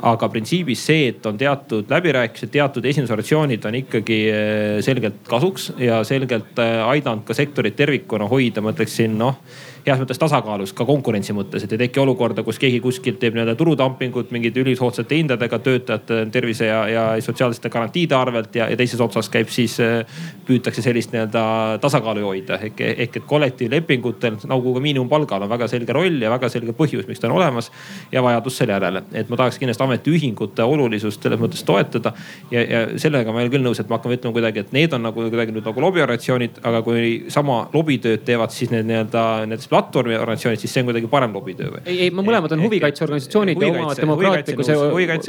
aga 0.03 0.28
printsiibis 0.28 0.80
see, 0.83 1.09
et 1.12 1.26
on 1.26 1.37
teatud 1.39 1.91
läbirääkimised, 1.91 2.51
teatud 2.51 2.87
esindusorganisatsioonid 2.91 3.66
on 3.68 3.76
ikkagi 3.78 4.16
eh, 4.28 4.78
selgelt 4.83 5.20
kasuks 5.28 5.72
ja 5.78 6.01
selgelt 6.05 6.59
äh, 6.59 6.80
aidanud 6.89 7.22
ka 7.24 7.35
sektorit 7.35 7.76
tervikuna 7.78 8.26
hoida, 8.26 8.61
ma 8.61 8.74
ütleksin 8.74 9.14
noh 9.18 9.39
heas 9.87 10.01
mõttes 10.01 10.20
tasakaalus 10.20 10.72
ka 10.76 10.85
konkurentsi 10.87 11.35
mõttes, 11.35 11.64
et 11.64 11.72
ei 11.74 11.80
teki 11.85 12.01
olukorda, 12.03 12.45
kus 12.47 12.59
keegi 12.62 12.80
kuskilt 12.83 13.18
teeb 13.22 13.35
nii-öelda 13.35 13.55
turudumpingut 13.59 14.30
mingite 14.35 14.62
ülisoodsate 14.62 15.18
hindadega 15.18 15.59
töötajate 15.62 16.20
tervise 16.33 16.68
ja, 16.68 16.83
ja 16.89 17.05
sotsiaalsete 17.22 17.70
garantiide 17.72 18.16
arvelt 18.16 18.55
ja, 18.57 18.68
ja 18.70 18.78
teises 18.78 19.01
otsas 19.03 19.30
käib 19.33 19.51
siis, 19.53 19.78
äh, 19.83 20.07
püütakse 20.47 20.85
sellist 20.85 21.12
nii-öelda 21.14 21.45
tasakaalu 21.83 22.24
hoida. 22.26 22.59
ehk, 22.62 22.80
ehk 22.80 23.16
et 23.16 23.26
kollektiivlepingutel 23.26 24.39
nagu 24.51 24.74
ka 24.74 24.83
miinimumpalgal 24.85 25.47
on 25.47 25.51
väga 25.51 25.68
selge 25.68 25.93
roll 25.97 26.22
ja 26.22 26.30
väga 26.30 26.51
selge 26.53 26.74
põhjus, 26.78 27.09
miks 27.09 27.20
ta 27.20 27.28
on 27.30 27.37
olemas 27.41 27.70
ja 28.12 28.22
vajadus 28.22 28.57
selle 28.62 28.76
järele. 28.76 29.03
et 29.12 29.28
ma 29.28 29.37
tahaks 29.37 29.59
kindlasti 29.59 29.87
ametiühingute 29.87 30.62
olulisust 30.62 31.22
selles 31.22 31.41
mõttes 31.41 31.64
toetada 31.66 32.14
ja, 32.51 32.62
ja 32.62 32.85
sellega 32.97 33.33
ma 33.33 33.43
ei 33.43 33.49
ole 33.49 33.57
küll 33.57 33.66
nõus, 33.66 33.80
et 33.80 33.89
me 33.89 33.99
hakkame 33.99 34.18
ütlema 34.18 34.37
kuidagi, 34.39 34.62
et 34.62 34.72
need 34.72 34.95
on 34.95 35.03
nagu 35.09 35.26
kuidagi 35.28 35.55
nüüd 35.55 35.66
nagu 35.66 35.87
lobiorganisatsioonid, 35.87 36.62
aga 36.62 36.83
kui 36.87 37.12
sama 37.33 37.64
lobitööd 37.74 38.24
teevad 38.26 38.55
siis 38.55 38.70
need 38.70 38.87
nii-öelda 38.91 39.24
nendes 39.72 39.92
platvormiorganisatsioonid, 39.92 40.60
siis 40.60 40.72
see 40.74 40.82
on 40.82 40.88
kuidagi 40.90 41.08
parem 41.10 41.32
lobitöö 41.34 41.70
või? 41.72 41.82
ei, 41.86 41.98
ei, 42.06 42.10
mõlemad 42.14 42.52
on 42.54 42.62
huvikaitseorganisatsioonid 42.66 43.62
ja 43.62 43.70
omavad 43.72 44.00
demokraatlikus 44.00 44.70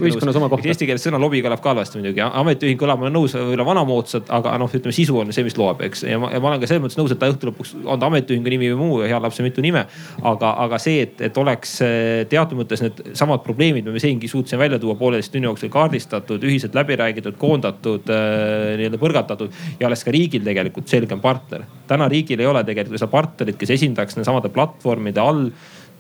ühiskonnas 0.04 0.40
oma 0.40 0.50
kohta. 0.52 0.70
Eesti 0.72 0.88
keeles 0.90 1.06
sõna 1.06 1.20
lobi 1.22 1.42
kõlab 1.44 1.62
ka 1.64 1.72
halvasti 1.72 2.00
muidugi, 2.00 2.24
ametiühing 2.24 2.80
kõlab, 2.80 3.00
ma 3.00 3.08
olen 3.08 3.16
nõus, 3.18 3.36
võib-olla 3.38 3.68
vanamoodsalt, 3.68 4.32
aga 4.34 4.56
noh, 4.62 4.72
ütleme 4.72 4.96
sisu 4.96 5.20
on 5.22 5.34
see, 5.36 5.46
mis 5.48 5.58
loeb, 5.60 5.82
eks. 5.88 6.06
ja 6.10 6.20
ma, 6.22 6.32
ja 6.34 6.42
ma 6.44 6.52
olen 6.52 6.64
ka 6.64 6.70
selles 6.70 6.84
mõttes 6.84 7.00
nõus, 7.00 7.14
et 7.16 7.22
ta 7.22 7.30
õhtu 7.32 7.50
lõpuks 7.50 7.74
on 7.84 8.02
ta 8.02 8.10
ametiühingu 8.12 8.54
nimi 8.54 8.72
või 8.74 8.80
muu 8.82 9.02
ja 9.04 9.12
heal 9.14 9.24
lapsel 9.24 9.48
mitu 9.48 9.64
nime. 9.66 9.86
aga, 10.34 10.54
aga 10.66 10.80
see, 10.82 11.04
et, 11.08 11.22
et 11.30 11.40
oleks 11.40 11.76
eh, 11.86 12.24
teatud 12.32 12.60
mõttes 12.60 12.84
needsamad 12.84 13.44
probleemid, 13.46 13.88
me 13.94 14.02
siingi 14.04 14.30
suutsime 14.32 14.64
välja 14.66 14.82
tuua 14.82 14.98
pooleteist 15.00 15.34
tunni 15.34 15.50
jooksul 15.50 15.72
kaardistatud, 15.74 16.44
ühiselt 16.44 16.76
läbi 16.78 16.98
räägitud, 17.00 17.38
koondatud, 17.42 18.10
eh, 18.10 18.76
nii-öelda 18.82 19.02
põrgatatud 19.02 19.56
ja 19.80 19.90
oleks 19.90 20.06
ka 20.06 20.14
riigil 20.16 20.46
tegelikult 20.46 20.92
selgem 20.92 21.22
partner. 21.24 21.66
täna 21.88 22.08
riigil 22.10 22.40
ei 22.40 22.48
ole 22.48 22.64
tegelikult 22.64 23.00
seda 23.00 23.12
partnerit, 23.12 23.58
kes 23.60 23.76
esindaks 23.76 24.18
samade 24.34 24.52
platvormide 24.54 25.24
all 25.24 25.48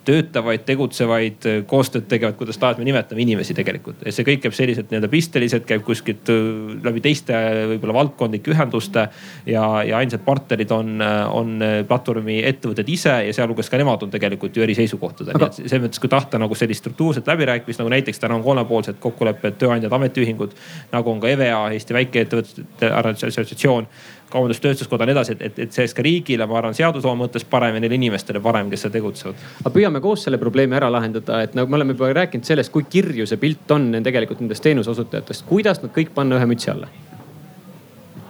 töötavaid, 0.07 0.63
tegutsevaid, 0.67 1.45
koostööd 1.67 2.07
tegevaid, 2.11 2.35
kuidas 2.39 2.59
tahes 2.59 2.79
me 2.79 2.87
nimetame 2.87 3.23
inimesi 3.23 3.55
tegelikult. 3.55 4.01
ja 4.03 4.11
see 4.11 4.25
kõik 4.27 4.41
käib 4.43 4.55
selliselt 4.55 4.89
nii-öelda 4.91 5.09
pisteliselt, 5.11 5.65
käib 5.67 5.85
kuskilt 5.87 6.29
äh, 6.31 6.73
läbi 6.83 7.03
teiste 7.03 7.37
võib-olla 7.71 7.95
valdkondlike 8.01 8.51
ühenduste. 8.51 9.07
ja, 9.47 9.63
ja 9.87 10.01
ainsad 10.01 10.25
partnerid 10.25 10.71
on, 10.75 10.99
on 11.31 11.55
platvormi 11.87 12.41
ettevõtted 12.49 12.89
ise 12.91 13.15
ja 13.29 13.35
sealhulgas 13.35 13.71
ka 13.71 13.79
nemad 13.79 14.03
on 14.03 14.11
tegelikult 14.11 14.57
ju 14.57 14.65
eri 14.65 14.75
seisukohtadel 14.75 15.39
Aga.... 15.39 15.51
selles 15.55 15.85
mõttes, 15.85 16.03
kui 16.03 16.11
tahta 16.11 16.41
nagu 16.41 16.55
sellist 16.55 16.83
struktuurset 16.83 17.27
läbirääkimist 17.31 17.79
nagu 17.79 17.93
näiteks 17.93 18.19
täna 18.19 18.35
on 18.35 18.43
kolmepoolsed 18.43 18.99
kokkulepped 19.03 19.59
tööandjad, 19.61 19.95
ametiühingud. 19.95 20.57
nagu 20.91 21.15
on 21.15 21.23
ka 21.23 21.31
EVEA, 21.31 21.63
Eesti 21.77 21.95
Väikeettevõtete 21.95 22.91
Assotsiatsioon 22.91 23.87
kaubandus-tööstuskoda 24.33 25.05
ja 25.05 25.11
nii 25.11 25.15
edasi, 25.17 25.35
et, 25.35 25.43
et, 25.47 25.61
et 25.65 25.75
see 25.75 25.83
oleks 25.83 25.95
ka 25.97 26.05
riigile, 26.05 26.47
ma 26.49 26.57
arvan, 26.59 26.77
seadusloome 26.77 27.25
mõttes 27.25 27.45
parem 27.49 27.77
ja 27.77 27.83
neile 27.83 27.99
inimestele 27.99 28.41
parem, 28.43 28.71
kes 28.71 28.85
seal 28.85 28.95
tegutsevad. 28.95 29.45
aga 29.61 29.73
püüame 29.75 30.01
koos 30.03 30.25
selle 30.27 30.41
probleemi 30.41 30.77
ära 30.79 30.89
lahendada, 30.93 31.43
et 31.45 31.55
nagu 31.57 31.71
me 31.71 31.79
oleme 31.79 31.97
juba 31.97 32.11
rääkinud 32.17 32.47
sellest, 32.47 32.73
kui 32.73 32.87
kirju 32.89 33.27
see 33.29 33.41
pilt 33.41 33.71
on 33.75 33.91
tegelikult 34.03 34.43
nendest 34.43 34.65
teenuseosutajatest, 34.65 35.45
kuidas 35.49 35.83
nad 35.83 35.93
kõik 35.95 36.13
panna 36.17 36.41
ühe 36.41 36.49
mütsi 36.49 36.73
alla? 36.73 36.91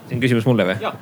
see 0.09 0.17
on 0.17 0.23
küsimus 0.23 0.47
mulle 0.49 0.67
või? 0.73 0.93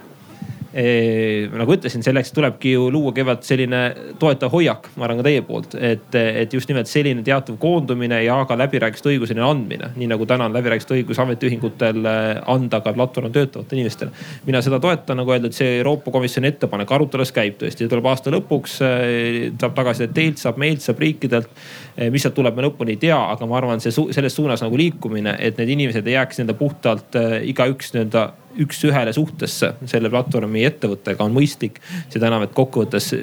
Nagu 0.72 1.74
ütlesin, 1.76 2.04
selleks 2.06 2.32
tulebki 2.32 2.72
ju 2.78 2.86
luua 2.94 3.12
kõigepealt 3.12 3.44
selline 3.44 3.80
toetav 4.20 4.54
hoiak, 4.54 4.88
ma 4.96 5.04
arvan 5.08 5.20
ka 5.20 5.26
teie 5.28 5.42
poolt, 5.44 5.76
et, 5.76 6.16
et 6.16 6.54
just 6.56 6.70
nimelt 6.72 6.88
selline 6.88 7.24
teatav 7.28 7.58
koondumine 7.60 8.22
ja 8.24 8.38
ka 8.48 8.56
läbirääkimiste 8.60 9.12
õiguseni 9.12 9.44
andmine, 9.44 9.92
nii 9.98 10.08
nagu 10.12 10.26
täna 10.30 10.48
on 10.48 10.56
läbirääkimiste 10.56 10.96
õigus 10.96 11.20
ametiühingutel 11.22 12.08
äh, 12.08 12.30
anda 12.52 12.80
ka 12.86 12.94
platvormil 12.96 13.34
töötavatele 13.36 13.82
inimestele. 13.82 14.12
mina 14.48 14.62
seda 14.64 14.80
toetan, 14.80 15.20
nagu 15.20 15.36
öeldud, 15.36 15.56
see 15.56 15.78
Euroopa 15.82 16.12
Komisjoni 16.12 16.52
ettepanek 16.54 16.92
arutelus 16.92 17.34
käib 17.36 17.60
tõesti, 17.60 17.90
tuleb 17.92 18.08
aasta 18.12 18.32
lõpuks, 18.34 18.80
äh, 18.88 19.52
saab 19.60 19.76
tagasisidet 19.78 20.16
teilt, 20.16 20.42
saab 20.42 20.60
meilt, 20.62 20.84
saab 20.86 21.04
riikidelt. 21.04 21.52
Äh, 21.98 22.08
mis 22.14 22.24
sealt 22.24 22.38
tuleb, 22.38 22.56
me 22.56 22.70
lõpuni 22.70 22.96
ei 22.96 23.02
tea, 23.02 23.20
aga 23.36 23.48
ma 23.50 23.60
arvan, 23.60 23.84
see 23.84 23.92
selles 23.92 24.36
suunas 24.36 24.64
nagu 24.64 24.80
liikumine, 24.80 25.36
et 25.40 25.60
need 25.60 25.76
inimesed 25.76 26.08
ei 26.08 26.16
jääks 26.16 26.40
nii-öelda 26.40 26.60
puhtalt 26.60 27.20
igaüks 27.52 27.92
nii-öelda 27.96 28.30
üks-ühele 28.60 29.14
suhtesse 29.16 29.72
selle 29.90 30.10
platvormi 30.12 30.64
ettevõttega 30.68 31.24
on 31.26 31.34
mõistlik. 31.36 31.80
seda 32.12 32.28
enam, 32.28 32.44
et 32.46 32.54
kokkuvõttes 32.56 33.12
eh, 33.16 33.22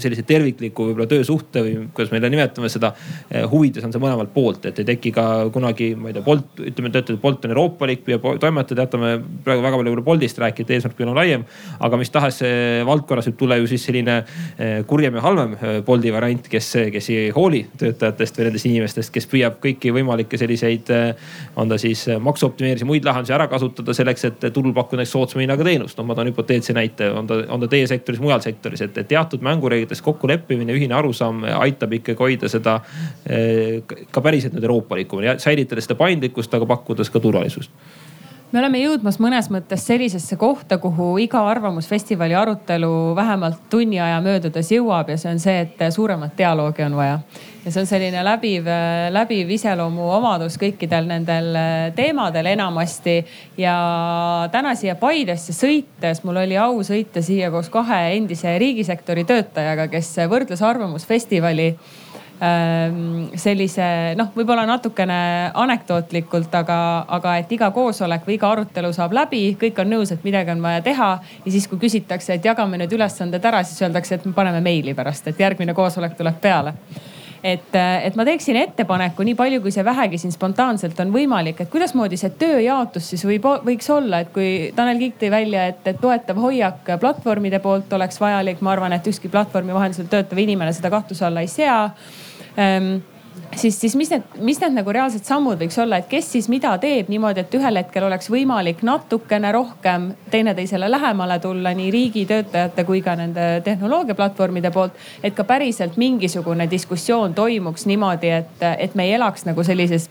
sellise 0.00 0.22
tervikliku 0.28 0.88
võib-olla 0.88 1.08
töösuhte 1.10 1.62
või 1.64 1.74
kuidas 1.94 2.12
me 2.12 2.20
nimetame 2.22 2.70
seda 2.72 2.92
eh, 3.30 3.44
huvides 3.48 3.84
on 3.84 3.94
see 3.94 4.02
mõlemalt 4.02 4.32
poolt, 4.34 4.68
et 4.70 4.78
ei 4.78 4.88
teki 4.88 5.12
ka 5.16 5.24
kunagi, 5.54 5.94
ma 5.98 6.10
ei 6.10 6.16
tea, 6.16 6.24
Bolt, 6.28 6.60
ütleme, 6.60 6.92
te 6.92 7.02
ütlete, 7.02 7.16
et 7.16 7.22
Bolt 7.22 7.46
on 7.46 7.54
euroopalik, 7.54 8.04
püüab 8.06 8.26
toimetada, 8.42 8.86
jätame 8.86 9.14
praegu 9.44 9.64
väga 9.64 9.80
palju 9.80 10.04
Boltist 10.06 10.38
rääkida, 10.42 10.76
eesmärk 10.76 11.02
olema 11.02 11.22
laiem. 11.22 11.44
aga 11.80 12.00
mis 12.00 12.12
tahes 12.14 12.40
eh, 12.46 12.84
valdkonnas 12.86 13.30
võib 13.30 13.38
tulla 13.42 13.58
ju 13.58 13.68
siis 13.70 13.86
selline 13.88 14.20
kurjem 14.86 15.18
ja 15.18 15.22
halvem 15.24 15.56
Bolti 15.86 16.12
variant, 16.12 16.48
kes, 16.50 16.70
kes 16.92 17.10
ei 17.14 17.30
hooli 17.34 17.64
töötajatest 17.78 18.38
või 18.38 18.48
nendest 18.48 18.68
inimestest, 18.68 19.12
kes 19.14 19.26
püüab 19.30 19.58
kõiki 19.62 19.92
võimalikke 19.94 20.38
selliseid, 20.40 20.90
on 21.58 21.70
ta 21.70 21.78
siis 21.80 22.04
maksu 22.22 22.48
optimeerimise 22.48 22.86
muid 22.88 23.06
lahendusi 23.06 23.34
ära 23.34 23.48
kasutada 23.50 23.94
selleks, 23.96 24.24
et 24.28 24.48
tulla 24.54 24.67
turul 24.68 24.76
pakkuda 24.76 25.00
näiteks 25.00 25.12
soodsama 25.12 25.42
hinnaga 25.42 25.64
teenust. 25.64 25.98
no 25.98 26.04
ma 26.04 26.14
toon 26.14 26.30
hüpoteetse 26.30 26.72
näite, 26.72 27.10
on 27.10 27.26
ta, 27.26 27.40
on 27.48 27.60
ta 27.60 27.68
teie 27.68 27.86
sektoris, 27.86 28.20
mujal 28.20 28.40
sektoris, 28.40 28.82
et 28.84 29.00
teatud 29.08 29.42
mängureeglites 29.44 30.02
kokkuleppimine, 30.02 30.72
ühine 30.72 30.94
arusaam 30.94 31.44
aitab 31.58 31.92
ikkagi 31.92 32.18
hoida 32.18 32.48
seda 32.48 32.80
eh, 33.26 33.82
ka 34.10 34.20
päriselt 34.24 34.56
nüüd 34.56 34.68
euroopalikumana, 34.68 35.38
säilitades 35.42 35.88
seda 35.88 35.98
paindlikkust, 35.98 36.54
aga 36.54 36.68
pakkudes 36.68 37.10
ka 37.10 37.20
turvalisust 37.20 37.72
me 38.52 38.62
oleme 38.62 38.80
jõudmas 38.80 39.18
mõnes 39.20 39.50
mõttes 39.52 39.82
sellisesse 39.84 40.38
kohta, 40.40 40.78
kuhu 40.80 41.10
iga 41.20 41.42
Arvamusfestivali 41.50 42.36
arutelu 42.36 43.12
vähemalt 43.16 43.66
tunni 43.70 44.00
aja 44.00 44.22
möödudes 44.24 44.72
jõuab 44.72 45.12
ja 45.12 45.18
see 45.20 45.34
on 45.34 45.42
see, 45.42 45.66
et 45.66 45.82
suuremat 45.92 46.32
dialoogi 46.38 46.86
on 46.86 46.96
vaja. 46.96 47.18
ja 47.64 47.72
see 47.72 47.82
on 47.82 47.90
selline 47.90 48.22
läbiv, 48.24 48.70
läbiv 49.12 49.52
iseloomuomadus 49.58 50.56
kõikidel 50.62 51.10
nendel 51.10 51.60
teemadel 51.96 52.46
enamasti. 52.54 53.18
ja 53.60 53.76
täna 54.52 54.74
siia 54.74 54.96
Paidesse 54.96 55.52
sõites, 55.52 56.24
mul 56.24 56.40
oli 56.44 56.56
au 56.56 56.80
sõita 56.80 57.22
siia 57.22 57.50
koos 57.50 57.68
kahe 57.68 58.16
endise 58.16 58.58
riigisektori 58.58 59.24
töötajaga, 59.28 59.90
kes 59.92 60.14
võrdles 60.28 60.64
Arvamusfestivali 60.64 61.74
sellise 62.38 64.14
noh, 64.18 64.30
võib-olla 64.36 64.62
natukene 64.68 65.18
anekdootlikult, 65.58 66.52
aga, 66.54 66.78
aga 67.18 67.34
et 67.40 67.50
iga 67.52 67.72
koosolek 67.74 68.26
või 68.28 68.36
iga 68.36 68.52
arutelu 68.54 68.92
saab 68.94 69.16
läbi, 69.16 69.42
kõik 69.58 69.82
on 69.82 69.90
nõus, 69.96 70.12
et 70.14 70.22
midagi 70.26 70.54
on 70.54 70.62
vaja 70.62 70.84
teha. 70.86 71.10
ja 71.44 71.50
siis, 71.50 71.66
kui 71.68 71.82
küsitakse, 71.82 72.38
et 72.38 72.44
jagame 72.44 72.78
need 72.78 72.94
ülesanded 72.94 73.44
ära, 73.44 73.64
siis 73.66 73.82
öeldakse, 73.82 74.14
et 74.14 74.26
me 74.26 74.32
paneme 74.32 74.60
meili 74.62 74.94
pärast, 74.94 75.26
et 75.26 75.40
järgmine 75.40 75.74
koosolek 75.74 76.14
tuleb 76.18 76.38
peale. 76.40 76.74
Et, 77.42 77.74
et 78.02 78.16
ma 78.18 78.24
teeksin 78.26 78.56
ettepaneku, 78.58 79.22
nii 79.22 79.36
palju 79.38 79.60
kui 79.62 79.70
see 79.70 79.84
vähegi 79.86 80.18
siin 80.18 80.32
spontaanselt 80.34 80.98
on 81.02 81.12
võimalik, 81.14 81.60
et 81.62 81.70
kuidasmoodi 81.70 82.18
see 82.18 82.32
tööjaotus 82.38 83.12
siis 83.12 83.22
võib, 83.26 83.46
võiks 83.66 83.90
olla, 83.94 84.24
et 84.24 84.32
kui 84.34 84.72
Tanel 84.74 84.98
Kiik 84.98 85.20
tõi 85.20 85.30
välja, 85.30 85.68
et, 85.70 85.84
et 85.86 86.00
toetav 86.02 86.38
hoiak 86.42 86.90
platvormide 86.98 87.62
poolt 87.62 87.94
oleks 87.94 88.18
vajalik, 88.22 88.58
ma 88.62 88.74
arvan, 88.74 88.94
et 88.94 89.06
ükski 89.06 89.30
platvormi 89.30 89.74
vahendusel 89.74 90.10
töötav 90.10 90.42
inimene 90.42 90.74
seda 90.74 90.90
kahtluse 90.90 91.28
alla 91.30 91.46
ei 91.46 91.50
sea 91.50 91.84
siis, 93.56 93.80
siis 93.80 93.96
mis 93.96 94.10
need, 94.10 94.22
mis 94.44 94.60
need 94.60 94.74
nagu 94.76 94.92
reaalsed 94.92 95.24
sammud 95.26 95.58
võiks 95.60 95.78
olla, 95.82 96.00
et 96.00 96.08
kes 96.10 96.30
siis 96.34 96.48
mida 96.52 96.74
teeb 96.82 97.10
niimoodi, 97.12 97.44
et 97.44 97.56
ühel 97.58 97.80
hetkel 97.80 98.06
oleks 98.08 98.30
võimalik 98.32 98.82
natukene 98.86 99.52
rohkem 99.54 100.10
teineteisele 100.30 100.90
lähemale 100.90 101.38
tulla 101.42 101.72
nii 101.76 101.90
riigitöötajate 101.94 102.84
kui 102.88 103.02
ka 103.02 103.16
nende 103.18 103.48
tehnoloogiaplatvormide 103.64 104.70
poolt. 104.74 104.92
et 105.22 105.34
ka 105.34 105.44
päriselt 105.44 105.96
mingisugune 105.96 106.70
diskussioon 106.70 107.34
toimuks 107.34 107.86
niimoodi, 107.86 108.30
et, 108.30 108.64
et 108.78 108.94
me 108.94 109.08
ei 109.08 109.14
elaks 109.18 109.46
nagu 109.48 109.64
sellises 109.64 110.10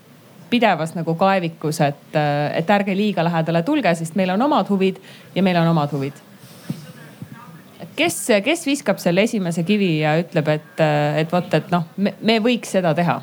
pidevas 0.49 0.95
nagu 0.95 1.15
kaevikus, 1.15 1.81
et, 1.81 2.15
et 2.55 2.69
ärge 2.69 2.95
liiga 2.95 3.23
lähedale 3.23 3.63
tulge, 3.63 3.95
sest 3.95 4.15
meil 4.15 4.31
on 4.35 4.41
omad 4.41 4.69
huvid 4.69 5.01
ja 5.35 5.43
meil 5.43 5.59
on 5.59 5.75
omad 5.75 5.91
huvid 5.91 6.26
kes, 7.97 8.21
kes 8.45 8.65
viskab 8.69 9.01
selle 9.03 9.25
esimese 9.27 9.65
kivi 9.67 9.97
ja 10.03 10.17
ütleb, 10.21 10.53
et, 10.55 10.85
et 11.23 11.33
vot, 11.33 11.59
et 11.59 11.73
noh, 11.73 11.89
me 11.97 12.39
võiks 12.43 12.77
seda 12.77 12.95
teha? 12.97 13.21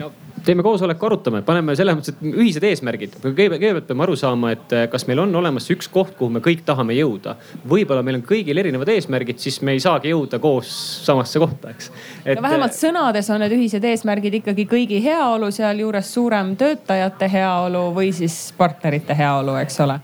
no 0.00 0.12
teeme 0.44 0.62
koosoleku, 0.62 1.06
arutame, 1.06 1.42
paneme 1.44 1.74
selles 1.76 1.96
mõttes, 1.96 2.14
et 2.14 2.22
ühised 2.30 2.64
eesmärgid. 2.64 3.16
kõigepealt 3.22 3.86
peame 3.88 4.04
aru 4.06 4.16
saama, 4.16 4.52
et 4.54 4.72
kas 4.92 5.06
meil 5.08 5.20
on 5.24 5.34
olemas 5.36 5.68
üks 5.72 5.88
koht, 5.92 6.14
kuhu 6.18 6.30
me 6.32 6.42
kõik 6.44 6.62
tahame 6.66 6.96
jõuda. 6.96 7.36
võib-olla 7.68 8.02
meil 8.06 8.20
on 8.20 8.24
kõigil 8.26 8.58
erinevad 8.58 8.88
eesmärgid, 8.94 9.38
siis 9.38 9.60
me 9.62 9.76
ei 9.76 9.80
saagi 9.80 10.14
jõuda 10.14 10.40
koos 10.40 10.70
samasse 11.04 11.42
kohta, 11.42 11.74
eks. 11.74 11.92
Et... 12.24 12.36
no 12.38 12.46
vähemalt 12.46 12.76
sõnades 12.76 13.30
on 13.30 13.44
need 13.44 13.54
ühised 13.56 13.84
eesmärgid 13.84 14.40
ikkagi 14.40 14.66
kõigi 14.70 15.02
heaolu, 15.04 15.50
sealjuures 15.52 16.14
suurem 16.14 16.56
töötajate 16.56 17.28
heaolu 17.28 17.90
või 17.96 18.12
siis 18.16 18.52
partnerite 18.56 19.16
heaolu, 19.16 19.58
eks 19.60 19.80
ole 19.84 20.00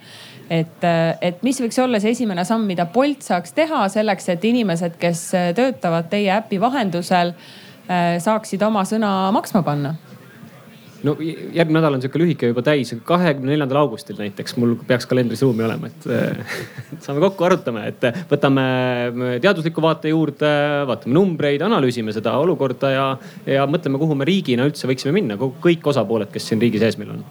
et, 0.51 0.89
et 1.21 1.45
mis 1.47 1.61
võiks 1.63 1.79
olla 1.83 2.01
see 2.03 2.15
esimene 2.17 2.45
samm, 2.47 2.67
mida 2.69 2.87
Bolt 2.93 3.27
saaks 3.27 3.55
teha 3.57 3.87
selleks, 3.93 4.29
et 4.35 4.45
inimesed, 4.47 4.99
kes 5.01 5.29
töötavad 5.59 6.11
teie 6.13 6.33
äpi 6.37 6.61
vahendusel, 6.63 7.35
äh, 7.89 8.17
saaksid 8.23 8.63
oma 8.67 8.87
sõna 8.89 9.15
maksma 9.37 9.65
panna? 9.67 9.97
no 11.07 11.13
järgmine 11.21 11.77
nädal 11.77 11.95
on 11.95 12.03
sihuke 12.03 12.19
lühike 12.19 12.49
juba 12.51 12.63
täis, 12.67 12.91
kahekümne 13.07 13.53
neljandal 13.53 13.83
augustil 13.85 14.17
näiteks 14.19 14.57
mul 14.59 14.73
peaks 14.89 15.07
kalendris 15.07 15.43
ruumi 15.45 15.67
olema, 15.67 15.91
et 15.91 16.07
äh, 16.11 16.57
saame 17.05 17.23
kokku, 17.23 17.47
arutame, 17.47 17.87
et 17.93 18.07
võtame 18.31 18.67
teadusliku 19.45 19.85
vaate 19.85 20.11
juurde, 20.11 20.53
vaatame 20.89 21.15
numbreid, 21.15 21.63
analüüsime 21.67 22.15
seda 22.17 22.35
olukorda 22.43 22.93
ja, 22.95 23.09
ja 23.59 23.67
mõtleme, 23.71 24.01
kuhu 24.03 24.19
me 24.19 24.29
riigina 24.29 24.67
üldse 24.67 24.89
võiksime 24.91 25.15
minna, 25.19 25.39
kõik 25.39 25.91
osapooled, 25.93 26.33
kes 26.33 26.51
siin 26.51 26.63
riigi 26.63 26.83
sees 26.83 26.99
meil 27.01 27.19
on 27.19 27.27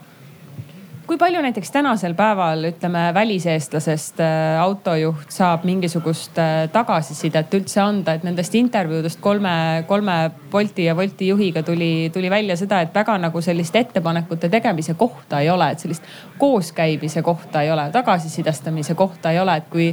kui 1.06 1.18
palju 1.18 1.40
näiteks 1.42 1.70
tänasel 1.70 2.14
päeval 2.18 2.64
ütleme 2.66 3.02
väliseestlasest 3.14 4.20
äh, 4.20 4.60
autojuht 4.60 5.30
saab 5.30 5.62
mingisugust 5.68 6.38
äh, 6.42 6.66
tagasisidet 6.72 7.54
üldse 7.54 7.80
anda, 7.82 8.16
et 8.16 8.24
nendest 8.26 8.54
intervjuudest 8.58 9.20
kolme, 9.22 9.84
kolme 9.86 10.16
Bolti 10.50 10.88
ja 10.88 10.96
Wolti 10.98 11.28
juhiga 11.28 11.62
tuli, 11.62 12.10
tuli 12.14 12.30
välja 12.30 12.56
seda, 12.58 12.80
et 12.82 12.94
väga 12.94 13.18
nagu 13.22 13.42
sellist 13.42 13.76
ettepanekute 13.76 14.50
tegemise 14.50 14.96
kohta 14.98 15.40
ei 15.40 15.50
ole, 15.50 15.70
et 15.70 15.84
sellist 15.84 16.06
kooskäimise 16.38 17.22
kohta 17.22 17.62
ei 17.62 17.70
ole, 17.70 17.90
tagasisidestamise 17.94 18.94
kohta 18.94 19.30
ei 19.30 19.40
ole, 19.40 19.56
et 19.62 19.70
kui 19.70 19.92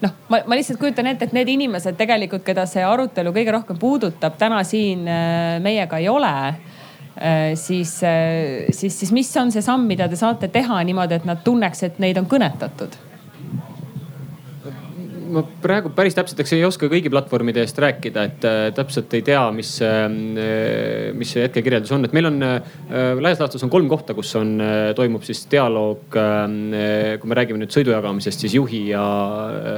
noh, 0.00 0.14
ma, 0.28 0.40
ma 0.46 0.56
lihtsalt 0.56 0.80
kujutan 0.80 1.12
ette, 1.12 1.28
et 1.28 1.36
need 1.36 1.52
inimesed 1.52 2.00
tegelikult, 2.00 2.46
keda 2.46 2.64
see 2.70 2.84
arutelu 2.84 3.34
kõige 3.36 3.52
rohkem 3.58 3.80
puudutab, 3.82 4.40
täna 4.40 4.64
siin 4.64 5.04
äh, 5.04 5.60
meiega 5.64 6.00
ei 6.00 6.08
ole 6.08 6.32
siis, 7.56 7.96
äh, 8.04 8.68
siis, 8.70 8.98
siis 9.00 9.12
mis 9.12 9.30
on 9.40 9.52
see 9.52 9.64
samm, 9.64 9.86
mida 9.88 10.08
te 10.08 10.18
saate 10.20 10.50
teha 10.52 10.82
niimoodi, 10.84 11.16
et 11.16 11.28
nad 11.28 11.40
tunneks, 11.44 11.82
et 11.88 12.00
neid 12.02 12.20
on 12.20 12.28
kõnetatud? 12.28 12.98
Ma 15.36 15.42
praegu 15.62 15.90
päris 15.96 16.16
täpselt, 16.16 16.40
eks 16.42 16.54
ei 16.56 16.64
oska 16.66 16.88
kõigi 16.90 17.10
platvormide 17.12 17.60
eest 17.64 17.78
rääkida, 17.82 18.24
et 18.28 18.46
äh, 18.48 18.60
täpselt 18.76 19.12
ei 19.16 19.22
tea, 19.26 19.42
mis 19.54 19.74
äh,, 19.84 20.06
mis 21.16 21.34
see 21.34 21.44
hetkekirjeldus 21.44 21.92
on, 21.96 22.06
et 22.08 22.16
meil 22.16 22.30
on 22.30 22.40
äh, 22.46 22.72
laias 23.20 23.42
laastus 23.42 23.64
on 23.66 23.72
kolm 23.72 23.88
kohta, 23.90 24.16
kus 24.16 24.32
on 24.38 24.56
toimub 24.96 25.26
siis 25.26 25.44
dialoog 25.52 26.16
äh,. 26.16 27.18
kui 27.20 27.30
me 27.30 27.38
räägime 27.38 27.60
nüüd 27.62 27.74
sõidujagamisest, 27.74 28.46
siis 28.46 28.56
juhi 28.56 28.82
ja 28.92 29.04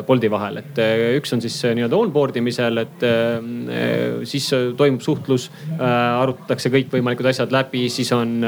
Bolti 0.06 0.30
vahel, 0.30 0.60
et 0.62 0.80
üks 1.18 1.34
on 1.34 1.42
siis 1.44 1.56
nii-öelda 1.66 1.98
onboard 1.98 2.38
imisel, 2.38 2.84
et 2.84 3.06
äh, 3.06 4.24
siis 4.28 4.50
toimub 4.78 5.02
suhtlus 5.04 5.48
arutatakse 5.78 6.70
kõikvõimalikud 6.72 7.28
asjad 7.30 7.52
läbi, 7.54 7.86
siis 7.92 8.10
on 8.16 8.40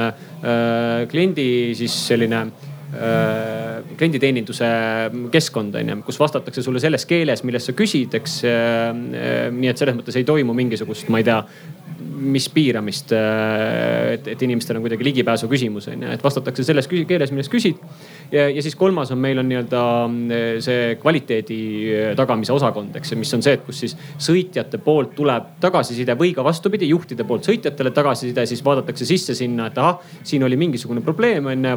kliendi 1.10 1.46
siis 1.78 1.94
selline 2.08 2.44
klienditeeninduse 2.90 4.68
keskkond 5.30 5.76
on 5.78 5.92
ju, 5.92 5.96
kus 6.06 6.18
vastatakse 6.20 6.62
sulle 6.64 6.80
selles 6.82 7.06
keeles, 7.06 7.44
milles 7.46 7.68
sa 7.68 7.74
küsid, 7.76 8.16
eks. 8.18 8.40
Äh, 8.48 9.50
nii 9.54 9.70
et 9.70 9.80
selles 9.80 9.96
mõttes 9.98 10.18
ei 10.18 10.26
toimu 10.26 10.54
mingisugust, 10.56 11.10
ma 11.12 11.20
ei 11.20 11.26
tea, 11.28 11.38
mis 12.20 12.48
piiramist, 12.52 13.14
äh, 13.16 14.14
et, 14.16 14.30
et 14.34 14.42
inimestel 14.46 14.80
on 14.80 14.86
kuidagi 14.86 15.06
ligipääsu 15.06 15.48
küsimus 15.50 15.90
on 15.92 16.06
ju, 16.06 16.14
et 16.16 16.24
vastatakse 16.24 16.66
selles 16.66 16.90
keeles, 16.90 17.34
milles 17.34 17.50
küsid. 17.52 17.78
Ja, 18.32 18.46
ja 18.48 18.62
siis 18.62 18.76
kolmas 18.78 19.10
on 19.14 19.18
meil 19.22 19.38
on 19.40 19.48
nii-öelda 19.50 19.82
see 20.64 20.94
kvaliteedi 21.00 21.58
tagamise 22.18 22.54
osakond, 22.54 22.94
eks 23.00 23.14
ju, 23.14 23.18
mis 23.20 23.32
on 23.36 23.44
see, 23.44 23.56
et 23.58 23.64
kus 23.66 23.82
siis 23.84 23.96
sõitjate 24.22 24.80
poolt 24.84 25.14
tuleb 25.18 25.56
tagasiside 25.62 26.16
või 26.18 26.32
ka 26.36 26.44
vastupidi, 26.46 26.90
juhtide 26.90 27.26
poolt 27.28 27.48
sõitjatele 27.48 27.92
tagasiside, 27.96 28.46
siis 28.50 28.64
vaadatakse 28.66 29.08
sisse 29.08 29.36
sinna, 29.38 29.70
et 29.70 29.80
ahah, 29.80 30.00
siin 30.26 30.44
oli 30.46 30.58
mingisugune 30.60 31.04
probleem 31.04 31.50
on 31.50 31.68
ju 31.70 31.76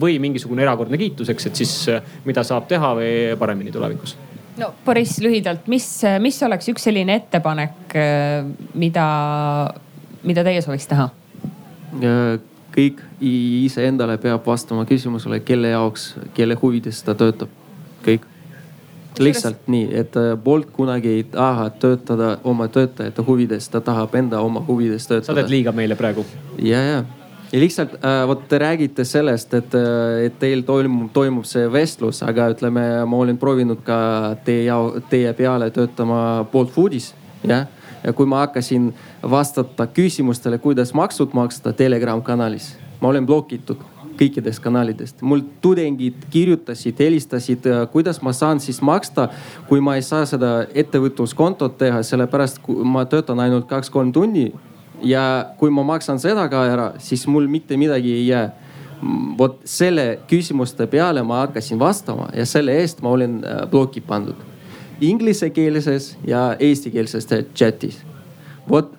või 0.00 0.20
mingisugune 0.22 0.64
erakordne 0.66 0.98
kiitus, 1.00 1.30
eks, 1.32 1.50
et 1.50 1.62
siis 1.64 1.76
mida 2.26 2.44
saab 2.46 2.68
teha 2.70 2.94
või 2.98 3.12
paremini 3.38 3.74
tulevikus 3.74 4.16
no 4.60 4.72
Boris, 4.84 5.18
lühidalt, 5.20 5.66
mis, 5.72 5.86
mis 6.22 6.40
oleks 6.46 6.70
üks 6.72 6.86
selline 6.88 7.18
ettepanek, 7.20 7.96
mida, 8.80 9.06
mida 10.24 10.44
teie 10.46 10.64
sooviks 10.64 10.88
teha? 10.90 11.10
Kõik 12.76 13.02
iseendale 13.20 14.18
peab 14.20 14.46
vastama 14.46 14.84
küsimusele, 14.88 15.40
kelle 15.40 15.72
jaoks, 15.72 16.14
kelle 16.36 16.56
huvides 16.60 17.02
ta 17.02 17.14
töötab. 17.14 17.48
kõik. 18.06 18.26
lihtsalt 19.18 19.68
nii, 19.72 19.88
et 19.96 20.16
äh, 20.20 20.34
Bolt 20.36 20.68
kunagi 20.72 21.08
ei 21.08 21.22
taha 21.24 21.70
töötada 21.70 22.38
oma 22.44 22.68
töötajate 22.68 23.22
huvides, 23.24 23.68
ta 23.68 23.80
tahab 23.80 24.14
enda 24.14 24.40
oma 24.40 24.60
huvides 24.68 25.06
töötada. 25.06 25.26
sa 25.26 25.34
teed 25.34 25.50
liiga 25.50 25.72
meile 25.72 25.96
praegu. 25.96 26.24
ja, 26.58 26.82
ja 26.82 27.04
ja 27.52 27.60
lihtsalt 27.60 27.94
äh, 28.04 28.26
vot 28.28 28.48
te 28.48 28.58
räägite 28.58 29.04
sellest, 29.04 29.54
et, 29.54 29.74
äh, 29.74 30.26
et 30.26 30.38
teil 30.38 30.62
toimub, 30.66 31.10
toimub 31.12 31.46
see 31.48 31.66
vestlus, 31.72 32.22
aga 32.22 32.50
ütleme, 32.52 32.84
ma 33.06 33.22
olen 33.22 33.38
proovinud 33.38 33.80
ka 33.86 33.98
teie, 34.44 34.76
teie 35.10 35.32
peale 35.38 35.70
töötama 35.70 36.44
Bolt 36.52 36.74
Foodis, 36.74 37.14
jah. 37.46 37.66
Kui 38.12 38.26
ma 38.26 38.44
hakkasin 38.44 38.92
vastata 39.30 39.86
küsimustele, 39.86 40.58
kuidas 40.58 40.94
maksud 40.94 41.34
maksta 41.34 41.72
Telegram 41.72 42.22
kanalis, 42.22 42.76
ma 43.00 43.08
olen 43.08 43.26
blokitud 43.26 43.82
kõikidest 44.16 44.62
kanalidest. 44.64 45.22
mul 45.22 45.42
tudengid 45.60 46.26
kirjutasid, 46.30 46.98
helistasid, 46.98 47.66
äh, 47.66 47.86
kuidas 47.92 48.22
ma 48.22 48.32
saan 48.32 48.60
siis 48.60 48.80
maksta, 48.82 49.28
kui 49.68 49.80
ma 49.80 49.96
ei 49.96 50.02
saa 50.02 50.26
seda 50.26 50.66
ettevõtluskontot 50.74 51.78
teha, 51.78 52.02
sellepärast 52.02 52.60
ma 52.84 53.04
töötan 53.04 53.40
ainult 53.40 53.68
kaks-kolm 53.68 54.12
tundi 54.12 54.52
ja 55.02 55.46
kui 55.58 55.70
ma 55.70 55.82
maksan 55.82 56.18
seda 56.18 56.48
ka 56.48 56.64
ära, 56.64 56.92
siis 56.98 57.26
mul 57.26 57.46
mitte 57.46 57.76
midagi 57.76 58.12
ei 58.12 58.26
jää. 58.26 58.50
vot 59.38 59.58
selle 59.64 60.18
küsimuste 60.28 60.86
peale 60.86 61.22
ma 61.22 61.42
hakkasin 61.42 61.78
vastama 61.78 62.30
ja 62.32 62.46
selle 62.46 62.72
eest 62.80 63.02
ma 63.02 63.10
olin 63.10 63.44
äh, 63.44 63.68
bloki 63.70 64.00
pandud. 64.00 64.36
Inglisekeelses 65.00 66.14
ja 66.26 66.56
eestikeelses 66.60 67.28
chatis. 67.54 68.00
vot 68.68 68.92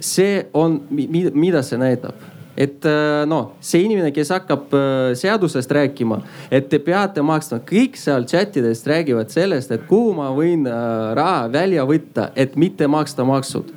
see 0.00 0.46
on, 0.54 0.80
mida 0.90 1.62
see 1.62 1.78
näitab 1.78 2.14
et 2.56 2.86
äh, 2.88 3.26
noh, 3.28 3.50
see 3.60 3.82
inimene, 3.84 4.14
kes 4.16 4.30
hakkab 4.32 4.72
äh, 4.72 5.10
seadusest 5.18 5.72
rääkima, 5.76 6.22
et 6.50 6.70
te 6.72 6.78
peate 6.80 7.20
maksma, 7.20 7.58
kõik 7.68 7.98
seal 8.00 8.24
chat 8.24 8.56
idest 8.56 8.88
räägivad 8.88 9.28
sellest, 9.28 9.74
et 9.76 9.84
kuhu 9.88 10.14
ma 10.16 10.30
võin 10.32 10.64
raha 10.64 11.50
välja 11.52 11.84
võtta, 11.84 12.30
et 12.32 12.56
mitte 12.56 12.88
maksta 12.88 13.28
maksud 13.28 13.74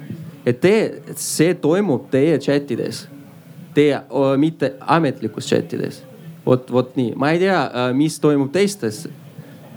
et 0.49 0.59
te, 0.61 0.75
see 1.19 1.53
toimub 1.61 2.09
teie 2.13 2.37
chat 2.41 2.69
ides, 2.73 3.03
teie, 3.75 3.99
mitte 4.41 4.73
ametlikus 4.79 5.49
chat 5.49 5.73
ides. 5.77 6.03
vot, 6.45 6.71
vot 6.71 6.95
nii, 6.97 7.13
ma 7.19 7.33
ei 7.35 7.41
tea, 7.43 7.59
mis 7.93 8.17
toimub 8.21 8.49
teistes 8.53 9.03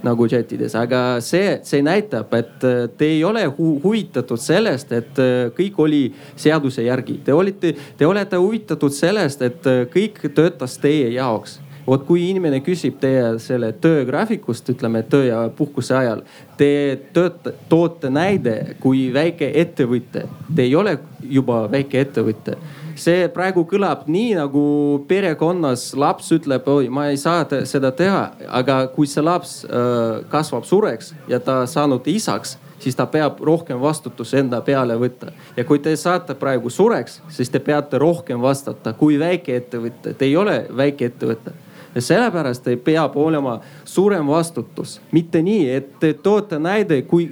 nagu 0.03 0.27
chat 0.27 0.51
ides, 0.55 0.75
aga 0.75 1.19
see, 1.23 1.57
see 1.63 1.83
näitab, 1.85 2.33
et 2.35 2.65
te 2.97 3.07
ei 3.07 3.23
ole 3.23 3.45
hu 3.57 3.77
huvitatud 3.83 4.41
sellest, 4.41 4.91
et 4.91 5.21
kõik 5.57 5.79
oli 5.79 6.01
seaduse 6.35 6.83
järgi. 6.83 7.19
Te 7.25 7.35
olite, 7.35 7.73
te 7.97 8.07
olete 8.07 8.39
huvitatud 8.39 8.93
sellest, 8.93 9.41
et 9.41 9.69
kõik 9.93 10.19
töötas 10.35 10.77
teie 10.83 11.13
jaoks. 11.15 11.59
Vot 11.83 12.05
kui 12.07 12.29
inimene 12.29 12.61
küsib 12.63 12.95
teie 13.01 13.33
selle 13.43 13.73
töögraafikust, 13.83 14.69
ütleme 14.71 15.01
töö 15.11 15.25
ja 15.27 15.39
puhkuse 15.55 15.97
ajal, 15.99 16.21
te 16.59 16.69
tööte, 17.15 17.51
toote 17.67 18.11
näide 18.13 18.77
kui 18.79 19.09
väike 19.13 19.49
ettevõte, 19.59 20.23
te 20.55 20.63
ei 20.63 20.75
ole 20.79 20.95
juba 21.27 21.65
väike 21.71 22.05
ettevõte 22.05 22.55
see 22.99 23.27
praegu 23.33 23.63
kõlab 23.69 24.05
nii 24.11 24.35
nagu 24.37 24.63
perekonnas 25.07 25.91
laps 25.97 26.31
ütleb, 26.35 26.67
oi, 26.69 26.89
ma 26.93 27.07
ei 27.11 27.17
saa 27.17 27.45
te 27.49 27.63
seda 27.69 27.91
teha, 27.95 28.25
aga 28.49 28.83
kui 28.93 29.09
see 29.09 29.23
laps 29.23 29.61
äh, 29.65 30.21
kasvab 30.31 30.67
sureks 30.67 31.13
ja 31.31 31.39
ta 31.43 31.63
saanud 31.69 32.07
isaks, 32.07 32.57
siis 32.83 32.97
ta 32.99 33.07
peab 33.07 33.39
rohkem 33.43 33.79
vastutuse 33.81 34.41
enda 34.43 34.61
peale 34.61 34.97
võtta. 34.99 35.31
ja 35.57 35.63
kui 35.63 35.79
te 35.79 35.95
saate 35.95 36.35
praegu 36.35 36.69
sureks, 36.69 37.21
siis 37.29 37.49
te 37.49 37.59
peate 37.59 37.97
rohkem 37.97 38.41
vastata. 38.41 38.93
Kui 38.93 39.19
väikeettevõte, 39.19 40.13
te 40.13 40.25
ei 40.25 40.35
ole 40.37 40.65
väikeettevõte 40.69 41.53
ja 41.95 42.01
sellepärast 42.01 42.67
peab 42.83 43.15
olema 43.17 43.59
suurem 43.85 44.27
vastutus, 44.27 44.99
mitte 45.11 45.41
nii, 45.41 45.69
et 45.69 45.99
te 45.99 46.13
toote 46.13 46.59
näide, 46.59 47.01
kui 47.01 47.29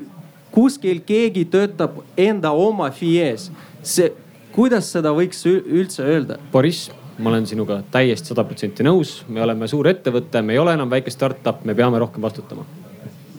kuskil 0.51 1.01
keegi 1.05 1.45
töötab 1.45 2.01
enda 2.17 2.51
oma 2.51 2.89
FIE-s, 2.91 3.49
see, 3.83 4.11
kuidas 4.55 4.91
seda 4.93 5.13
võiks 5.15 5.45
üldse 5.47 6.05
öelda? 6.07 6.37
Boriss, 6.51 6.91
ma 7.19 7.31
olen 7.31 7.47
sinuga 7.49 7.81
täiesti 7.91 8.33
sada 8.33 8.45
protsenti 8.47 8.85
nõus, 8.85 9.21
me 9.29 9.43
oleme 9.43 9.67
suur 9.71 9.89
ettevõte, 9.91 10.41
me 10.45 10.55
ei 10.55 10.61
ole 10.61 10.75
enam 10.77 10.91
väike 10.91 11.13
startup, 11.13 11.65
me 11.65 11.75
peame 11.77 12.01
rohkem 12.01 12.23
vastutama 12.23 12.65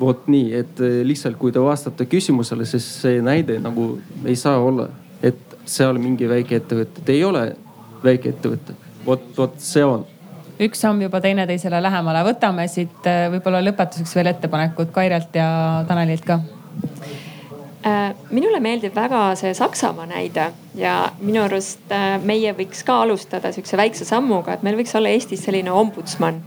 vot 0.02 0.26
nii, 0.30 0.48
et 0.58 0.80
eh, 0.82 1.00
lihtsalt 1.06 1.38
kui 1.38 1.52
te 1.54 1.62
vastate 1.62 2.06
küsimusele, 2.10 2.66
siis 2.68 2.86
see 3.02 3.20
näide 3.24 3.58
nagu 3.62 3.96
ei 4.26 4.36
saa 4.38 4.58
olla, 4.58 4.88
et 5.22 5.58
seal 5.68 6.00
mingi 6.02 6.28
väikeettevõte, 6.30 7.04
te 7.06 7.14
ei 7.14 7.22
ole 7.24 7.44
väikeettevõte. 8.02 8.74
vot, 9.06 9.28
vot 9.36 9.60
see 9.62 9.84
on 9.86 10.06
üks 10.62 10.82
samm 10.84 11.00
juba 11.02 11.20
teineteisele 11.20 11.80
lähemale. 11.82 12.24
võtame 12.26 12.66
siit 12.70 13.06
äh, 13.10 13.26
võib-olla 13.32 13.62
lõpetuseks 13.64 14.14
veel 14.18 14.32
ettepanekud 14.34 14.92
Kairelt 14.94 15.34
ja 15.34 15.48
Tanelilt 15.88 16.26
ka 16.26 16.38
äh, 16.38 17.21
minule 18.30 18.60
meeldib 18.62 18.94
väga 18.94 19.22
see 19.38 19.54
Saksamaa 19.58 20.06
näide 20.06 20.52
ja 20.78 20.96
minu 21.20 21.42
arust 21.42 21.90
äh, 21.90 22.16
meie 22.22 22.52
võiks 22.54 22.84
ka 22.86 23.00
alustada 23.02 23.50
sihukese 23.52 23.80
väikse 23.80 24.06
sammuga, 24.08 24.54
et 24.54 24.62
meil 24.62 24.78
võiks 24.78 24.94
olla 24.98 25.10
Eestis 25.10 25.44
selline 25.44 25.72
ombudsman 25.72 26.42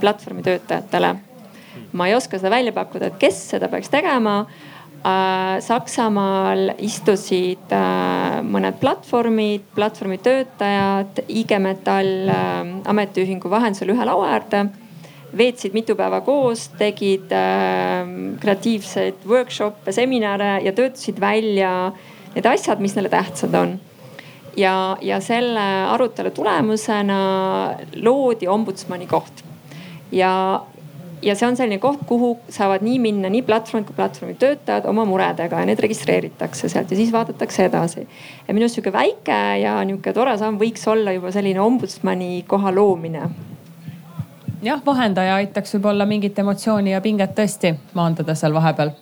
platvormi 0.00 0.42
töötajatele. 0.42 1.08
ma 1.92 2.06
ei 2.08 2.14
oska 2.14 2.38
seda 2.38 2.50
välja 2.50 2.72
pakkuda, 2.72 3.10
et 3.10 3.18
kes 3.20 3.40
seda 3.50 3.68
peaks 3.68 3.90
tegema 3.92 4.46
Äh, 4.98 5.60
Saksamaal 5.62 6.72
istusid 6.82 7.70
äh, 7.70 8.40
mõned 8.42 8.80
platvormid, 8.80 9.68
platvormi 9.76 10.18
töötajad 10.18 11.20
IG 11.30 11.54
Metall 11.62 12.26
äh, 12.26 12.72
ametiühingu 12.90 13.50
vahendusel 13.50 13.94
ühe 13.94 14.08
laua 14.08 14.32
äärde. 14.34 14.64
Veetsid 15.36 15.74
mitu 15.76 15.96
päeva 15.98 16.20
koos, 16.24 16.68
tegid 16.78 17.32
kreatiivseid 18.40 19.26
workshop'e, 19.28 19.92
seminare 19.92 20.58
ja 20.64 20.72
töötasid 20.72 21.20
välja 21.20 21.92
need 22.34 22.46
asjad, 22.48 22.80
mis 22.80 22.96
neile 22.96 23.12
tähtsad 23.12 23.54
on 23.58 23.76
ja, 24.58 24.96
ja 25.00 25.20
selle 25.20 25.66
arutelu 25.88 26.30
tulemusena 26.30 27.20
loodi 28.02 28.48
ombudsmani 28.48 29.06
koht. 29.06 29.44
ja, 30.12 30.62
ja 31.22 31.34
see 31.34 31.48
on 31.48 31.56
selline 31.56 31.80
koht, 31.82 32.02
kuhu 32.08 32.34
saavad 32.52 32.84
nii 32.86 32.98
minna 33.02 33.30
nii 33.32 33.42
platvormid 33.46 33.88
kui 33.88 33.98
platvormi 33.98 34.36
töötajad 34.40 34.88
oma 34.90 35.04
muredega 35.08 35.62
ja 35.62 35.68
need 35.68 35.82
registreeritakse 35.84 36.70
sealt 36.70 36.90
ja 36.90 36.98
siis 36.98 37.12
vaadatakse 37.12 37.68
edasi. 37.68 38.06
ja 38.48 38.54
minu 38.54 38.66
arust 38.66 38.78
sihuke 38.80 38.92
väike 38.94 39.38
ja 39.62 39.78
nihuke 39.84 40.14
tore 40.16 40.36
samm 40.40 40.60
võiks 40.60 40.86
olla 40.90 41.14
juba 41.16 41.32
selline 41.34 41.60
ombudsmani 41.60 42.44
koha 42.48 42.74
loomine. 42.74 43.28
Jah, 44.62 44.80
vahendaja 44.86 45.38
aitaks 45.42 45.76
võib-olla 45.76 46.06
mingit 46.06 46.38
emotsiooni 46.38 46.96
ja 46.96 47.02
pinget 47.04 47.36
tõesti 47.38 47.74
maandada 47.98 48.34
seal 48.38 48.56
vahepeal 48.56 48.94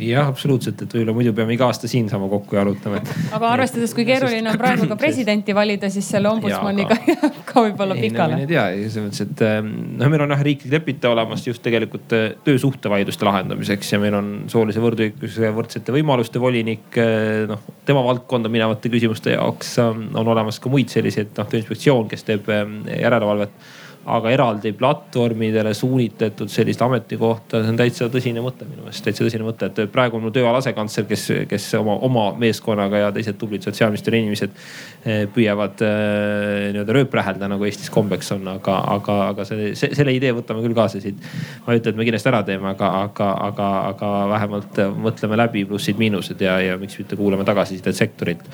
jah, 0.00 0.28
absoluutselt, 0.30 0.80
et 0.84 0.94
võib-olla 0.94 1.14
muidu 1.16 1.32
peame 1.36 1.54
iga 1.54 1.66
aasta 1.68 1.88
siinsaama 1.90 2.28
kokku 2.30 2.56
ja 2.56 2.62
arutama, 2.64 3.00
et. 3.00 3.10
aga 3.36 3.50
arvestades, 3.54 3.92
kui 3.96 4.06
keeruline 4.08 4.52
on 4.52 4.58
praegu 4.60 4.86
ka 4.90 4.96
presidenti 5.00 5.54
valida, 5.56 5.90
siis 5.92 6.08
selle 6.14 6.30
ombudsmaniga 6.30 6.96
jääb 7.06 7.40
ka 7.50 7.64
võib-olla 7.66 7.96
pikale. 7.98 8.40
ei 8.40 8.46
no, 8.46 8.50
tea, 8.50 8.64
selles 8.86 9.08
mõttes, 9.08 9.24
et 9.26 9.42
ähm, 9.46 9.72
noh, 10.00 10.12
meil 10.12 10.24
on 10.24 10.34
jah 10.34 10.44
riiklik 10.46 10.72
lepitaja 10.76 11.14
olemas 11.14 11.44
just 11.46 11.62
tegelikult 11.66 12.14
äh, 12.16 12.26
töösuhtevaidluste 12.46 13.28
lahendamiseks 13.28 13.92
ja 13.94 14.00
meil 14.02 14.16
on 14.18 14.30
soolise 14.52 14.82
võrdõiguslikkuse 14.82 15.52
võrdsete 15.56 15.94
võimaluste 15.94 16.42
volinik. 16.42 16.88
Äh, 17.00 17.44
noh, 17.50 17.62
tema 17.88 18.04
valdkonda 18.06 18.52
minevate 18.52 18.92
küsimuste 18.92 19.36
jaoks 19.36 19.76
ähm, 19.82 20.08
on 20.14 20.32
olemas 20.32 20.60
ka 20.62 20.72
muid 20.72 20.92
selliseid, 20.92 21.34
noh, 21.36 21.50
tööinspektsioon, 21.50 22.08
kes 22.10 22.26
teeb 22.28 22.50
ähm, 22.54 22.82
järelevalvet 22.94 23.70
aga 24.08 24.30
eraldi 24.32 24.72
platvormidele 24.72 25.74
suunitletud 25.76 26.48
sellist 26.48 26.80
ametikohta, 26.82 27.60
see 27.60 27.72
on 27.72 27.76
täitsa 27.76 28.06
tõsine 28.12 28.40
mõte 28.40 28.64
minu 28.64 28.86
meelest, 28.86 29.04
täitsa 29.04 29.26
tõsine 29.26 29.44
mõte, 29.44 29.68
et 29.68 29.92
praegu 29.92 30.16
on 30.16 30.24
mul 30.24 30.32
tööal 30.32 30.56
asekantsler, 30.56 31.04
kes, 31.10 31.26
kes 31.50 31.66
oma, 31.76 31.98
oma 32.06 32.24
meeskonnaga 32.40 33.02
ja 33.04 33.10
teised 33.12 33.36
tublid 33.40 33.66
sotsiaalministeeriumi 33.66 34.30
inimesed 34.30 34.54
eh, 35.04 35.26
püüavad 35.34 35.84
äh, 35.84 36.70
nii-öelda 36.72 36.96
rööprähelda, 36.96 37.50
nagu 37.52 37.68
Eestis 37.68 37.92
kombeks 37.92 38.32
on, 38.38 38.48
aga, 38.54 38.78
aga, 38.94 39.18
aga 39.34 39.46
selle, 39.48 39.74
selle 39.76 40.16
idee 40.16 40.32
võtame 40.38 40.64
küll 40.64 40.76
kaasa 40.78 41.02
siit. 41.02 41.20
ma 41.66 41.76
ei 41.76 41.82
ütle, 41.82 41.92
et 41.92 42.00
me 42.00 42.08
kindlasti 42.08 42.32
ära 42.32 42.40
teeme, 42.48 42.72
aga, 42.72 42.90
aga, 43.02 43.28
aga, 43.50 43.68
aga 43.90 44.12
vähemalt 44.32 44.82
mõtleme 45.04 45.40
läbi 45.42 45.66
plussid-miinused 45.68 46.40
ja, 46.40 46.56
ja 46.64 46.80
miks 46.80 46.96
mitte 47.02 47.20
kuulame 47.20 47.44
tagasisidet 47.44 48.00
sektorilt. 48.00 48.48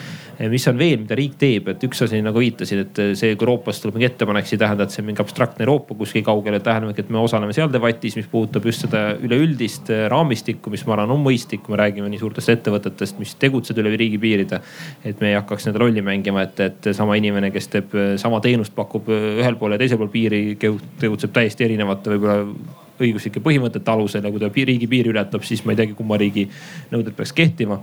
mis 0.50 0.66
on 0.66 0.78
veel, 0.82 0.98
mida 1.06 1.14
riik 1.14 1.38
teeb, 1.38 1.70
et 1.70 1.86
üks 1.86 2.02
asi 2.02 2.18
nagu 2.24 2.42
viitasin, 2.42 2.82
et 2.88 3.02
see, 3.14 3.34
kui 3.38 3.46
Euroopast 3.46 3.84
tuleb 3.84 4.00
mingi 4.00 4.10
ettepanek, 4.10 4.48
see 4.48 4.58
ei 4.58 4.64
tähenda, 4.66 4.86
et 4.88 4.94
see 4.94 5.06
mingi 5.06 5.22
abstraktne 5.36 5.64
Euroopa 5.64 5.94
kuskil 5.94 6.22
kaugele 6.24 6.60
tähendab, 6.60 6.96
et 6.98 7.10
me 7.12 7.18
osaleme 7.20 7.52
seal 7.52 7.68
debatis, 7.72 8.16
mis 8.16 8.28
puudutab 8.30 8.64
just 8.64 8.86
seda 8.86 9.02
üleüldist 9.20 9.90
äh, 9.92 10.06
raamistikku, 10.12 10.72
mis 10.72 10.86
ma 10.86 10.96
arvan 10.96 11.12
on 11.12 11.20
mõistlik, 11.24 11.62
kui 11.64 11.74
me 11.74 11.80
räägime 11.82 12.08
nii 12.12 12.20
suurtest 12.22 12.54
ettevõtetest, 12.54 13.20
mis 13.20 13.34
tegutsevad 13.40 13.82
üle 13.84 13.92
riigipiiride. 14.00 14.60
et 15.04 15.20
me 15.20 15.30
ei 15.30 15.36
hakkaks 15.36 15.68
nende 15.68 15.82
rolli 15.82 16.02
mängima, 16.02 16.46
et, 16.46 16.60
et 16.60 16.90
sama 16.96 17.18
inimene, 17.20 17.50
kes 17.52 17.68
teeb 17.68 17.92
sama 18.16 18.40
teenust, 18.40 18.74
pakub 18.74 19.10
ühel 19.12 19.60
pool 19.60 19.76
ja 19.76 19.80
teisel 19.82 20.00
pool 20.00 20.12
piiri, 20.12 20.42
tegutseb 20.56 21.36
täiesti 21.36 21.68
erinevate 21.68 22.14
võib-olla 22.14 22.40
õiguslike 22.96 23.42
põhimõtete 23.44 23.92
alusel 23.92 24.24
ja 24.24 24.32
kui 24.32 24.40
ta 24.40 24.48
riigi 24.48 24.88
piiri 24.88 25.12
ületab, 25.12 25.44
siis 25.44 25.60
ma 25.66 25.74
ei 25.74 25.82
teagi, 25.82 25.92
kumma 25.98 26.16
riigi 26.16 26.46
nõuded 26.94 27.12
peaks 27.12 27.34
kehtima 27.36 27.82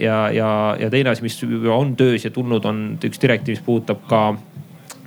ja, 0.00 0.16
ja, 0.32 0.48
ja 0.80 0.88
teine 0.92 1.12
asi, 1.12 1.24
mis 1.24 1.36
on 1.68 1.92
töös 1.96 2.24
ja 2.24 2.32
tulnud, 2.32 2.64
on 2.64 2.80
üks 3.04 3.20
direktiiv, 3.20 3.58
mis 3.58 3.66
puudutab 3.66 4.00
ka 4.08 4.22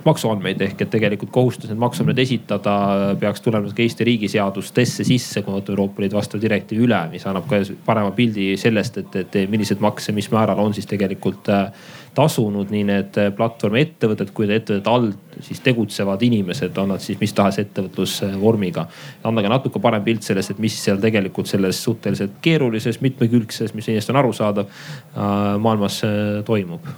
maksuandmeid 0.06 0.62
ehk 0.66 0.84
et 0.84 0.90
tegelikult 0.92 1.32
kohustus 1.34 1.70
need 1.70 1.80
maksuandmed 1.82 2.18
esitada 2.22 2.76
peaks 3.20 3.44
tulema 3.44 3.70
ka 3.72 3.84
Eesti 3.84 4.06
riigiseadustesse 4.08 5.06
sisse, 5.06 5.42
kui 5.42 5.54
võtab 5.54 5.74
Euroopa 5.74 6.02
Liidu 6.04 6.18
vastav 6.18 6.42
direktiiv 6.42 6.86
üle, 6.86 7.02
mis 7.12 7.26
annab 7.28 7.48
ka 7.50 7.60
parema 7.86 8.14
pildi 8.16 8.54
sellest, 8.60 9.00
et, 9.02 9.20
et 9.22 9.38
milliseid 9.50 9.82
makse, 9.84 10.14
mis 10.16 10.30
määral 10.32 10.62
on 10.62 10.74
siis 10.76 10.88
tegelikult 10.90 11.50
äh, 11.52 11.70
tasunud 12.16 12.70
nii 12.72 12.84
need 12.88 13.18
platvormi 13.36 13.82
ettevõtted 13.84 14.32
kui 14.36 14.48
ettevõtete 14.48 14.92
all 14.92 15.10
siis 15.44 15.60
tegutsevad 15.64 16.22
inimesed, 16.24 16.78
on 16.80 16.94
nad 16.94 17.04
siis 17.04 17.20
mis 17.20 17.34
tahes 17.36 17.60
ettevõtlusvormiga. 17.60 18.86
anda 19.24 19.44
ka 19.44 19.52
natuke 19.52 19.82
parem 19.84 20.04
pilt 20.06 20.24
sellest, 20.24 20.54
et 20.54 20.62
mis 20.62 20.78
seal 20.84 21.02
tegelikult 21.02 21.50
selles 21.50 21.82
suhteliselt 21.84 22.40
keerulises, 22.44 23.02
mitmekülgses, 23.04 23.74
mis 23.74 23.88
inimesest 23.90 24.14
on 24.14 24.22
arusaadav, 24.22 24.72
äh, 24.72 25.54
maailmas 25.60 26.02
äh, 26.08 26.42
toimub 26.48 26.88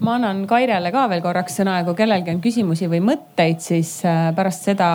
ma 0.00 0.16
annan 0.16 0.44
Kairele 0.48 0.92
ka 0.94 1.06
veel 1.10 1.22
korraks 1.24 1.58
sõna 1.60 1.80
ja 1.80 1.84
kui 1.86 1.96
kellelgi 1.98 2.34
on 2.34 2.40
küsimusi 2.44 2.88
või 2.90 3.02
mõtteid, 3.04 3.62
siis 3.64 3.98
äh, 4.06 4.30
pärast 4.36 4.66
seda 4.68 4.90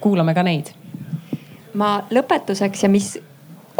kuulame 0.00 0.34
ka 0.36 0.44
neid. 0.46 0.72
ma 1.74 2.00
lõpetuseks 2.10 2.84
ja 2.84 2.90
mis 2.90 3.14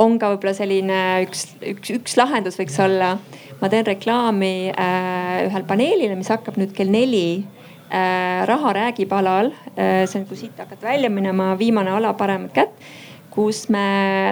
on 0.00 0.18
ka 0.20 0.30
võib-olla 0.32 0.54
selline 0.56 1.00
üks, 1.26 1.46
üks, 1.72 1.94
üks 1.96 2.16
lahendus 2.20 2.58
võiks 2.60 2.78
olla. 2.82 3.16
ma 3.60 3.68
teen 3.68 3.86
reklaami 3.86 4.70
äh, 4.72 5.46
ühel 5.48 5.66
paneelile, 5.68 6.16
mis 6.16 6.32
hakkab 6.32 6.60
nüüd 6.60 6.72
kell 6.76 6.92
neli 6.92 7.44
äh,. 7.90 8.46
raha 8.48 8.74
räägib 8.76 9.12
alal 9.12 9.52
äh,, 9.76 10.06
see 10.06 10.20
on, 10.20 10.26
kui 10.28 10.40
siit 10.40 10.58
hakata 10.58 10.92
välja 10.92 11.10
minema, 11.10 11.54
viimane 11.58 11.92
ala 11.96 12.12
paremat 12.14 12.52
kätt, 12.56 12.90
kus 13.30 13.68
me 13.68 13.86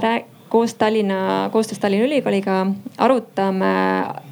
räägime 0.04 0.36
koos 0.48 0.74
Tallinna, 0.74 1.48
koostöös 1.52 1.78
Tallinna 1.78 2.06
Ülikooliga 2.06 2.66
arutame 2.98 3.66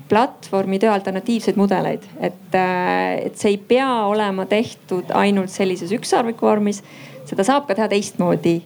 platvormi 0.09 0.79
töö 0.79 0.93
alternatiivseid 0.93 1.57
mudeleid. 1.57 2.03
et, 2.21 2.55
äh, 2.55 3.27
et 3.27 3.37
see 3.37 3.55
ei 3.55 3.59
pea 3.59 3.91
olema 4.07 4.47
tehtud 4.47 5.11
ainult 5.15 5.51
sellises 5.51 5.93
ükssarviku 5.93 6.47
vormis, 6.47 6.83
seda 7.27 7.45
saab 7.45 7.67
ka 7.67 7.75
teha 7.75 7.89
teistmoodi 7.91 8.57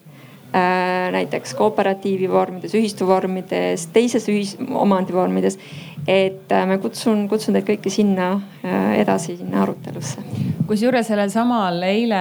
äh, 0.55 1.09
näiteks 1.13 1.55
kooperatiivi 1.59 2.29
vormides, 2.31 2.75
ühistuvormides, 2.77 3.87
teises 3.95 4.29
ühisomandi 4.29 5.17
vormides. 5.17 5.59
et 6.09 6.53
äh, 6.53 6.67
ma 6.67 6.79
kutsun, 6.79 7.27
kutsun 7.29 7.57
teid 7.57 7.69
kõiki 7.69 7.93
sinna 7.93 8.33
edasi 8.63 9.37
sinna 9.37 9.63
arutelusse 9.63 10.21
kusjuures 10.71 11.09
sellel 11.11 11.31
samal 11.33 11.83
eile 11.83 12.19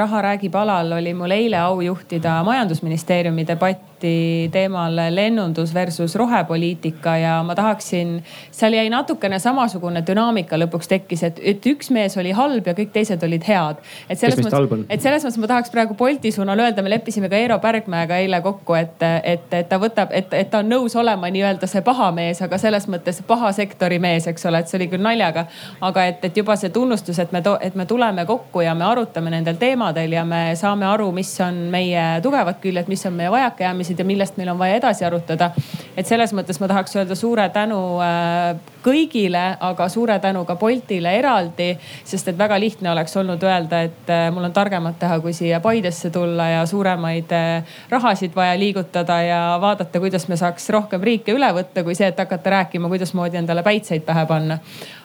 Raha 0.00 0.22
räägib 0.22 0.54
alal 0.58 0.96
oli 0.96 1.12
mul 1.14 1.30
eile 1.30 1.60
au 1.62 1.80
juhtida 1.84 2.40
majandusministeeriumi 2.46 3.46
debatti 3.46 4.10
teemal 4.52 4.96
lennundus 5.14 5.74
versus 5.74 6.14
rohepoliitika 6.14 7.16
ja 7.16 7.36
ma 7.46 7.54
tahaksin, 7.54 8.16
seal 8.50 8.74
jäi 8.76 8.90
natukene 8.90 9.38
samasugune 9.38 10.02
dünaamika 10.06 10.58
lõpuks 10.60 10.90
tekkis, 10.90 11.22
et, 11.28 11.38
et 11.42 11.66
üks 11.70 11.88
mees 11.94 12.16
oli 12.20 12.34
halb 12.36 12.66
ja 12.66 12.74
kõik 12.76 12.90
teised 12.92 13.22
olid 13.22 13.46
head. 13.48 13.80
et 14.10 14.18
selles 14.18 14.42
mõttes, 14.42 14.84
et 14.90 15.06
selles 15.06 15.24
mõttes 15.24 15.40
ma 15.40 15.50
tahaks 15.54 15.72
praegu 15.72 15.96
Bolti 15.98 16.32
suunal 16.34 16.60
öelda, 16.66 16.82
me 16.82 16.92
leppisime 16.92 17.30
ka 17.32 17.38
Eero 17.38 17.58
Pärgmäega 17.62 18.18
eile 18.20 18.42
kokku, 18.44 18.74
et, 18.76 19.06
et, 19.22 19.46
et 19.54 19.70
ta 19.70 19.78
võtab, 19.80 20.12
et, 20.12 20.34
et 20.34 20.50
ta 20.50 20.60
on 20.60 20.68
nõus 20.74 20.98
olema 21.00 21.30
nii-öelda 21.32 21.70
see 21.70 21.84
paha 21.86 22.10
mees, 22.12 22.42
aga 22.44 22.58
selles 22.60 22.90
mõttes 22.90 23.22
paha 23.26 23.54
sektori 23.56 24.02
mees, 24.02 24.28
eks 24.28 24.50
ole, 24.50 24.60
et 24.60 24.68
see 24.68 24.82
oli 24.82 24.90
küll 24.92 25.06
naljaga. 25.06 25.46
Aga 25.84 26.08
et, 26.10 26.24
et 26.26 26.42
juba 26.42 26.56
see 26.58 26.74
tunnustus, 26.74 27.18
et 27.22 27.32
me, 27.32 27.42
et 27.60 27.74
me 27.74 27.84
me 27.84 27.88
tuleme 27.88 28.24
kokku 28.26 28.60
ja 28.60 28.74
me 28.74 28.84
arutame 28.84 29.30
nendel 29.30 29.56
teemadel 29.60 30.12
ja 30.12 30.24
me 30.24 30.54
saame 30.56 30.86
aru, 30.88 31.10
mis 31.12 31.30
on 31.44 31.54
meie 31.72 32.20
tugevad 32.24 32.56
küljed, 32.62 32.88
mis 32.88 33.04
on 33.06 33.12
meie 33.12 33.30
vajakajäämised 33.30 33.98
ja 33.98 34.06
millest 34.08 34.38
meil 34.40 34.48
on 34.54 34.58
vaja 34.58 34.78
edasi 34.80 35.04
arutada. 35.04 35.50
et 35.96 36.06
selles 36.06 36.32
mõttes 36.32 36.60
ma 36.60 36.68
tahaks 36.68 36.96
öelda 36.96 37.14
suure 37.14 37.48
tänu 37.52 37.80
äh, 38.00 38.56
kõigile, 38.84 39.42
aga 39.60 39.88
suure 39.88 40.18
tänu 40.18 40.44
ka 40.44 40.56
Boltile 40.56 41.12
eraldi, 41.18 41.76
sest 42.04 42.28
et 42.28 42.38
väga 42.38 42.58
lihtne 42.60 42.90
oleks 42.90 43.16
olnud 43.16 43.42
öelda, 43.42 43.82
et 43.82 44.10
äh, 44.10 44.30
mul 44.32 44.48
on 44.48 44.52
targemat 44.52 44.98
teha, 44.98 45.20
kui 45.20 45.32
siia 45.32 45.60
Paidesse 45.60 46.10
tulla 46.10 46.48
ja 46.48 46.66
suuremaid 46.66 47.32
äh, 47.32 47.76
rahasid 47.90 48.34
vaja 48.34 48.58
liigutada 48.58 49.20
ja 49.22 49.42
vaadata, 49.60 50.00
kuidas 50.00 50.28
me 50.28 50.40
saaks 50.40 50.70
rohkem 50.70 51.04
riike 51.04 51.36
üle 51.36 51.52
võtta, 51.52 51.84
kui 51.84 51.94
see, 51.94 52.08
et 52.08 52.18
hakata 52.18 52.58
rääkima, 52.58 52.88
kuidasmoodi 52.88 53.42
endale 53.44 53.62
päitseid 53.62 54.08
pähe 54.08 54.26
panna 54.26 54.58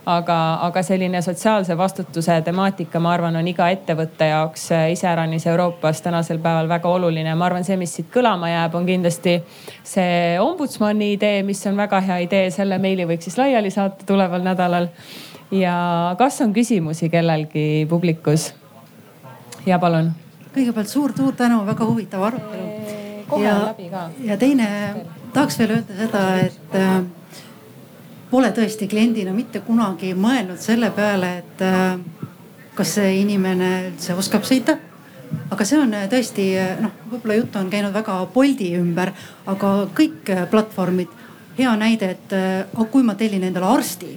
aga, 0.10 0.38
aga 0.70 0.84
selline 0.86 1.22
sotsiaalse 1.26 1.78
vastutuse 1.78 2.40
temaatika, 2.46 3.00
ma 3.02 3.14
arvan, 3.16 3.36
on 3.40 3.48
iga 3.50 3.70
ettevõtte 3.74 4.30
jaoks 4.30 4.70
äh, 4.76 4.86
iseäranis 4.94 5.48
Euroopas 5.50 6.02
tänasel 6.06 6.40
päeval 6.44 6.70
väga 6.70 6.90
oluline. 6.90 7.36
ma 7.36 7.50
arvan, 7.50 7.66
see, 7.68 7.78
mis 7.78 7.94
siit 7.98 8.10
kõlama 8.14 8.52
jääb, 8.52 8.78
on 8.78 8.86
kindlasti 8.88 9.40
see 9.84 10.38
ombudsmani 10.42 11.14
idee, 11.16 11.44
mis 11.48 11.66
on 11.68 11.78
väga 11.80 12.02
hea 12.06 12.22
idee, 12.28 12.50
selle 12.54 12.80
meili 12.82 13.08
võiks 13.10 13.30
siis 13.30 13.38
laiali 13.42 13.74
saata 13.74 14.08
tuleval 14.08 14.46
nädalal. 14.46 14.90
ja 15.52 15.76
kas 16.18 16.42
on 16.46 16.54
küsimusi 16.54 17.10
kellelgi 17.10 17.86
publikus? 17.90 18.54
ja 19.66 19.80
palun. 19.80 20.12
kõigepealt 20.56 20.90
suur-suur 20.92 21.36
tänu, 21.38 21.64
väga 21.66 21.86
huvitav 21.86 22.24
arutelu. 22.24 22.68
kohe 23.30 23.46
ja, 23.46 23.56
läbi 23.72 23.90
ka. 23.90 24.10
ja 24.26 24.38
teine, 24.38 24.68
tahaks 25.34 25.60
veel 25.60 25.80
öelda 25.80 26.04
seda, 26.04 26.28
et 26.46 26.76
äh, 26.76 27.00
pole 28.30 28.52
tõesti 28.54 28.88
kliendina 28.90 29.34
mitte 29.34 29.64
kunagi 29.66 30.14
mõelnud 30.18 30.62
selle 30.62 30.92
peale, 30.96 31.32
et 31.42 31.64
äh, 31.66 31.98
kas 32.78 32.96
see 33.00 33.20
inimene 33.24 33.72
üldse 33.90 34.16
oskab 34.18 34.46
sõita. 34.48 34.78
aga 35.50 35.66
see 35.66 35.80
on 35.82 35.94
äh, 35.94 36.08
tõesti 36.10 36.46
äh, 36.58 36.78
noh, 36.82 36.94
võib-olla 37.10 37.40
jutt 37.42 37.58
on 37.58 37.70
käinud 37.70 37.94
väga 37.94 38.20
Bolti 38.34 38.72
ümber, 38.78 39.14
aga 39.50 39.74
kõik 39.98 40.30
platvormid, 40.52 41.12
hea 41.58 41.76
näide, 41.76 42.16
et 42.16 42.36
kui 42.92 43.04
ma 43.04 43.16
tellin 43.20 43.44
endale 43.44 43.68
arsti 43.68 44.14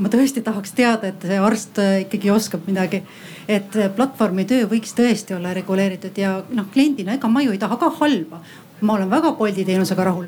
ma 0.00 0.08
tõesti 0.08 0.42
tahaks 0.44 0.72
teada, 0.72 1.08
et 1.12 1.22
see 1.24 1.38
arst 1.38 1.78
ikkagi 1.78 2.30
oskab 2.32 2.66
midagi. 2.66 3.02
et 3.48 3.72
platvormi 3.96 4.44
töö 4.44 4.66
võiks 4.68 4.94
tõesti 4.96 5.34
olla 5.36 5.52
reguleeritud 5.54 6.18
ja 6.18 6.42
noh, 6.50 6.66
kliendina, 6.72 7.14
ega 7.14 7.28
ma 7.28 7.42
ju 7.42 7.52
ei 7.52 7.58
taha 7.58 7.76
ka 7.76 7.90
halba. 8.00 8.42
ma 8.80 8.94
olen 8.94 9.10
väga 9.10 9.32
Bolti 9.32 9.64
teenusega 9.64 10.04
rahul. 10.04 10.26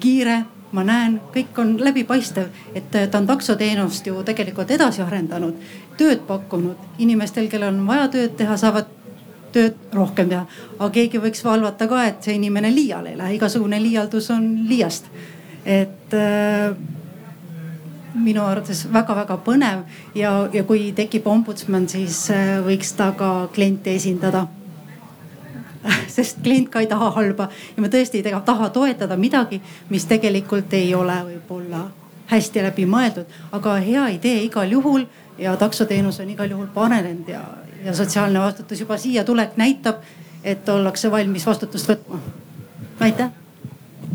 kiire, 0.00 0.44
ma 0.72 0.84
näen, 0.86 1.18
kõik 1.34 1.58
on 1.58 1.74
läbipaistev, 1.82 2.48
et 2.74 2.90
ta 2.92 3.18
on 3.18 3.26
taksoteenust 3.26 4.06
ju 4.06 4.22
tegelikult 4.26 4.70
edasi 4.70 5.02
arendanud, 5.02 5.58
tööd 5.98 6.22
pakkunud. 6.26 6.76
inimestel, 6.98 7.48
kellel 7.48 7.74
on 7.74 7.86
vaja 7.86 8.08
tööd 8.08 8.36
teha, 8.36 8.56
saavad 8.56 8.86
tööd 9.52 9.74
rohkem 9.92 10.28
teha. 10.28 10.46
aga 10.78 10.90
keegi 10.90 11.18
võiks 11.18 11.44
valvata 11.44 11.88
ka, 11.88 12.04
et 12.06 12.22
see 12.22 12.38
inimene 12.38 12.70
liiale 12.74 13.10
ei 13.10 13.18
lähe, 13.18 13.34
igasugune 13.34 13.82
liialdus 13.82 14.30
on 14.30 14.48
liiast. 14.68 15.10
et 15.64 16.14
äh, 16.14 16.76
minu 18.14 18.42
arvates 18.44 18.86
väga-väga 18.92 19.36
põnev 19.44 19.82
ja, 20.14 20.48
ja 20.52 20.64
kui 20.64 20.92
tekib 20.96 21.26
ombudsman, 21.26 21.88
siis 21.88 22.30
äh, 22.30 22.58
võiks 22.64 22.94
ta 22.96 23.12
ka 23.18 23.48
kliente 23.54 23.94
esindada 23.94 24.46
sest 26.16 26.42
klient 26.42 26.68
ka 26.68 26.80
ei 26.80 26.86
taha 26.90 27.10
halba 27.16 27.48
ja 27.76 27.82
me 27.82 27.88
tõesti 27.88 28.20
ei 28.20 28.34
taha 28.44 28.68
toetada 28.74 29.16
midagi, 29.16 29.60
mis 29.88 30.06
tegelikult 30.10 30.72
ei 30.76 30.94
ole 30.94 31.16
võib-olla 31.24 31.86
hästi 32.30 32.62
läbi 32.62 32.86
mõeldud, 32.86 33.26
aga 33.52 33.74
hea 33.82 34.06
idee 34.14 34.44
igal 34.46 34.70
juhul 34.70 35.06
ja 35.38 35.56
taksoteenus 35.58 36.20
on 36.20 36.30
igal 36.30 36.50
juhul 36.50 36.68
paranenud 36.74 37.28
ja, 37.28 37.42
ja 37.84 37.94
sotsiaalne 37.94 38.40
vastutus 38.40 38.80
juba 38.80 38.98
siia 39.00 39.24
tulek 39.24 39.56
näitab, 39.56 40.04
et 40.44 40.68
ollakse 40.68 41.10
valmis 41.10 41.46
vastutust 41.46 41.90
võtma. 41.90 42.20
aitäh. 43.00 43.30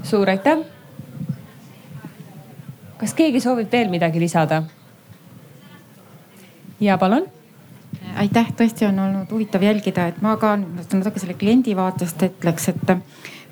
suur 0.03 0.29
aitäh. 0.29 0.63
kas 2.97 3.13
keegi 3.13 3.39
soovib 3.39 3.71
veel 3.71 3.89
midagi 3.89 4.19
lisada? 4.19 4.63
ja 6.79 6.97
palun 6.97 7.34
aitäh, 8.21 8.51
tõesti 8.57 8.87
on 8.87 8.99
olnud 8.99 9.31
huvitav 9.31 9.63
jälgida, 9.63 10.09
et 10.11 10.21
ma 10.23 10.35
ka 10.41 10.55
natuke 10.57 11.21
selle 11.21 11.35
kliendi 11.39 11.75
vaatest 11.77 12.23
ütleks, 12.27 12.69
et 12.71 12.93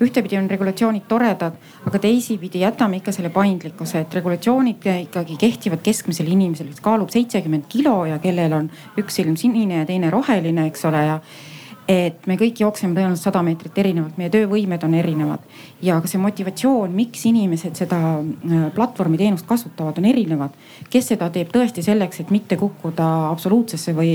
ühtepidi 0.02 0.38
on 0.38 0.48
regulatsioonid 0.50 1.06
toredad, 1.08 1.56
aga 1.86 2.00
teisipidi 2.02 2.64
jätame 2.64 2.98
ikka 3.00 3.14
selle 3.14 3.30
paindlikkuse, 3.34 4.04
et 4.04 4.14
regulatsioonid 4.18 4.86
ikkagi 5.04 5.38
kehtivad 5.40 5.84
keskmisele 5.84 6.32
inimesele, 6.34 6.72
kes 6.74 6.84
kaalub 6.84 7.12
seitsekümmend 7.14 7.68
kilo 7.70 8.02
ja 8.10 8.18
kellel 8.22 8.56
on 8.58 8.70
üks 9.00 9.20
silm 9.20 9.36
sinine 9.40 9.82
ja 9.82 9.88
teine 9.88 10.10
roheline, 10.14 10.66
eks 10.70 10.84
ole 10.90 11.04
ja 11.06 11.18
et 11.88 12.26
me 12.26 12.36
kõik 12.40 12.60
jookseme 12.62 12.96
tõenäoliselt 12.96 13.28
sada 13.28 13.42
meetrit 13.44 13.78
erinevalt, 13.78 14.16
meie 14.20 14.32
töövõimed 14.32 14.84
on 14.86 14.94
erinevad 14.96 15.42
ja 15.84 15.98
ka 16.00 16.08
see 16.08 16.20
motivatsioon, 16.22 16.94
miks 16.96 17.26
inimesed 17.28 17.76
seda 17.76 17.98
äh, 18.20 18.62
platvormi 18.76 19.20
teenust 19.20 19.46
kasutavad, 19.48 19.98
on 20.00 20.08
erinevad. 20.08 20.54
kes 20.90 21.12
seda 21.12 21.28
teeb 21.34 21.52
tõesti 21.52 21.84
selleks, 21.84 22.22
et 22.24 22.32
mitte 22.32 22.56
kukkuda 22.60 23.10
absoluutsesse 23.30 23.92
või, 23.96 24.14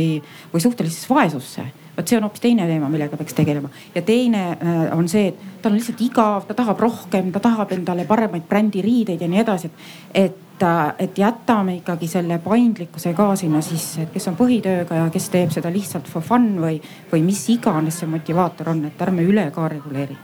või 0.53 0.65
suhtelisesse 0.65 1.13
vaesusse 1.13 1.67
vot 1.99 2.07
see 2.07 2.17
on 2.17 2.27
hoopis 2.27 2.43
teine 2.47 2.67
teema, 2.67 2.89
millega 2.89 3.19
peaks 3.19 3.37
tegelema. 3.37 3.69
ja 3.95 4.01
teine 4.01 4.43
äh, 4.51 4.83
on 4.97 5.09
see, 5.11 5.29
et 5.33 5.61
tal 5.61 5.73
on 5.75 5.79
lihtsalt 5.79 6.01
igav, 6.01 6.47
ta 6.47 6.57
tahab 6.57 6.79
rohkem, 6.79 7.31
ta 7.35 7.43
tahab 7.43 7.77
endale 7.77 8.07
paremaid 8.09 8.47
brändiriideid 8.49 9.21
ja 9.21 9.27
nii 9.27 9.43
edasi, 9.45 9.69
et, 9.69 10.23
et 10.25 10.45
Äh, 10.63 10.93
et 10.99 11.17
jätame 11.17 11.75
ikkagi 11.75 12.07
selle 12.07 12.37
paindlikkuse 12.43 13.13
ka 13.13 13.35
sinna 13.35 13.61
sisse, 13.63 14.03
et 14.03 14.09
kes 14.11 14.27
on 14.27 14.35
põhitööga 14.35 14.97
ja 14.97 15.05
kes 15.13 15.29
teeb 15.31 15.53
seda 15.55 15.71
lihtsalt 15.71 16.09
for 16.11 16.25
fun 16.25 16.49
või, 16.59 16.81
või 17.11 17.21
mis 17.23 17.45
iganes 17.53 18.01
see 18.01 18.09
motivaator 18.11 18.73
on, 18.73 18.81
et 18.89 19.01
ärme 19.01 19.23
üle 19.23 19.45
ka 19.55 19.67
reguleeri. 19.71 20.17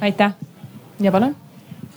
aitäh 0.00 0.32
ja 1.00 1.12
palun 1.12 1.36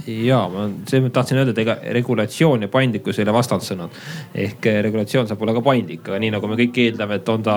ja 0.08 0.40
ma 0.50 0.66
selles 0.88 1.06
mõttes 1.06 1.16
tahtsin 1.16 1.40
öelda, 1.40 1.54
et 1.54 1.62
ega 1.62 1.76
regulatsioon 1.98 2.66
ja 2.66 2.70
paindlikkus 2.72 3.20
ei 3.20 3.26
ole 3.26 3.34
vastandsõnad. 3.36 3.98
ehk 4.36 4.66
eh, 4.66 4.80
regulatsioon 4.84 5.28
saab 5.28 5.42
olla 5.42 5.54
ka 5.54 5.62
paindlik, 5.66 6.02
aga 6.08 6.20
nii 6.22 6.32
nagu 6.34 6.48
me 6.50 6.58
kõik 6.60 6.78
eeldame, 6.86 7.20
et 7.20 7.30
on 7.30 7.44
ta 7.44 7.56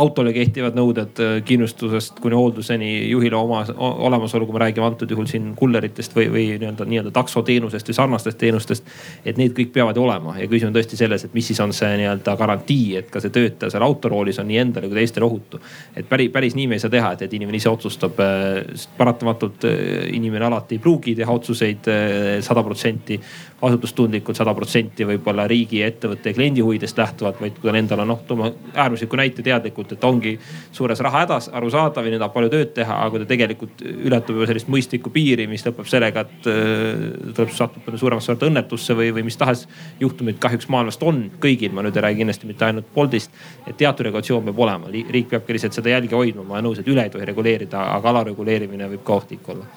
autole 0.00 0.32
kehtivad 0.36 0.76
nõuded 0.78 1.20
eh, 1.22 1.34
kindlustusest 1.46 2.20
kuni 2.22 2.38
hoolduseni, 2.38 2.90
juhile 3.10 3.36
oma 3.36 3.64
olemasolu, 3.78 4.46
kui 4.46 4.58
me 4.58 4.64
räägime 4.64 4.86
antud 4.86 5.10
juhul 5.10 5.26
siin 5.30 5.52
kulleritest 5.58 6.14
või, 6.16 6.28
või 6.32 6.46
nii-öelda, 6.52 6.86
nii-öelda 6.90 7.14
taksoteenusest 7.14 7.90
või 7.90 7.98
sarnastest 8.00 8.38
teenustest. 8.38 8.84
et 9.24 9.36
need 9.40 9.54
kõik 9.56 9.72
peavad 9.72 9.96
ju 9.96 10.04
olema 10.04 10.38
ja 10.38 10.48
küsimus 10.48 10.70
on 10.70 10.78
tõesti 10.78 10.96
selles, 11.00 11.24
et 11.24 11.34
mis 11.34 11.46
siis 11.46 11.60
on 11.60 11.72
see 11.72 11.96
nii-öelda 12.02 12.36
garantii, 12.38 12.96
et 13.00 13.10
ka 13.10 13.20
see 13.20 13.34
töötaja 13.34 13.74
seal 13.74 13.86
autoroolis 13.86 14.38
on 14.38 14.48
nii 14.48 14.58
endale 14.62 14.88
kui 14.88 15.00
teistele 15.00 15.26
ohutu. 15.26 15.60
et 15.96 16.08
päris, 16.08 16.30
päris 16.30 16.54
nii 16.54 16.66
me 16.66 16.78
ei 16.78 16.84
saa 16.84 16.90
teha, 16.90 17.12
et, 17.12 17.22
et 17.22 17.34
inimene 17.34 17.56
ise 17.56 17.70
otsustab. 17.70 18.20
Eh, 18.20 18.84
paratamatult 18.98 19.64
inimene 20.12 20.44
alati 20.44 20.74
ei 20.76 20.78
pruugi 20.78 21.14
teha 21.14 21.32
otsuseid 21.32 21.63
otsuseid 21.64 21.88
eh, 21.88 22.42
sada 22.42 22.62
protsenti 22.62 23.20
vastutustundlikult, 23.64 24.36
sada 24.36 24.52
protsenti 24.54 25.06
võib-olla 25.08 25.46
riigi, 25.48 25.80
ettevõtte 25.84 26.32
ja 26.32 26.36
kliendi 26.36 26.60
huvidest 26.64 26.98
lähtuvalt, 26.98 27.38
vaid 27.40 27.56
kui 27.56 27.70
tal 27.70 27.78
endal 27.78 28.02
on 28.04 28.10
noh, 28.12 28.20
toome 28.28 28.50
äärmusliku 28.74 29.16
näite 29.16 29.44
teadlikult, 29.46 29.94
et 29.94 30.04
ongi 30.04 30.34
suures 30.74 31.00
rahahädas, 31.04 31.48
arusaadav 31.54 32.06
ja 32.08 32.18
tahab 32.18 32.34
palju 32.34 32.50
tööd 32.52 32.74
teha, 32.76 32.98
aga 33.00 33.14
kui 33.14 33.22
ta 33.22 33.28
tegelikult 33.30 33.84
ületab 33.84 34.34
juba 34.36 34.48
sellist 34.50 34.68
mõistlikku 34.72 35.12
piiri, 35.14 35.46
mis 35.48 35.64
lõpeb 35.64 35.88
sellega, 35.88 36.26
et 36.26 36.48
äh, 36.50 37.04
tuleb 37.36 37.54
satub 37.56 37.88
suuremasse 37.94 38.32
sorti 38.32 38.50
õnnetusse 38.50 38.96
või, 38.98 39.10
või 39.16 39.26
mis 39.30 39.40
tahes 39.40 39.64
juhtumid 40.02 40.40
kahjuks 40.42 40.68
maailmast 40.72 41.06
on 41.06 41.24
kõigil, 41.40 41.72
ma 41.72 41.86
nüüd 41.86 41.96
ei 41.96 42.08
räägi 42.08 42.20
kindlasti 42.24 42.50
mitte 42.50 42.68
ainult 42.68 42.90
Boltist. 42.94 43.32
et 43.66 43.76
teatud 43.80 44.04
regulatsioon 44.10 44.44
peab 44.50 44.60
olema, 44.66 44.92
riik 44.92 45.30
peabki 45.30 45.56
lihtsalt 45.56 45.78
seda 45.78 45.94
jälgi 45.94 46.14
hoidma, 46.14 46.44
ma 46.44 46.58
olen 46.58 46.68
nõus, 46.68 46.82
et 46.82 46.90
üle 46.90 47.06
ei 47.06 47.14
tohi 47.14 47.24
reguleerida, 47.32 47.88
aga 47.96 48.12
alareguleerimine 48.12 48.90
võib 48.92 49.06
ka 49.06 49.22
ohtlik 49.22 49.48
olla 49.54 49.70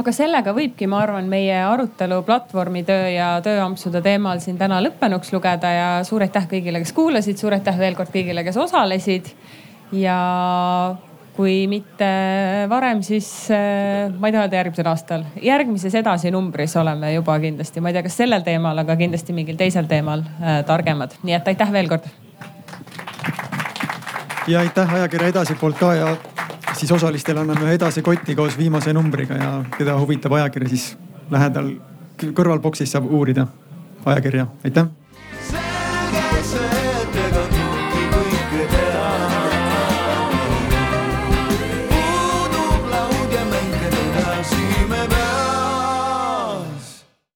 aga 0.00 0.12
sellega 0.14 0.54
võibki, 0.56 0.88
ma 0.90 1.00
arvan, 1.04 1.28
meie 1.30 1.56
arutelu 1.62 2.20
platvormitöö 2.26 3.08
ja 3.14 3.28
tööampsude 3.44 4.02
teemal 4.04 4.42
siin 4.42 4.58
täna 4.58 4.80
lõppenuks 4.82 5.30
lugeda 5.34 5.70
ja 5.70 5.88
suur 6.06 6.24
aitäh 6.26 6.48
kõigile, 6.50 6.82
kes 6.82 6.94
kuulasid, 6.96 7.38
suur 7.38 7.54
aitäh 7.54 7.78
veel 7.78 7.96
kord 7.98 8.10
kõigile, 8.14 8.44
kes 8.46 8.58
osalesid. 8.58 9.30
ja 9.94 10.16
kui 11.36 11.66
mitte 11.66 12.08
varem, 12.70 13.02
siis 13.02 13.28
äh, 13.50 14.10
ma 14.18 14.28
ei 14.28 14.34
tea 14.34 14.44
öelda 14.44 14.58
järgmisel 14.60 14.90
aastal, 14.90 15.24
järgmises 15.42 15.94
edasinumbris 15.98 16.76
oleme 16.78 17.12
juba 17.14 17.38
kindlasti, 17.42 17.82
ma 17.82 17.90
ei 17.90 17.96
tea, 17.96 18.04
kas 18.06 18.18
sellel 18.22 18.44
teemal, 18.46 18.78
aga 18.82 18.96
kindlasti 18.98 19.34
mingil 19.34 19.58
teisel 19.58 19.90
teemal 19.90 20.22
äh, 20.22 20.62
targemad, 20.66 21.18
nii 21.22 21.38
et 21.38 21.50
aitäh 21.54 21.72
veel 21.74 21.90
kord. 21.90 22.06
ja 24.46 24.60
aitäh 24.60 24.94
ajakirja 24.94 25.34
Edasi 25.34 25.54
poolt 25.58 25.78
ka 25.78 25.94
ja 25.94 26.14
siis 26.74 26.92
osalistele 26.92 27.40
anname 27.40 27.72
edasi 27.74 28.02
koti 28.02 28.34
koos 28.34 28.58
viimase 28.58 28.92
numbriga 28.92 29.38
ja 29.38 29.52
keda 29.78 29.98
huvitab 30.00 30.32
ajakiri, 30.40 30.68
siis 30.68 30.96
lähedal 31.30 31.74
kõrvalboksis 32.20 32.92
saab 32.94 33.08
uurida 33.10 33.46
ajakirja, 34.06 34.46
aitäh. 34.64 34.90